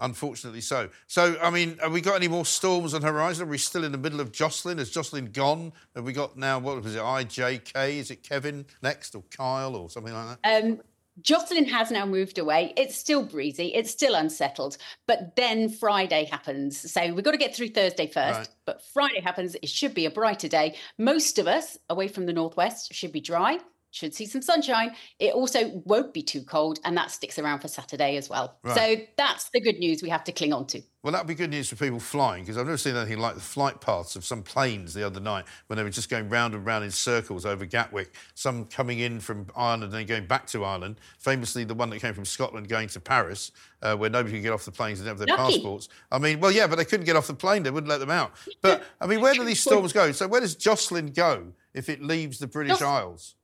Unfortunately, 0.00 0.60
so. 0.60 0.88
So, 1.06 1.36
I 1.40 1.50
mean, 1.50 1.78
have 1.78 1.92
we 1.92 2.00
got 2.00 2.16
any 2.16 2.26
more 2.26 2.44
storms 2.44 2.94
on 2.94 3.02
horizon? 3.02 3.46
Are 3.46 3.50
we 3.50 3.58
still 3.58 3.84
in 3.84 3.92
the 3.92 3.98
middle 3.98 4.20
of 4.20 4.32
Jocelyn? 4.32 4.78
Has 4.78 4.90
Jocelyn 4.90 5.26
gone? 5.26 5.72
Have 5.94 6.04
we 6.04 6.12
got 6.12 6.36
now, 6.36 6.58
what 6.58 6.82
was 6.82 6.96
it, 6.96 7.00
IJK? 7.00 7.90
Is 7.90 8.10
it 8.10 8.24
Kevin 8.24 8.66
next 8.82 9.14
or 9.14 9.22
Kyle 9.30 9.76
or 9.76 9.88
something 9.88 10.12
like 10.12 10.40
that? 10.42 10.64
Um, 10.64 10.80
Jocelyn 11.20 11.66
has 11.66 11.90
now 11.90 12.06
moved 12.06 12.38
away. 12.38 12.72
It's 12.76 12.96
still 12.96 13.24
breezy. 13.24 13.68
It's 13.74 13.90
still 13.90 14.14
unsettled. 14.14 14.76
But 15.06 15.36
then 15.36 15.68
Friday 15.68 16.24
happens. 16.24 16.92
So 16.92 17.12
we've 17.14 17.24
got 17.24 17.32
to 17.32 17.38
get 17.38 17.54
through 17.54 17.68
Thursday 17.68 18.06
first. 18.06 18.38
Right. 18.38 18.48
But 18.66 18.82
Friday 18.92 19.20
happens. 19.20 19.56
It 19.62 19.68
should 19.68 19.94
be 19.94 20.06
a 20.06 20.10
brighter 20.10 20.48
day. 20.48 20.76
Most 20.98 21.38
of 21.38 21.46
us 21.46 21.78
away 21.88 22.08
from 22.08 22.26
the 22.26 22.32
northwest 22.32 22.92
should 22.92 23.12
be 23.12 23.20
dry, 23.20 23.58
should 23.94 24.14
see 24.14 24.26
some 24.26 24.42
sunshine. 24.42 24.94
It 25.18 25.32
also 25.34 25.80
won't 25.84 26.12
be 26.12 26.22
too 26.22 26.42
cold. 26.42 26.80
And 26.84 26.96
that 26.96 27.10
sticks 27.10 27.38
around 27.38 27.60
for 27.60 27.68
Saturday 27.68 28.16
as 28.16 28.28
well. 28.28 28.56
Right. 28.62 28.76
So 28.76 28.96
that's 29.16 29.50
the 29.50 29.60
good 29.60 29.78
news 29.78 30.02
we 30.02 30.08
have 30.08 30.24
to 30.24 30.32
cling 30.32 30.52
on 30.52 30.66
to. 30.68 30.82
Well, 31.04 31.12
that'd 31.12 31.26
be 31.28 31.34
good 31.34 31.50
news 31.50 31.68
for 31.68 31.76
people 31.76 32.00
flying 32.00 32.44
because 32.44 32.56
I've 32.56 32.64
never 32.64 32.78
seen 32.78 32.96
anything 32.96 33.18
like 33.18 33.34
the 33.34 33.40
flight 33.40 33.78
paths 33.80 34.16
of 34.16 34.24
some 34.24 34.42
planes 34.42 34.94
the 34.94 35.04
other 35.04 35.20
night 35.20 35.44
when 35.66 35.76
they 35.76 35.82
were 35.82 35.90
just 35.90 36.08
going 36.08 36.30
round 36.30 36.54
and 36.54 36.64
round 36.64 36.82
in 36.82 36.90
circles 36.90 37.44
over 37.44 37.66
Gatwick. 37.66 38.14
Some 38.34 38.64
coming 38.64 39.00
in 39.00 39.20
from 39.20 39.46
Ireland 39.54 39.84
and 39.84 39.92
then 39.92 40.06
going 40.06 40.26
back 40.26 40.46
to 40.48 40.64
Ireland. 40.64 40.96
Famously, 41.18 41.64
the 41.64 41.74
one 41.74 41.90
that 41.90 42.00
came 42.00 42.14
from 42.14 42.24
Scotland 42.24 42.68
going 42.68 42.88
to 42.88 43.00
Paris, 43.00 43.52
uh, 43.82 43.94
where 43.94 44.08
nobody 44.08 44.36
could 44.36 44.42
get 44.42 44.52
off 44.54 44.64
the 44.64 44.72
planes 44.72 44.98
and 44.98 45.06
have 45.06 45.18
their 45.18 45.26
Lucky. 45.26 45.52
passports. 45.56 45.90
I 46.10 46.18
mean, 46.18 46.40
well, 46.40 46.50
yeah, 46.50 46.66
but 46.66 46.76
they 46.76 46.86
couldn't 46.86 47.04
get 47.04 47.16
off 47.16 47.26
the 47.26 47.34
plane. 47.34 47.62
They 47.64 47.70
wouldn't 47.70 47.90
let 47.90 48.00
them 48.00 48.10
out. 48.10 48.32
But 48.62 48.82
I 48.98 49.06
mean, 49.06 49.20
where 49.20 49.34
do 49.34 49.44
these 49.44 49.60
storms 49.60 49.92
go? 49.92 50.10
So 50.12 50.26
where 50.26 50.40
does 50.40 50.54
Jocelyn 50.54 51.12
go 51.12 51.52
if 51.74 51.90
it 51.90 52.02
leaves 52.02 52.38
the 52.38 52.46
British 52.46 52.78
Jos- 52.78 52.82
Isles? 52.82 53.34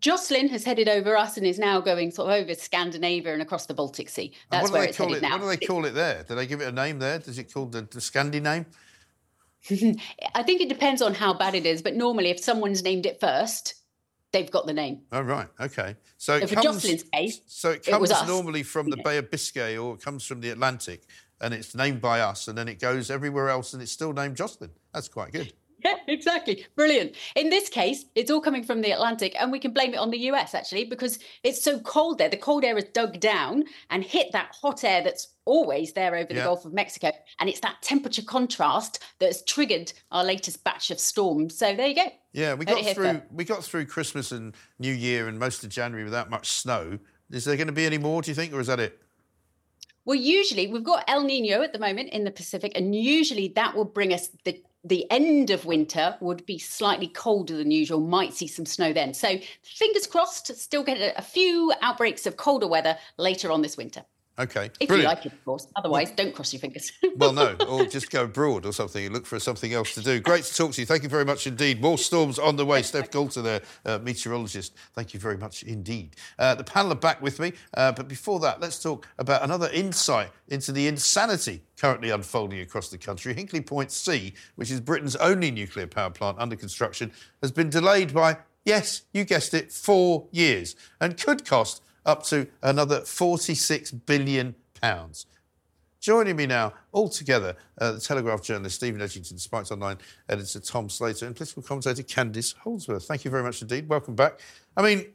Jocelyn 0.00 0.48
has 0.48 0.64
headed 0.64 0.88
over 0.88 1.16
us 1.16 1.36
and 1.36 1.46
is 1.46 1.58
now 1.58 1.80
going 1.80 2.10
sort 2.10 2.30
of 2.30 2.36
over 2.42 2.54
Scandinavia 2.54 3.32
and 3.32 3.42
across 3.42 3.66
the 3.66 3.74
Baltic 3.74 4.08
Sea. 4.08 4.32
That's 4.50 4.62
what 4.62 4.68
do 4.68 4.72
where 4.74 4.82
they 4.82 4.88
it's 4.90 4.98
call 4.98 5.08
headed 5.08 5.22
it? 5.24 5.26
now. 5.26 5.32
What 5.38 5.40
do 5.52 5.58
they 5.58 5.66
call 5.66 5.84
it 5.86 5.94
there? 5.94 6.24
Do 6.28 6.34
they 6.34 6.46
give 6.46 6.60
it 6.60 6.68
a 6.68 6.72
name 6.72 6.98
there? 6.98 7.18
Does 7.18 7.38
it 7.38 7.52
called 7.52 7.72
the, 7.72 7.82
the 7.82 7.98
Scandi 8.00 8.40
name? 8.42 8.66
I 10.34 10.42
think 10.42 10.60
it 10.60 10.68
depends 10.68 11.02
on 11.02 11.14
how 11.14 11.34
bad 11.34 11.54
it 11.54 11.66
is, 11.66 11.82
but 11.82 11.94
normally 11.94 12.30
if 12.30 12.40
someone's 12.40 12.82
named 12.82 13.04
it 13.06 13.20
first, 13.20 13.74
they've 14.32 14.50
got 14.50 14.66
the 14.66 14.72
name. 14.72 15.02
Oh 15.12 15.20
right, 15.20 15.48
okay. 15.60 15.96
So 16.16 16.36
it 16.36 16.48
So 16.48 16.54
comes. 16.54 16.64
Jocelyn's 16.64 17.02
case, 17.04 17.40
so 17.46 17.70
it 17.72 17.86
it 17.86 17.90
comes 17.90 18.10
us. 18.10 18.26
normally 18.28 18.62
from 18.62 18.88
the. 18.90 18.96
Bay 18.98 19.18
of 19.18 19.30
Biscay 19.30 19.76
or 19.76 19.94
it 19.94 20.02
comes 20.02 20.24
from 20.24 20.40
the 20.40 20.50
Atlantic, 20.50 21.02
and 21.40 21.52
it's 21.52 21.74
named 21.74 22.00
by 22.00 22.20
us, 22.20 22.48
and 22.48 22.56
then 22.56 22.68
it 22.68 22.78
goes 22.80 23.10
everywhere 23.10 23.48
else, 23.50 23.74
and 23.74 23.82
it's 23.82 23.92
still 23.92 24.12
named 24.12 24.36
Jocelyn. 24.36 24.70
That's 24.94 25.08
quite 25.08 25.32
good. 25.32 25.52
Yeah, 25.84 25.96
exactly. 26.08 26.66
Brilliant. 26.76 27.16
In 27.36 27.50
this 27.50 27.68
case, 27.68 28.04
it's 28.14 28.30
all 28.30 28.40
coming 28.40 28.64
from 28.64 28.80
the 28.80 28.90
Atlantic, 28.90 29.34
and 29.40 29.50
we 29.52 29.58
can 29.58 29.72
blame 29.72 29.94
it 29.94 29.98
on 29.98 30.10
the 30.10 30.18
US 30.30 30.54
actually, 30.54 30.84
because 30.84 31.18
it's 31.42 31.62
so 31.62 31.80
cold 31.80 32.18
there. 32.18 32.28
The 32.28 32.36
cold 32.36 32.64
air 32.64 32.74
has 32.74 32.84
dug 32.92 33.20
down 33.20 33.64
and 33.90 34.02
hit 34.04 34.32
that 34.32 34.54
hot 34.60 34.84
air 34.84 35.02
that's 35.02 35.28
always 35.44 35.92
there 35.92 36.14
over 36.14 36.28
the 36.32 36.34
Gulf 36.34 36.64
of 36.64 36.72
Mexico. 36.72 37.10
And 37.40 37.48
it's 37.48 37.60
that 37.60 37.82
temperature 37.82 38.22
contrast 38.22 39.02
that's 39.18 39.42
triggered 39.42 39.92
our 40.12 40.24
latest 40.24 40.62
batch 40.62 40.90
of 40.90 41.00
storms. 41.00 41.58
So 41.58 41.74
there 41.74 41.88
you 41.88 41.96
go. 41.96 42.06
Yeah, 42.32 42.54
we 42.54 42.64
Heard 42.66 42.84
got 42.84 42.94
through. 42.94 43.04
first. 43.04 43.22
We 43.32 43.44
got 43.44 43.64
through 43.64 43.86
Christmas 43.86 44.30
and 44.30 44.54
New 44.78 44.92
Year 44.92 45.26
and 45.26 45.38
most 45.38 45.64
of 45.64 45.70
January 45.70 46.04
without 46.04 46.30
much 46.30 46.50
snow. 46.50 46.98
Is 47.30 47.44
there 47.44 47.56
going 47.56 47.66
to 47.66 47.72
be 47.72 47.86
any 47.86 47.98
more? 47.98 48.22
Do 48.22 48.30
you 48.30 48.34
think, 48.34 48.52
or 48.52 48.60
is 48.60 48.68
that 48.68 48.80
it? 48.80 49.00
Well, 50.04 50.16
usually 50.16 50.66
we've 50.66 50.84
got 50.84 51.04
El 51.08 51.24
Nino 51.24 51.62
at 51.62 51.72
the 51.72 51.78
moment 51.78 52.10
in 52.10 52.24
the 52.24 52.30
Pacific, 52.30 52.72
and 52.74 52.94
usually 52.94 53.48
that 53.54 53.76
will 53.76 53.84
bring 53.84 54.12
us 54.12 54.28
the 54.44 54.62
the 54.84 55.10
end 55.10 55.50
of 55.50 55.64
winter 55.64 56.16
would 56.20 56.46
be 56.46 56.58
slightly 56.58 57.08
colder 57.08 57.56
than 57.56 57.70
usual. 57.70 58.00
Might 58.00 58.34
see 58.34 58.46
some 58.46 58.66
snow 58.66 58.92
then. 58.92 59.12
So 59.12 59.38
fingers 59.62 60.06
crossed, 60.06 60.54
still 60.56 60.82
get 60.82 61.14
a, 61.16 61.22
few 61.22 61.72
outbreaks 61.82 62.26
of 62.26 62.36
colder 62.36 62.66
weather 62.66 62.96
later 63.18 63.50
on 63.52 63.62
this 63.62 63.76
winter. 63.76 64.04
Okay, 64.40 64.70
If 64.80 64.88
brilliant. 64.88 65.10
you 65.10 65.16
like 65.16 65.26
it, 65.26 65.32
of 65.34 65.44
course. 65.44 65.66
Otherwise, 65.76 66.12
don't 66.12 66.34
cross 66.34 66.50
your 66.54 66.60
fingers. 66.60 66.92
well, 67.16 67.34
no, 67.34 67.54
or 67.68 67.84
just 67.84 68.10
go 68.10 68.24
abroad 68.24 68.64
or 68.64 68.72
something 68.72 69.04
and 69.04 69.14
look 69.14 69.26
for 69.26 69.38
something 69.38 69.74
else 69.74 69.94
to 69.94 70.00
do. 70.00 70.18
Great 70.18 70.44
to 70.44 70.54
talk 70.54 70.72
to 70.72 70.80
you. 70.80 70.86
Thank 70.86 71.02
you 71.02 71.10
very 71.10 71.26
much 71.26 71.46
indeed. 71.46 71.82
More 71.82 71.98
storms 71.98 72.38
on 72.38 72.56
the 72.56 72.64
way. 72.64 72.80
Steph 72.80 73.10
Coulter 73.10 73.42
there, 73.42 73.60
uh, 73.84 73.98
meteorologist. 73.98 74.74
Thank 74.94 75.12
you 75.12 75.20
very 75.20 75.36
much 75.36 75.62
indeed. 75.62 76.16
Uh, 76.38 76.54
the 76.54 76.64
panel 76.64 76.92
are 76.92 76.96
back 76.96 77.20
with 77.20 77.38
me, 77.38 77.52
uh, 77.74 77.92
but 77.92 78.08
before 78.08 78.40
that, 78.40 78.60
let's 78.62 78.82
talk 78.82 79.06
about 79.18 79.42
another 79.42 79.68
insight 79.74 80.30
into 80.48 80.72
the 80.72 80.86
insanity 80.88 81.60
currently 81.78 82.08
unfolding 82.08 82.60
across 82.60 82.88
the 82.88 82.98
country. 82.98 83.34
Hinkley 83.34 83.64
Point 83.64 83.92
C, 83.92 84.32
which 84.56 84.70
is 84.70 84.80
Britain's 84.80 85.16
only 85.16 85.50
nuclear 85.50 85.86
power 85.86 86.10
plant 86.10 86.38
under 86.38 86.56
construction, 86.56 87.12
has 87.42 87.52
been 87.52 87.68
delayed 87.68 88.14
by, 88.14 88.38
yes, 88.64 89.02
you 89.12 89.24
guessed 89.24 89.52
it, 89.52 89.70
four 89.70 90.28
years 90.30 90.76
and 90.98 91.18
could 91.18 91.44
cost 91.44 91.82
up 92.06 92.22
to 92.24 92.46
another 92.62 93.00
46 93.02 93.90
billion 93.92 94.54
pounds. 94.80 95.26
Joining 96.00 96.34
me 96.36 96.46
now, 96.46 96.72
all 96.92 97.10
together, 97.10 97.54
uh, 97.78 97.92
the 97.92 98.00
Telegraph 98.00 98.42
journalist 98.42 98.76
Stephen 98.76 99.00
Edgington, 99.02 99.38
Spiked 99.38 99.70
Online 99.70 99.98
editor 100.30 100.58
Tom 100.58 100.88
Slater, 100.88 101.26
and 101.26 101.36
political 101.36 101.62
commentator 101.62 102.02
Candice 102.02 102.54
Holdsworth. 102.56 103.04
Thank 103.04 103.26
you 103.26 103.30
very 103.30 103.42
much 103.42 103.60
indeed. 103.60 103.86
Welcome 103.86 104.14
back. 104.14 104.40
I 104.78 104.82
mean, 104.82 105.06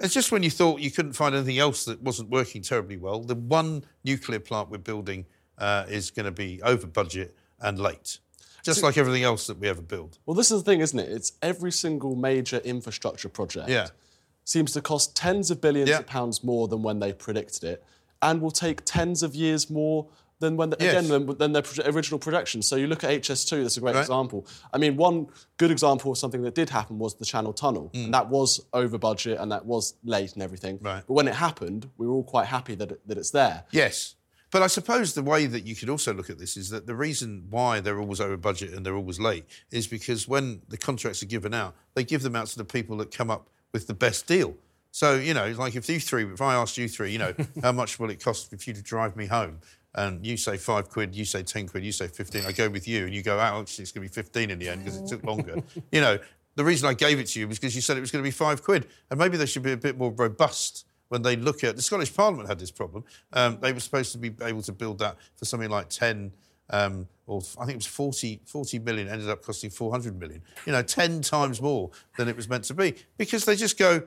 it's 0.00 0.12
just 0.12 0.30
when 0.30 0.42
you 0.42 0.50
thought 0.50 0.80
you 0.80 0.90
couldn't 0.90 1.14
find 1.14 1.34
anything 1.34 1.58
else 1.58 1.86
that 1.86 2.02
wasn't 2.02 2.28
working 2.28 2.60
terribly 2.60 2.98
well, 2.98 3.20
the 3.20 3.34
one 3.36 3.84
nuclear 4.04 4.38
plant 4.38 4.68
we're 4.68 4.76
building 4.78 5.24
uh, 5.56 5.86
is 5.88 6.10
going 6.10 6.26
to 6.26 6.30
be 6.30 6.60
over 6.62 6.86
budget 6.86 7.34
and 7.60 7.78
late, 7.78 8.18
just 8.62 8.80
So- 8.80 8.86
like 8.86 8.98
everything 8.98 9.22
else 9.24 9.46
that 9.46 9.58
we 9.58 9.66
ever 9.66 9.80
build. 9.82 10.18
Well, 10.26 10.34
this 10.34 10.50
is 10.50 10.62
the 10.62 10.70
thing, 10.70 10.80
isn't 10.82 10.98
it? 10.98 11.10
It's 11.10 11.32
every 11.40 11.72
single 11.72 12.14
major 12.16 12.58
infrastructure 12.58 13.30
project 13.30 13.70
Yeah. 13.70 13.88
Seems 14.48 14.72
to 14.72 14.80
cost 14.80 15.14
tens 15.14 15.50
of 15.50 15.60
billions 15.60 15.90
of 15.90 16.06
pounds 16.06 16.42
more 16.42 16.68
than 16.68 16.82
when 16.82 16.98
they 17.00 17.12
predicted 17.12 17.64
it, 17.64 17.84
and 18.22 18.40
will 18.40 18.50
take 18.50 18.80
tens 18.86 19.22
of 19.22 19.34
years 19.34 19.68
more 19.68 20.08
than 20.40 20.56
when 20.56 20.70
the, 20.70 20.76
Yes. 20.80 20.92
again 21.04 21.08
than, 21.26 21.36
than 21.38 21.52
their 21.52 21.64
original 21.92 22.18
projections. 22.18 22.66
So 22.66 22.76
you 22.76 22.86
look 22.86 23.02
at 23.04 23.10
HS2. 23.10 23.62
That's 23.62 23.76
a 23.76 23.80
great 23.80 23.94
Right. 23.96 24.00
example. 24.00 24.46
I 24.72 24.78
mean, 24.78 24.96
one 24.96 25.26
good 25.58 25.70
example 25.70 26.12
of 26.12 26.16
something 26.18 26.42
that 26.42 26.54
did 26.54 26.70
happen 26.70 26.98
was 26.98 27.16
the 27.16 27.24
Channel 27.26 27.52
Tunnel, 27.52 27.90
Mm. 27.92 28.04
and 28.06 28.14
that 28.14 28.30
was 28.30 28.60
over 28.72 28.96
budget 28.98 29.38
and 29.40 29.50
that 29.52 29.66
was 29.66 29.94
late 30.04 30.32
and 30.34 30.42
everything. 30.42 30.78
Right. 30.80 31.02
But 31.06 31.12
when 31.12 31.28
it 31.28 31.34
happened, 31.34 31.90
we 31.98 32.06
were 32.06 32.14
all 32.14 32.24
quite 32.24 32.46
happy 32.46 32.74
that 32.76 32.92
it, 32.92 33.00
that 33.08 33.18
it's 33.18 33.30
there. 33.32 33.64
Yes. 33.72 34.14
But 34.50 34.62
I 34.62 34.68
suppose 34.68 35.12
the 35.12 35.22
way 35.22 35.44
that 35.44 35.66
you 35.66 35.76
could 35.76 35.90
also 35.90 36.14
look 36.14 36.30
at 36.30 36.38
this 36.38 36.56
is 36.56 36.70
that 36.70 36.86
the 36.86 36.94
reason 36.94 37.48
why 37.50 37.80
they're 37.80 38.00
always 38.00 38.20
over 38.20 38.36
budget 38.38 38.72
and 38.72 38.86
they're 38.86 38.96
always 38.96 39.20
late 39.20 39.44
is 39.70 39.86
because 39.86 40.26
when 40.26 40.62
the 40.68 40.78
contracts 40.78 41.22
are 41.22 41.26
given 41.26 41.52
out, 41.52 41.74
they 41.94 42.02
give 42.04 42.22
them 42.22 42.34
out 42.34 42.46
to 42.46 42.56
the 42.56 42.64
people 42.64 42.96
that 42.98 43.10
come 43.10 43.30
up 43.30 43.50
with 43.72 43.86
the 43.86 43.94
best 43.94 44.26
deal. 44.26 44.54
So, 44.90 45.16
you 45.16 45.34
know, 45.34 45.50
like 45.58 45.76
if 45.76 45.88
you 45.88 46.00
three, 46.00 46.24
if 46.24 46.40
I 46.40 46.54
asked 46.54 46.78
you 46.78 46.88
three, 46.88 47.12
you 47.12 47.18
know, 47.18 47.34
how 47.62 47.72
much 47.72 47.98
will 47.98 48.10
it 48.10 48.22
cost 48.22 48.52
if 48.52 48.66
you 48.66 48.74
to 48.74 48.82
drive 48.82 49.16
me 49.16 49.26
home? 49.26 49.60
And 49.94 50.24
you 50.24 50.36
say 50.36 50.56
five 50.56 50.88
quid, 50.88 51.14
you 51.14 51.24
say 51.24 51.42
10 51.42 51.68
quid, 51.68 51.84
you 51.84 51.92
say 51.92 52.08
15, 52.08 52.44
I 52.46 52.52
go 52.52 52.68
with 52.68 52.86
you 52.86 53.06
and 53.06 53.14
you 53.14 53.22
go, 53.22 53.36
oh, 53.36 53.60
actually, 53.60 53.82
it's 53.82 53.92
going 53.92 54.06
to 54.06 54.12
be 54.12 54.14
15 54.14 54.50
in 54.50 54.58
the 54.58 54.68
end 54.68 54.84
because 54.84 55.00
it 55.00 55.06
took 55.06 55.24
longer. 55.24 55.62
you 55.92 56.00
know, 56.00 56.18
the 56.56 56.64
reason 56.64 56.88
I 56.88 56.94
gave 56.94 57.18
it 57.18 57.26
to 57.28 57.40
you 57.40 57.48
was 57.48 57.58
because 57.58 57.74
you 57.74 57.80
said 57.80 57.96
it 57.96 58.00
was 58.00 58.10
going 58.10 58.22
to 58.22 58.26
be 58.26 58.32
five 58.32 58.62
quid. 58.62 58.86
And 59.10 59.18
maybe 59.18 59.36
they 59.36 59.46
should 59.46 59.62
be 59.62 59.72
a 59.72 59.76
bit 59.76 59.96
more 59.96 60.12
robust 60.12 60.86
when 61.08 61.22
they 61.22 61.36
look 61.36 61.64
at 61.64 61.76
the 61.76 61.82
Scottish 61.82 62.14
Parliament 62.14 62.48
had 62.48 62.58
this 62.58 62.70
problem. 62.70 63.04
Um, 63.32 63.58
they 63.60 63.72
were 63.72 63.80
supposed 63.80 64.12
to 64.12 64.18
be 64.18 64.34
able 64.42 64.62
to 64.62 64.72
build 64.72 64.98
that 64.98 65.16
for 65.36 65.44
something 65.46 65.70
like 65.70 65.88
10 65.88 66.32
um, 66.70 67.06
or 67.26 67.40
I 67.58 67.64
think 67.64 67.72
it 67.72 67.76
was 67.76 67.86
40, 67.86 68.40
40 68.44 68.78
million, 68.80 69.08
ended 69.08 69.28
up 69.28 69.42
costing 69.42 69.70
400 69.70 70.18
million. 70.18 70.42
You 70.66 70.72
know, 70.72 70.82
10 70.82 71.20
times 71.22 71.60
more 71.60 71.90
than 72.16 72.28
it 72.28 72.36
was 72.36 72.48
meant 72.48 72.64
to 72.64 72.74
be 72.74 72.94
because 73.16 73.44
they 73.44 73.56
just 73.56 73.78
go, 73.78 74.02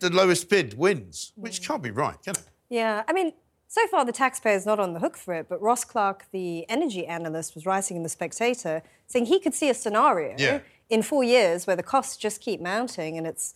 the 0.00 0.10
lowest 0.10 0.48
bid 0.48 0.74
wins, 0.76 1.32
which 1.36 1.66
can't 1.66 1.82
be 1.82 1.90
right, 1.90 2.20
can 2.22 2.34
it? 2.34 2.42
Yeah, 2.68 3.02
I 3.08 3.12
mean, 3.12 3.32
so 3.68 3.86
far 3.86 4.04
the 4.04 4.12
taxpayer's 4.12 4.66
not 4.66 4.78
on 4.80 4.92
the 4.92 5.00
hook 5.00 5.16
for 5.16 5.34
it, 5.34 5.46
but 5.48 5.60
Ross 5.62 5.84
Clark, 5.84 6.26
the 6.32 6.68
energy 6.68 7.06
analyst, 7.06 7.54
was 7.54 7.64
writing 7.64 7.96
in 7.96 8.02
The 8.02 8.08
Spectator 8.08 8.82
saying 9.06 9.26
he 9.26 9.40
could 9.40 9.54
see 9.54 9.70
a 9.70 9.74
scenario 9.74 10.34
Yeah. 10.38 10.60
in 10.90 11.02
four 11.02 11.22
years 11.24 11.66
where 11.66 11.76
the 11.76 11.82
costs 11.82 12.16
just 12.16 12.40
keep 12.40 12.60
mounting 12.60 13.16
and 13.16 13.26
it's 13.26 13.54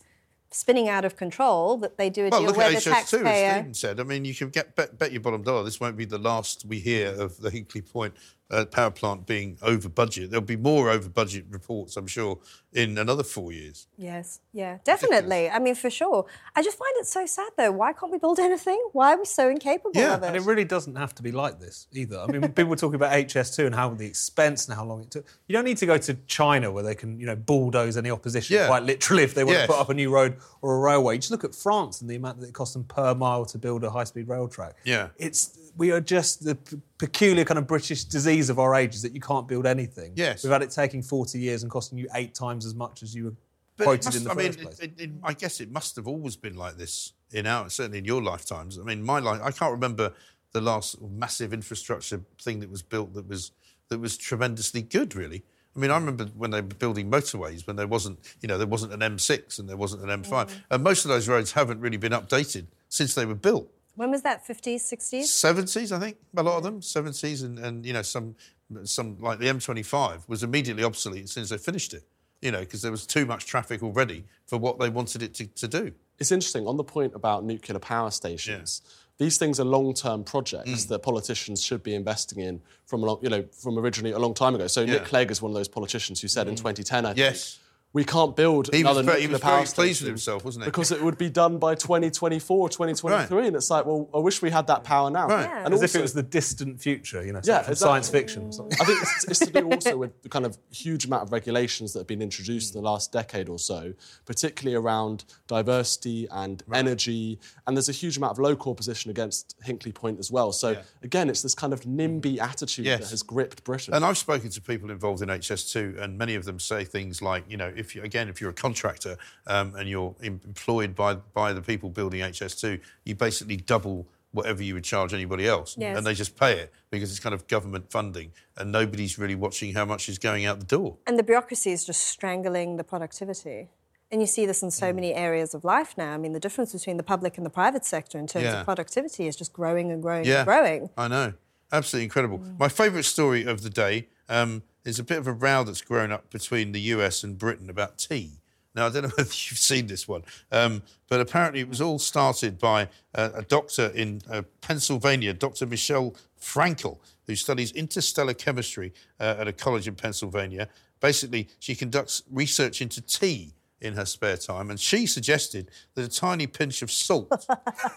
spinning 0.53 0.89
out 0.89 1.05
of 1.05 1.15
control 1.15 1.77
that 1.77 1.97
they 1.97 2.09
do 2.09 2.27
a 2.27 2.29
Well, 2.29 2.41
deal 2.41 2.47
look 2.49 2.57
where 2.57 2.67
at 2.67 2.83
the 2.83 2.89
HS2, 2.89 2.93
as 2.93 3.09
taxpayer. 3.09 3.53
Stephen 3.53 3.73
said. 3.73 3.99
I 3.99 4.03
mean, 4.03 4.25
you 4.25 4.33
can 4.35 4.49
get 4.49 4.75
bet, 4.75 4.97
bet 4.97 5.11
your 5.11 5.21
bottom 5.21 5.43
dollar 5.43 5.63
this 5.63 5.79
won't 5.79 5.97
be 5.97 6.05
the 6.05 6.17
last 6.17 6.65
we 6.65 6.79
hear 6.79 7.09
of 7.09 7.37
the 7.39 7.49
Hinkley 7.49 7.87
Point 7.91 8.13
uh, 8.53 8.65
power 8.65 8.91
plant 8.91 9.25
being 9.25 9.57
over 9.61 9.89
budget. 9.89 10.29
There'll 10.31 10.45
be 10.45 10.55
more 10.55 10.89
over 10.89 11.09
budget 11.09 11.45
reports, 11.49 11.97
I'm 11.97 12.07
sure, 12.07 12.39
in 12.71 12.97
another 12.97 13.23
four 13.23 13.51
years. 13.51 13.87
Yes, 13.97 14.39
yeah, 14.53 14.77
definitely. 14.83 15.49
I 15.49 15.59
mean, 15.59 15.75
for 15.75 15.89
sure. 15.89 16.25
I 16.55 16.61
just 16.63 16.77
find 16.77 16.91
it 16.97 17.05
so 17.07 17.25
sad, 17.25 17.49
though. 17.57 17.71
Why 17.71 17.93
can't 17.93 18.11
we 18.11 18.17
build 18.19 18.39
anything? 18.49 18.81
Why 18.93 19.13
are 19.13 19.17
we 19.19 19.25
so 19.25 19.49
incapable 19.49 19.91
of 19.99 20.23
it? 20.23 20.25
and 20.27 20.35
it 20.35 20.41
really 20.43 20.63
doesn't 20.65 20.95
have 20.95 21.13
to 21.15 21.23
be 21.23 21.31
like 21.31 21.59
this 21.59 21.87
either. 21.93 22.19
I 22.19 22.27
mean, 22.27 22.41
people 22.41 22.65
were 22.65 22.75
talking 22.75 22.95
about 22.95 23.11
HS2 23.11 23.65
and 23.65 23.75
how 23.75 23.89
the 23.89 24.05
expense 24.05 24.67
and 24.67 24.75
how 24.75 24.85
long 24.85 25.01
it 25.01 25.11
took. 25.11 25.25
You 25.47 25.53
don't 25.53 25.65
need 25.65 25.77
to 25.77 25.85
go 25.85 25.97
to 25.97 26.13
China 26.27 26.71
where 26.71 26.83
they 26.83 26.95
can, 26.95 27.19
you 27.19 27.25
know, 27.25 27.35
bulldoze 27.35 27.97
any 27.97 28.11
opposition 28.11 28.55
Yeah. 28.55 28.67
quite 28.67 28.83
literally 28.83 29.23
if 29.23 29.33
they 29.35 29.43
want 29.43 29.57
Yes. 29.57 29.67
to 29.67 29.73
put 29.73 29.79
up 29.81 29.89
a 29.89 29.93
new 29.93 30.11
road 30.13 30.37
or 30.61 30.75
a 30.77 30.79
railway. 30.79 31.17
Just 31.17 31.31
look 31.31 31.43
at 31.43 31.55
France 31.55 32.01
and 32.01 32.09
the 32.09 32.15
amount 32.15 32.39
that 32.39 32.47
it 32.49 32.53
costs 32.53 32.73
them 32.73 32.83
per 32.83 33.13
mile 33.15 33.45
to 33.45 33.57
build 33.57 33.83
a 33.83 33.89
high-speed 33.89 34.27
rail 34.27 34.47
track. 34.47 34.75
Yeah. 34.83 35.09
It's 35.17 35.57
we 35.75 35.91
are 35.91 36.01
just 36.01 36.45
the 36.45 36.53
p- 36.55 36.77
peculiar 37.03 37.43
kind 37.43 37.57
of 37.57 37.67
British 37.67 38.05
disease 38.05 38.49
of 38.49 38.59
our 38.59 38.75
age 38.75 38.95
is 38.95 39.01
that 39.01 39.13
you 39.13 39.19
can't 39.19 39.45
build 39.45 39.65
anything. 39.65 40.13
Yes. 40.15 40.41
We've 40.41 40.53
had 40.53 40.61
it 40.61 40.71
taking 40.71 41.03
40 41.03 41.37
years 41.37 41.61
and 41.61 41.69
costing 41.69 41.97
you 41.97 42.07
eight 42.15 42.33
times 42.33 42.65
as 42.65 42.75
much 42.75 43.03
as 43.03 43.13
you 43.13 43.25
were 43.25 43.35
But 43.75 43.83
quoted 43.83 44.05
must- 44.05 44.17
in 44.17 44.23
the 44.23 44.31
I 44.31 44.35
first 44.35 44.57
mean, 44.57 44.67
place. 44.67 44.79
it- 44.79 44.93
it- 44.97 45.11
I 45.21 45.33
guess 45.33 45.59
it 45.59 45.69
must 45.69 45.97
have 45.97 46.07
always 46.07 46.37
been 46.37 46.55
like 46.55 46.77
this 46.77 47.11
in 47.31 47.45
our, 47.45 47.69
certainly 47.69 47.97
in 47.97 48.05
your 48.05 48.23
lifetimes. 48.23 48.79
I 48.79 48.83
mean, 48.83 49.03
my 49.03 49.19
life, 49.19 49.41
I 49.43 49.51
can't 49.51 49.73
remember 49.73 50.13
the 50.53 50.61
last 50.61 51.01
massive 51.01 51.51
infrastructure 51.51 52.21
thing 52.41 52.61
that 52.61 52.69
was 52.69 52.81
built 52.81 53.13
that 53.15 53.27
was 53.27 53.51
that 53.89 53.99
was 53.99 54.15
tremendously 54.15 54.81
good, 54.81 55.13
really. 55.13 55.43
I 55.75 55.79
mean, 55.79 55.91
I 55.91 55.95
mm. 55.95 56.05
remember 56.05 56.25
when 56.37 56.51
they 56.51 56.61
were 56.61 56.67
building 56.67 57.11
motorways 57.11 57.67
when 57.67 57.75
there 57.75 57.85
wasn't, 57.85 58.19
you 58.41 58.47
know, 58.47 58.57
there 58.57 58.65
wasn't 58.65 58.93
an 58.93 59.01
M6 59.01 59.59
and 59.59 59.67
there 59.67 59.75
wasn't 59.75 60.03
an 60.03 60.23
M5, 60.23 60.47
mm. 60.47 60.51
and 60.71 60.83
most 60.83 61.03
of 61.03 61.09
those 61.09 61.27
roads 61.27 61.51
haven't 61.51 61.81
really 61.81 61.97
been 61.97 62.13
updated 62.13 62.67
since 62.87 63.13
they 63.13 63.25
were 63.25 63.35
built. 63.35 63.69
When 63.95 64.09
was 64.11 64.23
that? 64.23 64.45
50s, 64.45 64.81
60s? 64.91 65.23
70s, 65.23 65.91
I 65.95 65.99
think, 65.99 66.17
a 66.35 66.43
lot 66.43 66.57
of 66.57 66.63
them, 66.63 66.81
70s, 66.81 67.43
and, 67.43 67.59
and 67.59 67.85
you 67.85 67.93
know, 67.93 68.01
some, 68.01 68.35
some 68.83 69.17
like 69.19 69.39
the 69.39 69.45
M25 69.45 70.27
was 70.27 70.43
immediately 70.43 70.83
obsolete 70.83 71.25
as 71.25 71.31
soon 71.31 71.43
as 71.43 71.49
they 71.49 71.57
finished 71.57 71.93
it, 71.93 72.03
you 72.41 72.51
know, 72.51 72.59
because 72.61 72.81
there 72.81 72.91
was 72.91 73.05
too 73.05 73.25
much 73.25 73.45
traffic 73.45 73.83
already 73.83 74.25
for 74.47 74.57
what 74.57 74.79
they 74.79 74.89
wanted 74.89 75.21
it 75.21 75.33
to, 75.35 75.47
to 75.47 75.67
do. 75.67 75.91
It's 76.19 76.31
interesting 76.31 76.67
on 76.67 76.77
the 76.77 76.83
point 76.83 77.13
about 77.15 77.43
nuclear 77.43 77.79
power 77.79 78.09
stations. 78.11 78.81
These 79.19 79.37
things 79.37 79.59
are 79.59 79.63
long-term 79.65 80.23
projects 80.23 80.69
Mm. 80.85 80.87
that 80.87 80.99
politicians 81.03 81.61
should 81.63 81.83
be 81.83 81.93
investing 81.93 82.39
in 82.39 82.61
from 82.87 83.03
a 83.03 83.05
long, 83.05 83.19
you 83.21 83.29
know, 83.29 83.43
from 83.51 83.77
originally 83.77 84.11
a 84.11 84.17
long 84.19 84.33
time 84.33 84.55
ago. 84.55 84.65
So 84.65 84.81
Yeah. 84.81 84.93
Nick 84.93 85.05
Clegg 85.05 85.29
is 85.29 85.39
one 85.39 85.51
of 85.51 85.55
those 85.55 85.67
politicians 85.67 86.19
who 86.19 86.27
said 86.27 86.47
in 86.47 86.55
2010, 86.55 87.05
I 87.05 87.09
think, 87.09 87.17
Yes. 87.19 87.59
We 87.93 88.03
can't 88.03 88.35
build 88.35 88.73
He 88.73 88.83
was 88.83 88.97
another 88.97 89.19
he 89.19 89.27
nuclear 89.27 89.33
was 89.33 89.41
power 89.41 89.51
very 89.51 89.65
pleased 89.65 89.77
with 89.77 89.87
station 89.87 90.07
himself, 90.07 90.43
wasn't 90.43 90.65
he? 90.65 90.67
Because 90.71 90.91
it 90.91 91.01
would 91.01 91.17
be 91.17 91.29
done 91.29 91.59
by 91.59 91.75
2024, 91.75 92.69
2023, 92.69 93.47
and 93.47 93.55
it's 93.55 93.69
like, 93.69 93.85
well, 93.85 94.09
I 94.13 94.17
wish 94.17 94.41
we 94.41 94.49
had 94.49 94.65
that 94.67 94.83
power 94.83 95.11
now. 95.11 95.29
And 95.29 95.73
As 95.73 95.83
if 95.83 95.95
it 95.95 96.01
was 96.01 96.13
the 96.13 96.23
distant 96.23 96.81
future, 96.81 97.23
you 97.23 97.33
know, 97.33 97.41
yeah, 97.43 97.61
from 97.61 97.73
exactly. 97.73 97.75
science 97.75 98.09
fiction. 98.09 98.47
or 98.47 98.51
something. 98.51 98.81
I 98.81 98.85
think 98.85 98.99
it's, 99.01 99.25
it's 99.25 99.39
to 99.39 99.51
do 99.51 99.71
also 99.71 99.95
with 99.97 100.21
the 100.23 100.29
kind 100.29 100.45
of 100.45 100.57
huge 100.71 101.05
amount 101.05 101.23
of 101.23 101.31
regulations 101.31 101.93
that 101.93 101.99
have 101.99 102.07
been 102.07 102.21
introduced 102.21 102.73
in 102.73 102.81
the 102.81 102.85
last 102.85 103.11
decade 103.11 103.47
or 103.47 103.59
so, 103.59 103.93
particularly 104.25 104.75
around 104.75 105.25
diversity 105.47 106.27
and 106.31 106.63
energy. 106.73 107.39
And 107.67 107.77
there's 107.77 107.89
a 107.89 107.93
huge 107.93 108.17
amount 108.17 108.31
of 108.31 108.39
local 108.39 108.71
opposition 108.71 109.11
against 109.11 109.55
Hinkley 109.63 109.93
Point 109.93 110.17
as 110.17 110.31
well. 110.31 110.51
So 110.51 110.77
again, 111.03 111.29
it's 111.29 111.43
this 111.43 111.53
kind 111.53 111.73
of 111.73 111.81
NIMBY 111.81 112.39
attitude 112.39 112.87
that 112.87 113.09
has 113.09 113.21
gripped 113.21 113.63
Britain. 113.63 113.93
And 113.93 114.03
I've 114.03 114.17
spoken 114.17 114.49
to 114.49 114.61
people 114.61 114.89
involved 114.89 115.21
in 115.21 115.29
HS2, 115.29 116.01
and 116.01 116.17
many 116.17 116.33
of 116.33 116.45
them 116.45 116.59
say 116.59 116.83
things 116.83 117.21
like, 117.21 117.43
you 117.47 117.57
know, 117.57 117.71
if 117.83 117.95
you, 117.95 118.01
again, 118.03 118.27
if 118.29 118.39
you're 118.41 118.49
a 118.49 118.53
contractor 118.67 119.17
um, 119.47 119.75
and 119.75 119.87
you're 119.89 120.15
employed 120.21 120.95
by 120.95 121.15
by 121.41 121.53
the 121.53 121.61
people 121.61 121.89
building 121.89 122.21
HS2, 122.21 122.79
you 123.05 123.15
basically 123.15 123.57
double 123.57 124.07
whatever 124.31 124.63
you 124.63 124.73
would 124.73 124.83
charge 124.83 125.13
anybody 125.13 125.47
else, 125.47 125.75
Yes. 125.77 125.95
and 125.95 126.07
they 126.07 126.15
just 126.15 126.35
pay 126.35 126.53
it 126.57 126.73
because 126.89 127.11
it's 127.11 127.19
kind 127.19 127.35
of 127.35 127.47
government 127.47 127.91
funding, 127.91 128.31
and 128.57 128.71
nobody's 128.71 129.19
really 129.19 129.35
watching 129.35 129.75
how 129.75 129.85
much 129.85 130.09
is 130.09 130.17
going 130.17 130.43
out 130.47 130.59
the 130.59 130.65
door. 130.65 130.97
And 131.05 131.19
the 131.19 131.23
bureaucracy 131.23 131.71
is 131.71 131.85
just 131.85 132.01
strangling 132.07 132.77
the 132.77 132.83
productivity. 132.83 133.69
And 134.11 134.21
you 134.21 134.27
see 134.27 134.45
this 134.47 134.61
in 134.63 134.71
so 134.71 134.91
many 134.93 135.13
areas 135.13 135.53
of 135.53 135.63
life 135.63 135.95
now. 135.97 136.13
I 136.13 136.17
mean, 136.17 136.33
the 136.33 136.39
difference 136.39 136.71
between 136.73 136.97
the 136.97 137.03
public 137.03 137.37
and 137.37 137.45
the 137.45 137.49
private 137.61 137.83
sector 137.85 138.17
in 138.19 138.25
terms 138.27 138.45
Yeah. 138.45 138.59
of 138.59 138.65
productivity 138.65 139.27
is 139.27 139.35
just 139.35 139.53
growing 139.53 139.91
and 139.91 140.01
growing 140.03 140.25
yeah, 140.25 140.39
and 140.41 140.45
growing. 140.47 140.89
I 140.97 141.07
know, 141.07 141.33
absolutely 141.71 142.05
incredible. 142.05 142.39
My 142.59 142.69
favourite 142.69 143.05
story 143.05 143.43
of 143.43 143.61
the 143.61 143.69
day 143.69 144.07
um, 144.29 144.63
is 144.85 144.99
a 144.99 145.03
bit 145.03 145.17
of 145.17 145.27
a 145.27 145.33
row 145.33 145.63
that's 145.63 145.81
grown 145.81 146.11
up 146.11 146.29
between 146.29 146.71
the 146.71 146.81
US 146.81 147.23
and 147.23 147.37
Britain 147.37 147.69
about 147.69 147.97
tea. 147.97 148.39
Now, 148.75 148.87
I 148.87 148.89
don't 148.89 149.03
know 149.03 149.09
whether 149.17 149.29
you've 149.29 149.59
seen 149.59 149.87
this 149.87 150.07
one, 150.07 150.23
um, 150.51 150.83
but 151.07 151.19
apparently 151.19 151.61
it 151.61 151.69
was 151.69 151.81
all 151.81 151.99
started 151.99 152.57
by 152.59 152.89
uh, 153.15 153.29
a 153.35 153.41
doctor 153.43 153.87
in 153.87 154.21
uh, 154.29 154.43
Pennsylvania, 154.61 155.33
Dr. 155.33 155.65
Michelle 155.65 156.15
Francl, 156.39 156.97
who 157.27 157.35
studies 157.35 157.71
interstellar 157.71 158.33
chemistry 158.33 158.93
uh, 159.19 159.35
at 159.39 159.47
a 159.47 159.53
college 159.53 159.87
in 159.87 159.95
Pennsylvania. 159.95 160.67
Basically, 160.99 161.49
she 161.59 161.75
conducts 161.75 162.23
research 162.29 162.81
into 162.81 163.01
tea 163.01 163.53
in 163.79 163.93
her 163.93 164.05
spare 164.05 164.37
time, 164.37 164.69
and 164.69 164.79
she 164.79 165.05
suggested 165.05 165.69
that 165.95 166.05
a 166.05 166.09
tiny 166.09 166.47
pinch 166.47 166.81
of 166.81 166.89
salt 166.89 167.29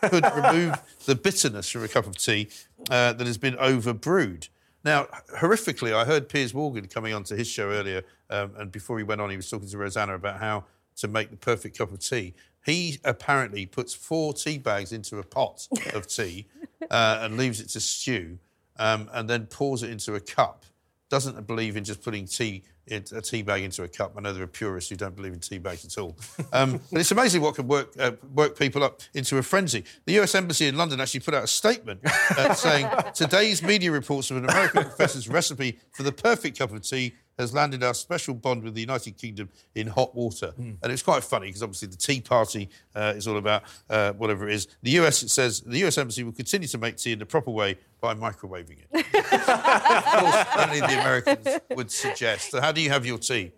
could 0.02 0.24
remove 0.34 0.74
the 1.06 1.14
bitterness 1.14 1.70
from 1.70 1.84
a 1.84 1.88
cup 1.88 2.06
of 2.06 2.18
tea 2.18 2.48
uh, 2.90 3.12
that 3.12 3.26
has 3.26 3.38
been 3.38 3.56
over 3.58 3.92
brewed. 3.92 4.48
Now, 4.86 5.08
horrifically, 5.36 5.92
I 5.92 6.04
heard 6.04 6.28
Piers 6.28 6.54
Morgan 6.54 6.86
coming 6.86 7.12
onto 7.12 7.34
his 7.34 7.48
show 7.48 7.70
earlier, 7.70 8.04
um, 8.30 8.52
and 8.56 8.70
before 8.70 8.98
he 8.98 9.02
went 9.02 9.20
on, 9.20 9.28
he 9.30 9.36
was 9.36 9.50
talking 9.50 9.68
to 9.68 9.78
Rosanna 9.78 10.14
about 10.14 10.38
how 10.38 10.64
to 10.98 11.08
make 11.08 11.30
the 11.30 11.36
perfect 11.36 11.76
cup 11.76 11.90
of 11.90 11.98
tea. 11.98 12.34
He 12.64 13.00
apparently 13.04 13.66
puts 13.66 13.94
four 13.94 14.32
tea 14.32 14.58
bags 14.58 14.92
into 14.92 15.18
a 15.18 15.24
pot 15.24 15.66
of 15.92 16.06
tea 16.16 16.46
uh, 16.88 17.18
and 17.20 17.36
leaves 17.36 17.60
it 17.60 17.68
to 17.70 17.80
stew, 17.80 18.38
um, 18.78 19.10
and 19.12 19.28
then 19.28 19.46
pours 19.46 19.82
it 19.82 19.90
into 19.90 20.14
a 20.14 20.20
cup. 20.20 20.64
Doesn't 21.08 21.48
believe 21.48 21.76
in 21.76 21.82
just 21.82 22.00
putting 22.00 22.26
tea 22.26 22.62
in, 22.88 23.04
a 23.14 23.20
tea 23.20 23.42
bag 23.42 23.62
into 23.62 23.82
a 23.82 23.88
cup. 23.88 24.14
I 24.16 24.20
know 24.20 24.32
there 24.32 24.42
are 24.42 24.48
purists 24.48 24.90
who 24.90 24.96
don't 24.96 25.14
believe 25.14 25.32
in 25.32 25.40
tea 25.40 25.58
bags 25.58 25.84
at 25.84 25.98
all. 25.98 26.16
Um, 26.52 26.80
but 26.92 27.00
it's 27.00 27.10
amazing 27.10 27.42
what 27.42 27.54
can 27.54 27.66
work 27.66 27.92
uh, 27.98 28.12
work 28.34 28.58
people 28.58 28.82
up 28.84 29.00
into 29.14 29.38
a 29.38 29.42
frenzy. 29.42 29.84
The 30.04 30.20
US 30.20 30.34
Embassy 30.34 30.66
in 30.66 30.76
London 30.76 31.00
actually 31.00 31.20
put 31.20 31.34
out 31.34 31.44
a 31.44 31.48
statement 31.48 32.00
uh, 32.04 32.54
saying 32.54 32.88
today's 33.14 33.62
media 33.62 33.90
reports 33.90 34.30
of 34.30 34.36
an 34.36 34.44
American 34.44 34.82
professor's 34.84 35.28
recipe 35.28 35.78
for 35.92 36.02
the 36.02 36.12
perfect 36.12 36.58
cup 36.58 36.72
of 36.72 36.82
tea 36.82 37.14
has 37.38 37.52
landed 37.52 37.82
our 37.82 37.94
special 37.94 38.34
bond 38.34 38.62
with 38.62 38.74
the 38.74 38.80
United 38.80 39.16
Kingdom 39.16 39.48
in 39.74 39.86
hot 39.88 40.14
water. 40.14 40.52
And 40.56 40.78
it's 40.84 41.02
quite 41.02 41.22
funny 41.22 41.46
because 41.48 41.62
obviously 41.62 41.88
the 41.88 41.96
Tea 41.96 42.20
Party 42.20 42.68
uh, 42.94 43.12
is 43.16 43.28
all 43.28 43.36
about 43.36 43.62
uh, 43.90 44.12
whatever 44.12 44.48
it 44.48 44.54
is. 44.54 44.68
The 44.82 44.92
US, 45.02 45.22
it 45.22 45.28
says, 45.30 45.60
the 45.60 45.84
US 45.86 45.98
Embassy 45.98 46.24
will 46.24 46.32
continue 46.32 46.68
to 46.68 46.78
make 46.78 46.96
tea 46.96 47.12
in 47.12 47.18
the 47.18 47.26
proper 47.26 47.50
way 47.50 47.76
by 48.00 48.14
microwaving 48.14 48.78
it. 48.78 48.88
of 48.94 50.04
course, 50.04 50.46
only 50.66 50.80
the 50.80 51.00
Americans 51.00 51.48
would 51.74 51.90
suggest. 51.90 52.50
So 52.52 52.60
how 52.60 52.72
do 52.72 52.80
you 52.80 52.90
have 52.90 53.04
your 53.04 53.18
tea? 53.18 53.52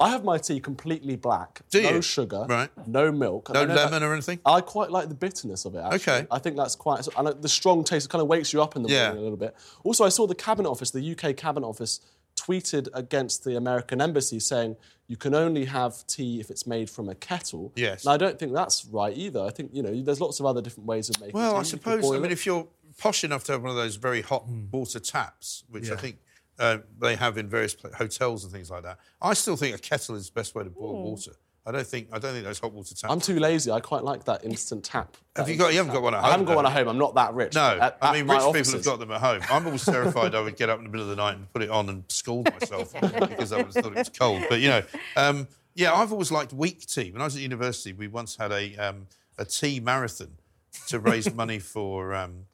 I 0.00 0.10
have 0.10 0.22
my 0.22 0.38
tea 0.38 0.60
completely 0.60 1.16
black. 1.16 1.62
Do 1.70 1.82
no 1.82 1.90
you? 1.94 2.02
sugar. 2.02 2.46
Right. 2.48 2.70
No 2.86 3.10
milk. 3.10 3.48
No 3.52 3.64
lemon 3.64 3.74
that- 3.74 4.02
or 4.02 4.12
anything? 4.12 4.38
I 4.46 4.60
quite 4.60 4.92
like 4.92 5.08
the 5.08 5.14
bitterness 5.16 5.64
of 5.64 5.74
it, 5.74 5.78
actually. 5.78 5.96
Okay. 6.12 6.26
I 6.30 6.38
think 6.38 6.56
that's 6.56 6.76
quite... 6.76 7.08
I 7.16 7.22
like 7.22 7.42
the 7.42 7.48
strong 7.48 7.82
taste. 7.82 8.06
It 8.06 8.10
kind 8.10 8.22
of 8.22 8.28
wakes 8.28 8.52
you 8.52 8.62
up 8.62 8.76
in 8.76 8.82
the 8.84 8.90
Yeah. 8.90 9.06
morning 9.08 9.18
a 9.18 9.22
little 9.24 9.36
bit. 9.38 9.56
Also, 9.82 10.04
I 10.04 10.10
saw 10.10 10.28
the 10.28 10.36
Cabinet 10.36 10.68
Office, 10.68 10.92
the 10.92 11.00
UK 11.18 11.36
Cabinet 11.36 11.66
Office, 11.66 12.00
tweeted 12.48 12.88
against 12.94 13.44
the 13.44 13.56
American 13.56 14.00
Embassy 14.00 14.40
saying 14.40 14.76
you 15.06 15.16
can 15.16 15.34
only 15.34 15.64
have 15.64 16.06
tea 16.06 16.40
if 16.40 16.50
it's 16.50 16.66
made 16.66 16.88
from 16.90 17.08
a 17.08 17.14
kettle. 17.14 17.72
Yes. 17.76 18.04
And 18.04 18.12
I 18.12 18.16
don't 18.16 18.38
think 18.38 18.52
that's 18.52 18.84
right 18.86 19.16
either. 19.16 19.40
I 19.40 19.50
think, 19.50 19.70
you 19.72 19.82
know, 19.82 20.02
there's 20.02 20.20
lots 20.20 20.40
of 20.40 20.46
other 20.46 20.60
different 20.62 20.86
ways 20.86 21.08
of 21.10 21.18
making 21.20 21.32
tea. 21.32 21.38
Well, 21.38 21.56
I 21.56 21.62
suppose, 21.62 22.04
I 22.04 22.14
mean, 22.16 22.26
it. 22.26 22.32
if 22.32 22.46
you're 22.46 22.66
posh 22.98 23.24
enough 23.24 23.44
to 23.44 23.52
have 23.52 23.62
one 23.62 23.70
of 23.70 23.76
those 23.76 23.96
very 23.96 24.22
hot 24.22 24.46
water 24.72 24.98
taps, 25.00 25.64
which 25.70 25.90
I 25.90 25.96
think 25.96 26.18
uh, 26.58 26.78
they 27.00 27.14
have 27.16 27.38
in 27.38 27.48
various 27.48 27.76
hotels 27.96 28.44
and 28.44 28.52
things 28.52 28.70
like 28.70 28.82
that, 28.82 28.98
I 29.22 29.34
still 29.34 29.56
think 29.56 29.74
a 29.74 29.78
kettle 29.78 30.16
is 30.16 30.26
the 30.30 30.34
best 30.34 30.54
way 30.54 30.64
to 30.64 30.70
boil 30.70 30.96
Hmm. 30.96 31.02
water. 31.10 31.32
I 31.66 31.72
don't 31.72 31.86
think 31.86 32.08
I 32.12 32.18
don't 32.18 32.32
think 32.32 32.44
those 32.44 32.58
hot 32.58 32.72
water 32.72 32.94
taps. 32.94 33.12
I'm 33.12 33.20
too 33.20 33.38
lazy. 33.38 33.70
I 33.70 33.80
quite 33.80 34.02
like 34.02 34.24
that 34.24 34.44
instant 34.44 34.84
tap. 34.84 35.16
Have 35.36 35.46
that 35.46 35.52
you 35.52 35.58
got? 35.58 35.72
You 35.72 35.78
haven't 35.78 35.92
got 35.92 36.02
one 36.02 36.14
at 36.14 36.20
home. 36.20 36.26
I 36.26 36.30
haven't 36.30 36.46
got 36.46 36.56
one 36.56 36.66
at 36.66 36.72
home. 36.72 36.88
I'm 36.88 36.98
not 36.98 37.14
that 37.16 37.34
rich. 37.34 37.54
No, 37.54 37.78
At- 37.80 37.98
I 38.00 38.14
mean 38.14 38.26
my 38.26 38.36
rich 38.36 38.54
people 38.54 38.72
have 38.72 38.84
got 38.84 38.98
them 38.98 39.10
at 39.10 39.20
home. 39.20 39.42
I'm 39.50 39.66
always 39.66 39.84
terrified 39.84 40.34
I 40.34 40.40
would 40.40 40.56
get 40.56 40.70
up 40.70 40.78
in 40.78 40.84
the 40.84 40.90
middle 40.90 41.10
of 41.10 41.14
the 41.14 41.22
night 41.22 41.36
and 41.36 41.52
put 41.52 41.62
it 41.62 41.70
on 41.70 41.88
and 41.88 42.04
scald 42.08 42.50
myself 42.50 42.92
because 43.00 43.52
I 43.52 43.62
was 43.62 43.74
thought 43.74 43.92
it 43.92 43.96
was 43.96 44.08
cold. 44.08 44.44
But 44.48 44.60
you 44.60 44.68
know, 44.68 44.82
um, 45.16 45.46
yeah, 45.74 45.92
I've 45.92 46.12
always 46.12 46.32
liked 46.32 46.52
weak 46.52 46.86
tea. 46.86 47.12
When 47.12 47.20
I 47.20 47.24
was 47.24 47.36
at 47.36 47.42
university, 47.42 47.92
we 47.92 48.08
once 48.08 48.36
had 48.36 48.50
a 48.50 48.74
um, 48.76 49.06
a 49.36 49.44
tea 49.44 49.78
marathon 49.80 50.38
to 50.88 50.98
raise 50.98 51.32
money 51.34 51.58
for 51.58 52.14
um, 52.14 52.46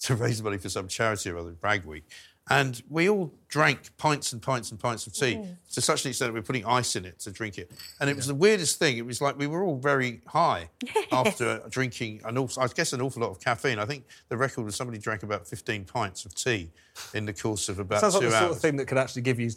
to 0.00 0.14
raise 0.14 0.42
money 0.42 0.58
for 0.58 0.68
some 0.68 0.86
charity 0.88 1.30
or 1.30 1.38
other, 1.38 1.52
Brag 1.52 1.84
Week. 1.84 2.04
And 2.48 2.82
we 2.88 3.08
all 3.08 3.32
drank 3.50 3.90
pints 3.98 4.32
and 4.32 4.40
pints 4.40 4.70
and 4.70 4.78
pints 4.78 5.06
of 5.08 5.12
tea 5.12 5.34
Mm. 5.34 5.56
to 5.74 5.80
such 5.80 6.04
an 6.04 6.10
extent 6.10 6.28
that 6.28 6.32
we 6.34 6.38
were 6.40 6.46
putting 6.46 6.64
ice 6.64 6.94
in 6.94 7.04
it 7.04 7.18
to 7.18 7.32
drink 7.32 7.58
it. 7.58 7.70
And 7.98 8.08
it 8.08 8.14
was 8.14 8.26
the 8.28 8.34
weirdest 8.34 8.78
thing. 8.78 8.96
It 8.96 9.04
was 9.04 9.20
like 9.20 9.36
we 9.38 9.48
were 9.48 9.64
all 9.64 9.76
very 9.76 10.20
high 10.28 10.70
after 11.12 11.60
drinking 11.68 12.20
an 12.24 12.38
awful, 12.38 12.62
I 12.62 12.68
guess 12.68 12.92
an 12.92 13.00
awful 13.00 13.22
lot 13.22 13.30
of 13.30 13.40
caffeine. 13.40 13.78
I 13.80 13.84
think 13.86 14.04
the 14.28 14.36
record 14.36 14.64
was 14.64 14.76
somebody 14.76 14.98
drank 14.98 15.24
about 15.24 15.48
15 15.48 15.84
pints 15.84 16.24
of 16.24 16.34
tea 16.34 16.70
in 17.14 17.24
the 17.26 17.32
course 17.32 17.68
of 17.68 17.78
about 17.80 18.00
Sounds 18.00 18.14
like 18.14 18.22
two 18.22 18.30
the 18.30 18.36
hours. 18.36 18.42
sort 18.44 18.56
of 18.56 18.60
thing 18.62 18.76
that 18.76 18.86
could 18.86 18.98
actually 18.98 19.22
give 19.22 19.40
you, 19.40 19.50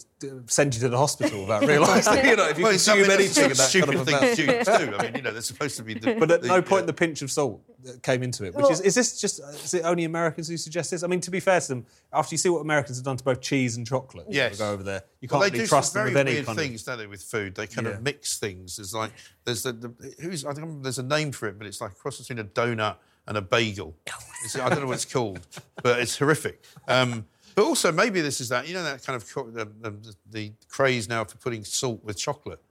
send 0.48 0.74
you 0.74 0.82
to 0.82 0.90
the 0.90 0.98
hospital 0.98 1.42
without 1.42 1.64
realising. 1.68 2.26
you 2.26 2.36
know, 2.36 2.48
if 2.50 2.58
you 2.58 2.64
Well, 2.64 2.74
it's- 2.74 2.88
I 2.88 2.96
mean, 2.96 3.06
consume 3.06 3.08
that's 3.08 3.38
anything 3.38 3.52
of 3.52 3.58
that 3.58 3.70
stupid 3.70 3.88
kind 3.90 4.00
of 4.00 4.06
thing 4.08 4.16
amount. 4.16 4.34
students 4.34 4.66
do. 4.70 4.96
I 4.98 5.04
mean, 5.04 5.16
you 5.18 5.22
know, 5.22 5.32
they're 5.32 5.42
supposed 5.42 5.78
to 5.78 5.84
be 5.84 5.94
the. 5.96 6.16
But 6.20 6.32
at 6.32 6.42
the- 6.42 6.48
no 6.48 6.62
point 6.62 6.88
the 6.88 6.94
pinch 6.94 7.22
of 7.22 7.32
salt 7.32 7.62
came 8.02 8.24
into 8.24 8.46
it. 8.46 8.56
Which 8.56 8.72
is, 8.72 8.80
is 8.80 8.96
this 8.96 9.20
just, 9.20 9.40
is 9.42 9.74
it 9.74 9.84
only 9.84 10.06
Americans 10.06 10.48
who 10.48 10.56
suggest 10.56 10.92
this? 10.92 11.04
I 11.04 11.08
mean, 11.08 11.20
to 11.20 11.32
be 11.32 11.42
fair 11.42 11.60
to 11.60 11.68
them, 11.68 11.86
after 12.14 12.34
you 12.34 12.38
see 12.38 12.48
what 12.50 12.60
Americans 12.62 12.98
have 12.98 13.04
done 13.04 13.18
to 13.18 13.24
both 13.26 13.42
cheese 13.42 13.76
and 13.76 13.83
chocolate, 13.86 14.28
when 14.28 14.36
Yes. 14.36 14.54
you 14.54 14.58
go 14.60 14.72
over 14.72 14.84
there, 14.84 15.04
you 15.22 15.28
can't 15.28 15.44
they 15.44 15.50
really 15.50 15.68
trust 15.68 15.94
them 15.94 16.06
with 16.06 16.18
any 16.18 16.34
weird 16.34 16.46
kind 16.46 16.58
things, 16.58 16.84
don't 16.84 16.98
they, 16.98 17.08
with 17.08 17.22
food? 17.22 17.56
They 17.56 17.68
kind 17.68 17.88
Yeah. 17.88 17.94
of 17.94 18.02
mix 18.04 18.38
things. 18.40 18.78
There's 18.78 18.94
like 18.94 19.12
there's 19.46 19.64
the, 19.64 19.74
the 19.74 20.14
who's 20.22 20.46
I 20.46 20.54
think 20.54 20.84
there's 20.84 21.00
a 21.00 21.04
name 21.04 21.32
for 21.32 21.48
it, 21.48 21.58
but 21.58 21.68
it's 21.68 21.82
like 21.82 21.92
a 21.92 21.96
cross 21.96 22.18
between 22.20 22.40
a 22.40 22.44
donut 22.44 22.98
and 23.28 23.38
a 23.38 23.42
bagel. 23.42 23.96
It's- 24.46 24.56
I 24.58 24.68
don't 24.70 24.82
know 24.82 24.88
what 24.88 24.96
it's 24.96 25.06
called, 25.06 25.40
but 25.82 26.00
it's 26.00 26.18
horrific. 26.18 26.64
Um, 26.88 27.26
but 27.56 27.64
also 27.64 27.92
maybe 27.94 28.20
this 28.20 28.42
is 28.42 28.50
that 28.50 28.68
you 28.68 28.74
know 28.74 28.84
that 28.84 29.06
kind 29.06 29.16
of 29.16 29.32
co- 29.34 29.50
the, 29.50 29.66
the, 29.80 30.16
the 30.30 30.54
craze 30.68 31.08
now 31.08 31.24
for 31.24 31.38
putting 31.38 31.64
salt 31.64 32.04
with 32.04 32.18
chocolate. 32.18 32.62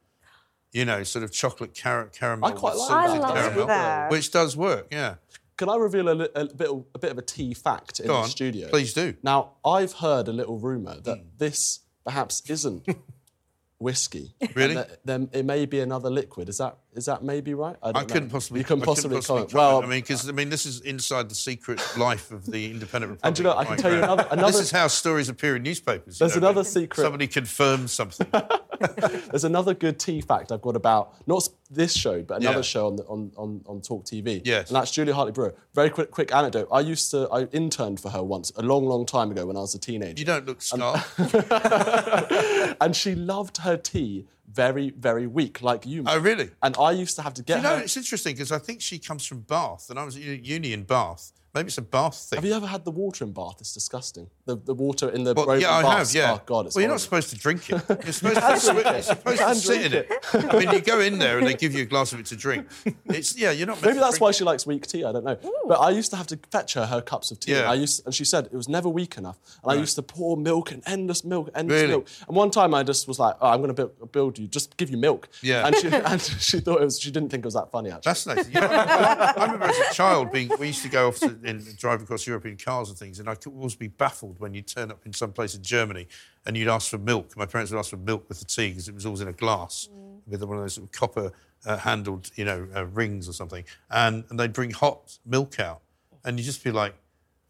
You 0.72 0.86
know, 0.86 1.02
sort 1.02 1.22
of 1.22 1.30
chocolate 1.32 1.78
car- 1.78 2.06
caramel. 2.12 2.48
I 2.48 2.52
quite 2.52 2.76
like 2.76 2.89
salted 2.89 3.22
that. 3.22 3.26
I 3.26 3.28
love 3.28 3.34
caramel, 3.52 3.66
that. 3.66 4.10
which 4.10 4.30
does 4.30 4.56
work. 4.56 4.89
Yeah. 4.90 5.16
Can 5.57 5.69
I 5.69 5.77
reveal 5.77 6.09
a, 6.09 6.12
a 6.35 6.47
bit, 6.47 6.69
a 6.95 6.99
bit 6.99 7.11
of 7.11 7.19
a 7.19 7.23
tea 7.23 7.55
fact 7.55 8.01
in 8.01 8.07
Go 8.07 8.15
the 8.15 8.19
on. 8.20 8.29
studio? 8.29 8.69
Please 8.69 8.93
do. 8.95 9.15
Now, 9.23 9.53
I've 9.65 9.93
heard 9.95 10.29
a 10.29 10.33
little 10.33 10.59
rumour 10.59 11.01
that 11.03 11.19
Hmm. 11.19 11.24
this 11.39 11.81
perhaps 12.05 12.43
isn't 12.51 12.87
whiskey. 13.79 14.35
Really? 14.55 14.83
Then 15.05 15.29
it 15.33 15.45
may 15.45 15.66
be 15.66 15.81
another 15.81 16.09
liquid. 16.11 16.49
Is 16.49 16.59
that 16.59 16.79
is 16.95 17.07
that 17.07 17.23
maybe 17.24 17.55
right? 17.55 17.77
I, 17.83 17.93
don't 17.93 18.09
know. 18.09 18.12
couldn't 18.15 18.31
possibly. 18.31 18.61
You 18.61 18.65
can 18.65 18.79
I 18.83 18.85
couldn't 18.85 18.95
possibly, 18.95 19.20
comment. 19.23 19.53
Well, 19.55 19.79
I 19.83 19.87
mean, 19.87 20.01
because 20.01 20.29
I 20.29 20.33
mean, 20.33 20.51
this 20.51 20.66
is 20.66 20.81
inside 20.81 21.29
the 21.29 21.35
secret 21.35 21.81
life 21.97 22.31
of 22.31 22.47
the 22.47 22.70
Independent 22.70 23.12
Republic. 23.12 23.20
And 23.24 23.39
you 23.39 23.45
know, 23.45 23.57
I 23.57 23.65
can 23.65 23.77
tell 23.79 23.93
you 23.93 23.99
another- 23.99 24.29
another- 24.31 24.53
This 24.53 24.61
is 24.61 24.70
how 24.70 24.87
stories 24.89 25.29
appear 25.29 25.57
in 25.57 25.62
newspapers. 25.62 26.19
There's 26.19 26.33
know, 26.37 26.49
another 26.49 26.65
secret- 26.65 27.03
Somebody 27.03 27.27
confirms 27.27 27.93
something. 27.93 28.27
There's 29.31 29.44
another 29.44 29.74
good 29.74 29.99
tea 29.99 30.20
fact 30.20 30.53
I've 30.53 30.62
got 30.62 30.77
about 30.77 31.15
not 31.27 31.49
this 31.70 31.94
show, 31.94 32.23
but 32.23 32.40
another 32.40 32.59
Yeah. 32.59 32.62
show 32.62 32.86
on, 32.89 32.97
the, 32.97 33.05
on, 33.05 33.32
on, 33.36 33.62
on 33.66 33.81
Talk 33.81 34.05
TV. 34.05 34.43
Yes. 34.44 34.69
And 34.69 34.77
that's 34.77 34.90
Julia 34.90 35.15
Hartley 35.15 35.32
Brewer. 35.32 35.55
Very 35.74 35.90
quick, 35.90 36.11
quick 36.11 36.35
anecdote. 36.35 36.69
I 36.73 36.81
used 36.81 37.11
to, 37.12 37.28
I 37.31 37.44
interned 37.53 38.01
for 38.01 38.11
her 38.11 38.23
once, 38.23 38.53
a 38.57 38.62
long, 38.62 38.85
long 38.86 39.07
time 39.07 39.31
ago 39.31 39.47
when 39.47 39.57
I 39.57 39.61
was 39.61 39.74
a 39.74 39.78
teenager. 39.78 40.19
You 40.20 40.27
don't 40.27 40.47
look 40.47 40.62
scarred. 40.62 41.03
and 42.81 42.94
she 42.97 43.15
loved 43.15 43.59
her 43.59 43.77
tea 43.77 44.27
very, 44.51 44.90
very 44.90 45.27
weak, 45.27 45.62
like 45.62 45.86
you. 45.86 46.05
Oh, 46.07 46.19
really? 46.19 46.51
And 46.62 46.77
I 46.78 46.90
used 46.93 47.16
to 47.16 47.23
have 47.23 47.35
to 47.35 47.43
get 47.43 47.55
it. 47.55 47.57
you 47.59 47.62
know, 47.62 47.77
her. 47.77 47.82
it's 47.82 47.97
interesting 47.97 48.35
because 48.35 48.53
I 48.53 48.59
think 48.59 48.81
she 48.82 48.99
comes 48.99 49.24
from 49.24 49.40
Bath, 49.40 49.89
and 49.89 49.99
I 49.99 50.05
was 50.05 50.16
at 50.16 50.23
uni 50.23 50.73
in 50.73 50.82
Bath. 50.85 51.32
Maybe 51.55 51.66
it's 51.69 51.78
a 51.78 51.82
Bath 51.82 52.16
thing. 52.31 52.39
Have 52.39 52.44
you 52.44 52.55
ever 52.55 52.66
had 52.66 52.85
the 52.85 52.90
water 52.90 53.24
in 53.24 53.32
Bath? 53.32 53.57
It's 53.61 53.73
disgusting. 53.74 54.28
The, 54.44 54.56
the 54.56 54.74
water 54.74 55.09
in 55.09 55.23
the 55.23 55.35
Well, 55.35 55.47
broken 55.47 55.62
yeah, 55.62 55.70
I 55.70 55.98
have. 55.98 56.12
Yeah. 56.12 56.32
Oh 56.32 56.43
God, 56.44 56.66
it's 56.66 56.74
well, 56.74 56.82
you're 56.82 56.90
not 56.90 57.01
supposed 57.01 57.31
to 57.31 57.39
drink 57.39 57.70
it. 57.70 57.81
You're 57.89 58.12
supposed 58.12 58.40
to, 58.40 58.73
swi- 58.73 58.93
you're 58.93 59.02
supposed 59.02 59.39
to 59.39 59.55
sit 59.55 59.85
in 59.85 59.90
drink 59.93 60.06
it. 60.10 60.44
I 60.52 60.59
mean, 60.59 60.70
you 60.73 60.81
go 60.81 60.98
in 60.98 61.20
there 61.20 61.39
and 61.39 61.47
they 61.47 61.55
give 61.55 61.74
you 61.74 61.82
a 61.82 61.86
glass 61.86 62.12
of 62.12 62.19
it 62.19 62.27
to 62.27 62.36
drink. 62.36 62.66
It's 63.06 63.36
yeah, 63.39 63.51
you're 63.52 63.66
not. 63.66 63.81
Maybe 63.82 63.98
that's 63.98 64.19
why 64.20 64.31
she 64.32 64.43
likes 64.43 64.66
weak 64.66 64.86
tea. 64.86 65.05
I 65.05 65.12
don't 65.12 65.23
know. 65.24 65.36
But 65.69 65.74
I 65.81 65.90
used 65.90 66.10
to 66.12 66.16
have 66.16 66.27
to 66.28 66.39
fetch 66.51 66.74
her 66.74 66.86
her 66.86 67.01
cups 67.02 67.31
of 67.31 67.39
tea. 67.39 67.52
Yeah. 67.52 67.59
And 67.60 67.69
I 67.69 67.74
used, 67.74 68.05
and 68.06 68.14
she 68.14 68.24
said 68.24 68.47
it 68.47 68.55
was 68.55 68.69
never 68.69 68.89
weak 68.89 69.16
enough. 69.19 69.39
And 69.62 69.70
I 69.70 69.74
used 69.74 69.94
to 69.97 70.02
pour 70.02 70.36
milk 70.36 70.73
and 70.73 70.82
endless 70.86 71.23
milk, 71.24 71.51
endless 71.55 71.82
Really? 71.82 71.89
milk. 71.93 72.09
And 72.27 72.36
one 72.36 72.51
time 72.51 72.74
I 72.74 72.82
just 72.82 73.06
was 73.06 73.19
like, 73.19 73.36
oh, 73.40 73.48
I'm 73.51 73.59
going 73.59 73.69
to 73.69 73.74
build, 73.74 74.12
build 74.12 74.39
you, 74.39 74.48
just 74.48 74.77
give 74.77 74.89
you 74.90 74.97
milk. 74.97 75.28
Yeah. 75.43 75.66
And 75.66 75.77
she, 75.77 75.89
and 75.93 76.20
she 76.20 76.60
thought 76.60 76.81
it 76.81 76.85
was. 76.85 76.98
She 76.98 77.10
didn't 77.10 77.28
think 77.28 77.44
it 77.44 77.47
was 77.47 77.55
that 77.55 77.70
funny 77.70 77.90
actually. 77.90 78.10
Fascinating. 78.10 78.52
You 78.55 78.60
know, 78.60 78.66
I, 78.70 79.35
I 79.36 79.44
remember 79.44 79.66
as 79.66 79.78
a 79.78 79.94
child 79.94 80.32
being. 80.32 80.51
We 80.59 80.69
used 80.69 80.82
to 80.82 80.89
go 80.89 81.09
off 81.09 81.19
to, 81.19 81.39
and 81.44 81.77
drive 81.77 82.02
across 82.02 82.27
Europe 82.27 82.47
in 82.47 82.56
cars 82.56 82.89
and 82.89 82.98
things, 82.98 83.20
and 83.20 83.28
I 83.28 83.35
could 83.36 83.52
always 83.52 83.74
be 83.77 83.89
baffled 83.89 84.31
when 84.38 84.54
you 84.54 84.62
turn 84.62 84.90
up 84.90 85.04
in 85.06 85.12
some 85.12 85.32
place 85.32 85.54
in 85.54 85.62
Germany 85.62 86.09
and 86.46 86.56
you'd 86.56 86.68
ask 86.68 86.90
for 86.90 86.98
milk. 86.98 87.36
My 87.36 87.46
parents 87.46 87.70
would 87.72 87.78
ask 87.78 87.90
for 87.90 87.96
milk 87.96 88.28
with 88.28 88.38
the 88.38 88.44
tea 88.44 88.70
because 88.70 88.88
it 88.88 88.94
was 88.94 89.06
always 89.06 89.20
in 89.20 89.28
a 89.28 89.32
glass 89.32 89.88
with 90.26 90.42
one 90.42 90.56
of 90.56 90.62
those 90.62 90.74
sort 90.74 90.86
of 90.86 90.92
copper 90.92 91.32
uh, 91.66 91.76
handled, 91.76 92.30
you 92.34 92.44
know, 92.44 92.66
uh, 92.74 92.86
rings 92.86 93.28
or 93.28 93.32
something, 93.32 93.64
and 93.90 94.24
and 94.30 94.38
they'd 94.38 94.52
bring 94.52 94.70
hot 94.70 95.18
milk 95.24 95.60
out, 95.60 95.80
and 96.24 96.38
you'd 96.38 96.44
just 96.44 96.64
be 96.64 96.72
like, 96.72 96.94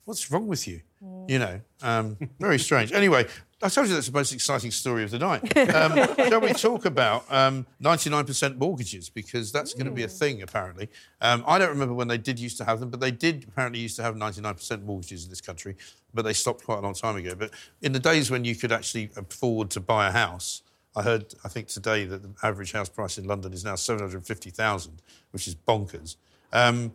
"What's 0.05 0.31
wrong 0.31 0.47
with 0.47 0.67
you?" 0.67 0.81
You 1.29 1.39
know, 1.39 1.61
um, 1.83 2.17
very 2.39 2.59
strange. 2.59 2.93
Anyway, 2.93 3.27
I 3.63 3.69
told 3.69 3.87
you 3.87 3.95
that's 3.95 4.09
the 4.09 4.13
most 4.13 4.33
exciting 4.33 4.73
story 4.73 5.05
of 5.05 5.11
the 5.11 5.19
night. 5.21 5.57
Um, 5.57 5.97
shall 6.29 6.41
we 6.41 6.53
talk 6.53 6.85
about 6.85 7.25
um, 7.31 7.65
99% 7.81 8.59
mortgages 8.59 9.09
because 9.09 9.53
that's 9.53 9.73
going 9.73 9.87
to 9.87 9.93
be 9.93 10.03
a 10.03 10.09
thing 10.09 10.43
apparently. 10.43 10.89
Um, 11.21 11.45
I 11.47 11.59
don't 11.59 11.69
remember 11.69 11.95
when 11.95 12.09
they 12.09 12.19
did 12.19 12.41
used 12.41 12.59
to 12.59 12.65
have 12.65 12.81
them, 12.81 12.91
but 12.91 12.99
they 12.99 13.13
did 13.13 13.45
apparently 13.49 13.81
used 13.81 13.97
to 13.97 14.03
have 14.03 14.17
99% 14.17 14.83
mortgages 14.83 15.25
in 15.25 15.31
this 15.31 15.41
country, 15.41 15.77
but 16.13 16.23
they 16.23 16.33
stopped 16.33 16.65
quite 16.65 16.79
a 16.79 16.81
long 16.81 16.95
time 16.95 17.17
ago. 17.17 17.37
But 17.37 17.51
in 17.81 17.93
the 17.93 18.01
days 18.01 18.31
when 18.31 18.45
you 18.45 18.57
could 18.57 18.73
actually 18.73 19.11
afford 19.17 19.71
to 19.71 19.81
buy 19.81 20.09
a 20.09 20.13
house, 20.13 20.63
I 20.97 21.03
heard, 21.03 21.35
I 21.45 21.49
think 21.49 21.69
today 21.69 22.05
that 22.05 22.23
the 22.23 22.31
average 22.43 22.73
house 22.73 22.89
price 22.89 23.17
in 23.17 23.25
London 23.25 23.53
is 23.53 23.65
now 23.65 23.77
750,000, 23.77 25.03
which 25.31 25.47
is 25.47 25.55
bonkers. 25.55 26.17
Um, 26.53 26.93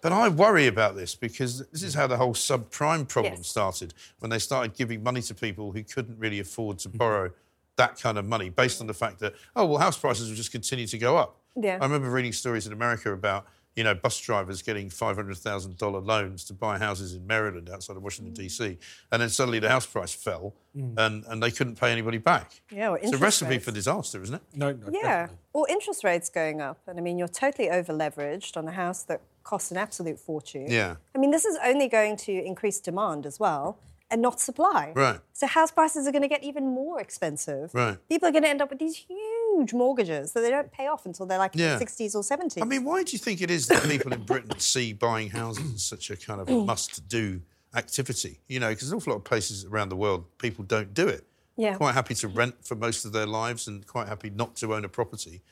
but 0.00 0.12
I 0.12 0.28
worry 0.28 0.66
about 0.66 0.96
this 0.96 1.14
because 1.14 1.66
this 1.70 1.82
is 1.82 1.94
how 1.94 2.06
the 2.06 2.16
whole 2.16 2.34
subprime 2.34 3.08
problem 3.08 3.34
Yes. 3.36 3.48
started 3.48 3.94
when 4.18 4.30
they 4.30 4.38
started 4.38 4.74
giving 4.74 5.02
money 5.02 5.22
to 5.22 5.34
people 5.34 5.72
who 5.72 5.82
couldn't 5.82 6.18
really 6.18 6.40
afford 6.40 6.78
to 6.80 6.88
borrow 6.88 7.30
that 7.76 7.98
kind 8.00 8.18
of 8.18 8.24
money 8.26 8.50
based 8.50 8.80
on 8.80 8.86
the 8.86 8.94
fact 8.94 9.20
that, 9.20 9.34
oh, 9.54 9.64
well, 9.64 9.78
house 9.78 9.96
prices 9.96 10.28
will 10.28 10.36
just 10.36 10.50
continue 10.52 10.86
to 10.86 10.98
go 10.98 11.16
up. 11.16 11.36
Yeah. 11.56 11.78
I 11.80 11.84
remember 11.84 12.10
reading 12.10 12.32
stories 12.32 12.66
in 12.66 12.72
America 12.72 13.12
about, 13.12 13.46
you 13.78 13.84
know, 13.84 13.94
bus 13.94 14.18
drivers 14.20 14.60
getting 14.62 14.90
$500,000 14.90 16.06
loans 16.06 16.44
to 16.44 16.52
buy 16.54 16.78
houses 16.78 17.14
in 17.14 17.26
Maryland 17.26 17.70
outside 17.70 17.96
of 17.96 18.02
Washington, 18.02 18.34
D.C. 18.34 18.78
And 19.12 19.22
then 19.22 19.28
suddenly 19.28 19.58
the 19.60 19.68
house 19.68 19.86
price 19.86 20.12
fell 20.14 20.54
Mm. 20.76 20.94
and, 20.98 21.24
and 21.26 21.42
they 21.42 21.50
couldn't 21.50 21.76
pay 21.80 21.90
anybody 21.90 22.18
back. 22.18 22.60
Yeah, 22.70 22.90
or 22.90 22.98
It's 22.98 23.12
a 23.12 23.16
recipe 23.16 23.52
rates. 23.52 23.64
for 23.64 23.72
disaster, 23.72 24.22
isn't 24.22 24.34
it? 24.34 24.42
No, 24.54 24.70
no. 24.72 24.90
Yeah, 24.92 25.28
or 25.52 25.66
interest 25.68 26.04
rates 26.04 26.28
going 26.28 26.60
up. 26.60 26.78
And 26.86 26.98
I 26.98 27.02
mean, 27.02 27.18
you're 27.18 27.26
totally 27.44 27.68
over 27.70 27.92
leveraged 27.92 28.56
on 28.56 28.68
a 28.68 28.72
house 28.72 29.02
that 29.04 29.22
costs 29.44 29.70
an 29.72 29.76
absolute 29.78 30.18
fortune. 30.20 30.66
Yeah. 30.68 30.96
I 31.14 31.18
mean, 31.18 31.30
this 31.32 31.44
is 31.46 31.58
only 31.64 31.88
going 31.88 32.16
to 32.18 32.32
increase 32.32 32.78
demand 32.80 33.24
as 33.26 33.40
well 33.40 33.78
and 34.10 34.22
not 34.22 34.40
supply. 34.40 34.92
Right. 34.94 35.20
So 35.32 35.46
house 35.46 35.70
prices 35.72 36.06
are 36.06 36.12
going 36.12 36.22
to 36.22 36.28
get 36.28 36.44
even 36.44 36.64
more 36.68 37.00
expensive. 37.00 37.74
Right. 37.74 37.96
People 38.08 38.28
are 38.28 38.32
going 38.32 38.44
to 38.44 38.48
end 38.50 38.62
up 38.62 38.70
with 38.70 38.78
these 38.78 38.96
huge 38.96 39.18
mortgages 39.66 40.32
that 40.32 40.40
they 40.40 40.50
don't 40.50 40.70
pay 40.70 40.86
off 40.86 41.06
until 41.06 41.26
they're 41.26 41.38
like 41.38 41.52
Yeah. 41.54 41.78
60s 41.78 42.14
or 42.14 42.22
70s. 42.22 42.62
I 42.62 42.64
mean, 42.64 42.84
why 42.84 43.02
do 43.02 43.12
you 43.12 43.18
think 43.18 43.40
it 43.40 43.50
is 43.50 43.66
that 43.68 43.82
people 43.84 44.12
in 44.12 44.22
Britain 44.22 44.58
see 44.58 44.92
buying 44.92 45.30
houses 45.30 45.74
as 45.74 45.82
such 45.82 46.10
a 46.10 46.16
kind 46.16 46.40
of 46.40 46.48
mm. 46.48 46.66
must-do 46.66 47.42
activity? 47.74 48.40
You 48.48 48.60
know, 48.60 48.70
because 48.70 48.90
an 48.90 48.96
awful 48.96 49.12
lot 49.12 49.18
of 49.18 49.24
places 49.24 49.64
around 49.64 49.88
the 49.88 49.96
world, 49.96 50.24
people 50.38 50.64
don't 50.64 50.94
do 50.94 51.08
it. 51.08 51.26
Yeah. 51.56 51.74
Quite 51.74 51.94
happy 51.94 52.14
to 52.14 52.28
rent 52.28 52.64
for 52.64 52.76
most 52.76 53.04
of 53.04 53.12
their 53.12 53.26
lives 53.26 53.66
and 53.66 53.84
quite 53.86 54.06
happy 54.06 54.30
not 54.30 54.54
to 54.56 54.74
own 54.74 54.84
a 54.84 54.88
property. 54.88 55.42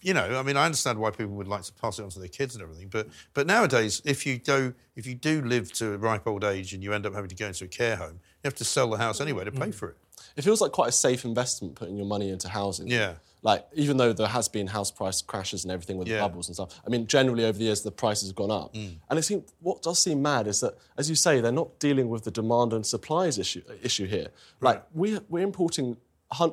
You 0.00 0.14
know, 0.14 0.38
I 0.38 0.42
mean, 0.42 0.56
I 0.56 0.64
understand 0.64 0.98
why 0.98 1.10
people 1.10 1.34
would 1.34 1.48
like 1.48 1.62
to 1.62 1.72
pass 1.72 1.98
it 1.98 2.02
on 2.02 2.10
to 2.10 2.20
their 2.20 2.28
kids 2.28 2.54
and 2.54 2.62
everything, 2.62 2.88
but 2.88 3.08
but 3.34 3.48
nowadays, 3.48 4.00
if 4.04 4.24
you 4.24 4.38
do 4.38 4.74
if 4.94 5.06
you 5.06 5.14
do 5.16 5.42
live 5.42 5.72
to 5.74 5.94
a 5.94 5.98
ripe 5.98 6.26
old 6.26 6.44
age 6.44 6.72
and 6.72 6.84
you 6.84 6.92
end 6.92 7.04
up 7.04 7.14
having 7.14 7.28
to 7.28 7.34
go 7.34 7.48
into 7.48 7.64
a 7.64 7.68
care 7.68 7.96
home, 7.96 8.14
you 8.14 8.44
have 8.44 8.54
to 8.54 8.64
sell 8.64 8.90
the 8.90 8.96
house 8.96 9.20
anyway 9.20 9.44
to 9.44 9.50
pay 9.50 9.66
mm. 9.66 9.74
for 9.74 9.90
it. 9.90 9.96
It 10.36 10.42
feels 10.42 10.60
like 10.60 10.72
quite 10.72 10.88
a 10.88 10.92
safe 10.92 11.24
investment 11.24 11.74
putting 11.74 11.96
your 11.96 12.06
money 12.06 12.30
into 12.30 12.48
housing. 12.48 12.86
Yeah. 12.88 13.14
Like, 13.42 13.66
even 13.74 13.96
though 13.98 14.12
there 14.12 14.26
has 14.26 14.48
been 14.48 14.66
house 14.66 14.90
price 14.90 15.22
crashes 15.22 15.64
and 15.64 15.70
everything 15.72 15.96
with 15.96 16.08
Yeah. 16.08 16.16
the 16.16 16.22
bubbles 16.22 16.48
and 16.48 16.56
stuff, 16.56 16.80
I 16.84 16.90
mean, 16.90 17.06
generally 17.06 17.44
over 17.44 17.56
the 17.56 17.64
years, 17.64 17.82
the 17.82 17.92
prices 17.92 18.28
have 18.30 18.36
gone 18.36 18.50
up. 18.50 18.74
Mm. 18.74 18.96
And 19.08 19.18
it 19.18 19.22
seems, 19.22 19.44
what 19.60 19.80
does 19.82 20.00
seem 20.00 20.20
mad 20.22 20.48
is 20.48 20.58
that, 20.60 20.76
as 20.96 21.08
you 21.08 21.14
say, 21.14 21.40
they're 21.40 21.52
not 21.52 21.78
dealing 21.78 22.08
with 22.08 22.24
the 22.24 22.32
demand 22.32 22.72
and 22.72 22.84
supplies 22.84 23.38
issue, 23.38 23.62
issue 23.82 24.06
here. 24.06 24.28
Like, 24.60 24.84
we, 24.92 25.18
we're 25.28 25.44
importing, 25.44 25.96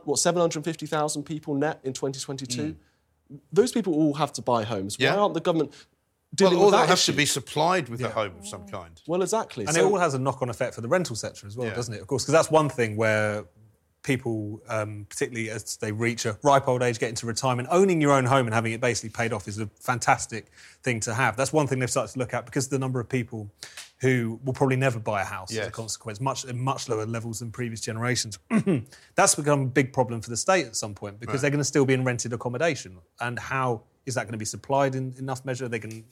what, 0.04 0.20
750,000 0.20 1.24
people 1.24 1.56
net 1.56 1.80
in 1.84 1.94
2022? 1.94 2.62
Mm. 3.32 3.40
Those 3.52 3.72
people 3.72 3.94
all 3.96 4.14
have 4.14 4.32
to 4.34 4.42
buy 4.44 4.64
homes. 4.64 4.98
Yeah. 5.00 5.16
Why 5.16 5.22
aren't 5.22 5.34
the 5.34 5.42
government 5.42 5.72
Well, 5.72 5.80
dealing 6.36 6.58
or 6.60 6.66
with 6.66 6.72
they'll 6.74 6.82
that 6.82 6.90
has 6.90 7.00
issue? 7.00 7.14
to 7.14 7.18
be 7.18 7.26
supplied 7.26 7.90
with 7.90 8.02
a 8.02 8.10
home 8.10 8.34
of 8.38 8.46
some 8.48 8.68
kind. 8.68 9.02
Well, 9.08 9.24
exactly. 9.24 9.66
And 9.66 9.74
So- 9.74 9.82
it 9.88 9.92
all 9.92 9.98
has 9.98 10.14
a 10.14 10.20
knock 10.20 10.44
on 10.44 10.50
effect 10.50 10.76
for 10.76 10.82
the 10.82 10.88
rental 10.88 11.16
sector 11.16 11.48
as 11.48 11.58
well, 11.58 11.68
Yeah. 11.68 11.74
doesn't 11.74 11.96
it? 11.96 12.02
Of 12.02 12.06
course, 12.08 12.24
because 12.24 12.34
that's 12.34 12.52
one 12.52 12.70
thing 12.70 12.96
where 12.96 13.46
people, 14.06 14.62
um, 14.70 15.06
particularly 15.10 15.50
as 15.50 15.76
they 15.78 15.92
reach 15.92 16.26
a 16.26 16.38
ripe 16.44 16.68
old 16.68 16.82
age, 16.84 17.00
get 17.00 17.10
into 17.10 17.26
retirement, 17.26 17.68
owning 17.72 18.00
your 18.00 18.12
own 18.14 18.24
home 18.26 18.46
and 18.46 18.54
having 18.54 18.72
it 18.72 18.80
basically 18.80 19.10
paid 19.10 19.34
off 19.34 19.48
is 19.48 19.60
a 19.60 19.66
fantastic 19.80 20.46
thing 20.84 21.00
to 21.02 21.14
have. 21.14 21.36
That's 21.36 21.52
one 21.52 21.68
thing 21.68 21.80
they've 21.80 21.90
started 21.90 22.14
to 22.14 22.20
look 22.20 22.34
at 22.34 22.46
because 22.46 22.70
the 22.70 22.80
number 22.80 23.00
of 23.00 23.10
people 23.10 23.52
who 24.02 24.40
will 24.44 24.54
probably 24.54 24.76
never 24.76 25.00
buy 25.00 25.22
a 25.22 25.26
house 25.26 25.52
as 25.52 25.68
a 25.68 25.72
consequence, 25.72 26.22
much 26.22 26.46
much 26.54 26.88
lower 26.88 27.06
levels 27.06 27.40
than 27.40 27.52
previous 27.52 27.82
generations. 27.82 28.38
That's 29.16 29.36
become 29.36 29.62
a 29.62 29.66
big 29.66 29.92
problem 29.92 30.22
for 30.22 30.30
the 30.30 30.38
state 30.38 30.66
at 30.68 30.76
some 30.76 30.94
point 30.94 31.20
because 31.20 31.36
Right. 31.36 31.42
they're 31.42 31.50
going 31.52 31.60
to 31.60 31.64
still 31.66 31.86
be 31.86 31.94
in 31.96 32.04
rented 32.04 32.32
accommodation. 32.32 32.98
And 33.20 33.40
how 33.40 33.82
is 34.06 34.14
that 34.16 34.24
going 34.24 34.34
to 34.34 34.38
be 34.38 34.46
supplied 34.46 34.94
in 34.96 35.16
enough 35.18 35.44
measure? 35.46 35.68
They 35.68 35.80
can 35.80 36.04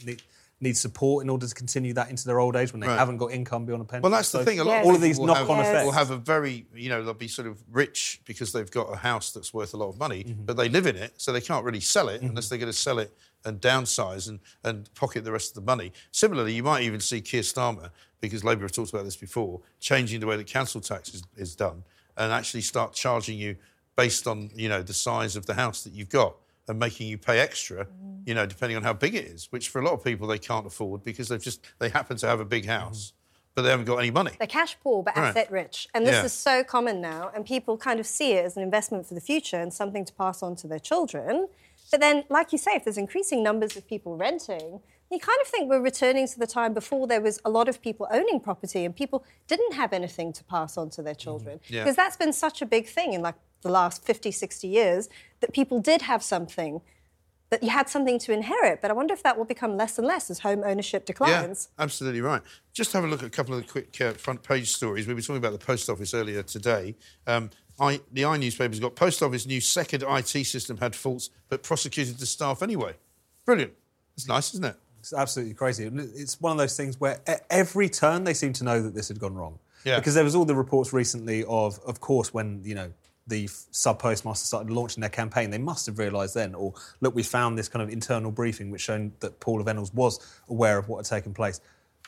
need, 0.64 0.70
need 0.70 0.78
support 0.78 1.24
in 1.24 1.30
order 1.30 1.48
to 1.48 1.54
continue 1.54 1.94
that 1.94 2.10
into 2.10 2.26
their 2.26 2.40
old 2.40 2.56
age 2.56 2.72
when 2.72 2.80
they 2.80 2.88
Right. 2.88 2.98
haven't 2.98 3.18
got 3.18 3.32
income 3.32 3.66
beyond 3.66 3.82
a 3.82 3.86
pension. 3.86 4.04
Well, 4.04 4.12
that's 4.12 4.32
the 4.32 4.40
So 4.40 4.46
thing. 4.46 4.60
A 4.60 4.64
lot 4.64 4.82
of 4.82 4.86
all 4.86 4.96
of 4.96 5.02
these 5.02 5.20
will 5.20 5.28
knock-on 5.28 5.58
have, 5.58 5.68
effects. 5.68 5.86
will 5.86 5.92
have 5.92 6.12
a 6.12 6.18
very, 6.18 6.66
you 6.74 6.90
know, 6.90 7.04
they'll 7.04 7.14
be 7.14 7.28
sort 7.28 7.48
of 7.48 7.62
rich 7.72 8.22
because 8.26 8.52
they've 8.52 8.72
got 8.72 8.92
a 8.92 8.96
house 8.96 9.32
that's 9.32 9.54
worth 9.54 9.74
a 9.74 9.78
lot 9.78 9.90
of 9.90 9.98
money, 9.98 10.24
mm-hmm. 10.24 10.46
but 10.46 10.58
they 10.58 10.70
live 10.70 10.88
in 10.88 10.96
it, 10.96 11.14
so 11.18 11.32
they 11.32 11.42
can't 11.42 11.66
really 11.66 11.80
sell 11.80 12.10
it 12.10 12.18
mm-hmm. 12.18 12.30
unless 12.30 12.50
they're 12.50 12.58
going 12.58 12.72
to 12.72 12.78
sell 12.78 13.00
it 13.00 13.16
and 13.46 13.60
downsize 13.60 14.30
and, 14.30 14.40
and 14.64 14.94
pocket 14.96 15.24
the 15.24 15.32
rest 15.32 15.52
of 15.52 15.56
the 15.56 15.66
money. 15.66 15.92
Similarly, 16.12 16.54
you 16.54 16.64
might 16.64 16.84
even 16.84 17.00
see 17.00 17.22
Keir 17.22 17.42
Starmer, 17.42 17.90
because 18.22 18.44
Labour 18.44 18.64
have 18.64 18.72
talked 18.72 18.92
about 18.92 19.04
this 19.04 19.18
before, 19.18 19.60
changing 19.82 20.22
the 20.22 20.28
way 20.28 20.38
that 20.38 20.48
council 20.48 20.80
tax 20.80 21.14
is, 21.14 21.24
is 21.36 21.56
done 21.56 21.84
and 22.16 22.32
actually 22.32 22.62
start 22.62 22.94
charging 22.94 23.38
you 23.38 23.58
based 23.98 24.28
on, 24.28 24.50
you 24.56 24.70
know, 24.70 24.82
the 24.82 24.94
size 24.94 25.36
of 25.36 25.46
the 25.46 25.54
house 25.54 25.84
that 25.84 25.94
you've 25.94 26.10
got 26.10 26.36
and 26.68 26.80
making 26.80 27.08
you 27.08 27.18
pay 27.18 27.40
extra, 27.40 27.86
mm-hmm. 27.86 28.22
you 28.26 28.34
know, 28.34 28.46
depending 28.46 28.78
on 28.78 28.84
how 28.84 28.94
big 28.94 29.16
it 29.16 29.26
is, 29.26 29.52
which 29.52 29.70
for 29.70 29.82
a 29.82 29.86
lot 29.86 29.94
of 29.94 30.04
people 30.04 30.28
they 30.28 30.40
can't 30.40 30.66
afford 30.66 31.04
because 31.04 31.28
they've 31.28 31.42
just, 31.42 31.66
they 31.80 31.90
happen 31.90 32.18
to 32.18 32.28
have 32.28 32.40
a 32.40 32.46
big 32.46 32.66
house, 32.66 33.12
mm-hmm. 33.12 33.40
but 33.56 33.62
they 33.64 33.70
haven't 33.70 33.86
got 33.86 33.98
any 33.98 34.12
money. 34.12 34.32
They're 34.38 34.48
cash 34.48 34.78
poor 34.82 35.04
but 35.04 35.16
Right. 35.16 35.30
asset 35.30 35.52
rich. 35.52 35.88
And 35.94 36.06
this 36.06 36.16
Yeah. 36.16 36.26
is 36.26 36.34
so 36.34 36.64
common 36.64 37.02
now, 37.02 37.32
and 37.36 37.46
people 37.46 37.78
kind 37.78 38.00
of 38.00 38.08
see 38.08 38.34
it 38.34 38.46
as 38.46 38.58
an 38.58 38.64
investment 38.64 39.06
for 39.08 39.14
the 39.14 39.22
future 39.22 39.58
and 39.58 39.74
something 39.74 40.06
to 40.06 40.14
pass 40.14 40.42
on 40.42 40.56
to 40.58 40.68
their 40.68 40.80
children. 40.80 41.48
But 41.92 42.00
then, 42.00 42.24
like 42.30 42.52
you 42.52 42.58
say, 42.58 42.72
if 42.74 42.86
there's 42.86 42.98
increasing 42.98 43.44
numbers 43.44 43.76
of 43.76 43.88
people 43.88 44.16
renting, 44.18 44.80
you 45.12 45.20
kind 45.20 45.38
of 45.42 45.48
think 45.48 45.70
we're 45.70 45.82
returning 45.82 46.28
to 46.28 46.40
the 46.40 46.48
time 46.48 46.74
before 46.74 47.06
there 47.06 47.22
was 47.22 47.40
a 47.46 47.50
lot 47.50 47.70
of 47.70 47.82
people 47.82 48.08
owning 48.10 48.40
property 48.40 48.84
and 48.84 48.96
people 48.96 49.24
didn't 49.48 49.74
have 49.74 49.94
anything 49.94 50.34
to 50.34 50.44
pass 50.46 50.76
on 50.78 50.90
to 50.92 51.04
their 51.04 51.14
mm-hmm. 51.14 51.20
children. 51.20 51.60
Yeah. 51.68 51.84
Because 51.84 51.96
that's 51.96 52.18
been 52.18 52.34
such 52.34 52.62
a 52.62 52.66
big 52.66 52.88
thing 52.88 53.14
in 53.14 53.22
like 53.22 53.36
the 53.62 53.70
last 53.70 54.04
50, 54.04 54.32
60 54.32 54.68
years 54.68 55.10
that 55.44 55.54
people 55.54 55.82
did 55.82 56.04
have 56.04 56.24
something, 56.24 56.80
that 57.50 57.62
you 57.62 57.70
had 57.70 57.90
something 57.90 58.18
to 58.18 58.32
inherit. 58.32 58.82
But 58.82 58.92
I 58.92 58.94
wonder 58.94 59.14
if 59.14 59.22
that 59.24 59.38
will 59.38 59.46
become 59.46 59.76
less 59.76 59.98
and 59.98 60.08
less 60.08 60.32
as 60.32 60.40
home 60.40 60.64
ownership 60.66 61.06
declines. 61.06 61.68
Yeah, 61.78 61.84
absolutely 61.84 62.22
right. 62.22 62.42
Just 62.72 62.94
have 62.94 63.04
a 63.04 63.08
look 63.08 63.22
at 63.22 63.28
a 63.28 63.30
couple 63.30 63.54
of 63.54 63.62
the 63.62 63.68
quick 63.70 64.00
uh, 64.00 64.14
front 64.14 64.42
page 64.42 64.72
stories. 64.72 65.06
We 65.06 65.14
were 65.14 65.20
talking 65.20 65.36
about 65.36 65.52
the 65.52 65.64
post 65.64 65.90
office 65.90 66.14
earlier 66.14 66.44
today. 66.44 66.96
Um, 67.28 67.50
I, 67.78 68.00
the 68.14 68.24
I 68.24 68.38
newspaper's 68.38 68.80
got 68.80 68.96
post 68.96 69.22
office 69.22 69.46
new 69.46 69.60
second 69.60 70.04
IT 70.08 70.46
system 70.46 70.78
had 70.78 70.96
faults, 70.96 71.30
but 71.50 71.62
prosecuted 71.62 72.20
the 72.20 72.26
staff 72.26 72.64
anyway. 72.64 72.94
Brilliant. 73.46 73.74
It's 74.16 74.28
nice, 74.28 74.54
isn't 74.54 74.66
it? 74.66 74.78
It's 75.00 75.12
absolutely 75.12 75.56
crazy. 75.56 75.92
It's 75.94 76.40
one 76.40 76.54
of 76.54 76.58
those 76.58 76.78
things 76.78 76.98
where 77.02 77.20
at 77.28 77.46
every 77.50 77.90
turn 77.90 78.24
they 78.24 78.34
seem 78.34 78.54
to 78.54 78.64
know 78.64 78.82
that 78.82 78.96
this 78.96 79.10
had 79.10 79.20
gone 79.20 79.34
wrong. 79.36 79.60
Yeah. 79.84 80.00
Because 80.00 80.14
there 80.14 80.24
was 80.24 80.36
all 80.36 80.46
the 80.46 80.56
reports 80.56 80.94
recently 80.94 81.44
of, 81.44 81.78
of 81.86 82.00
course, 82.00 82.34
when 82.34 82.62
you 82.64 82.76
know 82.76 82.94
the 83.28 83.48
sub 83.72 84.00
postmaster 84.00 84.46
started 84.46 84.70
launching 84.72 85.02
their 85.02 85.10
campaign, 85.10 85.50
they 85.50 85.58
must 85.58 85.86
have 85.86 85.98
realised 85.98 86.36
then, 86.36 86.54
or 86.56 86.74
look, 87.02 87.16
we 87.16 87.24
found 87.24 87.58
this 87.58 87.70
kind 87.70 87.82
of 87.82 87.90
internal 87.90 88.32
briefing 88.32 88.70
which 88.70 88.82
showed 88.82 89.18
that 89.22 89.40
Paula 89.40 89.64
Vennells 89.64 89.94
was 89.94 90.20
aware 90.50 90.78
of 90.78 90.90
what 90.90 90.98
had 90.98 91.06
taken 91.06 91.34
place. 91.34 91.62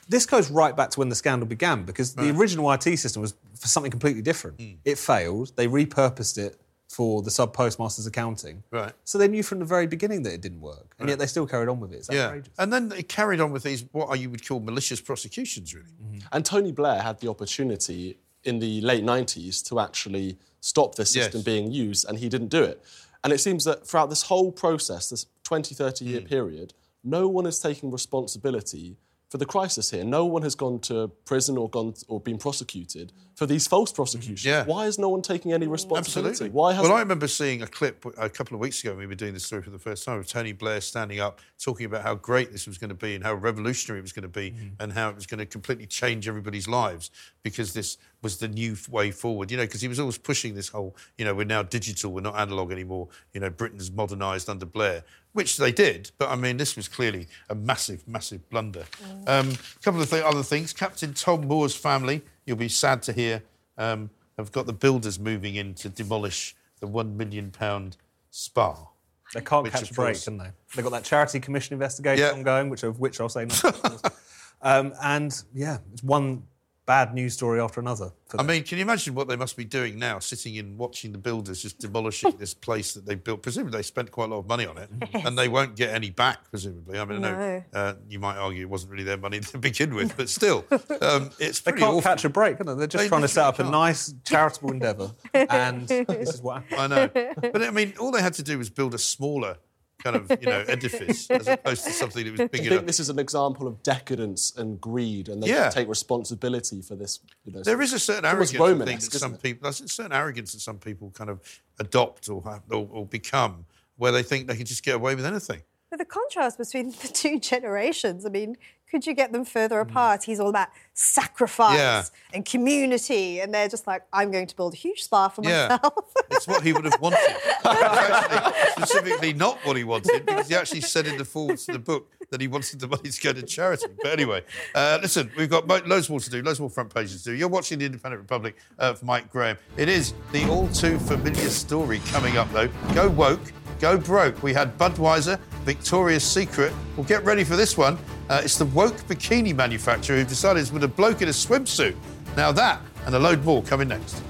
This 0.08 0.26
goes 0.26 0.52
right 0.52 0.76
back 0.76 0.92
to 0.92 1.00
when 1.00 1.10
the 1.10 1.16
scandal 1.16 1.48
began 1.48 1.84
because 1.84 2.14
the 2.14 2.30
original 2.30 2.72
IT 2.72 2.84
system 2.98 3.22
was 3.22 3.34
for 3.60 3.68
something 3.68 3.90
completely 3.90 4.22
different. 4.22 4.60
Hmm. 4.60 4.74
It 4.84 4.98
failed. 5.00 5.54
They 5.56 5.68
repurposed 5.68 6.38
it 6.38 6.60
for 6.90 7.24
the 7.24 7.32
sub 7.32 7.54
postmaster's 7.54 8.06
accounting. 8.06 8.64
Right. 8.70 8.94
So 9.04 9.18
they 9.18 9.28
knew 9.28 9.42
from 9.42 9.58
the 9.60 9.66
very 9.66 9.88
beginning 9.88 10.22
that 10.24 10.34
it 10.34 10.42
didn't 10.42 10.62
work, 10.62 10.96
and 11.00 11.08
Right. 11.08 11.14
yet 11.14 11.20
they 11.20 11.26
still 11.26 11.48
carried 11.48 11.68
on 11.70 11.80
with 11.80 11.92
it. 11.92 11.98
It's 11.98 12.10
Yeah. 12.12 12.28
outrageous. 12.28 12.54
And 12.60 12.72
then 12.72 12.92
it 12.92 13.10
carried 13.10 13.40
on 13.42 13.52
with 13.52 13.64
these, 13.64 13.84
what 13.92 14.18
you 14.20 14.30
would 14.30 14.48
call 14.48 14.60
malicious 14.60 15.02
prosecutions, 15.02 15.74
really. 15.74 15.88
Mm-hmm. 15.88 16.28
And 16.32 16.46
Tony 16.46 16.72
Blair 16.72 17.02
had 17.02 17.20
the 17.20 17.28
opportunity 17.30 18.18
in 18.46 18.60
the 18.60 18.82
late 18.82 19.04
90s 19.04 19.62
to 19.70 19.80
actually 19.80 20.38
stop 20.62 20.96
this 20.96 21.12
system 21.12 21.40
Yes. 21.40 21.46
being 21.46 21.72
used, 21.72 22.06
and 22.08 22.18
he 22.20 22.30
didn't 22.30 22.50
do 22.50 22.64
it. 22.64 22.82
And 23.24 23.34
it 23.34 23.40
seems 23.40 23.64
that 23.66 23.88
throughout 23.88 24.10
this 24.10 24.24
whole 24.24 24.52
process, 24.52 25.10
this 25.10 25.26
20, 25.44 25.74
30 25.76 26.06
Hmm. 26.06 26.12
year 26.12 26.22
period, 26.22 26.74
no 27.04 27.28
one 27.28 27.46
is 27.46 27.60
taking 27.60 27.92
responsibility 27.92 28.98
for 29.36 29.40
the 29.40 29.46
crisis 29.46 29.92
here. 29.92 30.06
No 30.06 30.24
one 30.24 30.44
has 30.44 30.56
gone 30.56 30.80
to 30.80 31.10
prison 31.26 31.58
or 31.58 31.70
gone 31.70 31.94
or 32.08 32.22
been 32.22 32.38
prosecuted 32.38 33.12
for 33.36 33.46
these 33.46 33.68
false 33.68 33.92
prosecutions. 33.92 34.46
Yeah. 34.46 34.64
Why 34.64 34.86
is 34.86 34.98
no 34.98 35.10
one 35.10 35.22
taking 35.22 35.52
any 35.52 35.68
responsibility? 35.68 36.30
Absolutely. 36.30 36.56
Why 36.56 36.72
has 36.72 36.84
well, 36.84 36.94
I 36.94 37.00
remember 37.00 37.28
seeing 37.28 37.62
a 37.62 37.68
clip 37.68 38.06
a 38.18 38.30
couple 38.30 38.56
of 38.56 38.62
weeks 38.62 38.82
ago 38.82 38.92
when 38.92 39.00
we 39.00 39.08
were 39.08 39.16
doing 39.16 39.34
this 39.34 39.44
story 39.44 39.62
for 39.62 39.72
the 39.72 39.78
first 39.78 40.06
time 40.06 40.20
of 40.20 40.26
Tony 40.26 40.54
Blair 40.54 40.80
standing 40.80 41.20
up, 41.20 41.42
talking 41.62 41.86
about 41.86 42.04
how 42.04 42.16
great 42.16 42.54
this 42.54 42.66
was 42.66 42.78
going 42.78 42.92
to 42.92 42.96
be 42.96 43.14
and 43.14 43.26
how 43.26 43.34
revolutionary 43.34 44.00
it 44.00 44.04
was 44.04 44.14
going 44.14 44.24
to 44.24 44.30
be 44.30 44.46
Mm-hmm. 44.46 44.68
and 44.80 44.94
how 44.94 45.10
it 45.10 45.16
was 45.16 45.26
going 45.26 45.40
to 45.40 45.46
completely 45.46 45.86
change 45.86 46.30
everybody's 46.30 46.68
lives 46.68 47.12
because 47.44 47.74
this 47.74 47.98
was 48.22 48.38
the 48.38 48.48
new 48.48 48.78
way 48.90 49.12
forward. 49.12 49.52
You 49.52 49.58
know, 49.58 49.64
because 49.64 49.82
he 49.82 49.90
was 49.90 50.00
always 50.00 50.18
pushing 50.18 50.56
this 50.56 50.70
whole, 50.70 50.96
you 51.18 51.26
know, 51.26 51.34
we're 51.34 51.46
now 51.46 51.64
digital, 51.64 52.14
we're 52.14 52.22
not 52.22 52.38
analog 52.40 52.72
anymore. 52.72 53.10
You 53.34 53.42
know, 53.42 53.50
Britain's 53.50 53.92
modernised 53.92 54.48
under 54.48 54.66
Blair, 54.66 55.04
which 55.36 55.58
they 55.58 55.72
did. 55.72 56.12
But 56.18 56.30
I 56.30 56.36
mean, 56.36 56.56
this 56.56 56.78
was 56.78 56.88
clearly 56.88 57.28
a 57.50 57.56
massive, 57.56 58.08
massive 58.08 58.50
blunder. 58.50 58.86
Um, 59.28 59.50
a 59.52 59.84
couple 59.84 60.02
of 60.02 60.10
th- 60.10 60.24
other 60.24 60.44
things. 60.44 60.72
Captain 60.72 61.14
Tom 61.14 61.46
Moore's 61.46 61.76
family, 61.76 62.22
you'll 62.46 62.56
be 62.56 62.70
sad 62.70 63.02
to 63.04 63.12
hear, 63.14 63.44
um, 63.78 64.10
have 64.38 64.54
got 64.54 64.66
the 64.66 64.72
builders 64.74 65.20
moving 65.20 65.56
in 65.56 65.74
to 65.76 65.90
demolish 65.90 66.56
the 66.80 66.88
one 66.88 67.18
million 67.18 67.52
pound 67.52 67.98
spa. 68.32 68.88
They 69.34 69.42
can't 69.42 69.64
Which, 69.64 69.74
catch 69.74 69.92
a 69.92 69.94
break, 69.94 70.14
course- 70.16 70.24
can 70.24 70.38
they? 70.38 70.52
They've 70.74 70.86
got 70.86 70.92
that 70.94 71.04
charity 71.04 71.42
commission 71.42 71.74
investigation 71.74 72.26
Yeah. 72.26 72.32
ongoing, 72.32 72.70
which 72.70 72.84
of 72.84 73.00
which 73.02 73.20
I'll 73.20 73.28
say 73.28 73.44
nothing. 73.46 73.74
of 73.92 74.02
um, 74.62 74.94
and 75.04 75.44
yeah, 75.54 75.80
it's 75.92 76.04
one 76.04 76.44
bad 76.86 77.14
news 77.14 77.34
story 77.34 77.60
after 77.60 77.80
another. 77.80 78.12
for 78.28 78.40
I 78.40 78.44
mean, 78.44 78.64
can 78.64 78.78
you 78.78 78.84
imagine 78.84 79.16
what 79.16 79.28
they 79.28 79.36
must 79.36 79.58
be 79.58 79.66
doing 79.66 79.98
now, 79.98 80.20
sitting 80.20 80.56
in 80.56 80.78
watching 80.78 81.12
the 81.12 81.18
builders 81.18 81.62
just 81.62 81.80
demolishing 81.80 82.32
this 82.38 82.54
place 82.54 82.94
that 82.94 83.06
they 83.06 83.16
built? 83.16 83.42
Presumably, 83.42 83.78
they 83.80 83.84
spent 83.84 84.12
quite 84.12 84.26
a 84.26 84.34
lot 84.34 84.40
of 84.40 84.48
money 84.48 84.66
on 84.66 84.78
it, 84.78 84.90
and 85.14 85.38
they 85.38 85.48
won't 85.48 85.76
get 85.76 85.94
any 85.94 86.10
back. 86.10 86.50
Presumably, 86.50 87.00
I 87.00 87.06
mean, 87.06 87.24
I 87.24 87.32
know 87.32 87.64
uh, 87.74 87.94
you 88.08 88.20
might 88.20 88.38
argue 88.38 88.62
it 88.62 88.70
wasn't 88.70 88.92
really 88.92 89.04
their 89.04 89.18
money 89.18 89.40
to 89.52 89.58
begin 89.58 89.94
with, 89.96 90.16
but 90.16 90.30
still, 90.30 90.66
um, 91.02 91.32
it's 91.40 91.62
they 91.62 91.72
can't 91.72 91.84
awful. 91.84 92.02
catch 92.02 92.26
a 92.26 92.30
break, 92.30 92.58
can 92.58 92.68
they? 92.68 92.76
They're 92.76 92.88
just 92.88 93.04
They 93.04 93.08
trying 93.08 93.22
to 93.22 93.28
set 93.28 93.46
up 93.46 93.60
a 93.60 93.64
nice 93.64 94.14
charitable 94.24 94.72
endeavour, 94.72 95.12
and 95.34 95.88
this 95.88 96.36
is 96.36 96.42
what 96.42 96.64
happened. 96.64 96.94
I 96.94 97.08
know, 97.08 97.34
but 97.52 97.64
I 97.64 97.72
mean, 97.72 97.94
all 98.00 98.12
they 98.12 98.22
had 98.22 98.34
to 98.36 98.44
do 98.44 98.58
was 98.58 98.70
build 98.70 98.94
a 98.94 99.00
smaller 99.00 99.58
kind 100.04 100.16
of 100.16 100.30
you 100.42 100.48
know 100.48 100.64
edifice 100.68 101.30
as 101.32 101.48
opposed 101.48 101.84
to 101.86 101.92
something 101.92 102.24
that 102.26 102.32
was 102.32 102.40
Do 102.42 102.48
big 102.50 102.62
you 102.62 102.68
enough. 102.68 102.78
think 102.80 102.88
this 102.88 103.00
is 103.00 103.10
an 103.10 103.20
example 103.20 103.68
of 103.68 103.82
decadence 103.84 104.54
and 104.58 104.80
greed, 104.80 105.30
and 105.30 105.42
they 105.42 105.48
Yeah. 105.50 105.70
take 105.70 105.88
responsibility 105.88 106.82
for 106.82 106.96
this? 106.96 107.20
You 107.46 107.54
know, 107.54 107.64
There 107.64 107.82
is 107.82 107.94
a 107.94 108.00
certain 108.00 108.26
arrogance 108.26 108.54
I 108.60 108.86
think, 108.86 109.02
that 109.02 109.20
some 109.20 109.34
it? 109.36 109.42
people. 109.44 109.64
There's 109.64 109.82
a 109.82 109.88
certain 109.88 110.12
arrogance 110.14 110.54
that 110.54 110.60
some 110.60 110.78
people 110.80 111.12
kind 111.12 111.30
of 111.30 111.40
adopt 111.80 112.30
or, 112.30 112.42
have, 112.44 112.62
or, 112.70 112.88
or 112.92 113.06
become, 113.06 113.66
where 113.98 114.12
they 114.12 114.24
think 114.24 114.48
they 114.48 114.56
can 114.56 114.66
just 114.66 114.84
get 114.84 114.96
away 114.96 115.16
with 115.16 115.26
anything. 115.26 115.62
But 115.90 116.00
the 116.00 116.06
contrast 116.06 116.58
between 116.58 116.92
the 117.02 117.08
two 117.08 117.40
generations, 117.40 118.26
I 118.26 118.30
mean, 118.30 118.58
could 118.96 119.06
you 119.06 119.14
get 119.14 119.34
them 119.34 119.44
further 119.44 119.82
apart? 119.82 120.24
He's 120.24 120.40
all 120.40 120.48
about 120.48 120.70
sacrifice 120.94 121.78
Yeah. 121.78 122.04
and 122.34 122.46
community, 122.46 123.42
and 123.42 123.54
they're 123.54 123.68
just 123.68 123.86
like, 123.88 124.04
I'm 124.14 124.32
going 124.32 124.48
to 124.48 124.56
build 124.56 124.74
a 124.74 124.78
huge 124.78 125.04
spa 125.04 125.28
for 125.28 125.44
Yeah. 125.44 125.68
myself. 125.68 126.14
It's 126.32 126.48
what 126.48 126.64
he 126.64 126.72
would 126.72 126.86
have 126.86 127.00
wanted. 127.02 127.20
Actually 127.66 128.72
specifically 128.86 129.34
not 129.34 129.58
what 129.66 129.76
he 129.76 129.84
wanted 129.84 130.26
because 130.26 130.48
he 130.48 130.56
actually 130.56 130.80
said 130.82 131.08
in 131.08 131.18
the 131.18 131.26
forwards 131.26 131.66
to 131.66 131.74
the 131.74 131.80
book 131.80 132.10
that 132.30 132.40
he 132.42 132.48
wanted 132.48 132.80
the 132.80 132.88
money 132.88 133.10
to 133.10 133.22
go 133.22 133.34
to 133.34 133.42
charity. 133.44 133.88
But 134.02 134.12
anyway, 134.14 134.44
uh, 134.74 135.00
listen, 135.02 135.30
we've 135.38 135.50
got 135.50 135.68
loads 135.88 136.10
more 136.10 136.20
to 136.22 136.30
do, 136.30 136.42
loads 136.42 136.60
more 136.62 136.70
front 136.70 136.94
pages 136.94 137.24
to 137.24 137.32
do. 137.32 137.36
You're 137.36 137.50
watching 137.50 137.80
the 137.80 137.86
Independent 137.86 138.22
Republic 138.22 138.56
of 138.80 139.04
Mike 139.04 139.30
Graham. 139.30 139.58
It 139.78 139.90
is 139.90 140.14
the 140.32 140.48
all 140.50 140.68
too 140.70 140.98
familiar 141.00 141.50
story 141.50 142.00
coming 142.08 142.38
up, 142.38 142.50
though. 142.54 142.70
Go 142.94 143.10
woke, 143.10 143.52
go 143.80 143.98
broke. 143.98 144.42
We 144.44 144.54
had 144.54 144.78
Budweiser, 144.78 145.40
Victoria's 145.64 146.24
Secret. 146.24 146.74
Well, 146.96 147.06
get 147.06 147.24
ready 147.24 147.44
for 147.44 147.56
this 147.56 147.78
one. 147.78 147.98
Uh, 148.30 148.42
it's 148.44 148.58
the 148.58 148.66
woke 148.66 148.98
bikini 149.08 149.56
manufacturer 149.56 150.18
who 150.18 150.24
decided 150.24 150.66
to 150.66 150.72
put 150.72 150.84
a 150.84 150.88
bloke 150.88 151.22
in 151.22 151.28
a 151.28 151.32
swimsuit. 151.32 151.96
Now 152.36 152.52
that 152.52 152.82
and 153.06 153.14
a 153.16 153.20
load 153.20 153.44
more 153.44 153.62
coming 153.64 153.88
next. 153.88 154.22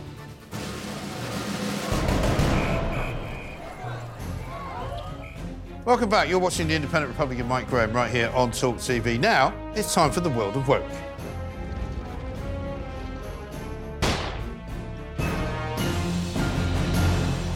Welcome 5.86 6.10
back. 6.10 6.28
You're 6.28 6.40
watching 6.40 6.68
the 6.68 6.74
Independent 6.74 7.12
Republican 7.12 7.48
Mike 7.48 7.70
Graham 7.70 7.94
right 7.94 8.10
here 8.10 8.32
on 8.34 8.52
Talk 8.52 8.78
TV. 8.78 9.20
Now 9.20 9.54
it's 9.76 9.94
time 9.94 10.12
for 10.12 10.20
the 10.20 10.32
world 10.32 10.56
of 10.56 10.68
woke. 10.68 10.84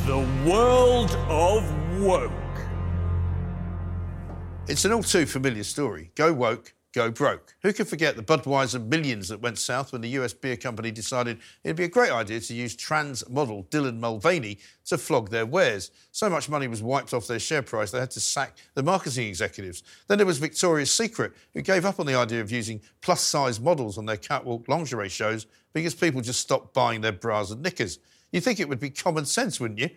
The 0.06 0.49
world 0.49 1.11
of 1.28 1.79
woke. 2.00 2.32
It's 4.68 4.86
an 4.86 4.94
all 4.94 5.04
too 5.04 5.26
familiar 5.26 5.64
story. 5.64 6.12
Go 6.16 6.32
woke, 6.32 6.74
go 6.94 7.12
broke. 7.12 7.56
Who 7.62 7.74
can 7.74 7.86
forget 7.86 8.16
the 8.16 8.24
Budweiser 8.24 8.86
millions 8.86 9.28
that 9.28 9.42
went 9.42 9.58
south 9.58 9.92
when 9.92 10.02
the 10.02 10.10
US 10.10 10.32
beer 10.32 10.56
company 10.56 10.92
decided 10.92 11.40
it'd 11.64 11.76
be 11.76 11.84
a 11.84 11.90
great 11.90 12.12
idea 12.12 12.40
to 12.40 12.54
use 12.54 12.76
trans 12.76 13.28
model 13.30 13.66
Dylan 13.66 14.00
Mulvaney 14.00 14.60
to 14.86 14.98
flog 14.98 15.30
their 15.30 15.46
wares? 15.46 15.92
So 16.12 16.30
much 16.30 16.48
money 16.48 16.68
was 16.68 16.82
wiped 16.82 17.14
off 17.14 17.28
their 17.28 17.40
share 17.40 17.64
price, 17.64 17.92
they 17.92 18.00
had 18.00 18.12
to 18.12 18.22
sack 18.22 18.58
the 18.76 18.84
marketing 18.84 19.28
executives. 19.28 19.84
Then 20.08 20.20
there 20.20 20.28
was 20.28 20.38
Victoria's 20.38 20.92
Secret, 20.92 21.34
who 21.54 21.62
gave 21.62 21.84
up 21.84 22.00
on 22.00 22.06
the 22.06 22.16
idea 22.16 22.40
of 22.40 22.52
using 22.52 22.82
plus 23.02 23.22
size 23.22 23.60
models 23.60 23.98
on 23.98 24.06
their 24.06 24.18
catwalk 24.18 24.68
lingerie 24.68 25.10
shows 25.10 25.48
because 25.74 25.96
people 25.96 26.22
just 26.22 26.40
stopped 26.40 26.74
buying 26.74 27.02
their 27.02 27.12
bras 27.12 27.52
and 27.52 27.62
knickers. 27.62 28.00
You'd 28.32 28.44
think 28.44 28.60
it 28.60 28.70
would 28.70 28.80
be 28.80 28.92
common 28.92 29.26
sense, 29.26 29.60
wouldn't 29.60 29.80
you? 29.80 29.90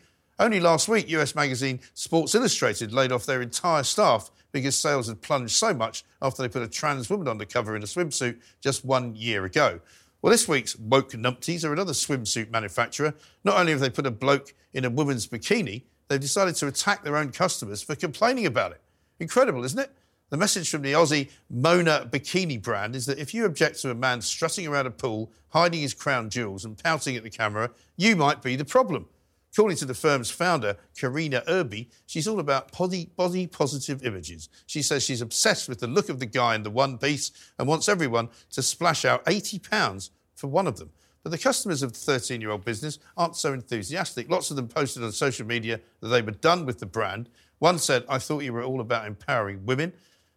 Only 0.43 0.59
last 0.59 0.89
week, 0.89 1.09
US 1.11 1.37
magazine 1.37 1.79
Sports 1.95 2.35
Illustrated 2.35 2.93
laid 2.93 3.13
off 3.13 3.27
their 3.27 3.43
entire 3.43 3.85
staff 3.85 4.29
because 4.51 4.75
sales 4.75 5.07
had 5.07 5.23
plunged 5.23 5.55
so 5.55 5.73
much 5.73 6.03
after 6.21 6.43
they 6.43 6.49
put 6.49 6.63
a 6.63 6.69
trans 6.69 7.09
woman 7.09 7.29
on 7.29 7.39
the 7.39 7.47
cover 7.47 7.77
in 7.77 7.83
a 7.85 7.87
swimsuit 7.87 8.41
just 8.61 8.85
one 8.85 9.15
year 9.15 9.45
ago. 9.45 9.79
Well, 10.21 10.33
this 10.33 10.49
week's 10.49 10.77
woke 10.77 11.13
numpties 11.13 11.65
are 11.65 11.73
another 11.73 11.93
swimsuit 11.93 12.51
manufacturer. 12.51 13.15
Not 13.45 13.57
only 13.57 13.71
have 13.71 13.81
they 13.81 13.89
put 13.89 14.05
a 14.05 14.11
bloke 14.11 14.53
in 14.73 14.85
a 14.85 14.91
woman's 14.91 15.29
bikini, 15.29 15.83
they've 16.09 16.19
decided 16.19 16.57
to 16.57 16.67
attack 16.67 17.05
their 17.05 17.17
own 17.17 17.31
customers 17.31 17.81
for 17.81 17.95
complaining 17.95 18.47
about 18.47 18.73
it. 18.73 18.81
Incredible, 19.21 19.63
isn't 19.63 19.79
it? 19.79 19.93
The 20.31 20.39
message 20.39 20.69
from 20.69 20.83
the 20.83 20.93
Aussie 20.93 21.31
Moana 21.51 22.09
bikini 22.11 22.61
brand 22.61 22.97
is 22.97 23.07
that 23.07 23.21
if 23.21 23.33
you 23.33 23.45
object 23.45 23.81
to 23.83 23.93
a 23.93 23.95
man 23.95 24.21
strutting 24.21 24.67
around 24.67 24.87
a 24.87 24.91
pool, 24.91 25.31
hiding 25.51 25.83
his 25.83 25.95
crown 25.95 26.31
jewels 26.31 26.65
and 26.65 26.77
pouting 26.77 27.15
at 27.15 27.23
the 27.23 27.31
camera, 27.31 27.71
you 27.97 28.17
might 28.17 28.43
be 28.43 28.57
the 28.57 28.65
problem. 28.65 29.07
According 29.53 29.77
to 29.79 29.85
the 29.85 29.95
firm's 29.95 30.31
founder, 30.31 30.77
Karina 30.99 31.43
Irby, 31.47 31.91
she's 32.07 32.27
all 32.27 32.41
about 32.41 32.73
body, 32.73 33.11
body 33.17 33.47
positive 33.47 34.03
images. 34.03 34.49
She 34.67 34.81
says 34.81 35.03
she's 35.03 35.21
obsessed 35.21 35.69
with 35.69 35.79
the 35.79 35.87
look 35.87 36.09
of 36.09 36.21
the 36.21 36.27
guy 36.27 36.55
in 36.55 36.63
the 36.63 36.71
one 36.71 36.97
piece 36.97 37.31
and 37.59 37.69
wants 37.69 37.89
everyone 37.89 38.31
to 38.53 38.63
splash 38.63 39.05
out 39.05 39.25
£80 39.27 40.11
for 40.35 40.47
one 40.47 40.67
of 40.67 40.79
them. 40.79 40.91
But 41.23 41.31
the 41.31 41.39
customers 41.39 41.83
of 41.83 41.93
the 41.93 41.99
13 41.99 42.41
year 42.41 42.51
old 42.51 42.65
business 42.65 42.99
aren't 43.17 43.37
so 43.37 43.53
enthusiastic. 43.53 44.31
Lots 44.31 44.51
of 44.51 44.57
them 44.57 44.69
posted 44.69 45.05
on 45.05 45.13
social 45.13 45.47
media 45.47 45.81
that 46.01 46.09
they 46.09 46.23
were 46.23 46.33
done 46.33 46.65
with 46.65 46.79
the 46.79 46.87
brand. 46.87 47.29
One 47.59 47.79
said, 47.79 48.05
I 48.09 48.19
thought 48.19 48.43
you 48.43 48.55
were 48.55 48.65
all 48.65 48.81
about 48.81 49.07
empowering 49.07 49.67
women. 49.67 49.93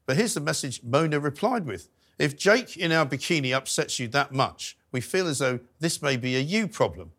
But 0.06 0.18
here's 0.18 0.34
the 0.34 0.42
message 0.42 0.84
Moana 0.84 1.20
replied 1.22 1.66
with 1.66 1.88
If 2.20 2.38
Jake 2.38 2.76
in 2.76 2.92
our 2.92 3.06
bikini 3.06 3.56
upsets 3.56 3.98
you 3.98 4.10
that 4.10 4.34
much, 4.34 4.78
we 4.92 5.02
feel 5.02 5.28
as 5.28 5.40
though 5.40 5.62
this 5.80 6.02
may 6.02 6.18
be 6.18 6.36
a 6.36 6.42
you 6.42 6.68
problem. 6.68 7.12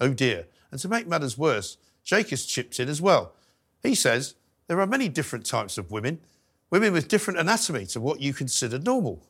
Oh 0.00 0.14
dear. 0.14 0.46
And 0.70 0.80
to 0.80 0.88
make 0.88 1.06
matters 1.06 1.36
worse, 1.36 1.76
Jake 2.04 2.30
has 2.30 2.46
chipped 2.46 2.78
in 2.80 2.88
as 2.88 3.02
well. 3.02 3.34
He 3.82 3.94
says 3.94 4.34
there 4.66 4.80
are 4.80 4.86
many 4.86 5.08
different 5.08 5.46
types 5.46 5.78
of 5.78 5.90
women, 5.90 6.20
women 6.70 6.92
with 6.92 7.08
different 7.08 7.40
anatomy 7.40 7.86
to 7.86 8.00
what 8.00 8.20
you 8.20 8.32
consider 8.32 8.78
normal. 8.78 9.26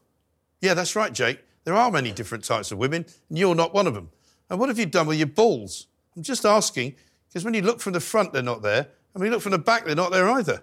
Yeah, 0.60 0.74
that's 0.74 0.94
right, 0.94 1.12
Jake. 1.12 1.42
There 1.64 1.74
are 1.74 1.90
many 1.90 2.12
different 2.12 2.44
types 2.44 2.72
of 2.72 2.78
women, 2.78 3.06
and 3.28 3.38
you're 3.38 3.54
not 3.54 3.74
one 3.74 3.86
of 3.86 3.94
them. 3.94 4.10
And 4.48 4.58
what 4.58 4.68
have 4.68 4.78
you 4.78 4.86
done 4.86 5.06
with 5.06 5.18
your 5.18 5.26
balls? 5.26 5.86
I'm 6.16 6.22
just 6.22 6.44
asking, 6.44 6.96
because 7.28 7.44
when 7.44 7.54
you 7.54 7.62
look 7.62 7.80
from 7.80 7.92
the 7.92 8.00
front, 8.00 8.32
they're 8.32 8.42
not 8.42 8.62
there, 8.62 8.88
and 9.14 9.20
when 9.20 9.26
you 9.26 9.32
look 9.32 9.42
from 9.42 9.52
the 9.52 9.58
back, 9.58 9.84
they're 9.84 9.94
not 9.94 10.12
there 10.12 10.28
either. 10.28 10.62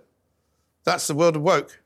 That's 0.84 1.08
the 1.08 1.16
world 1.16 1.36
of 1.36 1.41
woke. 1.41 1.82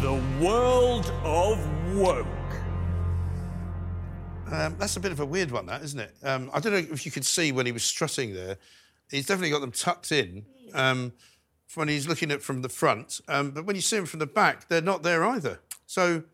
The 0.00 0.22
world 0.40 1.12
of 1.22 1.58
woke. 1.96 2.26
Um, 4.52 4.76
that's 4.78 4.96
a 4.96 5.00
bit 5.00 5.12
of 5.12 5.20
a 5.20 5.26
weird 5.26 5.50
one, 5.50 5.66
that 5.66 5.82
isn't 5.82 6.00
it? 6.00 6.14
Um, 6.22 6.50
I 6.52 6.60
don't 6.60 6.72
know 6.72 6.92
if 6.92 7.06
you 7.06 7.12
could 7.12 7.24
see 7.24 7.52
when 7.52 7.66
he 7.66 7.72
was 7.72 7.84
strutting 7.84 8.34
there. 8.34 8.56
He's 9.10 9.26
definitely 9.26 9.50
got 9.50 9.60
them 9.60 9.72
tucked 9.72 10.12
in 10.12 10.44
um, 10.74 11.12
when 11.74 11.88
he's 11.88 12.08
looking 12.08 12.30
at 12.30 12.42
from 12.42 12.62
the 12.62 12.68
front, 12.68 13.20
um, 13.28 13.52
but 13.52 13.64
when 13.64 13.76
you 13.76 13.82
see 13.82 13.96
them 13.96 14.06
from 14.06 14.20
the 14.20 14.26
back, 14.26 14.68
they're 14.68 14.80
not 14.80 15.02
there 15.02 15.24
either. 15.24 15.60
So 15.86 16.24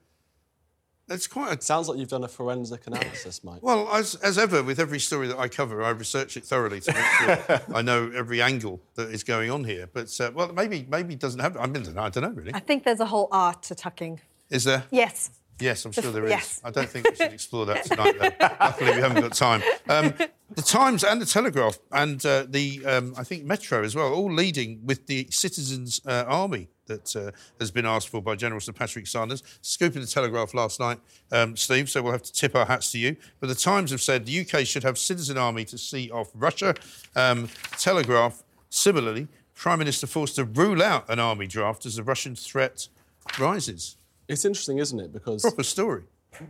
it's 1.09 1.27
quite. 1.27 1.59
A... 1.59 1.63
Sounds 1.63 1.89
like 1.89 1.99
you've 1.99 2.09
done 2.09 2.25
a 2.25 2.29
forensic 2.29 2.87
analysis, 2.87 3.45
Mike. 3.45 3.63
Well, 3.63 3.89
as, 3.93 4.17
as 4.17 4.39
ever 4.39 4.63
with 4.63 4.81
every 4.81 4.99
story 4.99 5.29
that 5.29 5.39
I 5.39 5.49
cover, 5.49 5.83
I 5.83 5.91
research 5.91 6.37
it 6.37 6.45
thoroughly 6.45 6.81
to 6.81 6.93
make 6.93 7.05
sure 7.05 7.61
I 7.75 7.83
know 7.83 8.11
every 8.15 8.43
angle 8.43 8.81
that 8.95 9.11
is 9.11 9.23
going 9.23 9.51
on 9.51 9.65
here. 9.65 9.89
But 9.93 10.19
uh, 10.21 10.33
well, 10.35 10.53
maybe 10.53 10.87
maybe 10.89 11.15
it 11.15 11.21
doesn't 11.21 11.41
have. 11.41 11.57
I 11.57 11.67
mean, 11.67 11.97
I 11.97 12.09
don't 12.09 12.25
know 12.25 12.31
really. 12.31 12.55
I 12.55 12.61
think 12.61 12.85
there's 12.85 13.01
a 13.01 13.07
whole 13.07 13.29
art 13.31 13.63
to 13.65 13.75
tucking. 13.75 14.21
Is 14.51 14.65
there? 14.65 14.85
Yes. 14.91 15.31
Yes, 15.59 15.85
I'm 15.85 15.93
sure 15.93 16.13
there 16.13 16.25
is. 16.25 16.31
yes. 16.31 16.61
I 16.65 16.71
don't 16.71 16.89
think 16.89 17.09
we 17.09 17.17
should 17.17 17.33
explore 17.33 17.67
that 17.67 17.85
tonight, 17.85 18.17
though. 18.19 18.47
Luckily, 18.61 18.95
we 18.95 19.01
haven't 19.01 19.23
got 19.23 19.35
time. 19.35 19.63
Um, 19.89 20.13
the 20.55 20.63
Times 20.63 21.03
and 21.03 21.21
the 21.21 21.27
Telegraph 21.27 21.79
and 21.93 22.25
uh, 22.27 22.45
the, 22.49 22.85
um, 22.87 23.15
I 23.17 23.25
think, 23.25 23.45
Metro 23.45 23.83
as 23.83 23.95
well, 23.95 24.13
all 24.13 24.33
leading 24.33 24.81
with 24.85 25.07
the 25.07 25.27
Citizens' 25.31 26.01
uh, 26.07 26.25
Army 26.27 26.69
that 26.87 27.17
uh, 27.17 27.31
has 27.59 27.71
been 27.71 27.87
asked 27.87 28.09
for 28.09 28.23
by 28.23 28.37
General 28.37 28.61
Sir 28.61 28.73
Patrick 28.73 29.07
Sanders. 29.07 29.43
Scooping 29.63 30.03
the 30.03 30.07
Telegraph 30.07 30.55
last 30.55 30.79
night, 30.79 31.01
um, 31.33 31.57
Steve, 31.57 31.89
so 31.89 32.03
we'll 32.03 32.13
have 32.13 32.23
to 32.23 32.33
tip 32.33 32.55
our 32.55 32.67
hats 32.67 32.93
to 32.93 32.99
you. 32.99 33.17
But 33.41 33.49
the 33.49 33.55
Times 33.55 33.91
have 33.91 34.03
said 34.03 34.27
the 34.27 34.41
UK 34.41 34.67
should 34.67 34.83
have 34.85 34.99
Citizen 34.99 35.39
Army 35.39 35.65
to 35.67 35.79
see 35.79 36.11
off 36.11 36.31
Russia. 36.35 36.75
Um, 37.15 37.49
Telegraph, 37.79 38.43
similarly, 38.69 39.29
Prime 39.55 39.79
Minister 39.79 40.07
forced 40.07 40.37
to 40.37 40.45
rule 40.45 40.83
out 40.83 41.09
an 41.09 41.19
army 41.19 41.47
draft 41.47 41.87
as 41.87 41.97
the 41.97 42.03
Russian 42.03 42.37
threat 42.37 42.89
rises. 43.39 43.97
It's 44.29 44.45
interesting, 44.45 44.79
isn't 44.79 44.99
it? 45.01 45.13
Because 45.13 45.43
Proper 45.43 45.63
story. 45.63 46.03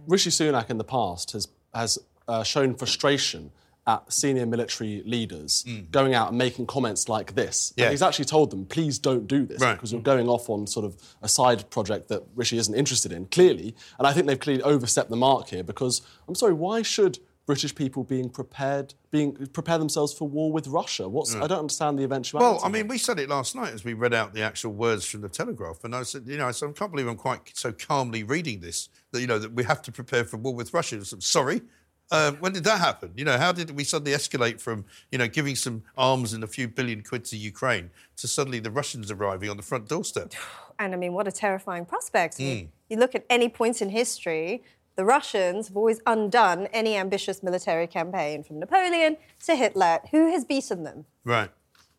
Rishi 0.07 0.31
Sunak 0.31 0.71
in 0.71 0.79
the 0.79 0.85
past 0.85 1.33
has 1.33 1.49
has 1.75 1.99
uh, 2.27 2.43
shown 2.43 2.75
frustration 2.75 3.51
at 3.89 4.13
senior 4.13 4.45
military 4.47 5.01
leaders 5.07 5.65
going 5.93 6.13
out 6.13 6.31
and 6.31 6.37
making 6.39 6.67
comments 6.67 7.09
like 7.09 7.37
this. 7.37 7.73
And. 7.77 7.85
Yeah. 7.85 7.91
he's 7.93 8.03
actually 8.03 8.25
told 8.25 8.51
them, 8.51 8.65
please 8.67 8.99
don't 8.99 9.29
do 9.29 9.47
this 9.47 9.61
Right. 9.61 9.75
because 9.75 9.93
you're 9.93 10.01
going 10.01 10.29
off 10.29 10.51
on 10.51 10.67
sort 10.67 10.85
of 10.85 10.97
a 11.23 11.29
side 11.29 11.71
project 11.71 12.09
that 12.09 12.25
Rishi 12.35 12.59
isn't 12.59 12.75
interested 12.75 13.13
in, 13.13 13.27
clearly. 13.27 13.77
And 13.99 14.09
I 14.09 14.13
think 14.13 14.27
they've 14.27 14.41
clearly 14.41 14.63
overstepped 14.65 15.09
the 15.09 15.17
mark 15.17 15.51
here 15.51 15.63
because, 15.63 16.03
I'm 16.27 16.35
sorry, 16.35 16.55
why 16.55 16.83
should 16.83 17.21
British 17.47 17.75
people 17.77 18.03
being 18.03 18.29
prepared, 18.29 18.95
being 19.13 19.33
prepare 19.53 19.79
themselves 19.79 20.13
for 20.13 20.29
war 20.29 20.51
with 20.53 20.67
Russia? 20.67 21.09
What's 21.09 21.35
Mm. 21.35 21.43
I 21.45 21.47
don't 21.47 21.61
understand 21.61 21.99
the 21.99 22.03
eventuality. 22.03 22.57
Well, 22.57 22.65
I 22.65 22.69
mean, 22.69 22.89
we 22.89 22.99
said 22.99 23.19
it 23.21 23.29
last 23.29 23.55
night 23.55 23.73
as 23.73 23.85
we 23.85 23.93
read 23.95 24.13
out 24.13 24.35
the 24.35 24.43
actual 24.43 24.73
words 24.73 25.07
from 25.07 25.21
the 25.21 25.29
Telegraph, 25.29 25.85
and 25.85 25.95
I 25.95 26.03
said, 26.03 26.25
you 26.27 26.37
know, 26.37 26.49
I 26.49 26.51
said, 26.51 26.69
I 26.71 26.73
can't 26.73 26.91
believe 26.91 27.07
I'm 27.07 27.17
quite 27.17 27.53
so 27.55 27.73
calmly 27.73 28.25
reading 28.25 28.61
this. 28.61 28.89
That 29.13 29.21
you 29.21 29.29
know 29.29 29.39
that 29.39 29.53
we 29.53 29.63
have 29.65 29.81
to 29.83 29.93
prepare 29.93 30.25
for 30.25 30.37
war 30.39 30.55
with 30.55 30.75
Russia. 30.75 30.97
I 30.99 31.03
said, 31.05 31.23
Sorry, 31.23 31.63
uh, 32.11 32.33
when 32.33 32.53
did 32.53 32.65
that 32.65 32.81
happen? 32.81 33.13
You 33.17 33.25
know, 33.25 33.39
how 33.39 33.53
did 33.53 33.71
we 33.71 33.85
suddenly 33.85 34.13
escalate 34.13 34.61
from 34.61 34.85
you 35.13 35.19
know 35.19 35.29
giving 35.29 35.55
some 35.55 35.85
arms 35.97 36.33
and 36.33 36.43
a 36.43 36.49
few 36.49 36.67
billion 36.67 37.03
quid 37.03 37.25
to 37.27 37.37
Ukraine 37.37 37.91
to 38.17 38.27
suddenly 38.27 38.59
the 38.59 38.71
Russians 38.73 39.11
arriving 39.13 39.51
on 39.51 39.57
the 39.57 39.63
front 39.63 39.89
doorstep? 39.89 40.33
And 40.79 40.93
I 40.93 40.99
mean, 40.99 41.15
what 41.15 41.27
a 41.27 41.33
terrifying 41.33 41.87
prospect. 41.87 42.39
You- 42.39 42.57
Mm. 42.57 42.69
You 42.91 42.99
look 42.99 43.15
at 43.15 43.25
any 43.31 43.49
point 43.49 43.81
in 43.81 43.89
history, 43.89 44.63
the 44.97 45.05
Russians 45.05 45.69
have 45.69 45.77
always 45.77 46.01
undone 46.07 46.67
any 46.73 46.97
ambitious 46.97 47.43
military 47.43 47.87
campaign 47.87 48.43
from 48.43 48.59
Napoleon 48.59 49.17
to 49.45 49.55
Hitler. 49.55 50.01
Who 50.11 50.31
has 50.33 50.45
beaten 50.45 50.85
them? 50.85 51.05
Right. 51.25 51.51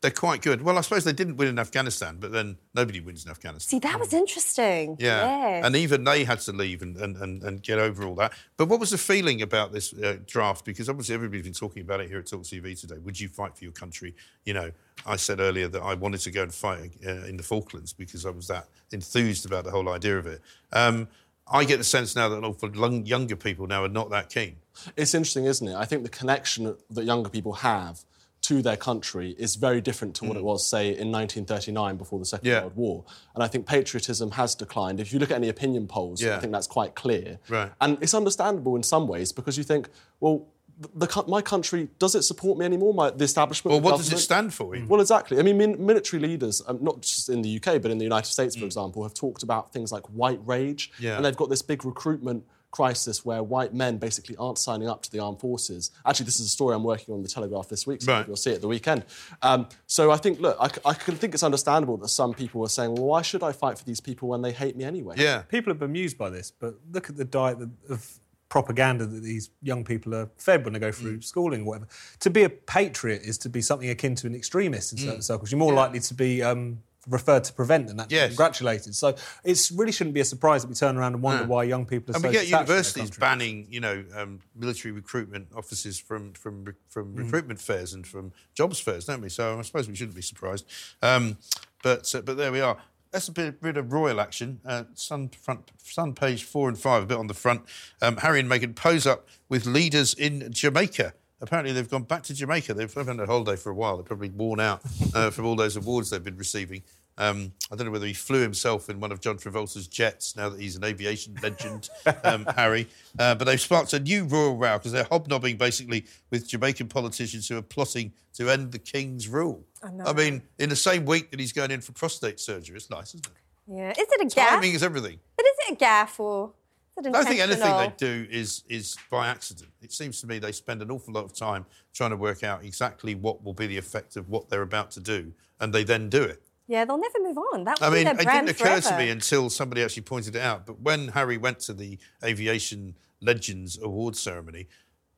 They're 0.01 0.11
quite 0.11 0.43
good. 0.43 0.61
Well, 0.61 0.77
I 0.77 0.81
suppose 0.81 1.05
they 1.05 1.13
didn't 1.13 1.37
win 1.37 1.47
in 1.47 1.57
Afghanistan, 1.57 2.17
but 2.19 2.31
then 2.31 2.57
nobody 2.75 2.99
wins 2.99 3.25
in 3.25 3.31
Afghanistan. 3.31 3.67
See, 3.67 3.79
that 3.79 3.99
was 3.99 4.13
interesting. 4.13 4.95
Yeah. 4.99 5.25
Yes. 5.25 5.65
And 5.65 5.75
even 5.75 6.03
they 6.03 6.23
had 6.23 6.39
to 6.41 6.51
leave 6.51 6.83
and, 6.83 6.97
and, 6.97 7.17
and, 7.17 7.41
and 7.41 7.63
get 7.63 7.79
over 7.79 8.05
all 8.05 8.13
that. 8.15 8.33
But 8.57 8.67
what 8.67 8.79
was 8.79 8.91
the 8.91 8.99
feeling 8.99 9.41
about 9.41 9.73
this 9.73 9.93
uh, 9.93 10.17
draft? 10.27 10.65
Because 10.65 10.87
obviously 10.87 11.15
everybody's 11.15 11.45
been 11.45 11.53
talking 11.53 11.81
about 11.81 12.01
it 12.01 12.09
here 12.09 12.19
at 12.19 12.27
Talk 12.27 12.43
TV 12.43 12.79
today. 12.79 12.97
Would 12.99 13.19
you 13.19 13.27
fight 13.27 13.57
for 13.57 13.63
your 13.63 13.73
country? 13.73 14.13
You 14.45 14.53
know, 14.53 14.71
I 15.05 15.15
said 15.15 15.39
earlier 15.39 15.67
that 15.67 15.81
I 15.81 15.95
wanted 15.95 16.19
to 16.21 16.31
go 16.31 16.43
and 16.43 16.53
fight 16.53 16.91
uh, 17.05 17.25
in 17.25 17.37
the 17.37 17.43
Falklands 17.43 17.93
because 17.93 18.23
I 18.23 18.29
was 18.29 18.47
that 18.47 18.67
enthused 18.91 19.47
about 19.47 19.63
the 19.63 19.71
whole 19.71 19.89
idea 19.89 20.19
of 20.19 20.27
it. 20.27 20.41
Um, 20.73 21.07
I 21.51 21.63
get 21.63 21.77
the 21.77 21.83
sense 21.83 22.15
now 22.15 22.29
that 22.29 22.37
an 22.37 22.43
awful 22.45 22.69
younger 22.75 23.35
people 23.35 23.67
now 23.67 23.83
are 23.83 23.89
not 23.89 24.09
that 24.09 24.29
keen. 24.29 24.57
It's 24.95 25.13
interesting, 25.13 25.45
isn't 25.45 25.67
it? 25.67 25.75
I 25.75 25.85
think 25.85 26.03
the 26.03 26.09
connection 26.09 26.75
that 26.89 27.05
younger 27.05 27.29
people 27.29 27.53
have 27.53 28.03
to 28.41 28.61
their 28.61 28.77
country 28.77 29.35
is 29.39 29.55
very 29.55 29.81
different 29.81 30.15
to 30.15 30.25
what 30.25 30.37
it 30.37 30.43
was, 30.43 30.65
say, 30.69 30.89
in 30.89 31.11
1939 31.11 31.97
before 31.97 32.19
the 32.19 32.25
Second 32.25 32.45
Mm. 32.47 32.51
Yeah. 32.51 32.61
World 32.61 32.75
War. 32.75 33.03
And 33.33 33.43
I 33.43 33.47
think 33.47 33.65
patriotism 33.65 34.31
has 34.31 34.55
declined. 34.55 34.99
If 34.99 35.11
you 35.11 35.19
look 35.19 35.31
at 35.31 35.35
any 35.37 35.49
opinion 35.49 35.87
polls, 35.87 36.21
Yeah. 36.21 36.37
I 36.37 36.39
think 36.39 36.53
that's 36.53 36.67
quite 36.67 36.95
clear. 36.95 37.39
Right. 37.49 37.71
And 37.81 37.97
it's 38.01 38.13
understandable 38.13 38.75
in 38.75 38.83
some 38.83 39.07
ways 39.07 39.31
because 39.31 39.57
you 39.57 39.63
think, 39.63 39.89
well, 40.19 40.45
the, 40.79 41.07
the, 41.07 41.23
my 41.27 41.41
country 41.41 41.87
does 41.99 42.13
it 42.15 42.21
support 42.23 42.57
me 42.57 42.65
anymore? 42.65 42.93
My 42.93 43.09
the 43.09 43.23
establishment. 43.25 43.71
Well, 43.71 43.79
the 43.81 43.85
what 43.85 43.97
does 43.97 44.11
it 44.13 44.17
stand 44.19 44.53
for? 44.53 44.75
even? 44.75 44.87
Well, 44.87 45.01
exactly. 45.01 45.39
I 45.39 45.41
mean, 45.43 45.57
min- 45.57 45.85
military 45.85 46.21
leaders, 46.21 46.61
um, 46.67 46.77
not 46.81 47.01
just 47.01 47.29
in 47.29 47.41
the 47.41 47.55
UK, 47.57 47.81
but 47.81 47.91
in 47.91 47.97
the 47.97 48.03
United 48.05 48.29
States, 48.31 48.55
Mm. 48.55 48.59
for 48.59 48.65
example, 48.65 49.03
have 49.03 49.13
talked 49.13 49.43
about 49.43 49.73
things 49.73 49.91
like 49.91 50.03
white 50.07 50.39
rage. 50.45 50.91
Yeah. 50.99 51.15
And 51.15 51.25
they've 51.25 51.35
got 51.35 51.49
this 51.49 51.61
big 51.61 51.83
recruitment 51.85 52.43
crisis 52.69 53.25
where 53.25 53.41
white 53.41 53.73
men 53.73 53.97
basically 53.97 54.35
aren't 54.35 54.57
signing 54.57 54.87
up 54.89 55.01
to 55.01 55.09
the 55.11 55.19
armed 55.19 55.39
forces. 55.39 55.89
Actually, 56.05 56.25
this 56.25 56.39
is 56.39 56.45
a 56.47 56.49
story 56.49 56.75
I'm 56.75 56.83
working 56.83 57.13
on 57.15 57.23
the 57.23 57.29
Telegraph 57.29 57.69
this 57.69 57.87
week, 57.87 58.01
so 58.01 58.11
Right. 58.11 58.27
you'll 58.27 58.35
see 58.35 58.51
it 58.51 58.55
at 58.55 58.61
the 58.61 58.67
weekend. 58.67 59.05
Um, 59.41 59.67
so 59.87 60.11
I 60.11 60.17
think, 60.17 60.39
look, 60.41 60.57
I 60.85 60.93
can 60.93 61.15
think 61.15 61.33
it's 61.33 61.43
understandable 61.43 61.97
that 61.97 62.09
some 62.09 62.33
people 62.33 62.61
are 62.63 62.69
saying, 62.69 62.93
well, 62.93 63.05
why 63.05 63.21
should 63.21 63.41
I 63.41 63.53
fight 63.53 63.79
for 63.79 63.85
these 63.85 64.01
people 64.01 64.27
when 64.27 64.41
they 64.41 64.51
hate 64.51 64.75
me 64.75 64.83
anyway? 64.83 65.15
Yeah. 65.17 65.43
People 65.43 65.71
are 65.71 65.75
bemused 65.75 66.17
by 66.17 66.29
this, 66.29 66.51
but 66.51 66.75
look 66.91 67.09
at 67.09 67.15
the 67.15 67.25
diet 67.25 67.61
of- 67.61 67.71
of 67.89 68.19
propaganda 68.49 69.05
that 69.05 69.21
these 69.23 69.49
young 69.61 69.83
people 69.83 70.15
are 70.15 70.29
fed 70.37 70.63
when 70.63 70.73
they 70.73 70.79
go 70.79 70.89
Mm. 70.89 70.95
through 70.95 71.21
schooling 71.21 71.61
or 71.61 71.65
whatever. 71.65 71.87
To 72.21 72.29
be 72.29 72.43
a 72.43 72.49
patriot 72.49 73.21
is 73.23 73.37
to 73.39 73.49
be 73.49 73.61
something 73.61 73.89
akin 73.89 74.15
to 74.15 74.27
an 74.27 74.35
extremist 74.35 74.93
in 74.93 74.99
certain 74.99 75.19
Mm. 75.19 75.23
circles. 75.23 75.51
You're 75.51 75.59
more 75.59 75.73
likely 75.73 75.99
to 75.99 76.13
be 76.13 76.41
um, 76.41 76.81
referred 77.09 77.43
to 77.45 77.53
prevent 77.53 77.87
than 77.87 77.99
actually 78.01 78.15
Yes. 78.17 78.27
congratulated. 78.31 78.93
So 78.95 79.15
it 79.45 79.71
really 79.75 79.91
shouldn't 79.93 80.13
be 80.13 80.19
a 80.19 80.25
surprise 80.25 80.61
that 80.63 80.67
we 80.67 80.75
turn 80.75 80.97
around 80.97 81.13
and 81.13 81.23
wonder 81.23 81.43
No. 81.43 81.49
why 81.49 81.63
young 81.63 81.85
people 81.85 82.13
are 82.13 82.17
and 82.17 82.21
so 82.21 82.27
we 82.27 82.33
get 82.33 82.45
detached 82.45 82.49
from 82.49 82.65
their 82.67 82.75
universities 82.75 83.17
banning, 83.17 83.67
you 83.69 83.79
know, 83.79 84.03
um, 84.13 84.39
military 84.55 84.91
recruitment 84.91 85.47
officers 85.55 85.97
from 85.97 86.33
from 86.33 86.75
from 86.89 87.13
Mm. 87.13 87.17
recruitment 87.19 87.61
fairs 87.61 87.93
and 87.93 88.05
from 88.05 88.33
jobs 88.53 88.79
fairs, 88.79 89.05
don't 89.05 89.21
we? 89.21 89.29
So 89.29 89.57
I 89.57 89.61
suppose 89.61 89.87
we 89.87 89.95
shouldn't 89.95 90.15
be 90.15 90.21
surprised. 90.21 90.65
Um, 91.01 91.37
but 91.83 92.13
uh, 92.13 92.21
but 92.21 92.35
there 92.37 92.51
we 92.51 92.59
are. 92.61 92.77
That's 93.11 93.27
a 93.27 93.31
bit, 93.31 93.61
bit 93.61 93.77
of 93.77 93.93
royal 93.93 94.19
action. 94.19 94.59
Uh, 94.65 94.83
Sun 94.93 95.29
front, 95.29 95.71
Sun 95.77 96.13
page 96.13 96.43
four 96.43 96.67
and 96.67 96.77
five, 96.77 97.03
a 97.03 97.05
bit 97.05 97.17
on 97.17 97.27
the 97.27 97.33
front. 97.33 97.63
Um, 98.01 98.17
Harry 98.17 98.39
and 98.39 98.49
Meghan 98.49 98.75
pose 98.75 99.07
up 99.07 99.27
with 99.49 99.65
leaders 99.65 100.13
in 100.13 100.51
Jamaica. 100.51 101.13
Apparently, 101.39 101.71
they've 101.73 101.89
gone 101.89 102.03
back 102.03 102.23
to 102.23 102.33
Jamaica. 102.33 102.73
They've 102.73 102.93
they've 102.93 103.05
had 103.07 103.19
a 103.19 103.25
holiday 103.25 103.55
for 103.55 103.69
a 103.69 103.75
while. 103.75 103.97
They're 103.97 104.03
probably 104.03 104.29
worn 104.29 104.59
out 104.59 104.81
uh, 105.13 105.29
from 105.29 105.45
all 105.45 105.55
those 105.55 105.75
awards 105.75 106.09
they've 106.09 106.23
been 106.23 106.37
receiving. 106.37 106.83
Um, 107.19 107.51
I 107.71 107.75
don't 107.75 107.85
know 107.87 107.91
whether 107.91 108.05
he 108.05 108.13
flew 108.13 108.41
himself 108.41 108.89
in 108.89 108.99
one 108.99 109.11
of 109.11 109.19
John 109.19 109.37
Travolta's 109.37 109.87
jets 109.87 110.35
now 110.35 110.49
that 110.49 110.59
he's 110.59 110.75
an 110.75 110.83
aviation 110.83 111.35
legend, 111.41 111.89
um, 112.23 112.45
Harry. 112.55 112.87
Uh, 113.17 113.33
but 113.33 113.45
they've 113.45 113.59
sparked 113.59 113.93
a 113.93 113.99
new 113.99 114.25
royal 114.25 114.55
row 114.55 114.77
because 114.77 114.91
they're 114.91 115.07
hobnobbing 115.09 115.57
basically 115.57 116.05
with 116.29 116.47
Jamaican 116.47 116.89
politicians 116.89 117.47
who 117.47 117.57
are 117.57 117.63
plotting 117.63 118.13
to 118.35 118.49
end 118.51 118.71
the 118.71 118.77
king's 118.79 119.27
rule. 119.27 119.63
I 119.83 119.89
know. 119.89 120.03
I 120.05 120.13
mean, 120.13 120.43
in 120.59 120.69
the 120.69 120.75
same 120.75 121.05
week 121.05 121.31
that 121.31 121.39
he's 121.39 121.53
going 121.53 121.71
in 121.71 121.81
for 121.81 121.91
prostate 121.91 122.39
surgery. 122.39 122.75
It's 122.75 122.89
nice, 122.91 123.15
isn't 123.15 123.25
it? 123.25 123.31
Yeah. 123.67 123.89
Is 123.91 123.97
it 123.97 124.21
a 124.21 124.35
gaff? 124.35 124.49
Timing 124.49 124.73
is 124.73 124.83
everything. 124.83 125.19
But 125.35 125.45
is 125.47 125.55
it 125.67 125.73
a 125.73 125.75
gaff 125.75 126.19
or 126.19 126.45
is 126.45 126.51
it 126.51 126.66
I 126.97 127.01
don't 127.01 127.25
think 127.25 127.39
anything 127.39 127.77
they 127.77 127.93
do 127.97 128.27
is 128.29 128.63
is 128.67 128.97
by 129.11 129.27
accident. 129.27 129.69
It 129.81 129.91
seems 129.91 130.19
to 130.21 130.27
me 130.27 130.39
they 130.39 130.51
spend 130.51 130.81
an 130.81 130.89
awful 130.89 131.13
lot 131.13 131.25
of 131.25 131.33
time 131.33 131.65
trying 131.93 132.09
to 132.11 132.17
work 132.17 132.43
out 132.43 132.63
exactly 132.63 133.15
what 133.15 133.43
will 133.43 133.53
be 133.53 133.67
the 133.67 133.77
effect 133.77 134.15
of 134.15 134.29
what 134.29 134.49
they're 134.49 134.63
about 134.63 134.91
to 134.91 134.99
do, 134.99 135.33
and 135.59 135.73
they 135.73 135.83
then 135.83 136.09
do 136.09 136.23
it. 136.23 136.41
Yeah, 136.67 136.83
they'll 136.83 136.97
never 136.97 137.19
move 137.21 137.37
on. 137.53 137.63
That 137.63 137.81
I 137.81 137.89
mean, 137.89 138.07
it 138.07 138.17
didn't 138.17 138.49
occur 138.49 138.81
forever. 138.81 138.89
to 138.89 138.97
me 138.97 139.09
until 139.09 139.49
somebody 139.49 139.81
actually 139.81 140.03
pointed 140.03 140.35
it 140.35 140.41
out. 140.41 140.65
But 140.65 140.81
when 140.81 141.09
Harry 141.09 141.37
went 141.37 141.59
to 141.61 141.73
the 141.73 141.97
Aviation 142.23 142.95
Legends 143.21 143.79
Award 143.81 144.17
ceremony, 144.17 144.67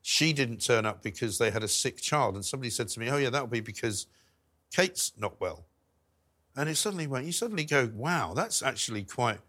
she 0.01 0.31
didn't 0.31 0.63
turn 0.63 0.85
up 0.85 1.01
because 1.01 1.39
they 1.39 1.49
had 1.49 1.63
a 1.63 1.67
sick 1.67 1.99
child. 1.99 2.35
And 2.35 2.45
somebody 2.45 2.69
said 2.69 2.87
to 2.89 2.99
me, 2.99 3.09
Oh, 3.09 3.17
yeah, 3.17 3.31
that'll 3.31 3.47
be 3.47 3.61
because 3.61 4.05
Kate's 4.71 5.11
not 5.17 5.41
well. 5.41 5.65
And 6.55 6.69
it 6.69 6.75
suddenly 6.75 7.07
went, 7.07 7.25
you 7.25 7.31
suddenly 7.31 7.65
go, 7.65 7.89
Wow, 7.95 8.33
that's 8.35 8.61
actually 8.61 9.03
quite. 9.03 9.39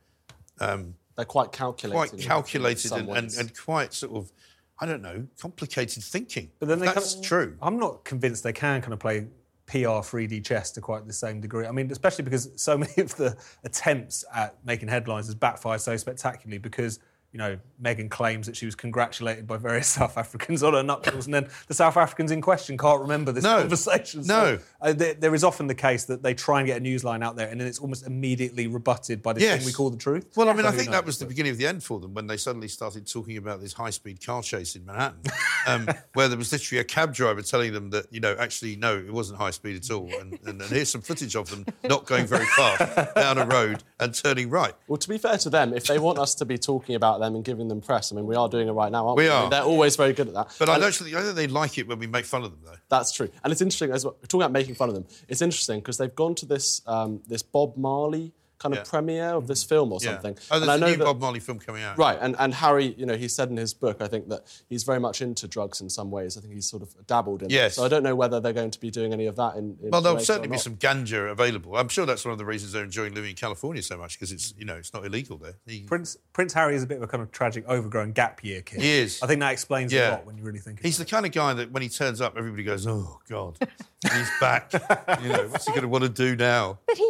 Um, 0.59 0.95
They're 1.21 1.27
quite 1.27 1.53
calculated. 1.53 1.95
Quite 1.95 2.13
in 2.15 2.19
calculated 2.27 2.93
and, 2.93 3.11
and, 3.11 3.31
and 3.35 3.59
quite 3.59 3.93
sort 3.93 4.17
of, 4.17 4.33
I 4.81 4.87
don't 4.87 5.03
know, 5.03 5.27
complicated 5.39 6.03
thinking. 6.03 6.51
But 6.59 6.69
then 6.69 6.79
they 6.79 6.87
that's 6.87 7.13
kind 7.13 7.25
of- 7.25 7.29
true. 7.29 7.57
I'm 7.61 7.79
not 7.79 8.05
convinced 8.05 8.43
they 8.43 8.55
can 8.55 8.81
kind 8.81 8.95
of 8.95 9.01
play 9.01 9.27
PR 9.67 10.01
3D 10.01 10.43
chess 10.43 10.71
to 10.73 10.81
quite 10.81 11.07
the 11.07 11.13
same 11.13 11.43
degree. 11.43 11.67
I 11.67 11.73
mean, 11.73 11.91
especially 11.93 12.25
because 12.25 12.49
so 12.57 12.79
many 12.85 12.95
of 12.97 13.15
the 13.17 13.37
attempts 13.65 14.25
at 14.35 14.57
making 14.65 14.89
headlines 14.89 15.27
has 15.27 15.35
backfired 15.35 15.83
so 15.83 15.95
spectacularly 15.99 16.57
because 16.57 17.01
you 17.33 17.39
know, 17.39 17.59
Meghan 17.81 18.11
claims 18.11 18.47
that 18.47 18.57
she 18.57 18.67
was 18.67 18.75
congratulated 18.75 19.47
by 19.47 19.57
various 19.57 19.87
South 19.99 20.19
Africans 20.19 20.63
on 20.65 20.73
her 20.75 20.83
nuptials, 20.83 21.27
and 21.27 21.35
then 21.35 21.49
the 21.69 21.75
South 21.75 21.97
Africans 21.97 22.31
in 22.33 22.41
question 22.41 22.77
can't 22.77 23.01
remember 23.01 23.31
this 23.31 23.45
No. 23.45 23.61
conversation. 23.61 24.23
No. 24.27 24.59
uh, 24.81 24.93
there, 24.93 25.15
there 25.15 25.35
is 25.35 25.45
often 25.45 25.69
the 25.69 25.75
case 25.75 26.07
that 26.07 26.23
they 26.25 26.35
try 26.35 26.59
and 26.59 26.67
get 26.67 26.77
a 26.79 26.81
news 26.81 27.05
line 27.05 27.23
out 27.23 27.37
there, 27.37 27.49
and 27.49 27.61
then 27.61 27.69
it's 27.69 27.79
almost 27.79 28.05
immediately 28.07 28.67
rebutted 28.67 29.23
by 29.23 29.33
this 29.33 29.43
Yes. 29.45 29.59
thing 29.59 29.67
we 29.67 29.73
call 29.73 29.91
the 29.91 29.97
truth. 29.97 30.27
Well, 30.37 30.49
I 30.49 30.53
mean, 30.53 30.63
So 30.63 30.69
I 30.69 30.71
who 30.73 30.79
think 30.79 30.91
that 30.91 30.97
knows? 31.03 31.07
was 31.07 31.19
the 31.19 31.27
beginning 31.27 31.53
of 31.53 31.59
the 31.59 31.67
end 31.69 31.85
for 31.85 32.01
them 32.01 32.15
when 32.15 32.27
they 32.27 32.37
suddenly 32.37 32.67
started 32.69 33.07
talking 33.07 33.37
about 33.37 33.61
this 33.61 33.73
high-speed 33.75 34.25
car 34.25 34.43
chase 34.43 34.75
in 34.75 34.85
Manhattan, 34.85 35.21
um, 35.69 35.89
where 36.15 36.27
there 36.29 36.39
was 36.39 36.51
literally 36.51 36.81
a 36.81 36.85
cab 36.85 37.15
driver 37.15 37.43
telling 37.43 37.73
them 37.73 37.91
that, 37.91 38.07
you 38.13 38.19
know, 38.21 38.35
actually, 38.41 38.75
no, 38.75 38.97
it 38.99 39.13
wasn't 39.13 39.39
high 39.39 39.53
speed 39.53 39.77
at 39.77 39.91
all. 39.93 40.11
And, 40.21 40.33
and, 40.47 40.61
and 40.61 40.71
here's 40.71 40.89
some 40.91 41.01
footage 41.03 41.37
of 41.37 41.49
them 41.49 41.65
not 41.85 42.07
going 42.07 42.27
very 42.27 42.47
fast 42.47 43.15
down 43.15 43.39
a 43.39 43.47
road 43.47 43.85
and 44.01 44.13
turning 44.13 44.51
right. 44.51 44.75
Well, 44.89 44.99
to 44.99 45.09
be 45.09 45.17
fair 45.19 45.39
to 45.39 45.51
them, 45.51 45.73
if 45.75 45.85
they 45.87 46.01
want 46.01 46.19
us 46.19 46.35
to 46.37 46.45
be 46.45 46.59
talking 46.59 46.97
about 46.97 47.20
them 47.21 47.37
and 47.37 47.45
giving 47.45 47.69
them 47.69 47.81
press, 47.81 48.13
I 48.13 48.17
mean, 48.17 48.27
we 48.27 48.35
are 48.35 48.49
doing 48.49 48.67
it 48.69 48.73
right 48.73 48.91
now, 48.91 49.07
aren't 49.07 49.19
we? 49.19 49.25
We 49.25 49.31
I 49.31 49.35
mean, 49.37 49.45
are. 49.45 49.51
they're 49.51 49.63
always 49.63 49.95
very 49.97 50.13
good 50.13 50.29
at 50.29 50.35
that. 50.35 50.55
But 50.59 50.69
I 50.69 50.75
And- 50.75 50.83
don't, 50.83 50.95
think, 50.95 51.11
I 51.15 51.19
don't 51.19 51.25
think 51.27 51.37
they 51.37 51.47
like 51.47 51.79
it 51.79 51.87
when 51.87 51.99
we 51.99 52.07
make 52.09 52.25
fun 52.25 52.43
of 52.43 52.51
them, 52.51 52.61
though. 52.65 52.77
That's 52.89 53.13
true, 53.13 53.29
and 53.45 53.53
it's 53.53 53.63
interesting 53.63 53.93
as 53.93 54.05
well. 54.05 54.17
Talking 54.27 54.43
about 54.43 54.53
making 54.53 54.75
fun 54.75 54.89
of 54.89 54.95
them. 54.97 55.07
It's 55.29 55.43
interesting 55.43 55.79
because 55.81 55.97
they've 55.99 56.15
gone 56.15 56.35
to 56.37 56.47
this 56.47 56.83
um, 56.87 57.23
this 57.29 57.43
Bob 57.43 57.77
Marley 57.77 58.33
kind 58.61 58.73
of 58.75 58.79
Yeah. 58.81 58.91
premiere 58.91 59.31
of 59.35 59.49
this 59.49 59.65
film 59.65 59.93
or 59.93 59.99
Yeah. 60.01 60.13
something. 60.13 60.37
Oh, 60.51 60.55
and 60.55 60.63
there's 60.63 60.69
I 60.71 60.75
a 60.77 60.79
know 60.79 60.87
new 60.91 60.97
that- 60.99 61.05
Bob 61.05 61.21
Marley 61.21 61.41
film 61.41 61.59
coming 61.59 61.83
out. 61.83 61.99
Right, 61.99 62.19
and, 62.21 62.37
and 62.39 62.55
Harry, 62.55 62.95
you 62.97 63.07
know, 63.07 63.17
he 63.17 63.27
said 63.27 63.49
in 63.51 63.57
his 63.57 63.75
book, 63.75 64.01
I 64.01 64.07
think 64.07 64.29
that 64.29 64.43
he's 64.69 64.85
very 64.85 65.01
much 65.01 65.21
into 65.23 65.49
drugs 65.49 65.81
in 65.81 65.91
some 65.91 66.11
ways. 66.11 66.37
I 66.37 66.41
think 66.41 66.53
he's 66.55 66.67
sort 66.71 66.83
of 66.83 66.95
dabbled 67.07 67.43
in. 67.43 67.51
it. 67.51 67.55
Yes. 67.55 67.75
So 67.77 67.85
I 67.85 67.89
don't 67.89 68.03
know 68.03 68.15
whether 68.15 68.39
they're 68.39 68.53
going 68.53 68.71
to 68.71 68.79
be 68.81 68.91
doing 68.91 69.13
any 69.13 69.27
of 69.27 69.37
that 69.37 69.57
in. 69.57 69.77
in 69.83 69.91
Well, 69.91 70.03
there'll 70.03 70.21
certainly 70.21 70.49
or 70.49 70.53
be 70.53 70.59
some 70.59 70.77
ganja 70.77 71.31
available. 71.31 71.75
I'm 71.77 71.89
sure 71.89 72.07
that's 72.07 72.25
one 72.25 72.33
of 72.33 72.39
the 72.39 72.45
reasons 72.45 72.73
they're 72.73 72.85
enjoying 72.85 73.15
living 73.15 73.31
in 73.31 73.37
California 73.37 73.83
so 73.83 73.97
much 73.97 74.19
because 74.19 74.31
it's, 74.31 74.55
you 74.59 74.65
know, 74.65 74.77
it's 74.77 74.93
not 74.93 75.05
illegal 75.05 75.39
there. 75.39 75.55
He- 75.67 75.81
Prince 75.85 76.17
Prince 76.35 76.53
Harry 76.53 76.77
is 76.77 76.83
a 76.83 76.87
bit 76.87 76.99
of 76.99 77.03
a 77.03 77.07
kind 77.07 77.23
of 77.23 77.33
tragic, 77.33 77.67
overgrown 77.69 78.13
gap 78.13 78.45
year 78.45 78.61
kid. 78.63 78.81
He 78.83 78.91
is. 78.91 79.21
I 79.23 79.27
think 79.27 79.41
that 79.41 79.53
explains 79.53 79.93
Yeah. 79.93 80.11
a 80.11 80.13
lot 80.13 80.27
when 80.27 80.37
you 80.37 80.45
really 80.45 80.59
think. 80.59 80.81
Of 80.81 80.85
it. 80.85 80.89
He's 80.89 80.99
the 80.99 81.05
kind 81.07 81.25
of 81.25 81.33
guy 81.33 81.55
that 81.55 81.73
when 81.73 81.83
he 81.83 81.89
turns 81.89 82.21
up, 82.21 82.37
everybody 82.37 82.63
goes, 82.63 82.87
"Oh 82.87 83.21
God, 83.29 83.57
he's 84.03 84.31
back." 84.41 84.73
you 85.23 85.29
know, 85.31 85.49
what's 85.49 85.65
he 85.67 85.71
going 85.73 85.83
to 85.83 85.89
want 85.89 86.05
to 86.05 86.09
do 86.11 86.37
now? 86.37 86.79
But 86.87 86.97
he 86.97 87.03
used 87.05 87.10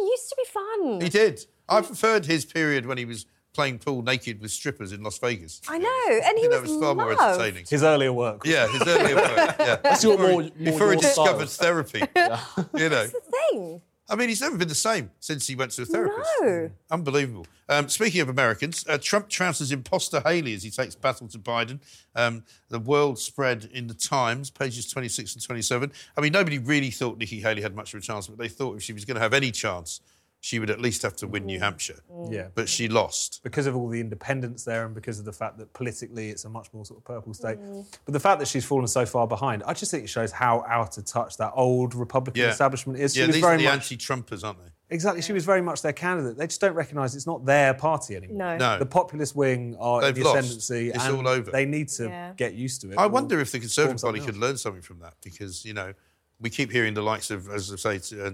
fun. 0.53 1.01
He 1.01 1.09
did. 1.09 1.45
I 1.69 1.81
preferred 1.81 2.25
his 2.25 2.45
period 2.45 2.85
when 2.85 2.97
he 2.97 3.05
was 3.05 3.25
playing 3.53 3.79
pool 3.79 4.01
naked 4.01 4.39
with 4.41 4.51
strippers 4.51 4.93
in 4.93 5.03
Las 5.03 5.17
Vegas. 5.19 5.61
I 5.67 5.77
know, 5.77 6.21
and 6.25 6.37
he 6.37 6.43
You 6.43 6.49
know, 6.49 6.61
was, 6.61 6.69
it 6.69 6.73
was 6.75 6.81
far 6.83 6.95
more 6.95 7.11
entertaining. 7.11 7.65
His 7.69 7.83
earlier 7.83 8.13
work. 8.13 8.43
Yeah, 8.45 8.67
his 8.67 8.81
earlier 8.87 9.15
work. 9.15 9.55
Yeah. 9.59 9.75
That's 9.83 10.03
your 10.03 10.15
before 10.17 10.31
more- 10.31 10.41
he, 10.43 10.49
more 10.57 10.65
before 10.73 10.87
he 10.87 10.93
your 10.93 11.01
discovered 11.01 11.49
style. 11.49 11.65
therapy. 11.65 11.99
You 12.79 12.89
know. 12.89 13.07
That's 13.07 13.11
the 13.11 13.21
thing. 13.51 13.81
I 14.09 14.15
mean, 14.15 14.27
he's 14.27 14.41
never 14.41 14.57
been 14.57 14.67
the 14.67 14.75
same 14.75 15.09
since 15.21 15.47
he 15.47 15.55
went 15.55 15.71
to 15.71 15.83
a 15.83 15.85
therapist. 15.85 16.29
No. 16.41 16.69
Unbelievable. 16.89 17.45
Um, 17.69 17.87
speaking 17.87 18.19
of 18.19 18.27
Americans, 18.27 18.83
uh, 18.89 18.97
Trump 19.01 19.29
trounces 19.29 19.71
imposter 19.71 20.21
Haley 20.25 20.53
as 20.53 20.63
he 20.63 20.69
takes 20.69 20.95
battle 20.95 21.29
to 21.29 21.39
Biden. 21.39 21.79
Um, 22.13 22.43
the 22.67 22.79
world 22.79 23.19
spread 23.19 23.69
in 23.73 23.87
the 23.87 23.93
Times, 23.93 24.49
pages 24.49 24.89
26 24.91 25.35
and 25.35 25.43
27. 25.43 25.93
I 26.17 26.21
mean, 26.21 26.33
nobody 26.33 26.57
really 26.59 26.91
thought 26.91 27.17
Nikki 27.19 27.39
Haley 27.39 27.61
had 27.61 27.73
much 27.73 27.93
of 27.93 27.99
a 27.99 28.01
chance, 28.03 28.27
but 28.27 28.37
they 28.37 28.49
thought 28.49 28.75
if 28.75 28.83
she 28.83 28.91
was 28.91 29.05
going 29.05 29.15
to 29.15 29.21
have 29.21 29.33
any 29.33 29.51
chance, 29.51 30.01
she 30.41 30.57
would 30.57 30.71
at 30.71 30.81
least 30.81 31.03
have 31.03 31.15
to 31.15 31.27
win 31.27 31.45
New 31.45 31.59
mm. 31.59 31.61
Hampshire. 31.61 31.99
Mm. 32.11 32.33
Yeah. 32.33 32.47
But 32.55 32.67
she 32.67 32.87
lost. 32.87 33.41
because 33.43 33.67
of 33.67 33.75
all 33.75 33.87
the 33.87 34.01
independence 34.01 34.63
there 34.65 34.85
and 34.85 34.93
because 34.93 35.19
of 35.19 35.25
the 35.25 35.31
fact 35.31 35.59
that 35.59 35.71
politically 35.73 36.29
it's 36.31 36.45
a 36.45 36.49
much 36.49 36.67
more 36.73 36.83
sort 36.83 36.99
of 36.99 37.05
purple 37.05 37.33
state. 37.35 37.59
Mm. 37.59 37.85
But 38.05 38.13
the 38.13 38.19
fact 38.19 38.39
that 38.39 38.47
she's 38.47 38.65
fallen 38.65 38.87
so 38.87 39.05
far 39.05 39.27
behind, 39.27 39.61
I 39.67 39.73
just 39.73 39.91
think 39.91 40.03
it 40.03 40.07
shows 40.07 40.31
how 40.31 40.65
out 40.67 40.97
of 40.97 41.05
touch 41.05 41.37
that 41.37 41.51
old 41.55 41.93
Republican 41.93 42.41
Yeah. 42.41 42.49
establishment 42.49 42.99
is. 42.99 43.13
She 43.13 43.19
yeah, 43.19 43.27
was 43.27 43.35
these 43.35 43.43
very 43.43 43.55
are 43.55 43.57
the 43.59 43.63
much 43.65 43.73
anti-Trumpers, 43.73 44.43
aren't 44.43 44.59
they? 44.59 44.71
exactly. 44.89 45.21
She 45.21 45.31
was 45.31 45.45
very 45.45 45.61
much 45.61 45.83
their 45.83 45.93
candidate. 45.93 46.37
They 46.37 46.47
just 46.47 46.59
don't 46.59 46.73
recognise 46.73 47.15
it's 47.15 47.27
not 47.27 47.45
their 47.45 47.75
party 47.75 48.15
anymore. 48.15 48.37
No. 48.37 48.57
No. 48.57 48.79
The 48.79 48.85
populist 48.87 49.35
wing 49.35 49.77
are 49.79 50.01
in 50.01 50.07
They've 50.07 50.15
the 50.15 50.23
lost. 50.23 50.39
ascendancy, 50.39 50.89
It's 50.89 51.05
and 51.05 51.17
all 51.17 51.27
over. 51.27 51.51
They 51.51 51.65
need 51.65 51.89
to 51.89 52.05
Yeah. 52.05 52.33
get 52.35 52.55
used 52.55 52.81
to 52.81 52.91
it. 52.91 52.97
I 52.97 53.05
wonder 53.05 53.39
if 53.39 53.51
the 53.51 53.59
Conservative 53.59 54.01
Party 54.01 54.19
something 54.19 54.33
could 54.33 54.41
learn 54.41 54.57
something 54.57 54.81
from 54.81 54.99
that 54.99 55.13
because, 55.23 55.63
you 55.65 55.75
know, 55.75 55.93
we 56.41 56.49
keep 56.49 56.71
hearing 56.71 56.93
the 56.93 57.01
likes 57.01 57.31
of, 57.31 57.49
as 57.49 57.71
I 57.71 57.75
say, 57.75 57.99
to, 57.99 58.25
uh, 58.25 58.31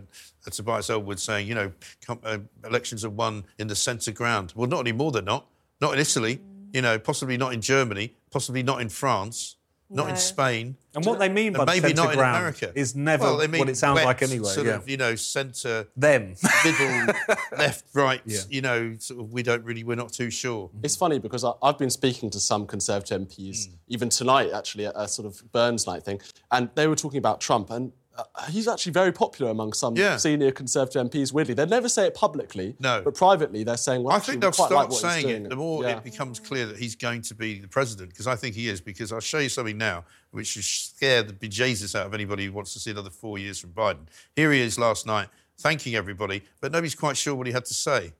uh, 0.48 0.50
Tobias 0.50 0.90
Ellwood 0.90 1.20
saying, 1.20 1.48
you 1.48 1.56
know, 1.56 1.72
com- 2.06 2.22
uh, 2.24 2.40
elections 2.66 3.04
are 3.04 3.10
won 3.10 3.44
in 3.60 3.68
the 3.68 3.76
centre 3.76 4.12
ground. 4.12 4.54
Well, 4.56 4.70
not 4.70 4.80
anymore, 4.80 5.12
they're 5.12 5.22
not. 5.22 5.48
Not 5.82 5.94
in 5.94 6.00
Italy, 6.00 6.42
you 6.74 6.82
know, 6.82 6.98
possibly 6.98 7.38
not 7.38 7.54
in 7.54 7.62
Germany, 7.62 8.16
possibly 8.32 8.64
not 8.64 8.82
in 8.82 8.90
France, 8.90 9.57
not 9.90 10.10
in 10.10 10.16
Spain. 10.18 10.76
And 10.96 11.06
what 11.06 11.20
they 11.20 11.30
mean 11.30 11.54
by 11.54 11.66
the 11.66 11.72
maybe 11.72 11.88
centre 11.90 12.04
not 12.04 12.14
in 12.14 12.20
America. 12.20 12.72
is 12.76 12.96
never 12.96 13.24
well, 13.24 13.38
they 13.38 13.48
mean 13.48 13.60
what 13.60 13.70
it 13.70 13.78
sounds 13.78 13.96
wet, 13.98 14.06
like 14.06 14.22
anyway, 14.22 14.50
Sort 14.50 14.68
yeah. 14.68 14.74
of, 14.76 14.90
you 14.90 14.98
know, 14.98 15.16
centre, 15.16 15.88
them. 15.96 16.36
middle, 16.66 17.14
left, 17.58 17.86
right. 17.94 18.22
Yeah. 18.26 18.40
You 18.50 18.62
know, 18.62 18.96
sort 19.00 19.20
of, 19.22 19.32
we 19.32 19.44
don't 19.44 19.64
really, 19.64 19.84
we're 19.84 19.96
not 19.96 20.12
too 20.12 20.30
sure. 20.30 20.70
It's 20.84 20.96
funny 20.96 21.20
because 21.20 21.44
I, 21.44 21.52
I've 21.62 21.78
been 21.78 21.90
speaking 21.90 22.30
to 22.32 22.40
some 22.40 22.66
Conservative 22.66 23.22
MPs, 23.22 23.68
Hmm. 23.68 23.74
even 23.88 24.10
tonight, 24.10 24.52
actually, 24.54 24.88
at 24.88 24.94
a 24.96 25.08
sort 25.08 25.26
of 25.28 25.42
Burns 25.52 25.86
night 25.88 26.04
thing, 26.04 26.20
and 26.52 26.70
they 26.76 26.88
were 26.88 26.96
talking 26.96 27.20
about 27.20 27.40
Trump, 27.40 27.70
and 27.70 27.92
Uh, 28.18 28.24
he's 28.50 28.68
actually 28.68 28.92
very 28.94 29.12
popular 29.12 29.52
among 29.52 29.74
some 29.74 29.96
Yeah. 29.96 30.18
senior 30.18 30.52
Conservative 30.52 31.08
MPs. 31.10 31.32
Weirdly, 31.32 31.54
they 31.54 31.66
never 31.68 31.88
say 31.88 32.08
it 32.08 32.16
publicly, 32.16 32.76
No. 32.80 33.02
but 33.04 33.14
privately 33.14 33.64
they're 33.64 33.78
saying, 33.78 34.02
"Well, 34.04 34.14
I 34.14 34.18
actually, 34.18 34.34
think 34.34 34.42
they'll 34.42 34.52
quite 34.54 34.68
start 34.70 34.90
like 34.90 35.00
saying 35.00 35.46
it 35.46 35.50
the 35.50 35.56
more 35.56 35.84
Yeah. 35.84 35.98
it 35.98 36.04
becomes 36.04 36.40
clear 36.40 36.66
that 36.66 36.78
he's 36.78 36.96
going 36.96 37.22
to 37.22 37.36
be 37.36 37.60
the 37.60 37.68
president, 37.68 38.10
because 38.10 38.26
I 38.26 38.36
think 38.36 38.56
he 38.56 38.70
is. 38.70 38.82
Because 38.82 39.12
I'll 39.12 39.20
show 39.20 39.38
you 39.38 39.50
something 39.50 39.78
now, 39.78 40.04
which 40.32 40.48
should 40.48 40.64
scare 40.64 41.22
the 41.22 41.34
bejesus 41.34 41.94
out 41.94 42.08
of 42.08 42.14
anybody 42.16 42.46
who 42.46 42.54
wants 42.54 42.74
to 42.74 42.80
see 42.80 42.90
another 42.92 43.12
four 43.12 43.38
years 43.38 43.60
from 43.60 43.72
Biden. 43.72 44.08
Here 44.36 44.52
he 44.52 44.62
is 44.62 44.80
last 44.80 45.06
night, 45.06 45.30
thanking 45.60 45.94
everybody, 45.96 46.44
but 46.60 46.72
nobody's 46.72 46.96
quite 46.96 47.18
sure 47.18 47.36
what 47.36 47.46
he 47.46 47.54
had 47.54 47.66
to 47.66 47.74
say. 47.76 48.14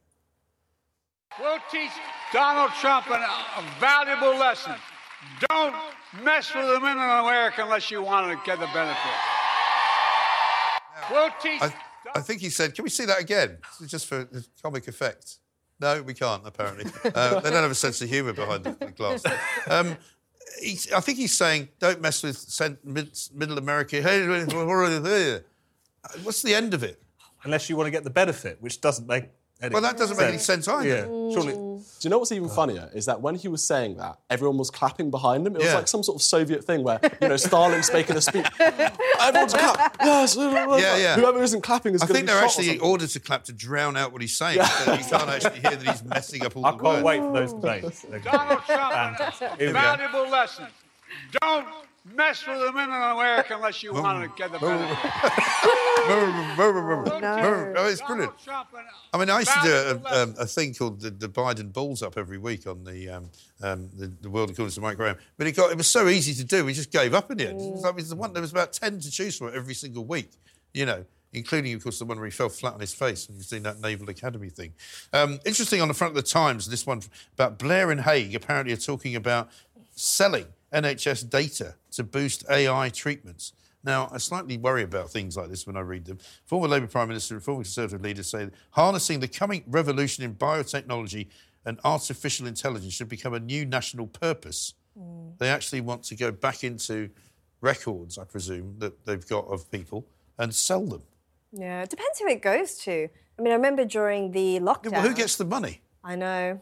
We'll 1.40 1.60
teach 1.72 1.92
Donald 2.34 2.72
Trump 2.80 3.10
an, 3.10 3.22
a 3.22 3.64
valuable 3.80 4.38
lesson. 4.38 4.76
Don't 5.50 5.76
mess 6.24 6.54
with 6.54 6.68
the 6.68 6.80
men 6.80 6.98
in 6.98 7.04
America 7.04 7.64
unless 7.64 7.90
you 7.92 8.02
want 8.02 8.30
to 8.32 8.46
get 8.46 8.60
the 8.60 8.68
benefit. 8.68 9.37
We'll. 11.12 11.30
I, 11.62 11.74
I 12.16 12.22
think 12.22 12.42
he 12.42 12.50
said, 12.50 12.76
"Can 12.76 12.84
we 12.84 12.90
see 12.90 13.06
that 13.06 13.20
again, 13.20 13.58
just 13.86 14.08
for 14.08 14.24
the 14.24 14.46
comic 14.62 14.88
effect?" 14.88 15.40
No, 15.80 16.02
we 16.02 16.14
can't. 16.14 16.46
Apparently, 16.46 16.86
uh, 17.16 17.40
they 17.40 17.50
don't 17.50 17.62
have 17.62 17.72
a 17.72 17.76
sense 17.76 18.02
of 18.02 18.10
humour 18.10 18.34
behind 18.34 18.64
the, 18.64 18.72
the 18.74 18.92
glass. 18.92 19.24
Um, 19.70 19.98
he's, 20.62 20.92
I 20.92 21.00
think 21.00 21.18
he's 21.18 21.36
saying, 21.36 21.70
"Don't 21.80 22.02
mess 22.02 22.24
with 22.24 22.38
cent- 22.38 22.84
mid, 22.84 23.18
Middle 23.34 23.58
America." 23.58 24.02
What's 26.24 26.42
the 26.42 26.56
end 26.56 26.74
of 26.74 26.84
it? 26.84 27.02
Unless 27.44 27.70
you 27.70 27.76
want 27.76 27.88
to 27.88 27.92
get 27.92 28.04
the 28.04 28.10
benefit, 28.10 28.62
which 28.62 28.82
doesn't 28.82 29.08
make 29.08 29.26
any 29.62 29.74
Well, 29.74 29.82
that 29.82 29.98
doesn't 29.98 30.18
make 30.18 30.28
any 30.28 30.38
sense 30.38 30.68
either. 30.68 30.88
Yeah, 30.88 31.04
surely. 31.06 31.54
Do 31.54 31.84
you 32.02 32.10
know 32.12 32.20
what's 32.20 32.32
even 32.32 32.48
funnier 32.50 32.90
is 32.94 33.06
that 33.06 33.22
when 33.22 33.36
he 33.36 33.48
was 33.48 33.64
saying 33.64 33.98
that, 33.98 34.18
everyone 34.30 34.58
was 34.58 34.70
clapping 34.70 35.10
behind 35.10 35.48
him. 35.48 35.56
It 35.56 35.60
was 35.60 35.68
Yeah. 35.68 35.76
like 35.76 35.88
some 35.88 36.04
sort 36.04 36.16
of 36.18 36.22
Soviet 36.22 36.64
thing 36.64 36.84
where 36.84 37.00
you 37.22 37.28
know 37.28 37.38
Stalin's 37.38 37.92
making 37.92 38.16
a 38.18 38.22
speech. 38.22 38.46
Everyone's 38.60 39.54
clap. 39.54 39.98
Yes. 40.02 40.36
Yeah, 40.38 40.98
yeah. 40.98 41.16
Whoever 41.16 41.42
isn't 41.42 41.62
clapping 41.62 41.96
is 41.96 42.02
I 42.04 42.06
going 42.08 42.16
think 42.18 42.28
to 42.28 42.34
be 42.34 42.40
they're 42.40 42.50
shot 42.50 42.60
actually 42.60 42.80
ordered 42.80 43.10
to 43.10 43.20
clap 43.20 43.44
to 43.46 43.54
drown 43.54 43.98
out 43.98 44.12
what 44.12 44.22
he's 44.22 44.38
saying, 44.38 44.62
so 44.64 44.94
you 44.94 45.04
can't 45.04 45.30
actually 45.30 45.60
hear 45.60 45.76
that 45.76 45.82
he's 45.84 46.04
messing 46.04 46.46
up 46.46 46.56
all 46.56 46.66
I 46.66 46.72
the 46.72 46.78
can't 46.78 47.04
wait 47.04 47.20
for 47.22 47.34
those 47.34 47.54
debates. 47.54 48.02
They're 48.04 48.20
good. 48.20 48.32
Donald 48.32 48.62
Trump 48.66 48.94
Fantastic. 48.94 49.52
an 49.52 49.58
Here 49.58 49.68
we 49.70 49.74
go. 49.74 49.80
valuable 49.80 50.30
lesson. 50.30 50.68
Don't 51.42 51.68
mess 52.14 52.46
with 52.48 52.60
the 52.60 52.72
men 52.72 52.90
in 52.90 52.96
America 52.96 53.56
unless 53.56 53.84
you 53.84 53.94
want 53.94 54.24
to 54.24 54.30
get 54.38 54.52
the 54.52 54.60
benefit. 54.60 54.98
Oh, 57.78 57.88
it's 57.88 58.02
brilliant. 58.02 58.34
I 59.14 59.18
mean, 59.18 59.30
I 59.30 59.40
used 59.40 59.52
to 59.52 59.62
do 59.64 59.72
a, 60.06 60.24
um, 60.24 60.36
a 60.40 60.46
thing 60.46 60.74
called 60.74 61.02
the, 61.02 61.10
the 61.10 61.28
Biden 61.28 61.74
Balls 61.74 62.02
Up 62.02 62.18
every 62.18 62.38
week 62.38 62.66
on 62.68 62.84
the 62.84 63.10
um, 63.10 63.30
um, 63.62 63.90
the, 63.96 64.08
the 64.22 64.30
World 64.30 64.50
According 64.50 64.74
to 64.74 64.82
Mike 64.82 64.98
Graham, 64.98 65.18
but 65.38 65.48
it 65.48 65.54
got 65.54 65.72
it 65.72 65.78
was 65.78 65.88
so 65.88 66.08
easy 66.08 66.34
to 66.36 66.44
do, 66.44 66.66
we 66.66 66.74
just 66.74 66.92
gave 66.92 67.14
up 67.14 67.30
in 67.32 67.38
the 67.38 67.50
end. 67.50 67.60
It 67.60 67.64
like, 67.64 67.92
it 67.92 67.96
was 67.96 68.10
the 68.10 68.16
one, 68.16 68.34
there 68.34 68.42
was 68.42 68.52
about 68.52 68.74
ten 68.74 69.00
to 69.00 69.12
choose 69.12 69.38
from 69.38 69.52
every 69.54 69.74
single 69.74 70.06
week, 70.06 70.32
you 70.74 70.86
know. 70.86 71.06
Including, 71.34 71.74
of 71.74 71.84
course, 71.84 72.00
the 72.00 72.06
one 72.06 72.18
where 72.18 72.26
he 72.26 72.32
fell 72.32 72.48
flat 72.48 72.74
on 72.74 72.80
his 72.80 72.94
face 72.94 73.28
when 73.28 73.36
you've 73.36 73.46
seen 73.46 73.64
that 73.64 73.82
Naval 73.82 74.10
Academy 74.10 74.50
thing. 74.50 74.74
Um, 75.12 75.40
interesting 75.46 75.82
on 75.82 75.90
the 75.90 75.94
front 75.94 76.12
of 76.12 76.16
the 76.16 76.28
Times, 76.28 76.70
this 76.70 76.88
one 76.88 77.02
about 77.34 77.60
Blair 77.60 77.92
and 77.92 78.00
Hague 78.00 78.34
apparently 78.34 78.74
are 78.74 78.78
talking 78.78 79.14
about 79.14 79.50
selling 79.94 80.46
NHS 80.74 81.30
data 81.30 81.76
to 81.92 82.04
boost 82.04 82.44
AI 82.50 82.90
treatments. 82.90 83.54
Now, 83.84 84.10
I 84.12 84.18
slightly 84.18 84.58
worry 84.58 84.84
about 84.84 85.10
things 85.10 85.38
like 85.38 85.50
this 85.50 85.66
when 85.66 85.78
I 85.78 85.82
read 85.82 86.06
them. 86.06 86.18
Former 86.46 86.68
Labour 86.68 86.88
Prime 86.88 87.08
Minister 87.08 87.36
and 87.36 87.44
former 87.44 87.64
Conservative 87.64 88.02
leaders 88.02 88.28
say 88.28 88.50
harnessing 88.72 89.20
the 89.20 89.28
coming 89.28 89.64
revolution 89.68 90.24
in 90.24 90.36
biotechnology 90.36 91.28
and 91.66 91.80
artificial 91.84 92.48
intelligence 92.48 92.94
should 92.94 93.10
become 93.10 93.34
a 93.34 93.40
new 93.40 93.66
national 93.66 94.08
purpose. 94.08 94.74
Mm. 95.00 95.38
They 95.38 95.50
actually 95.50 95.82
want 95.82 96.04
to 96.04 96.16
go 96.16 96.32
back 96.32 96.64
into 96.64 97.10
records, 97.62 98.18
I 98.18 98.26
presume, 98.26 98.76
that 98.80 99.06
they've 99.06 99.26
got 99.28 99.48
of 99.48 99.70
people 99.72 100.06
and 100.38 100.54
sell 100.54 100.86
them. 100.86 101.04
Yeah, 101.52 101.84
it 101.84 101.90
depends 101.90 102.20
who 102.20 102.28
it 102.28 102.42
goes 102.42 102.76
to. 102.80 103.10
I 103.38 103.42
mean, 103.42 103.54
I 103.54 103.56
remember 103.56 103.86
during 103.86 104.32
the 104.32 104.60
lockdown. 104.60 104.94
Well, 104.94 105.02
who 105.02 105.14
gets 105.14 105.36
the 105.36 105.46
money? 105.46 105.82
I 106.04 106.16
know. 106.16 106.62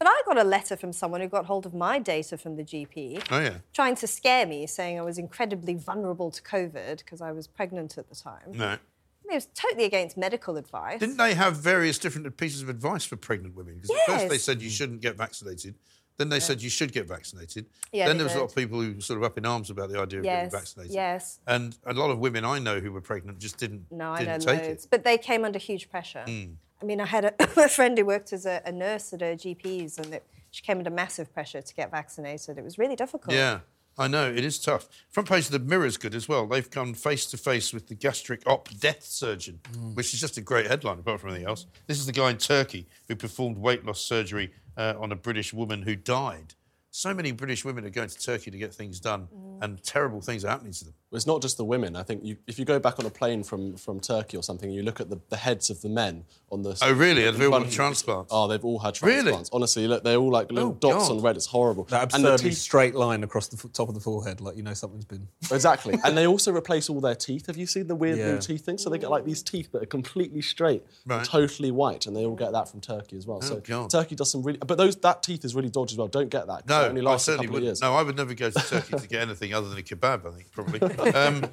But 0.00 0.08
I 0.08 0.22
got 0.24 0.38
a 0.38 0.44
letter 0.44 0.78
from 0.78 0.94
someone 0.94 1.20
who 1.20 1.28
got 1.28 1.44
hold 1.44 1.66
of 1.66 1.74
my 1.74 1.98
data 1.98 2.38
from 2.38 2.56
the 2.56 2.62
GP, 2.64 3.22
Oh, 3.30 3.38
yeah. 3.38 3.58
trying 3.74 3.96
to 3.96 4.06
scare 4.06 4.46
me, 4.46 4.66
saying 4.66 4.98
I 4.98 5.02
was 5.02 5.18
incredibly 5.18 5.74
vulnerable 5.74 6.30
to 6.30 6.40
COVID 6.42 6.98
because 7.04 7.20
I 7.20 7.32
was 7.32 7.46
pregnant 7.46 7.98
at 7.98 8.08
the 8.08 8.14
time. 8.14 8.52
No. 8.52 8.64
I 8.64 8.70
mean, 8.70 9.32
it 9.32 9.34
was 9.34 9.48
totally 9.54 9.84
against 9.84 10.16
medical 10.16 10.56
advice. 10.56 11.00
Didn't 11.00 11.18
they 11.18 11.34
have 11.34 11.56
various 11.58 11.98
different 11.98 12.34
pieces 12.38 12.62
of 12.62 12.70
advice 12.70 13.04
for 13.04 13.16
pregnant 13.16 13.54
women? 13.54 13.74
Because 13.82 13.90
at 13.90 14.06
first 14.06 14.28
they 14.30 14.38
said 14.38 14.62
you 14.62 14.70
shouldn't 14.70 15.02
get 15.02 15.16
vaccinated. 15.18 15.74
Then 16.16 16.30
they 16.30 16.40
said 16.40 16.62
you 16.62 16.70
should 16.70 16.92
get 16.92 17.06
vaccinated. 17.06 17.66
Yeah, 17.92 18.06
then 18.06 18.16
there 18.16 18.24
was 18.24 18.34
a 18.34 18.38
lot 18.38 18.44
of 18.50 18.54
people 18.54 18.80
who 18.80 18.94
were 18.94 19.00
sort 19.02 19.18
of 19.18 19.24
up 19.24 19.36
in 19.36 19.44
arms 19.44 19.68
about 19.68 19.90
the 19.90 19.98
idea 20.00 20.20
of 20.20 20.24
Yes, 20.24 20.36
getting 20.46 20.50
vaccinated. 20.60 20.94
yes. 20.94 21.40
And 21.46 21.76
a 21.84 21.92
lot 21.92 22.10
of 22.10 22.18
women 22.20 22.44
I 22.46 22.58
know 22.58 22.80
who 22.80 22.90
were 22.90 23.00
pregnant 23.02 23.38
just 23.38 23.58
didn't, 23.58 23.84
No, 23.92 24.12
I 24.12 24.20
know 24.20 24.32
didn't 24.38 24.42
take 24.44 24.62
loads, 24.66 24.84
it. 24.84 24.90
but 24.90 25.04
they 25.04 25.18
came 25.18 25.44
under 25.44 25.58
huge 25.58 25.90
pressure. 25.90 26.24
Mm. 26.26 26.54
I 26.82 26.84
mean, 26.84 27.00
I 27.00 27.06
had 27.06 27.24
a, 27.24 27.34
a 27.64 27.68
friend 27.68 27.96
who 27.96 28.04
worked 28.04 28.32
as 28.32 28.46
a, 28.46 28.62
a 28.64 28.72
nurse 28.72 29.12
at 29.12 29.22
a 29.22 29.36
GP's, 29.36 29.98
and 29.98 30.14
it, 30.14 30.26
she 30.50 30.62
came 30.62 30.78
under 30.78 30.90
massive 30.90 31.32
pressure 31.32 31.62
to 31.62 31.74
get 31.74 31.90
vaccinated. 31.90 32.58
It 32.58 32.64
was 32.64 32.78
really 32.78 32.96
difficult. 32.96 33.34
Yeah, 33.34 33.60
I 33.98 34.08
know 34.08 34.30
it 34.30 34.44
is 34.44 34.58
tough. 34.58 34.88
Front 35.10 35.28
page 35.28 35.46
of 35.46 35.52
the 35.52 35.58
Mirror 35.58 35.86
is 35.86 35.96
good 35.96 36.14
as 36.14 36.28
well. 36.28 36.46
They've 36.46 36.70
come 36.70 36.94
face 36.94 37.26
to 37.26 37.36
face 37.36 37.72
with 37.72 37.88
the 37.88 37.94
gastric 37.94 38.42
op 38.46 38.68
death 38.78 39.04
surgeon, 39.04 39.60
which 39.94 40.14
is 40.14 40.20
just 40.20 40.36
a 40.38 40.40
great 40.40 40.66
headline 40.66 40.98
apart 40.98 41.20
from 41.20 41.30
anything 41.30 41.48
else. 41.48 41.66
This 41.86 41.98
is 41.98 42.06
the 42.06 42.12
guy 42.12 42.30
in 42.30 42.38
Turkey 42.38 42.86
who 43.08 43.16
performed 43.16 43.58
weight 43.58 43.84
loss 43.84 44.00
surgery 44.00 44.52
uh, 44.76 44.94
on 44.98 45.12
a 45.12 45.16
British 45.16 45.52
woman 45.52 45.82
who 45.82 45.96
died. 45.96 46.54
So 46.92 47.14
many 47.14 47.30
British 47.30 47.64
women 47.64 47.84
are 47.84 47.90
going 47.90 48.08
to 48.08 48.18
Turkey 48.18 48.50
to 48.50 48.58
get 48.58 48.74
things 48.74 48.98
done, 48.98 49.28
and 49.60 49.82
terrible 49.82 50.20
things 50.20 50.44
are 50.44 50.48
happening 50.48 50.72
to 50.72 50.86
them. 50.86 50.94
Well, 51.10 51.16
It's 51.16 51.26
not 51.26 51.42
just 51.42 51.56
the 51.56 51.64
women. 51.64 51.96
I 51.96 52.04
think 52.04 52.24
you, 52.24 52.36
if 52.46 52.56
you 52.58 52.64
go 52.64 52.78
back 52.78 53.00
on 53.00 53.06
a 53.06 53.10
plane 53.10 53.42
from, 53.42 53.76
from 53.76 53.98
Turkey 53.98 54.36
or 54.36 54.44
something, 54.44 54.70
you 54.70 54.82
look 54.84 55.00
at 55.00 55.10
the, 55.10 55.18
the 55.28 55.36
heads 55.36 55.68
of 55.68 55.82
the 55.82 55.88
men 55.88 56.24
on 56.52 56.62
the. 56.62 56.78
Oh, 56.82 56.92
really? 56.92 57.24
Have 57.24 57.36
they 57.36 57.46
all 57.46 57.58
had 57.60 57.68
transplants? 57.72 58.30
Oh, 58.32 58.46
they've 58.46 58.64
all 58.64 58.78
had 58.78 58.94
transplants. 58.94 59.02
Really? 59.16 59.22
transplants. 59.32 59.50
Honestly, 59.52 59.88
look, 59.88 60.04
they're 60.04 60.18
all 60.18 60.30
like 60.30 60.52
little 60.52 60.70
Oh, 60.70 60.72
dots 60.74 61.08
God. 61.08 61.16
on 61.16 61.22
red. 61.22 61.34
It's 61.36 61.46
horrible. 61.46 61.82
That 61.84 62.14
And 62.14 62.24
the 62.24 62.32
absurdly 62.34 62.50
teeth- 62.50 62.58
straight 62.58 62.94
line 62.94 63.24
across 63.24 63.48
the 63.48 63.56
f- 63.62 63.72
top 63.72 63.88
of 63.88 63.94
the 63.96 64.00
forehead, 64.00 64.40
like 64.40 64.56
you 64.56 64.62
know 64.62 64.72
something's 64.74 65.04
been. 65.04 65.26
Exactly. 65.52 65.98
and 66.04 66.16
they 66.16 66.28
also 66.28 66.52
replace 66.52 66.88
all 66.88 67.00
their 67.00 67.16
teeth. 67.16 67.46
Have 67.48 67.56
you 67.56 67.66
seen 67.66 67.88
the 67.88 67.96
weird 67.96 68.18
Yeah. 68.18 68.32
new 68.34 68.38
teeth 68.38 68.64
thing? 68.64 68.78
So 68.78 68.88
they 68.88 68.98
get 68.98 69.10
like 69.10 69.24
these 69.24 69.42
teeth 69.42 69.72
that 69.72 69.82
are 69.82 69.86
completely 69.86 70.42
straight, 70.42 70.84
Right. 71.06 71.24
totally 71.24 71.72
white, 71.72 72.06
and 72.06 72.16
they 72.16 72.24
all 72.24 72.36
get 72.36 72.52
that 72.52 72.68
from 72.68 72.80
Turkey 72.80 73.16
as 73.16 73.26
well. 73.26 73.40
Oh, 73.42 73.46
so 73.46 73.60
God. 73.60 73.90
Turkey 73.90 74.14
does 74.14 74.30
some 74.30 74.44
really, 74.44 74.58
but 74.58 74.78
those 74.78 74.94
that 74.96 75.24
teeth 75.24 75.44
is 75.44 75.56
really 75.56 75.70
dodgy 75.70 75.94
as 75.94 75.98
well. 75.98 76.06
Don't 76.06 76.30
get 76.30 76.46
that. 76.46 76.68
No, 76.68 76.82
it 76.84 76.88
only 76.90 77.00
I 77.00 77.04
lasts 77.10 77.26
a 77.26 77.32
certainly 77.32 77.46
couple 77.48 77.56
of 77.56 77.62
wouldn't. 77.62 77.68
years. 77.70 77.80
No, 77.82 77.94
I 77.94 78.02
would 78.04 78.16
never 78.16 78.32
go 78.34 78.48
to 78.48 78.58
Turkey 78.60 78.96
to 78.96 79.08
get 79.08 79.22
anything 79.22 79.52
other 79.52 79.68
than 79.68 79.78
a 79.78 79.82
kebab. 79.82 80.24
I 80.24 80.36
think 80.36 80.52
probably. 80.52 80.78
Um, 81.14 81.44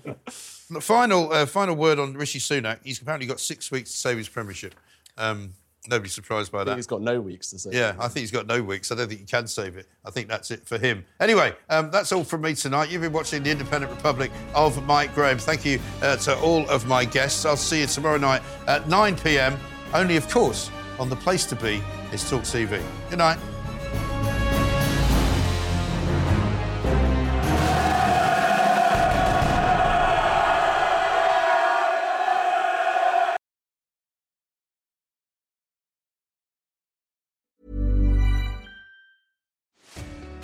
final, 0.81 1.31
uh, 1.31 1.45
final 1.45 1.75
word 1.75 1.99
on 1.99 2.13
Rishi 2.13 2.39
Sunak. 2.39 2.79
He's 2.83 3.01
apparently 3.01 3.27
got 3.27 3.39
six 3.39 3.71
weeks 3.71 3.91
to 3.91 3.97
save 3.97 4.17
his 4.17 4.29
premiership. 4.29 4.75
Um, 5.17 5.53
nobody's 5.87 6.13
surprised 6.13 6.51
by 6.51 6.59
I 6.59 6.61
think 6.61 6.69
that. 6.71 6.75
he's 6.77 6.87
got 6.87 7.01
no 7.01 7.21
weeks 7.21 7.49
to 7.51 7.59
save. 7.59 7.73
Yeah, 7.73 7.95
I 7.99 8.07
think 8.09 8.21
he's 8.21 8.31
got 8.31 8.45
no 8.47 8.61
weeks. 8.61 8.91
I 8.91 8.95
don't 8.95 9.07
think 9.07 9.21
he 9.21 9.25
can 9.25 9.47
save 9.47 9.77
it. 9.77 9.87
I 10.05 10.11
think 10.11 10.27
that's 10.27 10.51
it 10.51 10.67
for 10.67 10.77
him. 10.77 11.05
Anyway, 11.19 11.53
um, 11.69 11.89
that's 11.91 12.11
all 12.11 12.23
from 12.23 12.41
me 12.41 12.53
tonight. 12.53 12.89
You've 12.91 13.01
been 13.01 13.13
watching 13.13 13.43
The 13.43 13.51
Independent 13.51 13.91
Republic 13.93 14.31
of 14.53 14.83
Mike 14.85 15.15
Graham. 15.15 15.37
Thank 15.37 15.65
you 15.65 15.79
uh, 16.01 16.17
to 16.17 16.37
all 16.39 16.69
of 16.69 16.85
my 16.85 17.05
guests. 17.05 17.45
I'll 17.45 17.55
see 17.57 17.81
you 17.81 17.87
tomorrow 17.87 18.17
night 18.17 18.41
at 18.67 18.87
9 18.89 19.15
pm, 19.17 19.57
only, 19.93 20.17
of 20.17 20.29
course, 20.29 20.69
on 20.99 21.09
the 21.09 21.15
place 21.15 21.45
to 21.45 21.55
be 21.55 21.81
is 22.11 22.29
Talk 22.29 22.41
TV. 22.43 22.81
Good 23.09 23.19
night. 23.19 23.37